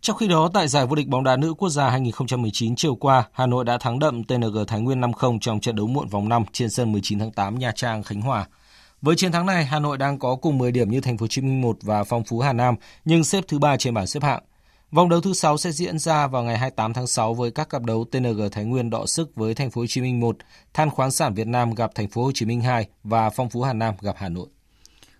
Trong 0.00 0.16
khi 0.16 0.28
đó, 0.28 0.50
tại 0.54 0.68
giải 0.68 0.86
vô 0.86 0.94
địch 0.94 1.08
bóng 1.08 1.24
đá 1.24 1.36
nữ 1.36 1.54
quốc 1.54 1.68
gia 1.68 1.90
2019 1.90 2.76
chiều 2.76 2.94
qua, 2.94 3.24
Hà 3.32 3.46
Nội 3.46 3.64
đã 3.64 3.78
thắng 3.78 3.98
đậm 3.98 4.24
TNG 4.24 4.56
Thái 4.66 4.80
Nguyên 4.80 5.00
5-0 5.00 5.38
trong 5.40 5.60
trận 5.60 5.76
đấu 5.76 5.86
muộn 5.86 6.08
vòng 6.08 6.28
5 6.28 6.44
trên 6.52 6.70
sân 6.70 6.92
19 6.92 7.18
tháng 7.18 7.32
8 7.32 7.58
Nha 7.58 7.72
Trang, 7.74 8.02
Khánh 8.02 8.20
Hòa. 8.20 8.46
Với 9.02 9.16
chiến 9.16 9.32
thắng 9.32 9.46
này, 9.46 9.64
Hà 9.64 9.78
Nội 9.78 9.98
đang 9.98 10.18
có 10.18 10.36
cùng 10.36 10.58
10 10.58 10.72
điểm 10.72 10.90
như 10.90 11.00
Thành 11.00 11.18
phố 11.18 11.24
Hồ 11.24 11.28
Chí 11.28 11.42
Minh 11.42 11.60
1 11.60 11.78
và 11.82 12.04
Phong 12.04 12.24
Phú 12.24 12.40
Hà 12.40 12.52
Nam, 12.52 12.74
nhưng 13.04 13.24
xếp 13.24 13.44
thứ 13.48 13.58
ba 13.58 13.76
trên 13.76 13.94
bảng 13.94 14.06
xếp 14.06 14.22
hạng. 14.22 14.42
Vòng 14.90 15.08
đấu 15.08 15.20
thứ 15.20 15.32
6 15.32 15.58
sẽ 15.58 15.72
diễn 15.72 15.98
ra 15.98 16.26
vào 16.26 16.42
ngày 16.42 16.58
28 16.58 16.92
tháng 16.92 17.06
6 17.06 17.34
với 17.34 17.50
các 17.50 17.68
cặp 17.68 17.82
đấu 17.82 18.04
TNG 18.04 18.40
Thái 18.52 18.64
Nguyên 18.64 18.90
đọ 18.90 19.06
sức 19.06 19.34
với 19.34 19.54
Thành 19.54 19.70
phố 19.70 19.80
Hồ 19.80 19.86
Chí 19.86 20.00
Minh 20.00 20.20
1, 20.20 20.36
Than 20.74 20.90
khoáng 20.90 21.10
sản 21.10 21.34
Việt 21.34 21.46
Nam 21.46 21.74
gặp 21.74 21.90
Thành 21.94 22.08
phố 22.08 22.24
Hồ 22.24 22.32
Chí 22.34 22.46
Minh 22.46 22.60
2 22.60 22.86
và 23.04 23.30
Phong 23.30 23.50
Phú 23.50 23.62
Hà 23.62 23.72
Nam 23.72 23.94
gặp 24.00 24.14
Hà 24.18 24.28
Nội. 24.28 24.46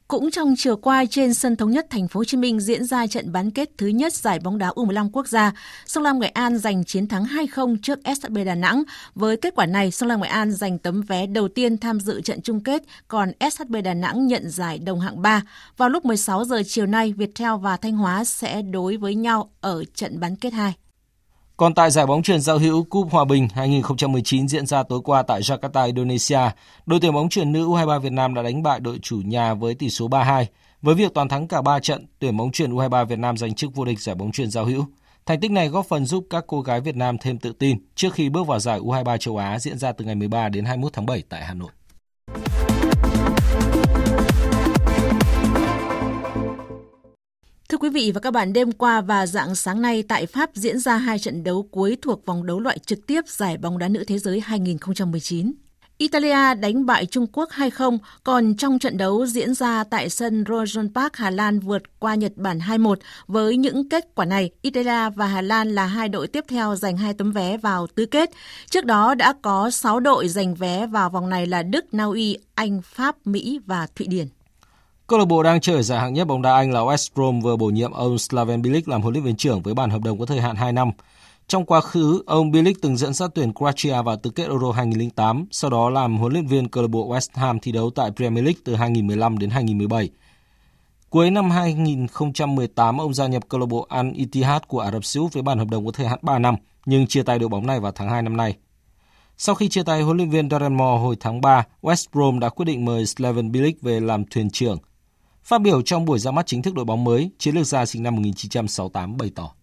Cũng 0.08 0.30
trong 0.30 0.54
chiều 0.56 0.76
qua 0.76 1.04
trên 1.10 1.34
sân 1.34 1.56
thống 1.56 1.70
nhất 1.70 1.86
thành 1.90 2.08
phố 2.08 2.20
Hồ 2.20 2.24
Chí 2.24 2.36
Minh 2.36 2.60
diễn 2.60 2.84
ra 2.84 3.06
trận 3.06 3.32
bán 3.32 3.50
kết 3.50 3.70
thứ 3.78 3.86
nhất 3.86 4.12
giải 4.12 4.38
bóng 4.38 4.58
đá 4.58 4.70
U15 4.70 5.10
quốc 5.12 5.28
gia. 5.28 5.52
Sông 5.86 6.04
Lam 6.04 6.18
Nghệ 6.18 6.28
An 6.28 6.58
giành 6.58 6.84
chiến 6.84 7.08
thắng 7.08 7.24
2-0 7.24 7.76
trước 7.82 7.98
SHB 8.04 8.38
Đà 8.46 8.54
Nẵng. 8.54 8.82
Với 9.14 9.36
kết 9.36 9.54
quả 9.54 9.66
này, 9.66 9.90
Sông 9.90 10.08
Lam 10.08 10.20
Nghệ 10.20 10.28
An 10.28 10.52
giành 10.52 10.78
tấm 10.78 11.02
vé 11.02 11.26
đầu 11.26 11.48
tiên 11.48 11.78
tham 11.78 12.00
dự 12.00 12.20
trận 12.20 12.42
chung 12.42 12.60
kết, 12.60 12.82
còn 13.08 13.32
SHB 13.50 13.76
Đà 13.84 13.94
Nẵng 13.94 14.26
nhận 14.26 14.50
giải 14.50 14.78
đồng 14.78 15.00
hạng 15.00 15.22
3. 15.22 15.42
Vào 15.76 15.88
lúc 15.88 16.04
16 16.04 16.44
giờ 16.44 16.62
chiều 16.66 16.86
nay, 16.86 17.12
Viettel 17.12 17.52
và 17.60 17.76
Thanh 17.76 17.96
Hóa 17.96 18.24
sẽ 18.24 18.62
đối 18.62 18.96
với 18.96 19.14
nhau 19.14 19.50
ở 19.60 19.84
trận 19.94 20.20
bán 20.20 20.36
kết 20.36 20.52
2. 20.52 20.74
Còn 21.56 21.74
tại 21.74 21.90
giải 21.90 22.06
bóng 22.06 22.22
chuyền 22.22 22.40
giao 22.40 22.58
hữu 22.58 22.84
Cúp 22.84 23.10
Hòa 23.10 23.24
Bình 23.24 23.48
2019 23.54 24.48
diễn 24.48 24.66
ra 24.66 24.82
tối 24.82 25.00
qua 25.04 25.22
tại 25.22 25.40
Jakarta, 25.40 25.86
Indonesia, 25.86 26.40
đội 26.86 27.00
tuyển 27.00 27.12
bóng 27.12 27.28
chuyền 27.28 27.52
nữ 27.52 27.66
U23 27.66 28.00
Việt 28.00 28.12
Nam 28.12 28.34
đã 28.34 28.42
đánh 28.42 28.62
bại 28.62 28.80
đội 28.80 28.98
chủ 29.02 29.20
nhà 29.24 29.54
với 29.54 29.74
tỷ 29.74 29.90
số 29.90 30.08
3-2. 30.08 30.44
Với 30.82 30.94
việc 30.94 31.14
toàn 31.14 31.28
thắng 31.28 31.48
cả 31.48 31.62
3 31.62 31.80
trận, 31.80 32.06
tuyển 32.18 32.36
bóng 32.36 32.52
chuyền 32.52 32.72
U23 32.72 33.04
Việt 33.04 33.18
Nam 33.18 33.36
giành 33.36 33.54
chức 33.54 33.74
vô 33.74 33.84
địch 33.84 34.00
giải 34.00 34.14
bóng 34.14 34.32
chuyền 34.32 34.50
giao 34.50 34.64
hữu. 34.64 34.84
Thành 35.26 35.40
tích 35.40 35.50
này 35.50 35.68
góp 35.68 35.86
phần 35.86 36.06
giúp 36.06 36.26
các 36.30 36.44
cô 36.46 36.60
gái 36.60 36.80
Việt 36.80 36.96
Nam 36.96 37.18
thêm 37.18 37.38
tự 37.38 37.52
tin 37.52 37.78
trước 37.94 38.14
khi 38.14 38.28
bước 38.28 38.46
vào 38.46 38.58
giải 38.58 38.80
U23 38.80 39.16
châu 39.16 39.36
Á 39.36 39.58
diễn 39.58 39.78
ra 39.78 39.92
từ 39.92 40.04
ngày 40.04 40.14
13 40.14 40.48
đến 40.48 40.64
21 40.64 40.92
tháng 40.92 41.06
7 41.06 41.22
tại 41.28 41.44
Hà 41.44 41.54
Nội. 41.54 41.70
Thưa 47.76 47.80
quý 47.80 47.90
vị 47.90 48.12
và 48.14 48.20
các 48.20 48.30
bạn, 48.30 48.52
đêm 48.52 48.72
qua 48.72 49.00
và 49.00 49.26
dạng 49.26 49.54
sáng 49.54 49.82
nay 49.82 50.02
tại 50.08 50.26
Pháp 50.26 50.50
diễn 50.54 50.78
ra 50.78 50.96
hai 50.96 51.18
trận 51.18 51.44
đấu 51.44 51.68
cuối 51.70 51.96
thuộc 52.02 52.26
vòng 52.26 52.46
đấu 52.46 52.60
loại 52.60 52.78
trực 52.78 53.06
tiếp 53.06 53.28
giải 53.28 53.56
bóng 53.56 53.78
đá 53.78 53.88
nữ 53.88 54.04
thế 54.06 54.18
giới 54.18 54.40
2019. 54.40 55.52
Italia 55.98 56.54
đánh 56.54 56.86
bại 56.86 57.06
Trung 57.06 57.26
Quốc 57.32 57.48
2-0, 57.50 57.98
còn 58.24 58.54
trong 58.56 58.78
trận 58.78 58.96
đấu 58.96 59.26
diễn 59.26 59.54
ra 59.54 59.84
tại 59.84 60.08
sân 60.08 60.44
Royal 60.48 60.86
Park, 60.94 61.16
Hà 61.16 61.30
Lan 61.30 61.58
vượt 61.58 61.82
qua 61.98 62.14
Nhật 62.14 62.32
Bản 62.36 62.58
2-1. 62.58 62.94
Với 63.26 63.56
những 63.56 63.88
kết 63.88 64.14
quả 64.14 64.24
này, 64.24 64.50
Italia 64.62 65.10
và 65.16 65.26
Hà 65.26 65.42
Lan 65.42 65.74
là 65.74 65.86
hai 65.86 66.08
đội 66.08 66.26
tiếp 66.26 66.44
theo 66.48 66.76
giành 66.76 66.96
hai 66.96 67.14
tấm 67.14 67.32
vé 67.32 67.56
vào 67.56 67.86
tứ 67.86 68.06
kết. 68.06 68.30
Trước 68.70 68.84
đó 68.84 69.14
đã 69.14 69.34
có 69.42 69.70
6 69.70 70.00
đội 70.00 70.28
giành 70.28 70.54
vé 70.54 70.86
vào 70.86 71.10
vòng 71.10 71.28
này 71.28 71.46
là 71.46 71.62
Đức, 71.62 71.94
Na 71.94 72.04
Uy, 72.04 72.38
Anh, 72.54 72.82
Pháp, 72.82 73.26
Mỹ 73.26 73.60
và 73.66 73.86
Thụy 73.96 74.06
Điển. 74.06 74.35
Câu 75.08 75.18
lạc 75.18 75.24
bộ 75.24 75.42
đang 75.42 75.60
chơi 75.60 75.76
ở 75.76 75.82
giải 75.82 76.00
hạng 76.00 76.14
nhất 76.14 76.26
bóng 76.26 76.42
đá 76.42 76.54
Anh 76.54 76.72
là 76.72 76.80
West 76.80 77.08
Brom 77.14 77.40
vừa 77.40 77.56
bổ 77.56 77.66
nhiệm 77.66 77.92
ông 77.92 78.18
Slaven 78.18 78.62
Bilic 78.62 78.88
làm 78.88 79.02
huấn 79.02 79.12
luyện 79.12 79.24
viên 79.24 79.36
trưởng 79.36 79.62
với 79.62 79.74
bản 79.74 79.90
hợp 79.90 80.02
đồng 80.02 80.18
có 80.18 80.26
thời 80.26 80.40
hạn 80.40 80.56
2 80.56 80.72
năm. 80.72 80.90
Trong 81.48 81.64
quá 81.64 81.80
khứ, 81.80 82.22
ông 82.26 82.50
Bilic 82.50 82.82
từng 82.82 82.96
dẫn 82.96 83.14
dắt 83.14 83.30
tuyển 83.34 83.52
Croatia 83.54 84.02
vào 84.02 84.16
tứ 84.16 84.30
kết 84.30 84.48
Euro 84.48 84.72
2008, 84.72 85.46
sau 85.50 85.70
đó 85.70 85.90
làm 85.90 86.18
huấn 86.18 86.32
luyện 86.32 86.46
viên 86.46 86.68
câu 86.68 86.82
lạc 86.82 86.88
bộ 86.88 87.08
West 87.08 87.28
Ham 87.32 87.58
thi 87.60 87.72
đấu 87.72 87.90
tại 87.90 88.10
Premier 88.16 88.44
League 88.44 88.60
từ 88.64 88.74
2015 88.74 89.38
đến 89.38 89.50
2017. 89.50 90.10
Cuối 91.10 91.30
năm 91.30 91.50
2018, 91.50 92.98
ông 93.00 93.14
gia 93.14 93.26
nhập 93.26 93.42
câu 93.48 93.60
lạc 93.60 93.66
bộ 93.66 93.86
Al 93.88 94.10
Ittihad 94.14 94.62
của 94.68 94.80
Ả 94.80 94.90
Rập 94.90 95.04
Xê 95.04 95.20
Út 95.20 95.32
với 95.32 95.42
bản 95.42 95.58
hợp 95.58 95.68
đồng 95.70 95.86
có 95.86 95.92
thời 95.92 96.06
hạn 96.06 96.18
3 96.22 96.38
năm, 96.38 96.54
nhưng 96.86 97.06
chia 97.06 97.22
tay 97.22 97.38
đội 97.38 97.48
bóng 97.48 97.66
này 97.66 97.80
vào 97.80 97.92
tháng 97.92 98.10
2 98.10 98.22
năm 98.22 98.36
nay. 98.36 98.56
Sau 99.36 99.54
khi 99.54 99.68
chia 99.68 99.82
tay 99.82 100.02
huấn 100.02 100.16
luyện 100.16 100.30
viên 100.30 100.50
Darren 100.50 100.76
Moore 100.76 101.02
hồi 101.02 101.16
tháng 101.20 101.40
3, 101.40 101.64
West 101.82 102.04
Brom 102.12 102.40
đã 102.40 102.48
quyết 102.48 102.64
định 102.64 102.84
mời 102.84 103.06
Slaven 103.06 103.52
Bilic 103.52 103.82
về 103.82 104.00
làm 104.00 104.24
thuyền 104.24 104.50
trưởng 104.50 104.78
Phát 105.46 105.62
biểu 105.62 105.82
trong 105.82 106.04
buổi 106.04 106.18
ra 106.18 106.30
mắt 106.30 106.46
chính 106.46 106.62
thức 106.62 106.74
đội 106.74 106.84
bóng 106.84 107.04
mới, 107.04 107.30
chiến 107.38 107.54
lược 107.54 107.66
gia 107.66 107.86
sinh 107.86 108.02
năm 108.02 108.16
1968 108.16 109.16
bày 109.16 109.32
tỏ. 109.34 109.54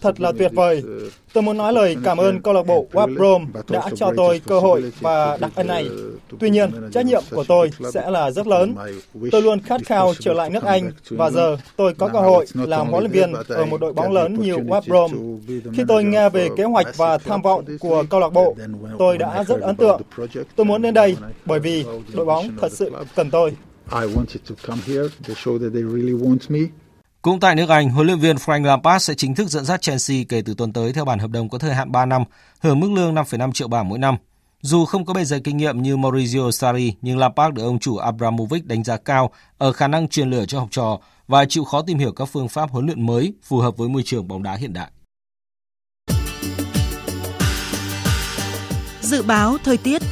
Thật 0.00 0.20
là 0.20 0.32
tuyệt 0.38 0.52
vời. 0.54 0.82
Tôi 1.32 1.42
muốn 1.42 1.56
nói 1.56 1.72
lời 1.72 1.96
cảm 2.04 2.18
ơn 2.18 2.42
câu 2.42 2.54
lạc 2.54 2.62
bộ 2.66 2.86
West 2.92 3.14
Brom 3.14 3.46
đã 3.68 3.90
cho 3.96 4.12
tôi 4.16 4.40
cơ 4.46 4.60
hội 4.60 4.92
và 5.00 5.36
đặc 5.36 5.52
ân 5.54 5.66
này. 5.66 5.88
Tuy 6.38 6.50
nhiên, 6.50 6.70
trách 6.92 7.06
nhiệm 7.06 7.22
của 7.30 7.44
tôi 7.48 7.70
sẽ 7.92 8.10
là 8.10 8.30
rất 8.30 8.46
lớn. 8.46 8.74
Tôi 9.30 9.42
luôn 9.42 9.60
khát 9.60 9.80
khao 9.86 10.14
trở 10.20 10.32
lại 10.32 10.50
nước 10.50 10.62
Anh 10.62 10.90
và 11.10 11.30
giờ 11.30 11.56
tôi 11.76 11.94
có 11.94 12.08
cơ 12.12 12.20
hội 12.20 12.46
làm 12.54 12.86
huấn 12.86 13.02
luyện 13.02 13.12
viên 13.12 13.32
ở 13.48 13.66
một 13.66 13.80
đội 13.80 13.92
bóng 13.92 14.12
lớn 14.12 14.40
như 14.40 14.56
West 14.56 14.82
Brom. 14.86 15.40
Khi 15.74 15.82
tôi 15.88 16.04
nghe 16.04 16.30
về 16.30 16.48
kế 16.56 16.64
hoạch 16.64 16.96
và 16.96 17.18
tham 17.18 17.42
vọng 17.42 17.64
của 17.80 18.04
câu 18.10 18.20
lạc 18.20 18.32
bộ, 18.32 18.56
tôi 18.98 19.18
đã 19.18 19.44
rất 19.44 19.60
ấn 19.60 19.76
tượng. 19.76 20.00
Tôi 20.56 20.66
muốn 20.66 20.82
đến 20.82 20.94
đây 20.94 21.16
bởi 21.44 21.60
vì 21.60 21.84
đội 22.12 22.26
bóng 22.26 22.48
thật 22.60 22.72
sự 22.72 22.90
cần 23.16 23.30
tôi. 23.30 23.56
I 23.92 24.06
wanted 24.06 24.38
to 24.48 24.54
come 24.66 24.80
here. 24.86 25.08
They 25.26 25.34
show 25.34 25.58
that 25.58 25.72
they 25.74 25.82
really 25.82 26.12
want 26.12 26.38
me. 26.48 26.60
Cũng 27.22 27.40
tại 27.40 27.54
nước 27.54 27.68
Anh, 27.68 27.90
huấn 27.90 28.06
luyện 28.06 28.18
viên 28.18 28.36
Frank 28.36 28.64
Lampard 28.64 29.04
sẽ 29.04 29.14
chính 29.14 29.34
thức 29.34 29.48
dẫn 29.48 29.64
dắt 29.64 29.82
Chelsea 29.82 30.18
kể 30.28 30.42
từ 30.42 30.54
tuần 30.54 30.72
tới 30.72 30.92
theo 30.92 31.04
bản 31.04 31.18
hợp 31.18 31.30
đồng 31.30 31.48
có 31.48 31.58
thời 31.58 31.74
hạn 31.74 31.92
3 31.92 32.06
năm, 32.06 32.24
hưởng 32.60 32.80
mức 32.80 32.90
lương 32.92 33.14
5,5 33.14 33.52
triệu 33.52 33.68
bảng 33.68 33.88
mỗi 33.88 33.98
năm. 33.98 34.16
Dù 34.60 34.84
không 34.84 35.04
có 35.04 35.14
bề 35.14 35.24
dày 35.24 35.40
kinh 35.40 35.56
nghiệm 35.56 35.82
như 35.82 35.96
Maurizio 35.96 36.50
Sarri, 36.50 36.94
nhưng 37.02 37.18
Lampard 37.18 37.54
được 37.54 37.62
ông 37.62 37.78
chủ 37.78 37.96
Abramovich 37.96 38.66
đánh 38.66 38.84
giá 38.84 38.96
cao 38.96 39.30
ở 39.58 39.72
khả 39.72 39.88
năng 39.88 40.08
truyền 40.08 40.30
lửa 40.30 40.44
cho 40.48 40.58
học 40.58 40.68
trò 40.70 40.98
và 41.28 41.44
chịu 41.44 41.64
khó 41.64 41.82
tìm 41.82 41.98
hiểu 41.98 42.12
các 42.12 42.24
phương 42.24 42.48
pháp 42.48 42.70
huấn 42.70 42.86
luyện 42.86 43.06
mới 43.06 43.32
phù 43.42 43.58
hợp 43.58 43.76
với 43.76 43.88
môi 43.88 44.02
trường 44.02 44.28
bóng 44.28 44.42
đá 44.42 44.54
hiện 44.54 44.72
đại. 44.72 44.90
Dự 49.00 49.22
báo 49.22 49.56
thời 49.64 49.76
tiết 49.76 50.02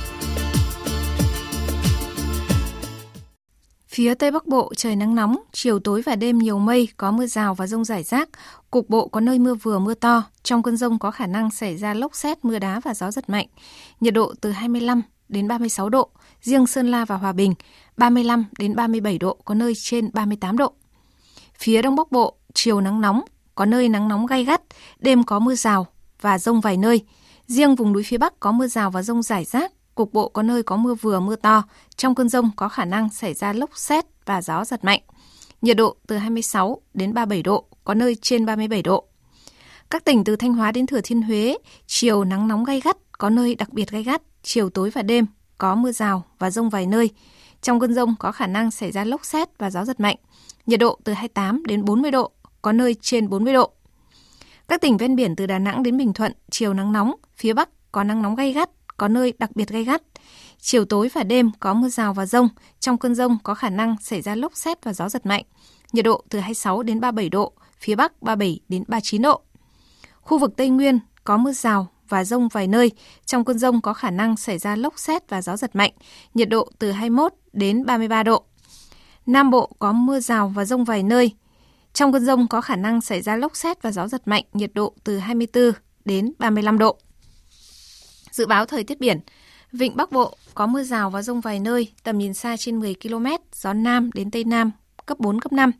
Phía 3.96 4.14
Tây 4.14 4.30
Bắc 4.30 4.46
Bộ 4.46 4.72
trời 4.76 4.96
nắng 4.96 5.14
nóng, 5.14 5.36
chiều 5.52 5.78
tối 5.78 6.02
và 6.02 6.16
đêm 6.16 6.38
nhiều 6.38 6.58
mây, 6.58 6.88
có 6.96 7.10
mưa 7.10 7.26
rào 7.26 7.54
và 7.54 7.66
rông 7.66 7.84
rải 7.84 8.02
rác. 8.02 8.28
Cục 8.70 8.90
bộ 8.90 9.08
có 9.08 9.20
nơi 9.20 9.38
mưa 9.38 9.54
vừa 9.54 9.78
mưa 9.78 9.94
to, 9.94 10.22
trong 10.42 10.62
cơn 10.62 10.76
rông 10.76 10.98
có 10.98 11.10
khả 11.10 11.26
năng 11.26 11.50
xảy 11.50 11.76
ra 11.76 11.94
lốc 11.94 12.16
xét, 12.16 12.44
mưa 12.44 12.58
đá 12.58 12.80
và 12.80 12.94
gió 12.94 13.10
giật 13.10 13.30
mạnh. 13.30 13.46
Nhiệt 14.00 14.14
độ 14.14 14.34
từ 14.40 14.50
25 14.50 15.02
đến 15.28 15.48
36 15.48 15.88
độ, 15.88 16.10
riêng 16.42 16.66
Sơn 16.66 16.90
La 16.90 17.04
và 17.04 17.16
Hòa 17.16 17.32
Bình 17.32 17.54
35 17.96 18.44
đến 18.58 18.76
37 18.76 19.18
độ, 19.18 19.36
có 19.44 19.54
nơi 19.54 19.72
trên 19.74 20.10
38 20.12 20.58
độ. 20.58 20.72
Phía 21.58 21.82
Đông 21.82 21.96
Bắc 21.96 22.12
Bộ, 22.12 22.36
chiều 22.54 22.80
nắng 22.80 23.00
nóng, 23.00 23.22
có 23.54 23.64
nơi 23.64 23.88
nắng 23.88 24.08
nóng 24.08 24.26
gay 24.26 24.44
gắt, 24.44 24.62
đêm 24.98 25.24
có 25.24 25.38
mưa 25.38 25.54
rào 25.54 25.86
và 26.20 26.38
rông 26.38 26.60
vài 26.60 26.76
nơi. 26.76 27.04
Riêng 27.46 27.74
vùng 27.74 27.92
núi 27.92 28.02
phía 28.02 28.18
Bắc 28.18 28.40
có 28.40 28.52
mưa 28.52 28.66
rào 28.66 28.90
và 28.90 29.02
rông 29.02 29.22
rải 29.22 29.44
rác, 29.44 29.72
cục 29.96 30.12
bộ 30.12 30.28
có 30.28 30.42
nơi 30.42 30.62
có 30.62 30.76
mưa 30.76 30.94
vừa 30.94 31.20
mưa 31.20 31.36
to, 31.36 31.62
trong 31.96 32.14
cơn 32.14 32.28
rông 32.28 32.50
có 32.56 32.68
khả 32.68 32.84
năng 32.84 33.10
xảy 33.10 33.34
ra 33.34 33.52
lốc 33.52 33.70
xét 33.74 34.04
và 34.24 34.42
gió 34.42 34.64
giật 34.64 34.84
mạnh. 34.84 35.00
Nhiệt 35.62 35.76
độ 35.76 35.96
từ 36.06 36.16
26 36.16 36.80
đến 36.94 37.14
37 37.14 37.42
độ, 37.42 37.64
có 37.84 37.94
nơi 37.94 38.16
trên 38.22 38.46
37 38.46 38.82
độ. 38.82 39.04
Các 39.90 40.04
tỉnh 40.04 40.24
từ 40.24 40.36
Thanh 40.36 40.52
Hóa 40.52 40.72
đến 40.72 40.86
Thừa 40.86 41.00
Thiên 41.04 41.22
Huế, 41.22 41.58
chiều 41.86 42.24
nắng 42.24 42.48
nóng 42.48 42.64
gay 42.64 42.80
gắt, 42.80 42.96
có 43.18 43.30
nơi 43.30 43.54
đặc 43.54 43.72
biệt 43.72 43.90
gay 43.90 44.02
gắt, 44.02 44.22
chiều 44.42 44.70
tối 44.70 44.90
và 44.90 45.02
đêm 45.02 45.26
có 45.58 45.74
mưa 45.74 45.92
rào 45.92 46.24
và 46.38 46.50
rông 46.50 46.70
vài 46.70 46.86
nơi. 46.86 47.10
Trong 47.62 47.80
cơn 47.80 47.94
rông 47.94 48.14
có 48.18 48.32
khả 48.32 48.46
năng 48.46 48.70
xảy 48.70 48.92
ra 48.92 49.04
lốc 49.04 49.24
xét 49.24 49.48
và 49.58 49.70
gió 49.70 49.84
giật 49.84 50.00
mạnh. 50.00 50.16
Nhiệt 50.66 50.80
độ 50.80 50.98
từ 51.04 51.12
28 51.12 51.62
đến 51.66 51.84
40 51.84 52.10
độ, 52.10 52.30
có 52.62 52.72
nơi 52.72 52.96
trên 53.00 53.28
40 53.28 53.52
độ. 53.52 53.70
Các 54.68 54.80
tỉnh 54.80 54.96
ven 54.96 55.16
biển 55.16 55.36
từ 55.36 55.46
Đà 55.46 55.58
Nẵng 55.58 55.82
đến 55.82 55.96
Bình 55.96 56.12
Thuận, 56.12 56.32
chiều 56.50 56.74
nắng 56.74 56.92
nóng, 56.92 57.14
phía 57.36 57.52
Bắc 57.52 57.68
có 57.92 58.04
nắng 58.04 58.22
nóng 58.22 58.34
gay 58.34 58.52
gắt, 58.52 58.70
có 58.96 59.08
nơi 59.08 59.32
đặc 59.38 59.56
biệt 59.56 59.68
gay 59.68 59.84
gắt. 59.84 60.02
Chiều 60.58 60.84
tối 60.84 61.08
và 61.14 61.22
đêm 61.22 61.50
có 61.60 61.74
mưa 61.74 61.88
rào 61.88 62.14
và 62.14 62.26
rông, 62.26 62.48
trong 62.80 62.98
cơn 62.98 63.14
rông 63.14 63.38
có 63.42 63.54
khả 63.54 63.70
năng 63.70 63.96
xảy 64.00 64.22
ra 64.22 64.34
lốc 64.34 64.56
xét 64.56 64.84
và 64.84 64.92
gió 64.92 65.08
giật 65.08 65.26
mạnh. 65.26 65.44
Nhiệt 65.92 66.04
độ 66.04 66.24
từ 66.28 66.38
26 66.38 66.82
đến 66.82 67.00
37 67.00 67.28
độ, 67.28 67.52
phía 67.80 67.94
Bắc 67.94 68.22
37 68.22 68.60
đến 68.68 68.84
39 68.88 69.22
độ. 69.22 69.40
Khu 70.20 70.38
vực 70.38 70.56
Tây 70.56 70.68
Nguyên 70.68 70.98
có 71.24 71.36
mưa 71.36 71.52
rào 71.52 71.88
và 72.08 72.24
rông 72.24 72.48
vài 72.48 72.66
nơi, 72.66 72.90
trong 73.26 73.44
cơn 73.44 73.58
rông 73.58 73.80
có 73.80 73.94
khả 73.94 74.10
năng 74.10 74.36
xảy 74.36 74.58
ra 74.58 74.76
lốc 74.76 74.98
xét 74.98 75.30
và 75.30 75.42
gió 75.42 75.56
giật 75.56 75.76
mạnh, 75.76 75.92
nhiệt 76.34 76.48
độ 76.48 76.70
từ 76.78 76.90
21 76.90 77.32
đến 77.52 77.86
33 77.86 78.22
độ. 78.22 78.44
Nam 79.26 79.50
Bộ 79.50 79.70
có 79.78 79.92
mưa 79.92 80.20
rào 80.20 80.48
và 80.48 80.64
rông 80.64 80.84
vài 80.84 81.02
nơi. 81.02 81.34
Trong 81.92 82.12
cơn 82.12 82.24
rông 82.24 82.48
có 82.48 82.60
khả 82.60 82.76
năng 82.76 83.00
xảy 83.00 83.22
ra 83.22 83.36
lốc 83.36 83.56
xét 83.56 83.82
và 83.82 83.92
gió 83.92 84.08
giật 84.08 84.28
mạnh, 84.28 84.44
nhiệt 84.52 84.70
độ 84.74 84.94
từ 85.04 85.18
24 85.18 85.72
đến 86.04 86.32
35 86.38 86.78
độ. 86.78 86.98
Dự 88.36 88.46
báo 88.46 88.66
thời 88.66 88.84
tiết 88.84 89.00
biển, 89.00 89.20
Vịnh 89.72 89.96
Bắc 89.96 90.12
Bộ 90.12 90.36
có 90.54 90.66
mưa 90.66 90.82
rào 90.82 91.10
và 91.10 91.22
rông 91.22 91.40
vài 91.40 91.60
nơi, 91.60 91.92
tầm 92.02 92.18
nhìn 92.18 92.34
xa 92.34 92.56
trên 92.56 92.80
10 92.80 92.94
km, 93.02 93.26
gió 93.52 93.72
Nam 93.72 94.10
đến 94.14 94.30
Tây 94.30 94.44
Nam, 94.44 94.70
cấp 95.06 95.18
4, 95.20 95.40
cấp 95.40 95.52
5. 95.52 95.72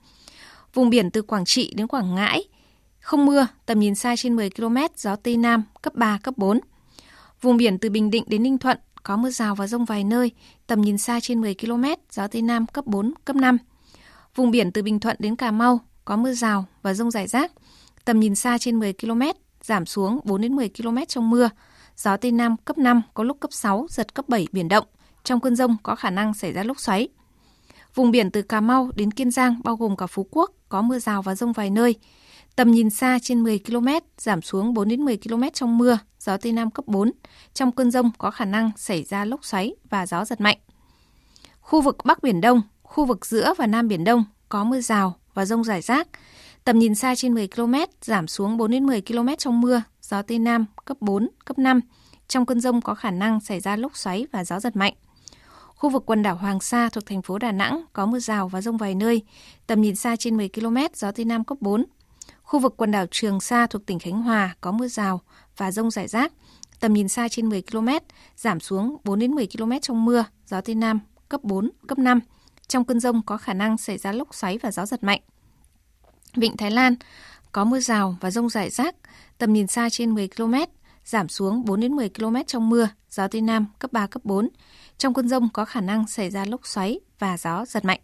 Vùng 0.75 0.91
biển 0.91 1.11
từ 1.11 1.23
Quảng 1.23 1.45
Trị 1.45 1.73
đến 1.77 1.87
Quảng 1.87 2.15
Ngãi, 2.15 2.45
không 3.01 3.27
mưa, 3.27 3.47
tầm 3.67 3.81
nhìn 3.81 3.95
xa 3.95 4.15
trên 4.17 4.37
10 4.37 4.51
km, 4.51 4.77
gió 4.97 5.17
Tây 5.17 5.37
Nam, 5.37 5.63
cấp 5.83 5.95
3, 5.95 6.19
cấp 6.23 6.35
4. 6.37 6.61
Vùng 7.41 7.57
biển 7.57 7.79
từ 7.79 7.91
Bình 7.91 8.11
Định 8.11 8.25
đến 8.27 8.43
Ninh 8.43 8.59
Thuận 8.59 8.79
có 9.03 9.17
mưa 9.17 9.31
rào 9.31 9.55
và 9.55 9.67
rông 9.67 9.85
vài 9.85 10.05
nơi, 10.05 10.31
tầm 10.67 10.81
nhìn 10.81 10.99
xa 10.99 11.21
trên 11.21 11.41
10 11.41 11.55
km, 11.55 11.85
gió 12.13 12.27
Tây 12.27 12.43
Nam 12.43 12.67
cấp 12.67 12.87
4, 12.87 13.13
cấp 13.25 13.37
5. 13.37 13.59
Vùng 14.35 14.51
biển 14.51 14.73
từ 14.73 14.83
Bình 14.83 15.01
Thuận 15.01 15.17
đến 15.19 15.37
Cà 15.37 15.51
Mau 15.51 15.81
có 16.05 16.17
mưa 16.17 16.33
rào 16.33 16.65
và 16.83 16.95
rông 16.95 17.11
rải 17.11 17.27
rác, 17.27 17.53
tầm 18.05 18.21
nhìn 18.21 18.35
xa 18.35 18.59
trên 18.59 18.79
10 18.79 18.93
km, 18.93 19.23
giảm 19.63 19.87
xuống 19.87 20.21
4 20.25 20.41
đến 20.41 20.57
10 20.57 20.69
km 20.69 20.99
trong 21.09 21.31
mưa, 21.31 21.49
gió 21.97 22.17
Tây 22.17 22.33
Nam 22.33 22.57
cấp 22.57 22.79
5, 22.79 23.03
có 23.15 23.25
lúc 23.25 23.41
cấp 23.41 23.53
6, 23.53 23.87
giật 23.91 24.15
cấp 24.15 24.29
7 24.29 24.47
biển 24.53 24.69
động. 24.69 24.87
Trong 25.25 25.41
cơn 25.41 25.57
rông 25.57 25.77
có 25.83 25.95
khả 25.95 26.11
năng 26.11 26.35
xảy 26.35 26.53
ra 26.53 26.63
lốc 26.63 26.81
xoáy. 26.81 27.09
Vùng 27.95 28.11
biển 28.11 28.31
từ 28.31 28.43
Cà 28.43 28.61
Mau 28.61 28.91
đến 28.97 29.11
Kiên 29.11 29.31
Giang 29.31 29.61
bao 29.65 29.77
gồm 29.77 29.97
cả 29.97 30.07
Phú 30.07 30.27
Quốc 30.31 30.51
có 30.69 30.83
mưa 30.83 30.99
rào 30.99 31.23
và 31.23 31.35
rông 31.35 31.53
vài 31.53 31.71
nơi. 31.71 31.95
Tầm 32.57 32.71
nhìn 32.71 32.91
xa 32.91 33.19
trên 33.23 33.43
10 33.43 33.59
km, 33.59 33.89
giảm 34.19 34.43
xuống 34.43 34.75
4 34.75 34.89
đến 34.89 35.05
10 35.05 35.17
km 35.17 35.43
trong 35.55 35.79
mưa, 35.79 35.99
gió 36.21 36.37
Tây 36.37 36.53
Nam 36.53 36.71
cấp 36.71 36.87
4. 36.87 37.13
Trong 37.55 37.73
cơn 37.73 37.91
rông 37.91 38.11
có 38.19 38.31
khả 38.31 38.45
năng 38.45 38.71
xảy 38.77 39.05
ra 39.05 39.25
lốc 39.25 39.45
xoáy 39.45 39.75
và 39.91 40.07
gió 40.07 40.25
giật 40.25 40.41
mạnh. 40.41 40.59
Khu 41.61 41.81
vực 41.81 41.97
Bắc 42.05 42.23
Biển 42.23 42.41
Đông, 42.41 42.63
khu 42.83 43.05
vực 43.05 43.27
giữa 43.27 43.55
và 43.59 43.67
Nam 43.67 43.89
Biển 43.89 44.05
Đông 44.05 44.25
có 44.49 44.65
mưa 44.65 44.81
rào 44.81 45.17
và 45.35 45.45
rông 45.45 45.65
rải 45.65 45.83
rác. 45.83 46.09
Tầm 46.65 46.79
nhìn 46.79 46.95
xa 46.95 47.15
trên 47.15 47.35
10 47.35 47.49
km, 47.49 47.75
giảm 48.03 48.29
xuống 48.29 48.57
4 48.57 48.71
đến 48.71 48.87
10 48.87 49.01
km 49.01 49.29
trong 49.39 49.61
mưa, 49.61 49.83
gió 50.09 50.23
Tây 50.23 50.39
Nam 50.39 50.65
cấp 50.85 50.97
4, 51.01 51.29
cấp 51.45 51.59
5. 51.59 51.81
Trong 52.29 52.47
cơn 52.47 52.61
rông 52.61 52.81
có 52.81 52.95
khả 52.95 53.11
năng 53.11 53.41
xảy 53.41 53.61
ra 53.61 53.77
lốc 53.77 53.97
xoáy 53.97 54.27
và 54.33 54.45
gió 54.45 54.61
giật 54.61 54.77
mạnh. 54.77 54.95
Khu 55.75 55.91
vực 55.91 56.03
quần 56.07 56.23
đảo 56.23 56.37
Hoàng 56.37 56.61
Sa 56.61 56.89
thuộc 56.89 57.07
thành 57.07 57.23
phố 57.23 57.39
Đà 57.39 57.53
Nẵng 57.53 57.85
có 57.93 58.07
mưa 58.07 58.19
rào 58.19 58.49
và 58.49 58.61
rông 58.61 58.77
vài 58.77 58.95
nơi, 58.95 59.23
tầm 59.67 59.83
nhìn 59.83 59.97
xa 59.97 60.17
trên 60.17 60.37
10 60.37 60.49
km, 60.49 60.77
gió 60.95 61.13
Tây 61.13 61.25
Nam 61.25 61.45
cấp 61.45 61.59
4. 61.61 61.85
Khu 62.43 62.59
vực 62.59 62.75
quần 62.77 62.91
đảo 62.91 63.07
Trường 63.11 63.41
Sa 63.41 63.67
thuộc 63.67 63.87
tỉnh 63.87 63.99
Khánh 63.99 64.23
Hòa 64.23 64.55
có 64.61 64.73
mưa 64.73 64.89
rào 64.89 65.21
và 65.57 65.71
rông 65.71 65.91
rải 65.91 66.09
rác, 66.09 66.33
tầm 66.81 66.93
nhìn 66.93 67.09
xa 67.09 67.29
trên 67.29 67.49
10 67.49 67.63
km, 67.63 67.89
giảm 68.37 68.61
xuống 68.61 68.97
4 69.05 69.19
đến 69.19 69.33
10 69.33 69.49
km 69.57 69.73
trong 69.83 70.05
mưa, 70.05 70.25
gió 70.47 70.61
Tây 70.61 70.75
Nam 70.75 71.01
cấp 71.29 71.45
4, 71.45 71.71
cấp 71.89 71.99
5. 71.99 72.21
Trong 72.69 72.85
cơn 72.85 73.01
rông 73.01 73.23
có 73.27 73.37
khả 73.37 73.55
năng 73.55 73.79
xảy 73.79 73.99
ra 73.99 74.13
lốc 74.13 74.35
xoáy 74.35 74.59
và 74.59 74.71
gió 74.73 74.87
giật 74.87 75.05
mạnh. 75.05 75.21
Vịnh 76.35 76.57
Thái 76.57 76.71
Lan 76.71 76.95
có 77.53 77.65
mưa 77.65 77.81
rào 77.81 78.17
và 78.21 78.31
rông 78.31 78.49
rải 78.49 78.71
rác, 78.71 78.97
tầm 79.39 79.53
nhìn 79.53 79.67
xa 79.67 79.91
trên 79.91 80.15
10 80.15 80.29
km, 80.29 80.55
giảm 81.05 81.29
xuống 81.29 81.65
4 81.65 81.81
đến 81.81 81.93
10 81.93 82.09
km 82.09 82.37
trong 82.47 82.69
mưa, 82.69 82.89
gió 83.11 83.29
Tây 83.29 83.41
Nam 83.41 83.67
cấp 83.79 83.93
3, 83.93 84.07
cấp 84.07 84.25
4. 84.25 84.49
Trong 84.99 85.15
cơn 85.15 85.29
rông 85.29 85.49
có 85.53 85.65
khả 85.65 85.81
năng 85.81 86.07
xảy 86.07 86.31
ra 86.31 86.45
lốc 86.45 86.67
xoáy 86.67 87.01
và 87.19 87.37
gió 87.37 87.65
giật 87.65 87.85
mạnh. 87.85 88.01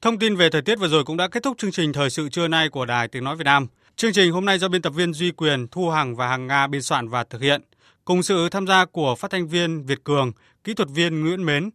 Thông 0.00 0.18
tin 0.18 0.36
về 0.36 0.50
thời 0.50 0.62
tiết 0.62 0.78
vừa 0.78 0.88
rồi 0.88 1.04
cũng 1.04 1.16
đã 1.16 1.28
kết 1.28 1.42
thúc 1.42 1.58
chương 1.58 1.72
trình 1.72 1.92
Thời 1.92 2.10
sự 2.10 2.28
trưa 2.28 2.48
nay 2.48 2.68
của 2.68 2.86
Đài 2.86 3.08
Tiếng 3.08 3.24
Nói 3.24 3.36
Việt 3.36 3.44
Nam. 3.44 3.66
Chương 3.96 4.12
trình 4.12 4.32
hôm 4.32 4.44
nay 4.44 4.58
do 4.58 4.68
biên 4.68 4.82
tập 4.82 4.90
viên 4.90 5.12
Duy 5.12 5.30
Quyền, 5.30 5.68
Thu 5.68 5.90
Hằng 5.90 6.16
và 6.16 6.28
Hằng 6.28 6.46
Nga 6.46 6.66
biên 6.66 6.82
soạn 6.82 7.08
và 7.08 7.24
thực 7.24 7.42
hiện. 7.42 7.62
Cùng 8.04 8.22
sự 8.22 8.48
tham 8.48 8.66
gia 8.66 8.84
của 8.84 9.14
phát 9.14 9.30
thanh 9.30 9.48
viên 9.48 9.82
Việt 9.86 10.04
Cường, 10.04 10.32
kỹ 10.64 10.74
thuật 10.74 10.88
viên 10.88 11.20
Nguyễn 11.20 11.46
Mến, 11.46 11.70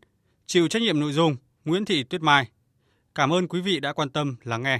chịu 0.45 0.67
trách 0.67 0.81
nhiệm 0.81 0.99
nội 0.99 1.11
dung 1.11 1.35
Nguyễn 1.65 1.85
Thị 1.85 2.03
Tuyết 2.03 2.21
Mai. 2.21 2.49
Cảm 3.15 3.33
ơn 3.33 3.47
quý 3.47 3.61
vị 3.61 3.79
đã 3.79 3.93
quan 3.93 4.09
tâm 4.09 4.35
lắng 4.43 4.63
nghe. 4.63 4.79